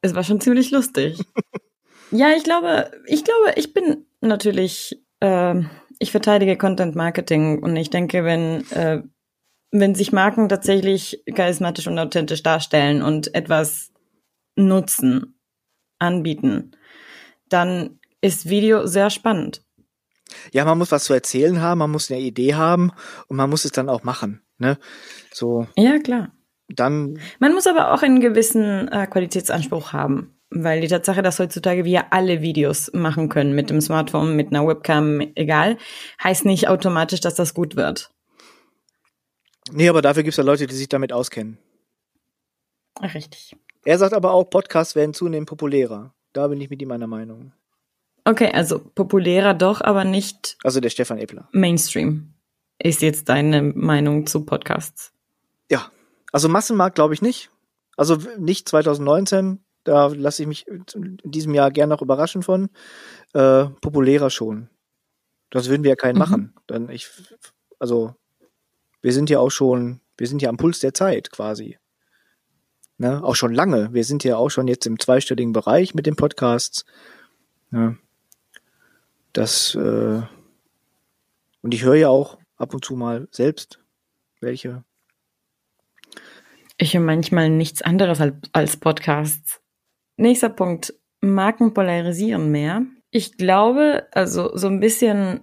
es 0.01 0.15
war 0.15 0.25
schon 0.25 0.41
ziemlich 0.41 0.71
lustig. 0.71 1.19
ja, 2.11 2.31
ich 2.37 2.45
glaube, 2.45 2.91
ich 3.07 3.25
glaube, 3.25 3.53
ich 3.57 3.73
bin 3.75 4.07
natürlich, 4.21 5.03
äh, 5.21 5.63
ich 5.99 6.11
verteidige 6.11 6.57
Content 6.57 6.95
Marketing 6.95 7.63
und 7.63 7.77
ich 7.77 7.91
denke, 7.91 8.25
wenn 8.25 8.71
äh, 8.71 9.03
wenn 9.73 9.95
sich 9.95 10.13
Marken 10.13 10.49
tatsächlich 10.49 11.23
charismatisch 11.35 11.87
und 11.87 11.99
authentisch 11.99 12.43
darstellen 12.43 13.03
und 13.03 13.35
etwas 13.35 13.93
nutzen, 14.55 15.39
anbieten, 15.99 16.73
dann 17.49 17.99
ist 18.21 18.49
Video 18.49 18.87
sehr 18.87 19.11
spannend. 19.11 19.63
Ja, 20.53 20.65
man 20.65 20.79
muss 20.79 20.93
was 20.93 21.05
zu 21.05 21.15
erzählen 21.15 21.61
haben, 21.61 21.79
man 21.79 21.91
muss 21.91 22.11
eine 22.11 22.21
Idee 22.21 22.55
haben 22.55 22.93
und 23.29 23.37
man 23.37 23.51
muss 23.51 23.65
es 23.65 23.73
dann 23.73 23.89
auch 23.89 24.03
machen. 24.03 24.43
Ne? 24.59 24.79
So. 25.33 25.67
Ja, 25.77 25.99
klar 25.99 26.36
dann. 26.69 27.19
Man 27.39 27.55
muss 27.55 27.67
aber 27.67 27.93
auch 27.93 28.03
einen 28.03 28.21
gewissen 28.21 28.89
äh, 28.89 29.07
Qualitätsanspruch 29.07 29.93
haben. 29.93 30.33
Weil 30.51 30.81
die 30.81 30.87
Tatsache, 30.87 31.23
dass 31.23 31.41
heutzutage 31.41 31.85
wir 31.85 32.13
alle 32.13 32.41
Videos 32.41 32.93
machen 32.93 33.29
können 33.29 33.55
mit 33.55 33.69
dem 33.69 33.81
Smartphone, 33.81 34.37
mit 34.37 34.49
einer 34.49 34.67
Webcam, 34.67 35.21
egal, 35.35 35.77
heißt 36.23 36.45
nicht 36.45 36.69
automatisch, 36.69 37.21
dass 37.21 37.35
das 37.35 37.53
gut 37.53 37.75
wird. 37.75 38.11
Nee, 39.73 39.89
aber 39.89 40.03
dafür 40.03 40.23
gibt 40.23 40.35
es 40.35 40.37
ja 40.37 40.45
Leute, 40.45 40.69
die 40.69 40.75
sich 40.75 40.89
damit 40.89 41.13
auskennen. 41.13 41.59
Richtig. 43.03 43.57
Er 43.85 43.99
sagt 43.99 44.15
aber 44.15 44.33
auch, 44.33 44.45
Podcasts 44.45 44.95
werden 44.95 45.15
zunehmend 45.15 45.49
populärer. 45.49 46.15
Da 46.33 46.47
bin 46.47 46.61
ich 46.61 46.71
mit 46.71 46.81
ihm 46.81 46.93
einer 46.93 47.09
Meinung. 47.09 47.53
Okay, 48.25 48.51
also 48.53 48.79
populärer 48.79 49.55
doch, 49.55 49.81
aber 49.81 50.05
nicht. 50.05 50.57
Also 50.63 50.81
der 50.81 50.91
Stefan 50.91 51.19
Eppler. 51.19 51.49
Mainstream 51.53 52.35
ist 52.79 53.03
jetzt 53.03 53.29
deine 53.29 53.63
Meinung 53.63 54.27
zu 54.27 54.45
Podcasts. 54.45 55.13
Also 56.37 56.51
Massenmarkt 56.51 56.97
glaube 56.97 57.15
ich 57.15 57.23
nicht. 57.23 57.51
Also 57.97 58.19
nicht 58.37 58.69
2019. 58.69 59.65
Da 59.85 60.09
lasse 60.09 60.43
ich 60.43 60.47
mich 60.47 60.69
in 60.69 61.17
diesem 61.25 61.55
Jahr 61.55 61.71
gern 61.71 61.89
noch 61.89 62.03
überraschen 62.03 62.43
von. 62.43 62.69
Äh, 63.33 63.65
populärer 63.81 64.29
schon. 64.29 64.69
Das 65.49 65.71
würden 65.71 65.83
wir 65.83 65.89
ja 65.89 65.97
keinen 65.97 66.17
mhm. 66.17 66.19
machen. 66.19 66.55
Dann 66.67 66.91
ich, 66.91 67.09
also 67.79 68.15
wir 69.01 69.15
sind 69.15 69.31
ja 69.31 69.39
auch 69.39 69.49
schon, 69.49 70.03
wir 70.19 70.27
sind 70.27 70.43
ja 70.43 70.51
am 70.51 70.59
Puls 70.59 70.81
der 70.81 70.93
Zeit 70.93 71.33
quasi. 71.33 71.79
Ne? 72.99 73.25
Auch 73.25 73.35
schon 73.35 73.55
lange. 73.55 73.95
Wir 73.95 74.05
sind 74.05 74.23
ja 74.23 74.37
auch 74.37 74.51
schon 74.51 74.69
jetzt 74.69 74.85
im 74.85 74.99
zweistelligen 74.99 75.55
Bereich 75.55 75.95
mit 75.95 76.05
den 76.05 76.17
Podcasts. 76.17 76.85
Ja. 77.73 77.97
Das 79.33 79.75
äh, 79.75 80.21
und 81.63 81.73
ich 81.73 81.83
höre 81.83 81.95
ja 81.95 82.11
auch 82.11 82.37
ab 82.59 82.75
und 82.75 82.85
zu 82.85 82.95
mal 82.95 83.27
selbst 83.31 83.81
welche. 84.43 84.85
Ich 86.79 86.95
höre 86.95 87.01
manchmal 87.01 87.49
nichts 87.49 87.83
anderes 87.83 88.21
als 88.53 88.77
Podcasts. 88.77 89.61
Nächster 90.17 90.51
Punkt. 90.51 90.95
Marken 91.21 91.73
polarisieren 91.73 92.51
mehr. 92.51 92.83
Ich 93.11 93.39
glaube, 93.39 94.07
also 94.13 94.55
so 94.57 94.67
ein 94.67 94.81
bisschen, 94.81 95.41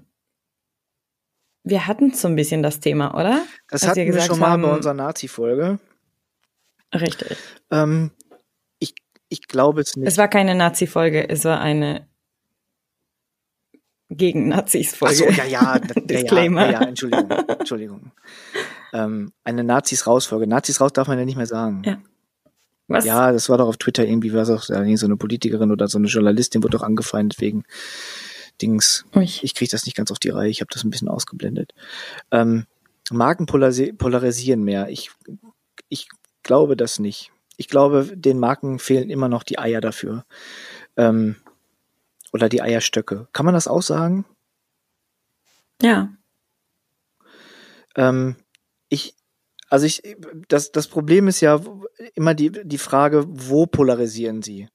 wir 1.64 1.88
hatten 1.88 2.14
so 2.14 2.28
ein 2.28 2.36
bisschen 2.36 2.62
das 2.62 2.80
Thema, 2.80 3.16
oder? 3.16 3.44
Das 3.68 3.84
Als 3.84 3.92
hatten 3.92 4.14
wir 4.14 4.22
schon 4.22 4.40
mal 4.40 4.58
bei 4.58 4.72
unserer 4.72 4.94
Nazi-Folge. 4.94 5.80
Richtig. 6.94 7.38
Ähm, 7.72 8.12
ich, 8.78 8.94
ich 9.30 9.48
glaube 9.48 9.82
es 9.82 9.96
nicht. 9.96 10.08
Es 10.08 10.20
war 10.20 10.28
keine 10.28 10.54
Nazi-Folge, 10.54 11.28
es 11.28 11.46
war 11.46 11.60
eine 11.60 12.08
gegen 14.10 14.50
Nazis-Folge. 14.50 15.26
Ach 15.28 15.36
so, 15.36 15.42
ja, 15.42 15.46
ja, 15.46 15.80
Disclaimer. 15.80 16.66
Ja, 16.66 16.72
ja, 16.72 16.82
ja, 16.82 16.88
Entschuldigung, 16.88 17.32
Entschuldigung 17.32 18.12
ähm, 18.94 19.34
eine 19.44 19.64
Nazis 19.64 20.08
rausfolge. 20.08 20.48
Nazis 20.48 20.80
raus 20.80 20.94
darf 20.94 21.08
man 21.08 21.20
ja 21.20 21.26
nicht 21.26 21.36
mehr 21.36 21.48
sagen. 21.48 21.82
Ja. 21.86 21.98
Was? 22.88 23.06
Ja, 23.06 23.32
das 23.32 23.50
war 23.50 23.58
doch 23.58 23.68
auf 23.68 23.78
Twitter 23.78 24.06
irgendwie, 24.06 24.34
war 24.34 24.44
es 24.44 24.50
auch 24.50 24.64
so 24.64 24.74
eine 24.74 25.18
Politikerin 25.18 25.72
oder 25.72 25.88
so 25.88 25.98
eine 25.98 26.08
Journalistin 26.08 26.64
wurde 26.64 26.78
doch 26.78 26.84
angefeindet 26.84 27.40
wegen 27.42 27.64
Dings. 28.62 29.06
Ui. 29.16 29.24
Ich 29.24 29.56
kriege 29.56 29.72
das 29.72 29.86
nicht 29.86 29.96
ganz 29.96 30.12
auf 30.12 30.20
die 30.20 30.30
Reihe, 30.30 30.50
ich 30.50 30.62
habe 30.62 30.70
das 30.72 30.84
ein 30.84 30.90
bisschen 30.90 31.08
ausgeblendet. 31.08 31.74
Ähm, 32.32 32.66
Marken 33.12 33.46
polarisieren 33.46 34.64
mehr. 34.64 34.90
Ich, 34.90 35.12
ich 35.90 36.08
glaube 36.44 36.78
das 36.78 37.00
nicht. 37.00 37.32
Ich 37.58 37.68
glaube, 37.68 38.12
den 38.16 38.40
Marken 38.40 38.80
fehlen 38.80 39.10
immer 39.10 39.30
noch 39.30 39.44
die 39.44 39.60
Eier 39.60 39.82
dafür. 39.82 40.26
Ähm, 40.98 41.36
oder 42.32 42.50
die 42.50 42.62
Eierstöcke. 42.62 43.28
Kann 43.32 43.46
man 43.46 43.54
das 43.54 43.68
auch 43.68 43.82
sagen? 43.82 44.26
Ja. 45.82 46.10
Ähm, 47.96 48.36
ich, 48.94 49.16
also 49.70 49.86
ich, 49.86 50.04
das, 50.48 50.72
das 50.72 50.88
Problem 50.88 51.28
ist 51.28 51.42
ja 51.42 51.60
immer 52.14 52.34
die, 52.36 52.52
die 52.52 52.78
Frage, 52.78 53.26
wo 53.28 53.66
polarisieren 53.66 54.42
sie? 54.42 54.70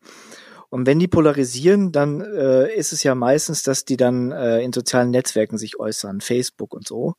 Und 0.70 0.86
wenn 0.86 0.98
die 0.98 1.08
polarisieren, 1.08 1.92
dann 1.92 2.20
äh, 2.20 2.74
ist 2.74 2.92
es 2.92 3.02
ja 3.02 3.14
meistens, 3.14 3.62
dass 3.62 3.84
die 3.86 3.96
dann 3.96 4.32
äh, 4.32 4.60
in 4.60 4.72
sozialen 4.72 5.10
Netzwerken 5.10 5.56
sich 5.56 5.78
äußern, 5.78 6.20
Facebook 6.20 6.74
und 6.74 6.86
so. 6.86 7.14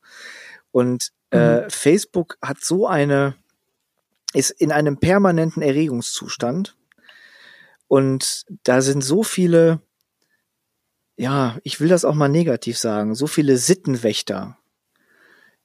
Und 0.70 1.10
äh, 1.32 1.62
mhm. 1.62 1.70
Facebook 1.70 2.36
hat 2.42 2.62
so 2.62 2.86
eine, 2.86 3.34
ist 4.34 4.50
in 4.50 4.70
einem 4.70 4.98
permanenten 4.98 5.62
Erregungszustand. 5.62 6.76
Und 7.88 8.44
da 8.62 8.82
sind 8.82 9.02
so 9.02 9.24
viele, 9.24 9.80
ja, 11.16 11.58
ich 11.64 11.80
will 11.80 11.88
das 11.88 12.04
auch 12.04 12.14
mal 12.14 12.28
negativ 12.28 12.78
sagen, 12.78 13.16
so 13.16 13.26
viele 13.26 13.56
Sittenwächter 13.56 14.59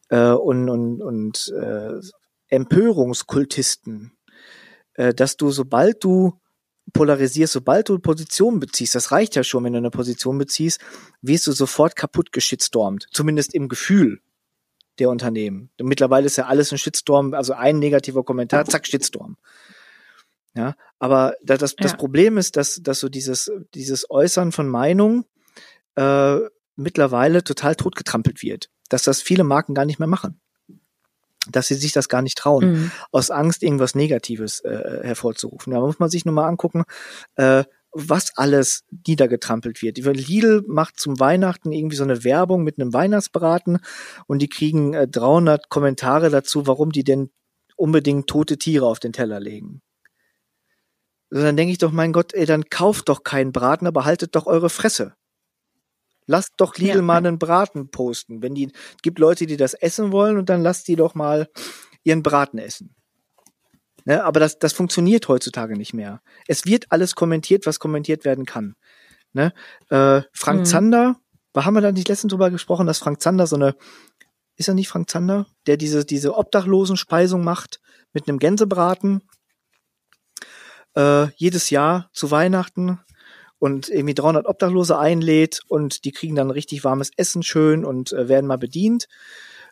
äh, 0.10 0.30
und, 0.30 0.70
und, 0.70 1.02
und 1.02 1.54
äh, 1.60 2.00
Empörungskultisten, 2.50 4.18
äh, 4.94 5.14
dass 5.14 5.38
du, 5.38 5.52
sobald 5.52 6.04
du 6.04 6.40
polarisierst, 6.94 7.54
sobald 7.54 7.90
du 7.90 8.00
Positionen 8.00 8.60
beziehst, 8.60 8.96
das 8.96 9.12
reicht 9.12 9.36
ja 9.36 9.44
schon, 9.44 9.64
wenn 9.64 9.74
du 9.74 9.80
eine 9.80 9.92
Position 9.92 10.38
beziehst, 10.38 10.80
wirst 11.22 11.48
du 11.48 11.52
sofort 11.52 11.96
kaputt 11.96 12.32
geschitstormt. 12.32 13.08
Zumindest 13.12 13.54
im 13.54 13.68
Gefühl 13.70 14.22
der 15.00 15.10
Unternehmen. 15.10 15.72
Und 15.80 15.88
mittlerweile 15.88 16.28
ist 16.28 16.38
ja 16.38 16.46
alles 16.46 16.72
ein 16.72 16.78
Shitstorm, 16.78 17.34
also 17.34 17.54
ein 17.54 17.80
negativer 17.80 18.24
Kommentar, 18.24 18.66
zack, 18.66 18.88
Shitstorm. 18.88 19.38
Ja, 20.56 20.76
aber 21.00 21.36
das, 21.44 21.60
das, 21.60 21.76
das 21.76 21.98
Problem 21.98 22.38
ist, 22.38 22.56
dass, 22.56 22.80
dass 22.82 23.02
so 23.02 23.10
dieses, 23.10 23.52
dieses 23.74 24.10
Äußern 24.10 24.54
von 24.54 24.70
Meinung 24.70 25.26
äh, 25.96 26.38
mittlerweile 26.78 27.44
total 27.44 27.76
totgetrampelt 27.76 28.42
wird 28.42 28.70
dass 28.90 29.04
das 29.04 29.22
viele 29.22 29.44
Marken 29.44 29.74
gar 29.74 29.86
nicht 29.86 30.00
mehr 30.00 30.08
machen. 30.08 30.40
Dass 31.48 31.68
sie 31.68 31.76
sich 31.76 31.92
das 31.92 32.10
gar 32.10 32.22
nicht 32.22 32.38
trauen, 32.38 32.72
mhm. 32.72 32.92
aus 33.12 33.30
Angst, 33.30 33.62
irgendwas 33.62 33.94
Negatives 33.94 34.62
äh, 34.62 35.02
hervorzurufen. 35.04 35.74
Da 35.74 35.80
muss 35.80 36.00
man 36.00 36.10
sich 36.10 36.26
nur 36.26 36.34
mal 36.34 36.48
angucken, 36.48 36.84
äh, 37.36 37.64
was 37.92 38.36
alles 38.36 38.84
niedergetrampelt 39.08 39.82
wird. 39.82 39.98
Lidl 39.98 40.64
macht 40.68 41.00
zum 41.00 41.20
Weihnachten 41.20 41.72
irgendwie 41.72 41.96
so 41.96 42.04
eine 42.04 42.24
Werbung 42.26 42.64
mit 42.64 42.80
einem 42.80 42.94
Weihnachtsbraten 42.94 43.80
und 44.28 44.42
die 44.42 44.50
kriegen 44.50 44.94
äh, 44.94 45.08
300 45.08 45.70
Kommentare 45.70 46.30
dazu, 46.30 46.68
warum 46.68 46.92
die 46.92 47.04
denn 47.04 47.30
unbedingt 47.78 48.28
tote 48.28 48.58
Tiere 48.58 48.86
auf 48.86 49.00
den 49.00 49.14
Teller 49.14 49.40
legen. 49.40 49.82
Also 51.32 51.44
dann 51.44 51.58
denke 51.58 51.72
ich 51.72 51.78
doch, 51.78 51.92
mein 51.92 52.14
Gott, 52.14 52.34
ey, 52.34 52.46
dann 52.46 52.70
kauft 52.70 53.10
doch 53.10 53.24
keinen 53.24 53.52
Braten, 53.52 53.88
aber 53.88 54.06
haltet 54.06 54.36
doch 54.36 54.46
eure 54.46 54.70
Fresse. 54.70 55.16
Lasst 56.28 56.54
doch 56.58 56.76
Lidl 56.78 56.98
ja. 56.98 57.02
mal 57.02 57.18
einen 57.18 57.40
Braten 57.40 57.90
posten. 57.90 58.42
Wenn 58.42 58.56
die, 58.56 58.72
gibt 59.04 59.20
Leute, 59.20 59.46
die 59.46 59.58
das 59.58 59.74
essen 59.74 60.12
wollen 60.12 60.38
und 60.38 60.50
dann 60.50 60.62
lasst 60.62 60.88
die 60.88 60.96
doch 60.96 61.16
mal 61.16 61.50
ihren 62.04 62.24
Braten 62.24 62.58
essen. 62.58 62.96
Ne, 64.06 64.24
aber 64.24 64.40
das, 64.40 64.60
das 64.60 64.74
funktioniert 64.74 65.28
heutzutage 65.28 65.76
nicht 65.76 65.94
mehr. 65.94 66.22
Es 66.48 66.66
wird 66.66 66.86
alles 66.90 67.16
kommentiert, 67.16 67.66
was 67.66 67.80
kommentiert 67.80 68.24
werden 68.24 68.46
kann. 68.46 68.76
Ne? 69.34 69.52
Äh, 69.90 70.22
Frank 70.32 70.62
mhm. 70.62 70.66
Zander, 70.66 71.16
haben 71.56 71.74
wir 71.74 71.82
da 71.82 71.92
nicht 71.92 72.08
letztens 72.08 72.32
drüber 72.32 72.52
gesprochen, 72.52 72.86
dass 72.86 73.00
Frank 73.00 73.22
Zander 73.22 73.48
so 73.48 73.56
eine, 73.56 73.76
ist 74.58 74.68
er 74.68 74.76
nicht 74.76 74.90
Frank 74.90 75.10
Zander, 75.10 75.48
der 75.66 75.78
diese, 75.78 76.06
diese 76.06 76.38
Obdachlosenspeisung 76.38 77.44
macht 77.44 77.82
mit 78.14 78.28
einem 78.28 78.38
Gänsebraten? 78.38 79.22
äh, 80.96 81.28
jedes 81.36 81.70
Jahr 81.70 82.10
zu 82.14 82.32
Weihnachten 82.32 83.00
und 83.66 83.90
irgendwie 83.90 84.14
300 84.14 84.46
Obdachlose 84.46 84.96
einlädt 84.96 85.62
und 85.68 86.06
die 86.06 86.12
kriegen 86.12 86.36
dann 86.36 86.52
richtig 86.52 86.84
warmes 86.84 87.10
Essen 87.18 87.42
schön 87.42 87.84
und 87.84 88.14
äh, 88.14 88.30
werden 88.30 88.46
mal 88.46 88.60
bedient. 88.60 89.08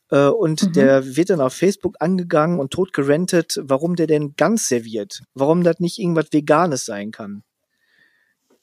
Äh, 0.09 0.29
und 0.29 0.63
mhm. 0.63 0.73
der 0.73 1.15
wird 1.15 1.29
dann 1.29 1.41
auf 1.41 1.53
Facebook 1.53 1.97
angegangen 1.99 2.59
und 2.59 2.71
tot 2.71 2.91
gerentet, 2.91 3.59
warum 3.61 3.95
der 3.95 4.07
denn 4.07 4.33
ganz 4.35 4.67
serviert, 4.67 5.21
warum 5.35 5.63
das 5.63 5.79
nicht 5.79 5.99
irgendwas 5.99 6.29
Veganes 6.31 6.85
sein 6.85 7.11
kann. 7.11 7.43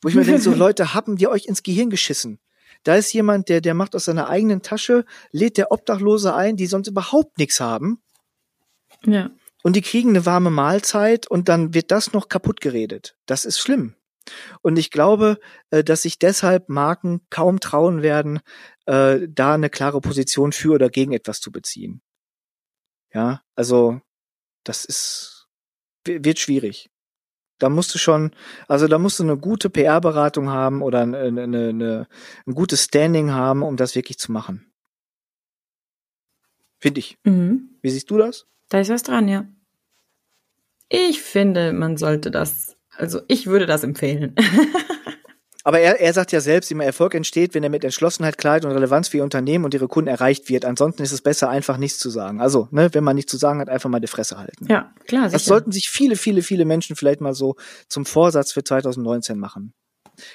Wo 0.03 0.09
ich 0.09 0.17
mir 0.17 0.25
denke, 0.25 0.41
so 0.41 0.53
Leute, 0.57 0.95
haben 0.95 1.15
die 1.15 1.29
euch 1.29 1.47
ins 1.47 1.63
Gehirn 1.63 1.91
geschissen? 1.91 2.41
Da 2.83 2.97
ist 2.97 3.13
jemand, 3.13 3.49
der, 3.49 3.61
der 3.61 3.75
macht 3.75 3.95
aus 3.95 4.07
seiner 4.07 4.29
eigenen 4.29 4.63
Tasche, 4.63 5.05
lädt 5.31 5.59
der 5.59 5.71
Obdachlose 5.71 6.35
ein, 6.35 6.57
die 6.57 6.67
sonst 6.67 6.89
überhaupt 6.89 7.39
nichts 7.39 7.61
haben. 7.61 8.03
Ja. 9.07 9.31
Und 9.63 9.77
die 9.77 9.83
kriegen 9.83 10.09
eine 10.09 10.27
warme 10.27 10.51
Mahlzeit 10.51 11.29
und 11.29 11.49
dann 11.49 11.73
wird 11.73 11.93
das 11.93 12.13
noch 12.13 12.29
kaputt 12.29 12.61
geredet. 12.61 13.15
Das 13.27 13.45
ist 13.45 13.61
schlimm. 13.61 13.95
Und 14.63 14.79
ich 14.79 14.91
glaube, 14.91 15.39
äh, 15.71 15.83
dass 15.83 16.03
sich 16.03 16.19
deshalb 16.19 16.69
Marken 16.69 17.21
kaum 17.31 17.61
trauen 17.61 18.03
werden, 18.03 18.41
äh, 18.87 19.21
da 19.29 19.55
eine 19.55 19.71
klare 19.71 20.01
Position 20.01 20.53
für 20.53 20.73
oder 20.73 20.91
gegen 20.91 21.13
etwas 21.13 21.41
zu 21.41 21.51
beziehen. 21.51 22.03
Ja, 23.13 23.43
also 23.55 24.01
das 24.65 24.85
ist 24.85 25.49
wird 26.05 26.39
schwierig. 26.39 26.91
Da 27.59 27.69
musst 27.69 27.95
du 27.95 27.99
schon, 27.99 28.31
also 28.69 28.89
da 28.89 28.99
musst 28.99 29.19
du 29.19 29.23
eine 29.23 29.37
gute 29.37 29.69
PR-Beratung 29.69 30.49
haben 30.49 30.81
oder 30.81 31.03
eine, 31.03 31.19
eine, 31.19 31.43
eine, 31.43 32.09
ein 32.47 32.55
gutes 32.55 32.85
Standing 32.85 33.33
haben, 33.33 33.63
um 33.63 33.77
das 33.77 33.95
wirklich 33.95 34.19
zu 34.19 34.33
machen. 34.33 34.73
Finde 36.79 37.01
ich. 37.01 37.19
Mhm. 37.25 37.79
Wie 37.83 37.91
siehst 37.91 38.11
du 38.11 38.17
das? 38.17 38.47
Da 38.71 38.81
ist 38.81 38.89
was 38.89 39.03
dran, 39.03 39.29
ja. 39.29 39.47
Ich 40.89 41.21
finde, 41.21 41.75
man 41.75 41.99
sollte 41.99 42.31
das 42.31 42.79
also 43.01 43.21
ich 43.29 43.47
würde 43.47 43.67
das 43.67 43.83
empfehlen. 43.85 44.35
Aber 45.63 45.79
er, 45.79 46.01
er 46.01 46.13
sagt 46.15 46.33
ja 46.33 46.41
selbst, 46.41 46.71
immer 46.71 46.85
Erfolg 46.85 47.15
entsteht, 47.15 47.55
wenn 47.55 47.63
er 47.63 47.69
mit 47.69 47.85
Entschlossenheit, 47.85 48.39
Klarheit 48.39 48.65
und 48.65 48.73
Relevanz 48.73 49.09
für 49.09 49.19
ihr 49.19 49.25
Unternehmen 49.25 49.65
und 49.67 49.75
ihre 49.75 49.89
Kunden 49.89 50.09
erreicht 50.09 50.49
wird. 50.49 50.65
Ansonsten 50.65 51.03
ist 51.03 51.13
es 51.13 51.21
besser, 51.21 51.51
einfach 51.51 51.77
nichts 51.77 51.99
zu 51.99 52.09
sagen. 52.09 52.41
Also, 52.41 52.69
ne, 52.71 52.89
wenn 52.95 53.05
man 53.05 53.15
nichts 53.15 53.31
zu 53.31 53.37
sagen 53.37 53.61
hat, 53.61 53.69
einfach 53.69 53.91
mal 53.91 54.01
die 54.01 54.07
Fresse 54.07 54.39
halten. 54.39 54.67
Ja, 54.69 54.95
klar. 55.07 55.25
Das 55.25 55.33
sicher. 55.33 55.45
sollten 55.45 55.71
sich 55.71 55.91
viele, 55.91 56.17
viele, 56.17 56.43
viele 56.43 56.65
Menschen 56.65 56.97
vielleicht 56.97 57.21
mal 57.21 57.35
so 57.35 57.57
zum 57.89 58.07
Vorsatz 58.07 58.53
für 58.53 58.65
2019 58.65 59.39
machen. 59.39 59.75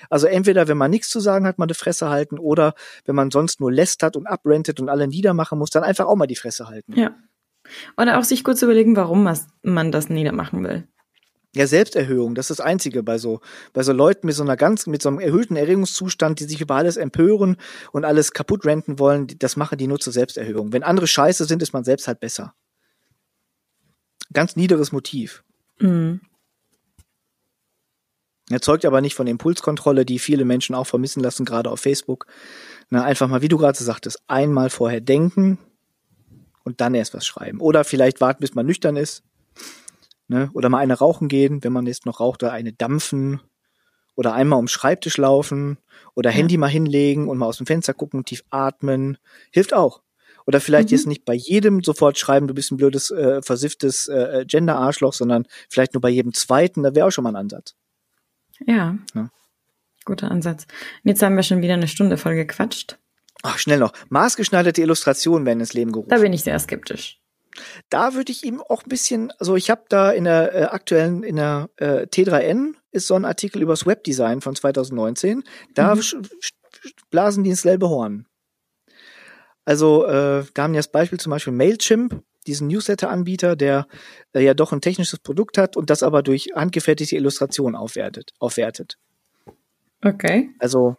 Also 0.09 0.27
entweder, 0.27 0.67
wenn 0.67 0.77
man 0.77 0.91
nichts 0.91 1.09
zu 1.09 1.19
sagen 1.19 1.45
hat, 1.45 1.57
mal 1.57 1.67
die 1.67 1.73
Fresse 1.73 2.09
halten, 2.09 2.39
oder 2.39 2.73
wenn 3.05 3.15
man 3.15 3.31
sonst 3.31 3.59
nur 3.59 3.71
lästert 3.71 4.15
und 4.15 4.27
abrentet 4.27 4.79
und 4.79 4.89
alle 4.89 5.07
niedermachen 5.07 5.57
muss, 5.57 5.69
dann 5.69 5.83
einfach 5.83 6.05
auch 6.05 6.15
mal 6.15 6.27
die 6.27 6.35
Fresse 6.35 6.67
halten. 6.67 6.93
Ja. 6.93 7.15
Oder 7.97 8.19
auch 8.19 8.23
sich 8.23 8.43
kurz 8.43 8.61
überlegen, 8.61 8.95
warum 8.95 9.27
man 9.63 9.91
das 9.91 10.09
niedermachen 10.09 10.63
will. 10.63 10.87
Ja, 11.55 11.67
Selbsterhöhung, 11.67 12.35
das 12.35 12.49
ist 12.49 12.59
das 12.59 12.65
Einzige 12.65 13.01
bei 13.01 13.17
so, 13.17 13.39
bei 13.71 13.81
so 13.81 13.93
Leuten 13.93 14.27
mit 14.27 14.35
so 14.35 14.43
einer 14.43 14.57
ganz, 14.57 14.87
mit 14.87 15.01
so 15.01 15.07
einem 15.07 15.19
erhöhten 15.19 15.55
Erregungszustand, 15.55 16.41
die 16.41 16.43
sich 16.43 16.59
über 16.59 16.75
alles 16.75 16.97
empören 16.97 17.55
und 17.93 18.03
alles 18.03 18.33
kaputt 18.33 18.65
renten 18.65 18.99
wollen, 18.99 19.27
das 19.39 19.55
machen 19.55 19.77
die 19.77 19.87
nur 19.87 20.01
zur 20.01 20.11
Selbsterhöhung. 20.11 20.73
Wenn 20.73 20.83
andere 20.83 21.07
scheiße 21.07 21.45
sind, 21.45 21.63
ist 21.63 21.71
man 21.71 21.85
selbst 21.85 22.09
halt 22.09 22.19
besser. 22.19 22.53
Ganz 24.33 24.57
niederes 24.57 24.91
Motiv. 24.91 25.45
Mhm. 25.79 26.19
Erzeugt 28.49 28.83
aber 28.83 28.99
nicht 28.99 29.15
von 29.15 29.25
Impulskontrolle, 29.25 30.05
die 30.05 30.19
viele 30.19 30.43
Menschen 30.43 30.75
auch 30.75 30.87
vermissen 30.87 31.23
lassen, 31.23 31.45
gerade 31.45 31.71
auf 31.71 31.79
Facebook. 31.79 32.27
Na, 32.89 33.05
einfach 33.05 33.29
mal, 33.29 33.41
wie 33.41 33.47
du 33.47 33.57
gerade 33.57 33.81
sagtest, 33.81 34.21
einmal 34.27 34.69
vorher 34.69 34.99
denken 34.99 35.57
und 36.65 36.81
dann 36.81 36.95
erst 36.95 37.13
was 37.13 37.25
schreiben. 37.25 37.61
Oder 37.61 37.85
vielleicht 37.85 38.19
warten, 38.19 38.41
bis 38.41 38.55
man 38.55 38.65
nüchtern 38.65 38.97
ist 38.97 39.23
Ne? 40.27 40.49
Oder 40.53 40.69
mal 40.69 40.79
eine 40.79 40.95
rauchen 40.95 41.27
gehen, 41.27 41.63
wenn 41.63 41.73
man 41.73 41.85
jetzt 41.85 42.05
noch 42.05 42.19
raucht, 42.19 42.43
oder 42.43 42.51
eine 42.51 42.73
dampfen. 42.73 43.41
Oder 44.15 44.33
einmal 44.33 44.59
um 44.59 44.67
Schreibtisch 44.67 45.17
laufen. 45.17 45.77
Oder 46.15 46.31
ja. 46.31 46.37
Handy 46.37 46.57
mal 46.57 46.67
hinlegen 46.67 47.27
und 47.27 47.37
mal 47.37 47.47
aus 47.47 47.57
dem 47.57 47.65
Fenster 47.65 47.93
gucken 47.93 48.19
und 48.19 48.27
tief 48.27 48.43
atmen. 48.49 49.17
Hilft 49.51 49.73
auch. 49.73 50.01
Oder 50.47 50.61
vielleicht 50.61 50.89
mhm. 50.89 50.95
jetzt 50.95 51.07
nicht 51.07 51.25
bei 51.25 51.33
jedem 51.33 51.83
sofort 51.83 52.17
schreiben, 52.17 52.47
du 52.47 52.53
bist 52.53 52.71
ein 52.71 52.77
blödes, 52.77 53.11
äh, 53.11 53.41
versifftes 53.41 54.07
äh, 54.07 54.45
Gender-Arschloch, 54.47 55.13
sondern 55.13 55.47
vielleicht 55.69 55.93
nur 55.93 56.01
bei 56.01 56.09
jedem 56.09 56.33
zweiten, 56.33 56.83
da 56.83 56.93
wäre 56.93 57.07
auch 57.07 57.11
schon 57.11 57.23
mal 57.23 57.31
ein 57.31 57.35
Ansatz. 57.35 57.75
Ja. 58.65 58.97
ja. 59.13 59.29
Guter 60.05 60.29
Ansatz. 60.29 60.65
Und 61.03 61.09
jetzt 61.09 61.21
haben 61.23 61.35
wir 61.35 61.43
schon 61.43 61.61
wieder 61.61 61.73
eine 61.73 61.87
Stunde 61.87 62.17
voll 62.17 62.35
gequatscht. 62.35 62.99
Ach, 63.41 63.57
schnell 63.57 63.79
noch. 63.79 63.93
Maßgeschneiderte 64.09 64.81
Illustrationen 64.81 65.45
werden 65.45 65.59
ins 65.59 65.73
Leben 65.73 65.91
gerufen. 65.91 66.09
Da 66.09 66.19
bin 66.19 66.33
ich 66.33 66.43
sehr 66.43 66.57
skeptisch. 66.59 67.19
Da 67.89 68.13
würde 68.13 68.31
ich 68.31 68.43
ihm 68.43 68.61
auch 68.61 68.83
ein 68.83 68.89
bisschen, 68.89 69.31
also 69.39 69.55
ich 69.55 69.69
habe 69.69 69.83
da 69.89 70.11
in 70.11 70.25
der 70.25 70.53
äh, 70.53 70.63
aktuellen, 70.63 71.23
in 71.23 71.37
der 71.37 71.69
äh, 71.77 72.05
T3N 72.07 72.73
ist 72.91 73.07
so 73.07 73.15
ein 73.15 73.25
Artikel 73.25 73.61
übers 73.61 73.85
Webdesign 73.85 74.41
von 74.41 74.55
2019. 74.55 75.43
Da 75.73 75.95
mhm. 75.95 76.01
blasen 77.09 77.43
die 77.43 77.51
ins 77.51 77.61
selbe 77.61 77.89
Horn. 77.89 78.25
Also 79.65 80.05
äh, 80.05 80.45
da 80.53 80.63
haben 80.63 80.73
wir 80.73 80.79
das 80.79 80.91
Beispiel 80.91 81.19
zum 81.19 81.31
Beispiel 81.31 81.53
Mailchimp, 81.53 82.21
diesen 82.45 82.67
Newsletter-Anbieter, 82.67 83.55
der 83.55 83.87
äh, 84.33 84.41
ja 84.41 84.53
doch 84.53 84.71
ein 84.71 84.81
technisches 84.81 85.19
Produkt 85.19 85.57
hat 85.57 85.75
und 85.75 85.89
das 85.89 86.03
aber 86.03 86.21
durch 86.21 86.49
handgefertigte 86.55 87.15
Illustrationen 87.15 87.75
aufwertet. 87.75 88.31
aufwertet. 88.39 88.97
Okay. 90.03 90.51
Also 90.59 90.97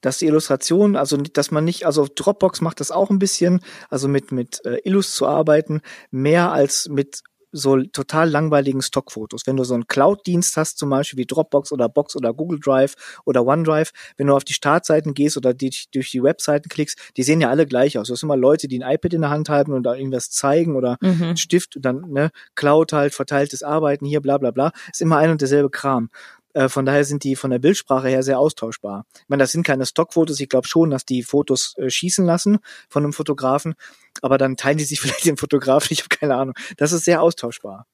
dass 0.00 0.18
die 0.18 0.26
Illustration, 0.26 0.96
also 0.96 1.16
dass 1.16 1.50
man 1.50 1.64
nicht, 1.64 1.86
also 1.86 2.06
Dropbox 2.12 2.60
macht 2.60 2.80
das 2.80 2.90
auch 2.90 3.10
ein 3.10 3.18
bisschen, 3.18 3.60
also 3.88 4.08
mit 4.08 4.32
mit 4.32 4.64
äh, 4.64 4.78
Illus 4.84 5.14
zu 5.14 5.26
arbeiten, 5.26 5.80
mehr 6.10 6.52
als 6.52 6.88
mit 6.88 7.22
so 7.52 7.82
total 7.82 8.28
langweiligen 8.28 8.82
Stockfotos. 8.82 9.46
Wenn 9.46 9.56
du 9.56 9.64
so 9.64 9.74
einen 9.74 9.86
Cloud-Dienst 9.86 10.56
hast, 10.56 10.78
zum 10.78 10.90
Beispiel 10.90 11.18
wie 11.18 11.26
Dropbox 11.26 11.72
oder 11.72 11.88
Box 11.88 12.16
oder 12.16 12.32
Google 12.32 12.60
Drive 12.60 12.94
oder 13.24 13.44
OneDrive, 13.44 13.90
wenn 14.16 14.28
du 14.28 14.36
auf 14.36 14.44
die 14.44 14.52
Startseiten 14.52 15.14
gehst 15.14 15.36
oder 15.36 15.54
die, 15.54 15.72
durch 15.92 16.10
die 16.10 16.22
Webseiten 16.22 16.68
klickst, 16.68 16.98
die 17.16 17.22
sehen 17.22 17.40
ja 17.40 17.50
alle 17.50 17.66
gleich 17.66 17.98
aus. 17.98 18.08
Das 18.08 18.20
sind 18.20 18.28
immer 18.28 18.36
Leute, 18.36 18.68
die 18.68 18.82
ein 18.82 18.94
iPad 18.94 19.14
in 19.14 19.22
der 19.22 19.30
Hand 19.30 19.48
haben 19.48 19.72
und 19.72 19.82
da 19.82 19.94
irgendwas 19.94 20.30
zeigen 20.30 20.76
oder 20.76 20.96
mhm. 21.00 21.36
Stift 21.36 21.76
und 21.76 21.84
dann 21.84 22.02
ne, 22.10 22.30
Cloud 22.54 22.92
halt, 22.92 23.14
verteiltes 23.14 23.62
Arbeiten 23.62 24.06
hier, 24.06 24.20
bla 24.20 24.38
bla 24.38 24.50
bla. 24.50 24.72
Ist 24.90 25.00
immer 25.00 25.18
ein 25.18 25.30
und 25.30 25.40
derselbe 25.40 25.70
Kram. 25.70 26.10
Äh, 26.52 26.68
von 26.68 26.84
daher 26.84 27.04
sind 27.04 27.24
die 27.24 27.36
von 27.36 27.50
der 27.50 27.58
Bildsprache 27.58 28.08
her 28.08 28.22
sehr 28.22 28.38
austauschbar. 28.38 29.06
Ich 29.14 29.28
meine, 29.28 29.42
das 29.42 29.52
sind 29.52 29.66
keine 29.66 29.86
Stockfotos. 29.86 30.40
Ich 30.40 30.48
glaube 30.48 30.66
schon, 30.66 30.90
dass 30.90 31.04
die 31.04 31.22
Fotos 31.22 31.76
äh, 31.78 31.90
schießen 31.90 32.24
lassen 32.24 32.58
von 32.88 33.04
einem 33.04 33.12
Fotografen, 33.12 33.74
aber 34.22 34.38
dann 34.38 34.56
teilen 34.56 34.78
die 34.78 34.84
sich 34.84 35.00
vielleicht 35.00 35.24
den 35.24 35.36
Fotografen. 35.36 35.88
Ich 35.90 36.00
habe 36.00 36.08
keine 36.08 36.36
Ahnung. 36.36 36.54
Das 36.76 36.92
ist 36.92 37.04
sehr 37.04 37.22
austauschbar. 37.22 37.86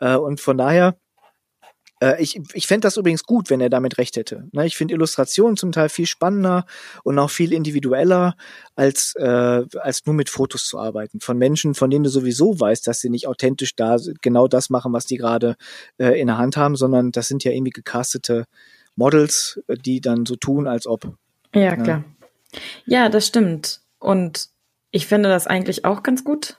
Äh, 0.00 0.16
und 0.16 0.40
von 0.40 0.58
daher 0.58 0.96
äh, 2.00 2.22
ich 2.22 2.40
ich 2.52 2.66
fände 2.66 2.86
das 2.86 2.96
übrigens 2.96 3.24
gut, 3.24 3.50
wenn 3.50 3.60
er 3.60 3.70
damit 3.70 3.98
recht 3.98 4.16
hätte. 4.16 4.48
Ne, 4.52 4.66
ich 4.66 4.76
finde 4.76 4.94
Illustrationen 4.94 5.56
zum 5.56 5.72
Teil 5.72 5.88
viel 5.88 6.06
spannender 6.06 6.64
und 7.04 7.18
auch 7.18 7.30
viel 7.30 7.52
individueller, 7.52 8.36
als, 8.76 9.14
äh, 9.16 9.64
als 9.80 10.06
nur 10.06 10.14
mit 10.14 10.28
Fotos 10.28 10.66
zu 10.66 10.78
arbeiten. 10.78 11.20
Von 11.20 11.38
Menschen, 11.38 11.74
von 11.74 11.90
denen 11.90 12.04
du 12.04 12.10
sowieso 12.10 12.58
weißt, 12.58 12.86
dass 12.86 13.00
sie 13.00 13.10
nicht 13.10 13.26
authentisch 13.26 13.74
da 13.76 13.96
genau 14.20 14.48
das 14.48 14.70
machen, 14.70 14.92
was 14.92 15.06
die 15.06 15.16
gerade 15.16 15.56
äh, 15.98 16.20
in 16.20 16.28
der 16.28 16.38
Hand 16.38 16.56
haben, 16.56 16.76
sondern 16.76 17.12
das 17.12 17.28
sind 17.28 17.44
ja 17.44 17.52
irgendwie 17.52 17.72
gecastete 17.72 18.44
Models, 18.96 19.60
die 19.68 20.00
dann 20.00 20.26
so 20.26 20.36
tun, 20.36 20.66
als 20.66 20.86
ob. 20.86 21.14
Ja, 21.54 21.76
ne? 21.76 21.82
klar. 21.82 22.04
Ja, 22.86 23.08
das 23.08 23.26
stimmt. 23.26 23.80
Und 23.98 24.48
ich 24.90 25.06
finde 25.06 25.28
das 25.28 25.46
eigentlich 25.46 25.84
auch 25.84 26.02
ganz 26.02 26.24
gut. 26.24 26.58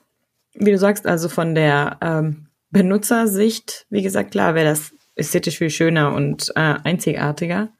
Wie 0.54 0.72
du 0.72 0.78
sagst, 0.78 1.06
also 1.06 1.30
von 1.30 1.56
der 1.56 1.98
ähm, 2.02 2.48
Benutzersicht, 2.72 3.86
wie 3.90 4.02
gesagt, 4.02 4.32
klar 4.32 4.56
wäre 4.56 4.70
das 4.70 4.92
ästhetisch 5.20 5.58
viel 5.58 5.70
schöner 5.70 6.14
und 6.14 6.52
äh, 6.56 6.76
einzigartiger. 6.84 7.74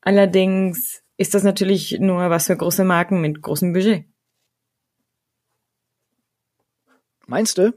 Allerdings 0.00 1.02
ist 1.16 1.34
das 1.34 1.42
natürlich 1.42 1.98
nur 2.00 2.30
was 2.30 2.46
für 2.46 2.56
große 2.56 2.84
Marken 2.84 3.20
mit 3.20 3.40
großem 3.40 3.72
Budget. 3.72 4.04
Meinst 7.26 7.58
du? 7.58 7.72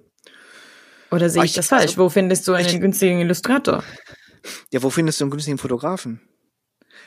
Oder 1.11 1.29
sehe 1.29 1.43
ich, 1.43 1.51
ich, 1.51 1.55
das 1.55 1.67
falsch? 1.67 1.91
Also, 1.91 1.97
wo 1.97 2.09
findest 2.09 2.47
du 2.47 2.53
einen 2.53 2.67
ich, 2.67 2.79
günstigen 2.79 3.19
Illustrator? 3.19 3.83
Ja, 4.71 4.83
wo 4.83 4.89
findest 4.89 5.19
du 5.19 5.25
einen 5.25 5.31
günstigen 5.31 5.57
Fotografen? 5.57 6.21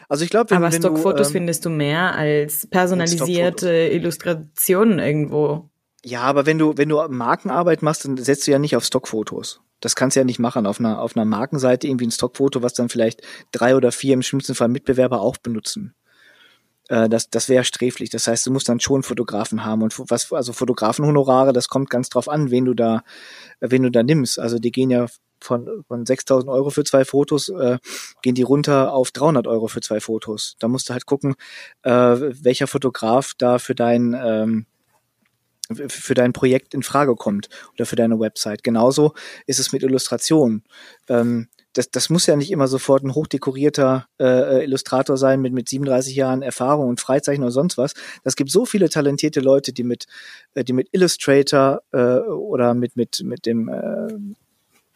Also 0.08 0.24
ich 0.24 0.30
glaube, 0.30 0.50
wenn, 0.50 0.58
Aber 0.58 0.72
wenn 0.72 0.80
Stockfotos 0.80 1.28
ähm, 1.28 1.32
findest 1.32 1.64
du 1.64 1.70
mehr 1.70 2.14
als 2.14 2.66
personalisierte 2.66 3.70
Illustrationen 3.70 4.98
irgendwo. 4.98 5.70
Ja, 6.04 6.22
aber 6.22 6.46
wenn 6.46 6.58
du 6.58 6.76
wenn 6.76 6.88
du 6.88 7.06
Markenarbeit 7.08 7.82
machst, 7.82 8.04
dann 8.04 8.16
setzt 8.16 8.46
du 8.46 8.50
ja 8.50 8.58
nicht 8.58 8.76
auf 8.76 8.84
Stockfotos. 8.84 9.60
Das 9.80 9.94
kannst 9.96 10.16
du 10.16 10.20
ja 10.20 10.24
nicht 10.24 10.38
machen 10.38 10.66
auf 10.66 10.80
einer, 10.80 11.00
auf 11.00 11.16
einer 11.16 11.24
Markenseite 11.24 11.86
irgendwie 11.86 12.06
ein 12.06 12.10
Stockfoto, 12.12 12.62
was 12.62 12.74
dann 12.74 12.88
vielleicht 12.88 13.22
drei 13.52 13.76
oder 13.76 13.92
vier 13.92 14.14
im 14.14 14.22
schlimmsten 14.22 14.54
Fall 14.54 14.68
Mitbewerber 14.68 15.20
auch 15.20 15.36
benutzen. 15.36 15.94
Äh, 16.88 17.08
das, 17.08 17.30
das 17.30 17.48
wäre 17.48 17.64
sträflich. 17.64 18.10
Das 18.10 18.26
heißt, 18.26 18.46
du 18.46 18.50
musst 18.50 18.68
dann 18.68 18.80
schon 18.80 19.02
Fotografen 19.02 19.64
haben 19.64 19.82
und 19.82 19.94
was, 20.10 20.32
also 20.32 20.52
Fotografenhonorare, 20.52 21.52
das 21.52 21.68
kommt 21.68 21.90
ganz 21.90 22.08
drauf 22.08 22.28
an, 22.28 22.50
wen 22.50 22.64
du 22.64 22.74
da, 22.74 23.02
wen 23.60 23.82
du 23.82 23.90
da 23.90 24.02
nimmst. 24.02 24.38
Also 24.38 24.58
die 24.58 24.72
gehen 24.72 24.90
ja 24.90 25.06
von, 25.40 25.84
von 25.86 26.04
6.000 26.04 26.48
Euro 26.48 26.70
für 26.70 26.84
zwei 26.84 27.04
Fotos, 27.04 27.48
äh, 27.48 27.78
gehen 28.22 28.34
die 28.34 28.42
runter 28.42 28.92
auf 28.92 29.10
300 29.12 29.46
Euro 29.46 29.68
für 29.68 29.80
zwei 29.80 30.00
Fotos. 30.00 30.56
Da 30.58 30.68
musst 30.68 30.88
du 30.88 30.92
halt 30.94 31.06
gucken, 31.06 31.36
äh, 31.82 31.90
welcher 31.90 32.66
Fotograf 32.66 33.34
da 33.38 33.58
für 33.58 33.74
dein, 33.74 34.16
ähm, 34.20 34.66
für 35.74 36.14
dein 36.14 36.32
Projekt 36.32 36.74
in 36.74 36.82
Frage 36.82 37.14
kommt 37.14 37.48
oder 37.74 37.86
für 37.86 37.96
deine 37.96 38.18
Website. 38.18 38.62
Genauso 38.62 39.12
ist 39.46 39.58
es 39.58 39.72
mit 39.72 39.82
Illustrationen. 39.82 40.64
Ähm, 41.08 41.48
das, 41.74 41.90
das 41.90 42.10
muss 42.10 42.26
ja 42.26 42.34
nicht 42.34 42.50
immer 42.50 42.66
sofort 42.66 43.04
ein 43.04 43.14
hochdekorierter 43.14 44.08
äh, 44.18 44.64
Illustrator 44.64 45.16
sein 45.16 45.40
mit, 45.40 45.52
mit 45.52 45.68
37 45.68 46.16
Jahren 46.16 46.42
Erfahrung 46.42 46.88
und 46.88 47.00
Freizeichen 47.00 47.42
oder 47.42 47.52
sonst 47.52 47.78
was. 47.78 47.94
Das 48.24 48.36
gibt 48.36 48.50
so 48.50 48.64
viele 48.64 48.88
talentierte 48.88 49.40
Leute, 49.40 49.72
die 49.72 49.84
mit, 49.84 50.06
äh, 50.54 50.64
die 50.64 50.72
mit 50.72 50.88
Illustrator 50.92 51.82
äh, 51.92 52.18
oder 52.18 52.74
mit, 52.74 52.96
mit, 52.96 53.22
mit 53.22 53.46
dem 53.46 53.68
äh, 53.68 54.08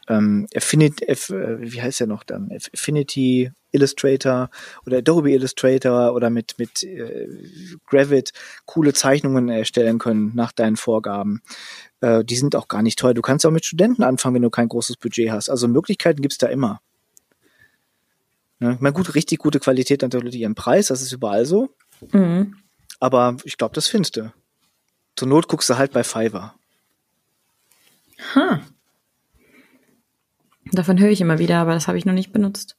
ähm, 0.08 0.46
Affinity, 0.56 1.04
äh, 1.04 1.16
wie 1.60 1.82
heißt 1.82 2.00
der 2.00 2.06
noch 2.06 2.24
dann? 2.24 2.50
Affinity 2.50 3.52
Illustrator 3.72 4.50
oder 4.86 4.98
Adobe 4.98 5.32
Illustrator 5.32 6.14
oder 6.14 6.30
mit, 6.30 6.58
mit 6.58 6.82
äh, 6.82 7.28
Gravit 7.86 8.32
coole 8.66 8.92
Zeichnungen 8.92 9.48
erstellen 9.48 9.98
können 9.98 10.32
nach 10.34 10.52
deinen 10.52 10.76
Vorgaben. 10.76 11.42
Äh, 12.00 12.24
die 12.24 12.36
sind 12.36 12.54
auch 12.54 12.68
gar 12.68 12.82
nicht 12.82 12.98
teuer. 12.98 13.14
Du 13.14 13.22
kannst 13.22 13.44
auch 13.44 13.50
mit 13.50 13.64
Studenten 13.64 14.02
anfangen, 14.02 14.36
wenn 14.36 14.42
du 14.42 14.50
kein 14.50 14.68
großes 14.68 14.96
Budget 14.96 15.30
hast. 15.30 15.48
Also 15.48 15.68
Möglichkeiten 15.68 16.22
gibt's 16.22 16.38
da 16.38 16.46
immer. 16.46 16.80
Ja, 18.60 18.72
ich 18.72 18.80
meine, 18.80 18.92
gut, 18.92 19.14
richtig 19.16 19.40
gute 19.40 19.58
Qualität 19.58 20.02
natürlich 20.02 20.36
ihren 20.36 20.54
Preis, 20.54 20.86
das 20.86 21.02
ist 21.02 21.10
überall 21.10 21.46
so. 21.46 21.70
Mhm. 22.12 22.56
Aber 23.00 23.36
ich 23.42 23.56
glaube, 23.56 23.74
das 23.74 23.88
findest 23.88 24.16
du. 24.16 24.32
Zur 25.16 25.28
Not 25.28 25.48
guckst 25.48 25.68
du 25.68 25.76
halt 25.76 25.92
bei 25.92 26.04
Fiverr. 26.04 26.54
Ha. 28.36 28.60
Davon 30.70 31.00
höre 31.00 31.10
ich 31.10 31.20
immer 31.20 31.40
wieder, 31.40 31.58
aber 31.58 31.74
das 31.74 31.88
habe 31.88 31.98
ich 31.98 32.04
noch 32.04 32.12
nicht 32.12 32.32
benutzt. 32.32 32.76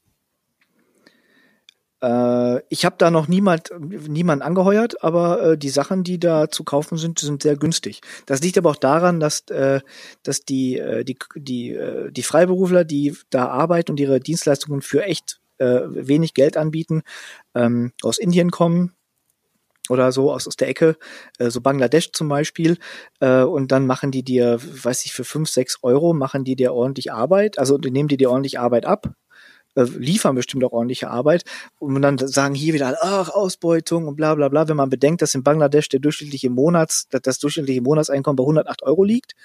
Äh, 2.04 2.62
ich 2.70 2.84
habe 2.86 2.96
da 2.98 3.10
noch 3.10 3.28
niemand, 3.28 3.72
niemand 3.80 4.42
angeheuert, 4.42 5.04
aber 5.04 5.54
äh, 5.54 5.58
die 5.58 5.70
Sachen, 5.70 6.04
die 6.04 6.20
da 6.20 6.50
zu 6.50 6.64
kaufen 6.66 6.98
sind, 6.98 7.20
sind 7.20 7.42
sehr 7.42 7.56
günstig. 7.56 8.02
Das 8.26 8.42
liegt 8.42 8.58
aber 8.58 8.72
auch 8.72 8.76
daran, 8.76 9.20
dass, 9.22 9.48
äh, 9.50 9.80
dass 10.22 10.42
die, 10.42 10.78
äh, 10.78 11.06
die, 11.06 11.18
die, 11.36 11.72
äh, 11.72 12.12
die 12.12 12.24
Freiberufler, 12.24 12.84
die 12.84 13.16
da 13.30 13.48
arbeiten 13.48 13.92
und 13.92 14.00
ihre 14.00 14.20
Dienstleistungen 14.20 14.82
für 14.82 15.04
echt 15.04 15.40
äh, 15.60 15.82
wenig 15.88 16.34
Geld 16.34 16.58
anbieten, 16.58 17.04
ähm, 17.56 17.94
aus 18.02 18.18
Indien 18.18 18.52
kommen, 18.52 18.92
oder 19.90 20.14
so 20.14 20.32
aus, 20.32 20.48
aus 20.48 20.56
der 20.56 20.70
Ecke, 20.70 20.98
äh, 21.40 21.50
so 21.50 21.62
Bangladesch 21.62 22.12
zum 22.14 22.30
Beispiel, 22.30 22.78
äh, 23.20 23.44
und 23.44 23.72
dann 23.72 23.86
machen 23.86 24.12
die 24.12 24.24
dir, 24.24 24.60
weiß 24.62 25.06
ich, 25.06 25.14
für 25.14 25.26
fünf, 25.26 25.50
sechs 25.50 25.80
Euro 25.82 26.14
machen 26.14 26.44
die 26.46 26.56
dir 26.56 26.74
ordentlich 26.74 27.12
Arbeit, 27.12 27.60
also 27.60 27.78
nehmen 27.78 28.08
die 28.08 28.18
dir 28.18 28.32
ordentlich 28.32 28.60
Arbeit 28.60 28.86
ab, 28.86 29.14
äh, 29.76 29.84
liefern 29.84 30.36
bestimmt 30.36 30.64
auch 30.64 30.72
ordentliche 30.72 31.10
Arbeit 31.10 31.46
und 31.80 32.02
dann 32.02 32.18
sagen 32.18 32.56
hier 32.56 32.74
wieder, 32.74 32.98
ach, 33.02 33.30
Ausbeutung 33.30 34.08
und 34.08 34.16
bla 34.16 34.36
bla 34.36 34.50
bla, 34.50 34.68
wenn 34.68 34.78
man 34.78 34.90
bedenkt, 34.90 35.22
dass 35.22 35.36
in 35.36 35.44
Bangladesch 35.44 35.90
der 35.90 36.00
durchschnittliche 36.00 36.50
Monats, 36.50 37.08
das 37.10 37.40
durchschnittliche 37.40 37.82
Monatseinkommen 37.82 38.36
bei 38.36 38.44
108 38.44 38.84
Euro 38.84 39.04
liegt 39.04 39.36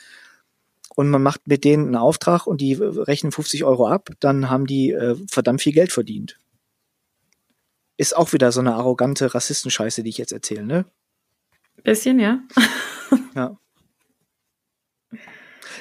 und 0.95 1.11
man 1.11 1.23
macht 1.23 1.47
mit 1.47 1.65
denen 1.65 1.87
einen 1.87 1.97
Auftrag 1.97 2.47
und 2.47 2.61
die 2.61 2.75
rechnen 2.75 3.33
50 3.33 3.65
Euro 3.65 3.87
ab, 3.87 4.11
dann 4.21 4.51
haben 4.51 4.67
die 4.67 4.91
äh, 4.91 5.17
verdammt 5.29 5.63
viel 5.63 5.73
Geld 5.73 5.93
verdient. 5.93 6.39
Ist 7.97 8.17
auch 8.17 8.33
wieder 8.33 8.53
so 8.53 8.61
eine 8.61 8.75
arrogante 8.75 9.35
Rassistenscheiße, 9.35 10.03
die 10.03 10.11
ich 10.11 10.19
jetzt 10.19 10.33
erzähle, 10.33 10.65
ne? 10.65 10.85
Bisschen, 11.85 12.19
ja. 12.19 12.41
ja. 13.35 13.57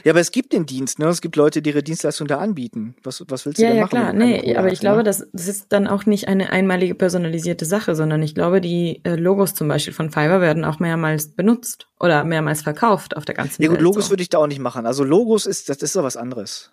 Ja, 0.04 0.12
aber 0.12 0.20
es 0.20 0.32
gibt 0.32 0.54
den 0.54 0.66
Dienst, 0.66 1.00
ne? 1.00 1.08
Es 1.08 1.22
gibt 1.22 1.36
Leute, 1.36 1.62
die 1.62 1.70
ihre 1.70 1.84
Dienstleistung 1.84 2.28
da 2.28 2.38
anbieten. 2.40 2.96
Was, 3.04 3.24
was 3.28 3.46
willst 3.46 3.60
du 3.60 3.64
ja, 3.64 3.70
denn 3.70 3.78
ja, 3.78 3.84
machen? 3.84 3.96
Ja, 3.96 4.12
klar, 4.12 4.14
nee, 4.14 4.56
aber 4.56 4.72
ich 4.72 4.80
glaube, 4.80 5.04
das, 5.04 5.28
das 5.34 5.48
ist 5.48 5.68
dann 5.70 5.88
auch 5.88 6.06
nicht 6.06 6.28
eine 6.28 6.52
einmalige 6.52 6.96
personalisierte 6.96 7.66
Sache, 7.66 7.96
sondern 7.96 8.22
ich 8.24 8.36
glaube, 8.36 8.62
die 8.62 9.02
äh, 9.04 9.16
Logos 9.16 9.54
zum 9.54 9.68
Beispiel 9.68 9.94
von 9.94 10.10
Fiverr 10.10 10.42
werden 10.42 10.66
auch 10.66 10.80
mehrmals 10.80 11.30
benutzt 11.30 11.88
oder 12.00 12.24
mehrmals 12.24 12.62
verkauft 12.62 13.18
auf 13.18 13.26
der 13.26 13.36
ganzen 13.36 13.60
Welt. 13.60 13.72
Ja 13.72 13.76
gut, 13.76 13.82
Logos 13.82 14.06
so. 14.06 14.12
würde 14.12 14.24
ich 14.24 14.30
da 14.30 14.38
auch 14.40 14.48
nicht 14.48 14.60
machen. 14.60 14.86
Also 14.86 15.04
Logos 15.04 15.46
ist, 15.46 15.70
das 15.70 15.78
ist 15.78 15.96
doch 15.96 16.04
was 16.04 16.18
anderes. 16.18 16.72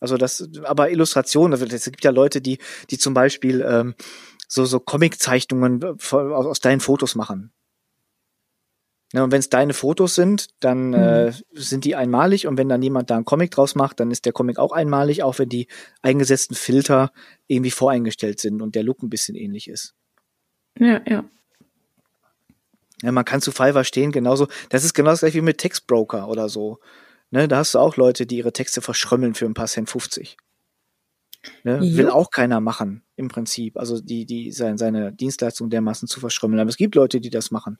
Also 0.00 0.16
das, 0.16 0.48
aber 0.64 0.90
Illustrationen, 0.90 1.60
es 1.60 1.84
gibt 1.84 2.04
ja 2.04 2.10
Leute, 2.10 2.40
die, 2.40 2.58
die 2.90 2.98
zum 2.98 3.12
Beispiel 3.12 3.64
ähm, 3.66 3.94
so, 4.48 4.64
so 4.64 4.80
Comic-Zeichnungen 4.80 5.84
aus, 5.84 6.12
aus 6.12 6.60
deinen 6.60 6.80
Fotos 6.80 7.14
machen. 7.14 7.52
Ja, 9.12 9.24
und 9.24 9.32
wenn 9.32 9.40
es 9.40 9.48
deine 9.48 9.74
Fotos 9.74 10.14
sind, 10.14 10.48
dann 10.60 10.88
mhm. 10.88 10.94
äh, 10.94 11.32
sind 11.52 11.84
die 11.84 11.96
einmalig 11.96 12.46
und 12.46 12.56
wenn 12.58 12.68
dann 12.68 12.82
jemand 12.82 13.10
da 13.10 13.16
einen 13.16 13.24
Comic 13.24 13.50
draus 13.50 13.74
macht, 13.74 13.98
dann 13.98 14.10
ist 14.10 14.24
der 14.24 14.32
Comic 14.32 14.58
auch 14.58 14.72
einmalig, 14.72 15.24
auch 15.24 15.38
wenn 15.38 15.48
die 15.48 15.66
eingesetzten 16.00 16.54
Filter 16.54 17.12
irgendwie 17.48 17.72
voreingestellt 17.72 18.38
sind 18.38 18.62
und 18.62 18.76
der 18.76 18.84
Look 18.84 19.02
ein 19.02 19.10
bisschen 19.10 19.34
ähnlich 19.34 19.68
ist. 19.68 19.94
Ja, 20.78 21.00
ja. 21.06 21.24
Ja, 23.02 23.12
man 23.12 23.24
kann 23.24 23.40
zu 23.40 23.50
Fiverr 23.50 23.84
stehen, 23.84 24.12
genauso. 24.12 24.46
Das 24.68 24.84
ist 24.84 24.94
genau 24.94 25.10
das 25.10 25.20
gleiche 25.20 25.38
wie 25.38 25.42
mit 25.42 25.58
Textbroker 25.58 26.28
oder 26.28 26.48
so. 26.48 26.78
Ne, 27.30 27.48
da 27.48 27.58
hast 27.58 27.74
du 27.74 27.78
auch 27.78 27.96
Leute, 27.96 28.26
die 28.26 28.36
ihre 28.36 28.52
Texte 28.52 28.82
verschrömmeln 28.82 29.34
für 29.34 29.46
ein 29.46 29.54
paar 29.54 29.66
Cent 29.66 29.88
50. 29.88 30.36
Ne, 31.64 31.80
will 31.80 32.10
auch 32.10 32.30
keiner 32.30 32.60
machen, 32.60 33.02
im 33.16 33.28
Prinzip. 33.28 33.78
Also 33.78 34.00
die, 34.00 34.26
die 34.26 34.52
seine, 34.52 34.76
seine 34.76 35.12
Dienstleistung 35.12 35.70
dermaßen 35.70 36.06
zu 36.06 36.20
verschrömmeln. 36.20 36.60
Aber 36.60 36.68
es 36.68 36.76
gibt 36.76 36.94
Leute, 36.94 37.20
die 37.20 37.30
das 37.30 37.50
machen 37.50 37.78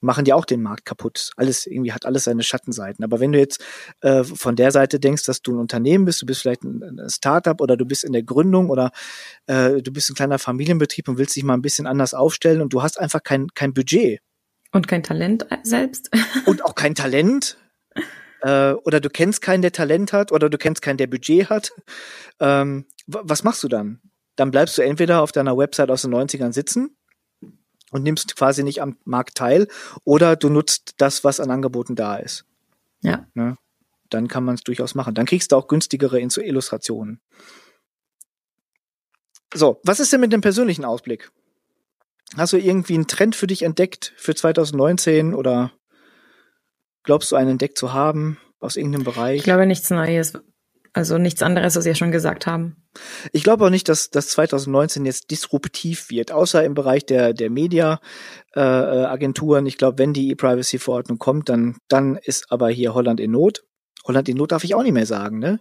machen 0.00 0.24
die 0.24 0.32
auch 0.32 0.44
den 0.44 0.62
Markt 0.62 0.84
kaputt. 0.84 1.32
Alles 1.36 1.66
irgendwie 1.66 1.92
hat 1.92 2.06
alles 2.06 2.24
seine 2.24 2.42
Schattenseiten. 2.42 3.04
Aber 3.04 3.20
wenn 3.20 3.32
du 3.32 3.38
jetzt 3.38 3.64
äh, 4.00 4.24
von 4.24 4.56
der 4.56 4.70
Seite 4.70 5.00
denkst, 5.00 5.24
dass 5.24 5.42
du 5.42 5.54
ein 5.54 5.58
Unternehmen 5.58 6.04
bist, 6.04 6.22
du 6.22 6.26
bist 6.26 6.42
vielleicht 6.42 6.62
ein, 6.62 7.00
ein 7.00 7.10
Startup 7.10 7.60
oder 7.60 7.76
du 7.76 7.84
bist 7.84 8.04
in 8.04 8.12
der 8.12 8.22
Gründung 8.22 8.70
oder 8.70 8.90
äh, 9.46 9.82
du 9.82 9.92
bist 9.92 10.10
ein 10.10 10.14
kleiner 10.14 10.38
Familienbetrieb 10.38 11.08
und 11.08 11.18
willst 11.18 11.36
dich 11.36 11.44
mal 11.44 11.54
ein 11.54 11.62
bisschen 11.62 11.86
anders 11.86 12.14
aufstellen 12.14 12.60
und 12.60 12.72
du 12.72 12.82
hast 12.82 12.98
einfach 13.00 13.22
kein 13.22 13.48
kein 13.54 13.74
Budget 13.74 14.20
und 14.72 14.86
kein 14.88 15.02
Talent 15.02 15.46
selbst 15.62 16.10
und 16.46 16.64
auch 16.64 16.74
kein 16.74 16.94
Talent 16.94 17.56
äh, 18.42 18.72
oder 18.72 19.00
du 19.00 19.10
kennst 19.10 19.42
keinen, 19.42 19.62
der 19.62 19.72
Talent 19.72 20.12
hat 20.12 20.32
oder 20.32 20.48
du 20.48 20.58
kennst 20.58 20.82
keinen, 20.82 20.98
der 20.98 21.06
Budget 21.06 21.50
hat. 21.50 21.72
Ähm, 22.40 22.86
was 23.06 23.42
machst 23.42 23.62
du 23.62 23.68
dann? 23.68 24.00
Dann 24.36 24.50
bleibst 24.50 24.78
du 24.78 24.82
entweder 24.82 25.22
auf 25.22 25.32
deiner 25.32 25.56
Website 25.56 25.90
aus 25.90 26.02
den 26.02 26.14
90ern 26.14 26.52
sitzen 26.52 26.97
und 27.90 28.02
nimmst 28.02 28.36
quasi 28.36 28.62
nicht 28.62 28.82
am 28.82 28.96
Markt 29.04 29.36
teil 29.36 29.68
oder 30.04 30.36
du 30.36 30.48
nutzt 30.48 30.94
das, 30.98 31.24
was 31.24 31.40
an 31.40 31.50
Angeboten 31.50 31.96
da 31.96 32.16
ist. 32.16 32.44
Ja. 33.02 33.26
Ne? 33.34 33.56
Dann 34.10 34.28
kann 34.28 34.44
man 34.44 34.54
es 34.54 34.62
durchaus 34.62 34.94
machen. 34.94 35.14
Dann 35.14 35.26
kriegst 35.26 35.52
du 35.52 35.56
auch 35.56 35.68
günstigere 35.68 36.20
Illustrationen. 36.20 37.20
So, 39.54 39.80
was 39.84 40.00
ist 40.00 40.12
denn 40.12 40.20
mit 40.20 40.32
dem 40.32 40.40
persönlichen 40.40 40.84
Ausblick? 40.84 41.30
Hast 42.36 42.52
du 42.52 42.58
irgendwie 42.58 42.94
einen 42.94 43.06
Trend 43.06 43.34
für 43.34 43.46
dich 43.46 43.62
entdeckt 43.62 44.12
für 44.16 44.34
2019 44.34 45.34
oder 45.34 45.72
glaubst 47.02 47.32
du 47.32 47.36
einen 47.36 47.52
entdeckt 47.52 47.78
zu 47.78 47.94
haben 47.94 48.38
aus 48.60 48.76
irgendeinem 48.76 49.04
Bereich? 49.04 49.38
Ich 49.38 49.44
glaube 49.44 49.66
nichts 49.66 49.88
Neues. 49.88 50.34
Also 50.98 51.16
nichts 51.16 51.44
anderes, 51.44 51.76
was 51.76 51.84
wir 51.84 51.94
schon 51.94 52.10
gesagt 52.10 52.48
haben. 52.48 52.74
Ich 53.30 53.44
glaube 53.44 53.64
auch 53.64 53.70
nicht, 53.70 53.88
dass 53.88 54.10
dass 54.10 54.30
2019 54.30 55.06
jetzt 55.06 55.30
disruptiv 55.30 56.10
wird, 56.10 56.32
außer 56.32 56.64
im 56.64 56.74
Bereich 56.74 57.06
der 57.06 57.34
der 57.34 57.50
Media 57.50 58.00
äh, 58.54 58.58
Agenturen. 58.58 59.64
Ich 59.66 59.78
glaube, 59.78 59.98
wenn 59.98 60.12
die 60.12 60.28
E-Privacy 60.32 60.80
Verordnung 60.80 61.18
kommt, 61.18 61.50
dann 61.50 61.76
dann 61.86 62.16
ist 62.16 62.50
aber 62.50 62.68
hier 62.68 62.94
Holland 62.94 63.20
in 63.20 63.30
Not. 63.30 63.62
Holland 64.08 64.28
in 64.28 64.36
Not 64.36 64.50
darf 64.50 64.64
ich 64.64 64.74
auch 64.74 64.82
nicht 64.82 64.92
mehr 64.92 65.06
sagen, 65.06 65.38
ne? 65.38 65.60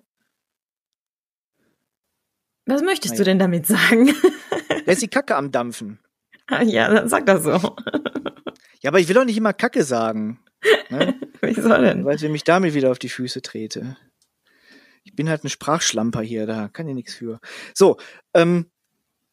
Was 2.65 2.81
möchtest 2.81 3.13
naja. 3.13 3.17
du 3.19 3.23
denn 3.25 3.39
damit 3.39 3.67
sagen? 3.67 4.15
Da 4.85 4.93
ist 4.93 5.01
die 5.01 5.09
Kacke 5.09 5.35
am 5.35 5.51
dampfen. 5.51 5.99
Ja, 6.63 6.89
dann 6.89 7.09
sag 7.09 7.25
das 7.25 7.43
so. 7.43 7.51
Ja, 8.81 8.91
aber 8.91 8.99
ich 8.99 9.07
will 9.07 9.15
doch 9.15 9.25
nicht 9.25 9.37
immer 9.37 9.53
Kacke 9.53 9.83
sagen. 9.83 10.39
Ne? 10.89 11.15
Wieso 11.41 11.69
denn? 11.69 12.05
Weil 12.05 12.15
ich 12.15 12.29
mich 12.29 12.43
damit 12.43 12.73
wieder 12.73 12.91
auf 12.91 12.99
die 12.99 13.09
Füße 13.09 13.41
trete. 13.41 13.97
Ich 15.07 15.15
bin 15.15 15.29
halt 15.29 15.43
ein 15.43 15.49
Sprachschlamper 15.49 16.21
hier, 16.21 16.45
da 16.45 16.67
kann 16.67 16.87
ich 16.87 16.93
nichts 16.93 17.13
für. 17.13 17.39
So, 17.73 17.97
ähm, 18.33 18.65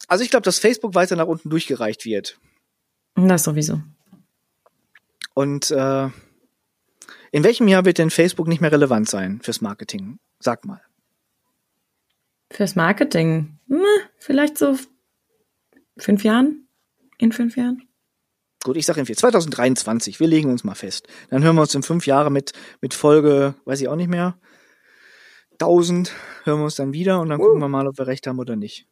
also 0.07 0.23
ich 0.23 0.31
glaube, 0.31 0.45
dass 0.45 0.61
Facebook 0.61 0.95
weiter 0.95 1.17
nach 1.17 1.27
unten 1.27 1.51
durchgereicht 1.51 2.05
wird. 2.05 2.39
Das 3.17 3.43
sowieso. 3.43 3.83
Und 5.35 5.73
äh, 5.73 6.09
in 7.33 7.43
welchem 7.43 7.67
Jahr 7.67 7.85
wird 7.85 7.99
denn 7.99 8.11
Facebook 8.11 8.47
nicht 8.47 8.61
mehr 8.61 8.71
relevant 8.71 9.09
sein 9.09 9.41
fürs 9.43 9.61
Marketing? 9.61 10.21
Sag 10.39 10.65
mal. 10.65 10.81
Fürs 12.53 12.77
Marketing? 12.77 13.59
Hm, 13.69 13.83
vielleicht 14.19 14.57
so 14.57 14.79
fünf 15.99 16.23
Jahren? 16.23 16.69
In 17.19 17.33
fünf 17.33 17.57
Jahren? 17.57 17.83
Gut, 18.63 18.77
ich 18.77 18.87
sage 18.87 19.01
in 19.01 19.07
vier. 19.07 19.17
2023. 19.17 20.21
Wir 20.21 20.29
legen 20.29 20.51
uns 20.51 20.63
mal 20.63 20.75
fest. 20.75 21.09
Dann 21.31 21.43
hören 21.43 21.57
wir 21.57 21.63
uns 21.63 21.75
in 21.75 21.83
fünf 21.83 22.07
Jahren 22.07 22.33
mit, 22.33 22.53
mit 22.81 22.95
Folge, 22.95 23.55
weiß 23.65 23.81
ich 23.81 23.89
auch 23.89 23.97
nicht 23.97 24.09
mehr, 24.09 24.39
1000 25.61 26.13
hören 26.45 26.61
wir 26.61 26.65
uns 26.65 26.77
dann 26.77 26.93
wieder 26.93 27.21
und 27.21 27.29
dann 27.29 27.41
uh. 27.41 27.45
gucken 27.45 27.61
wir 27.61 27.69
mal, 27.69 27.87
ob 27.87 27.99
wir 27.99 28.07
recht 28.07 28.27
haben 28.27 28.39
oder 28.39 28.57
nicht. 28.57 28.87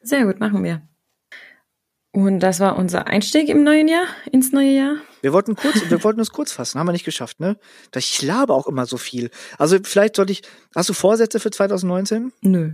Sehr 0.00 0.24
gut, 0.24 0.40
machen 0.40 0.62
wir. 0.62 0.82
Und 2.12 2.40
das 2.40 2.60
war 2.60 2.78
unser 2.78 3.06
Einstieg 3.08 3.48
im 3.50 3.62
neuen 3.62 3.88
Jahr, 3.88 4.06
ins 4.32 4.50
neue 4.50 4.70
Jahr. 4.70 4.96
Wir 5.20 5.34
wollten 5.34 5.54
kurz, 5.54 5.90
wir 5.90 6.02
wollten 6.02 6.20
uns 6.20 6.30
kurz 6.30 6.50
fassen, 6.50 6.78
haben 6.78 6.86
wir 6.86 6.92
nicht 6.92 7.04
geschafft, 7.04 7.40
ne? 7.40 7.58
Ich 7.94 8.22
labe 8.22 8.54
auch 8.54 8.66
immer 8.66 8.86
so 8.86 8.96
viel. 8.96 9.30
Also 9.58 9.76
vielleicht 9.82 10.16
sollte 10.16 10.32
ich, 10.32 10.42
hast 10.74 10.88
du 10.88 10.94
Vorsätze 10.94 11.40
für 11.40 11.50
2019? 11.50 12.32
Nö. 12.40 12.72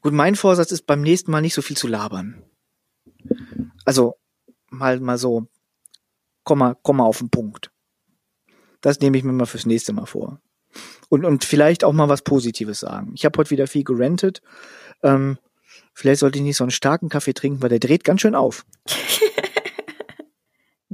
Gut, 0.00 0.12
mein 0.12 0.36
Vorsatz 0.36 0.72
ist 0.72 0.86
beim 0.86 1.02
nächsten 1.02 1.30
Mal 1.30 1.42
nicht 1.42 1.54
so 1.54 1.60
viel 1.60 1.76
zu 1.76 1.86
labern. 1.86 2.42
Also 3.84 4.14
mal 4.70 4.98
mal 5.00 5.18
so, 5.18 5.46
komm 6.44 6.60
mal, 6.60 6.76
komm 6.82 6.96
mal 6.96 7.04
auf 7.04 7.18
den 7.18 7.28
Punkt. 7.28 7.70
Das 8.80 9.00
nehme 9.00 9.18
ich 9.18 9.24
mir 9.24 9.32
mal 9.32 9.46
fürs 9.46 9.66
nächste 9.66 9.92
Mal 9.92 10.06
vor. 10.06 10.40
Und, 11.08 11.24
und 11.24 11.44
vielleicht 11.44 11.84
auch 11.84 11.92
mal 11.92 12.08
was 12.08 12.22
Positives 12.22 12.80
sagen. 12.80 13.12
Ich 13.14 13.24
habe 13.24 13.36
heute 13.38 13.50
wieder 13.50 13.66
viel 13.66 13.84
gerentet. 13.84 14.40
Ähm, 15.02 15.38
vielleicht 15.92 16.20
sollte 16.20 16.38
ich 16.38 16.44
nicht 16.44 16.56
so 16.56 16.64
einen 16.64 16.70
starken 16.70 17.08
Kaffee 17.08 17.32
trinken, 17.32 17.62
weil 17.62 17.68
der 17.68 17.80
dreht 17.80 18.04
ganz 18.04 18.20
schön 18.20 18.34
auf. 18.34 18.64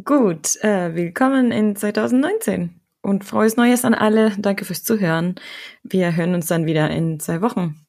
Gut, 0.05 0.57
äh, 0.63 0.95
willkommen 0.95 1.53
in 1.53 1.77
2019 1.77 2.81
und 3.03 3.25
frohes 3.25 3.57
Neues 3.57 3.85
an 3.85 3.95
alle. 3.95 4.33
Danke 4.39 4.65
fürs 4.65 4.83
Zuhören. 4.83 5.37
Wir 5.83 6.17
hören 6.17 6.35
uns 6.35 6.47
dann 6.47 6.67
wieder 6.67 6.91
in 6.91 7.21
zwei 7.21 7.41
Wochen. 7.41 7.87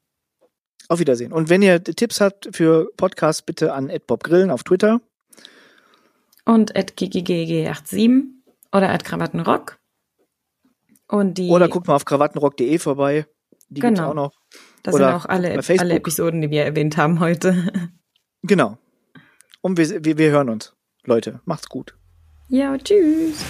Auf 0.89 0.99
Wiedersehen. 0.99 1.33
Und 1.33 1.49
wenn 1.49 1.61
ihr 1.61 1.83
Tipps 1.83 2.21
habt 2.21 2.55
für 2.55 2.89
Podcasts, 2.95 3.41
bitte 3.41 3.73
an 3.73 3.91
@bobgrillen 4.07 4.51
auf 4.51 4.63
Twitter. 4.63 5.01
Und 6.45 6.73
ggg87 6.73 8.23
oder 8.71 8.97
Krawattenrock. 8.97 9.76
Und 11.09 11.37
die 11.37 11.49
Oder 11.49 11.67
guckt 11.69 11.87
mal 11.87 11.95
auf 11.95 12.05
krawattenrock.de 12.05 12.77
vorbei. 12.79 13.25
Die 13.69 13.79
Genau. 13.81 13.89
gibt's 13.89 14.01
auch 14.09 14.13
noch. 14.13 14.31
das 14.83 14.95
oder 14.95 15.07
sind 15.07 15.15
auch 15.15 15.25
alle, 15.25 15.61
alle 15.79 15.93
Episoden, 15.95 16.41
die 16.41 16.49
wir 16.49 16.63
erwähnt 16.65 16.97
haben 16.97 17.19
heute. 17.19 17.71
Genau. 18.43 18.77
Und 19.61 19.77
wir, 19.77 20.05
wir, 20.05 20.17
wir 20.17 20.29
hören 20.31 20.49
uns. 20.49 20.73
Leute, 21.03 21.41
macht's 21.45 21.67
gut. 21.67 21.97
ja, 22.49 22.77
tschüss. 22.77 23.43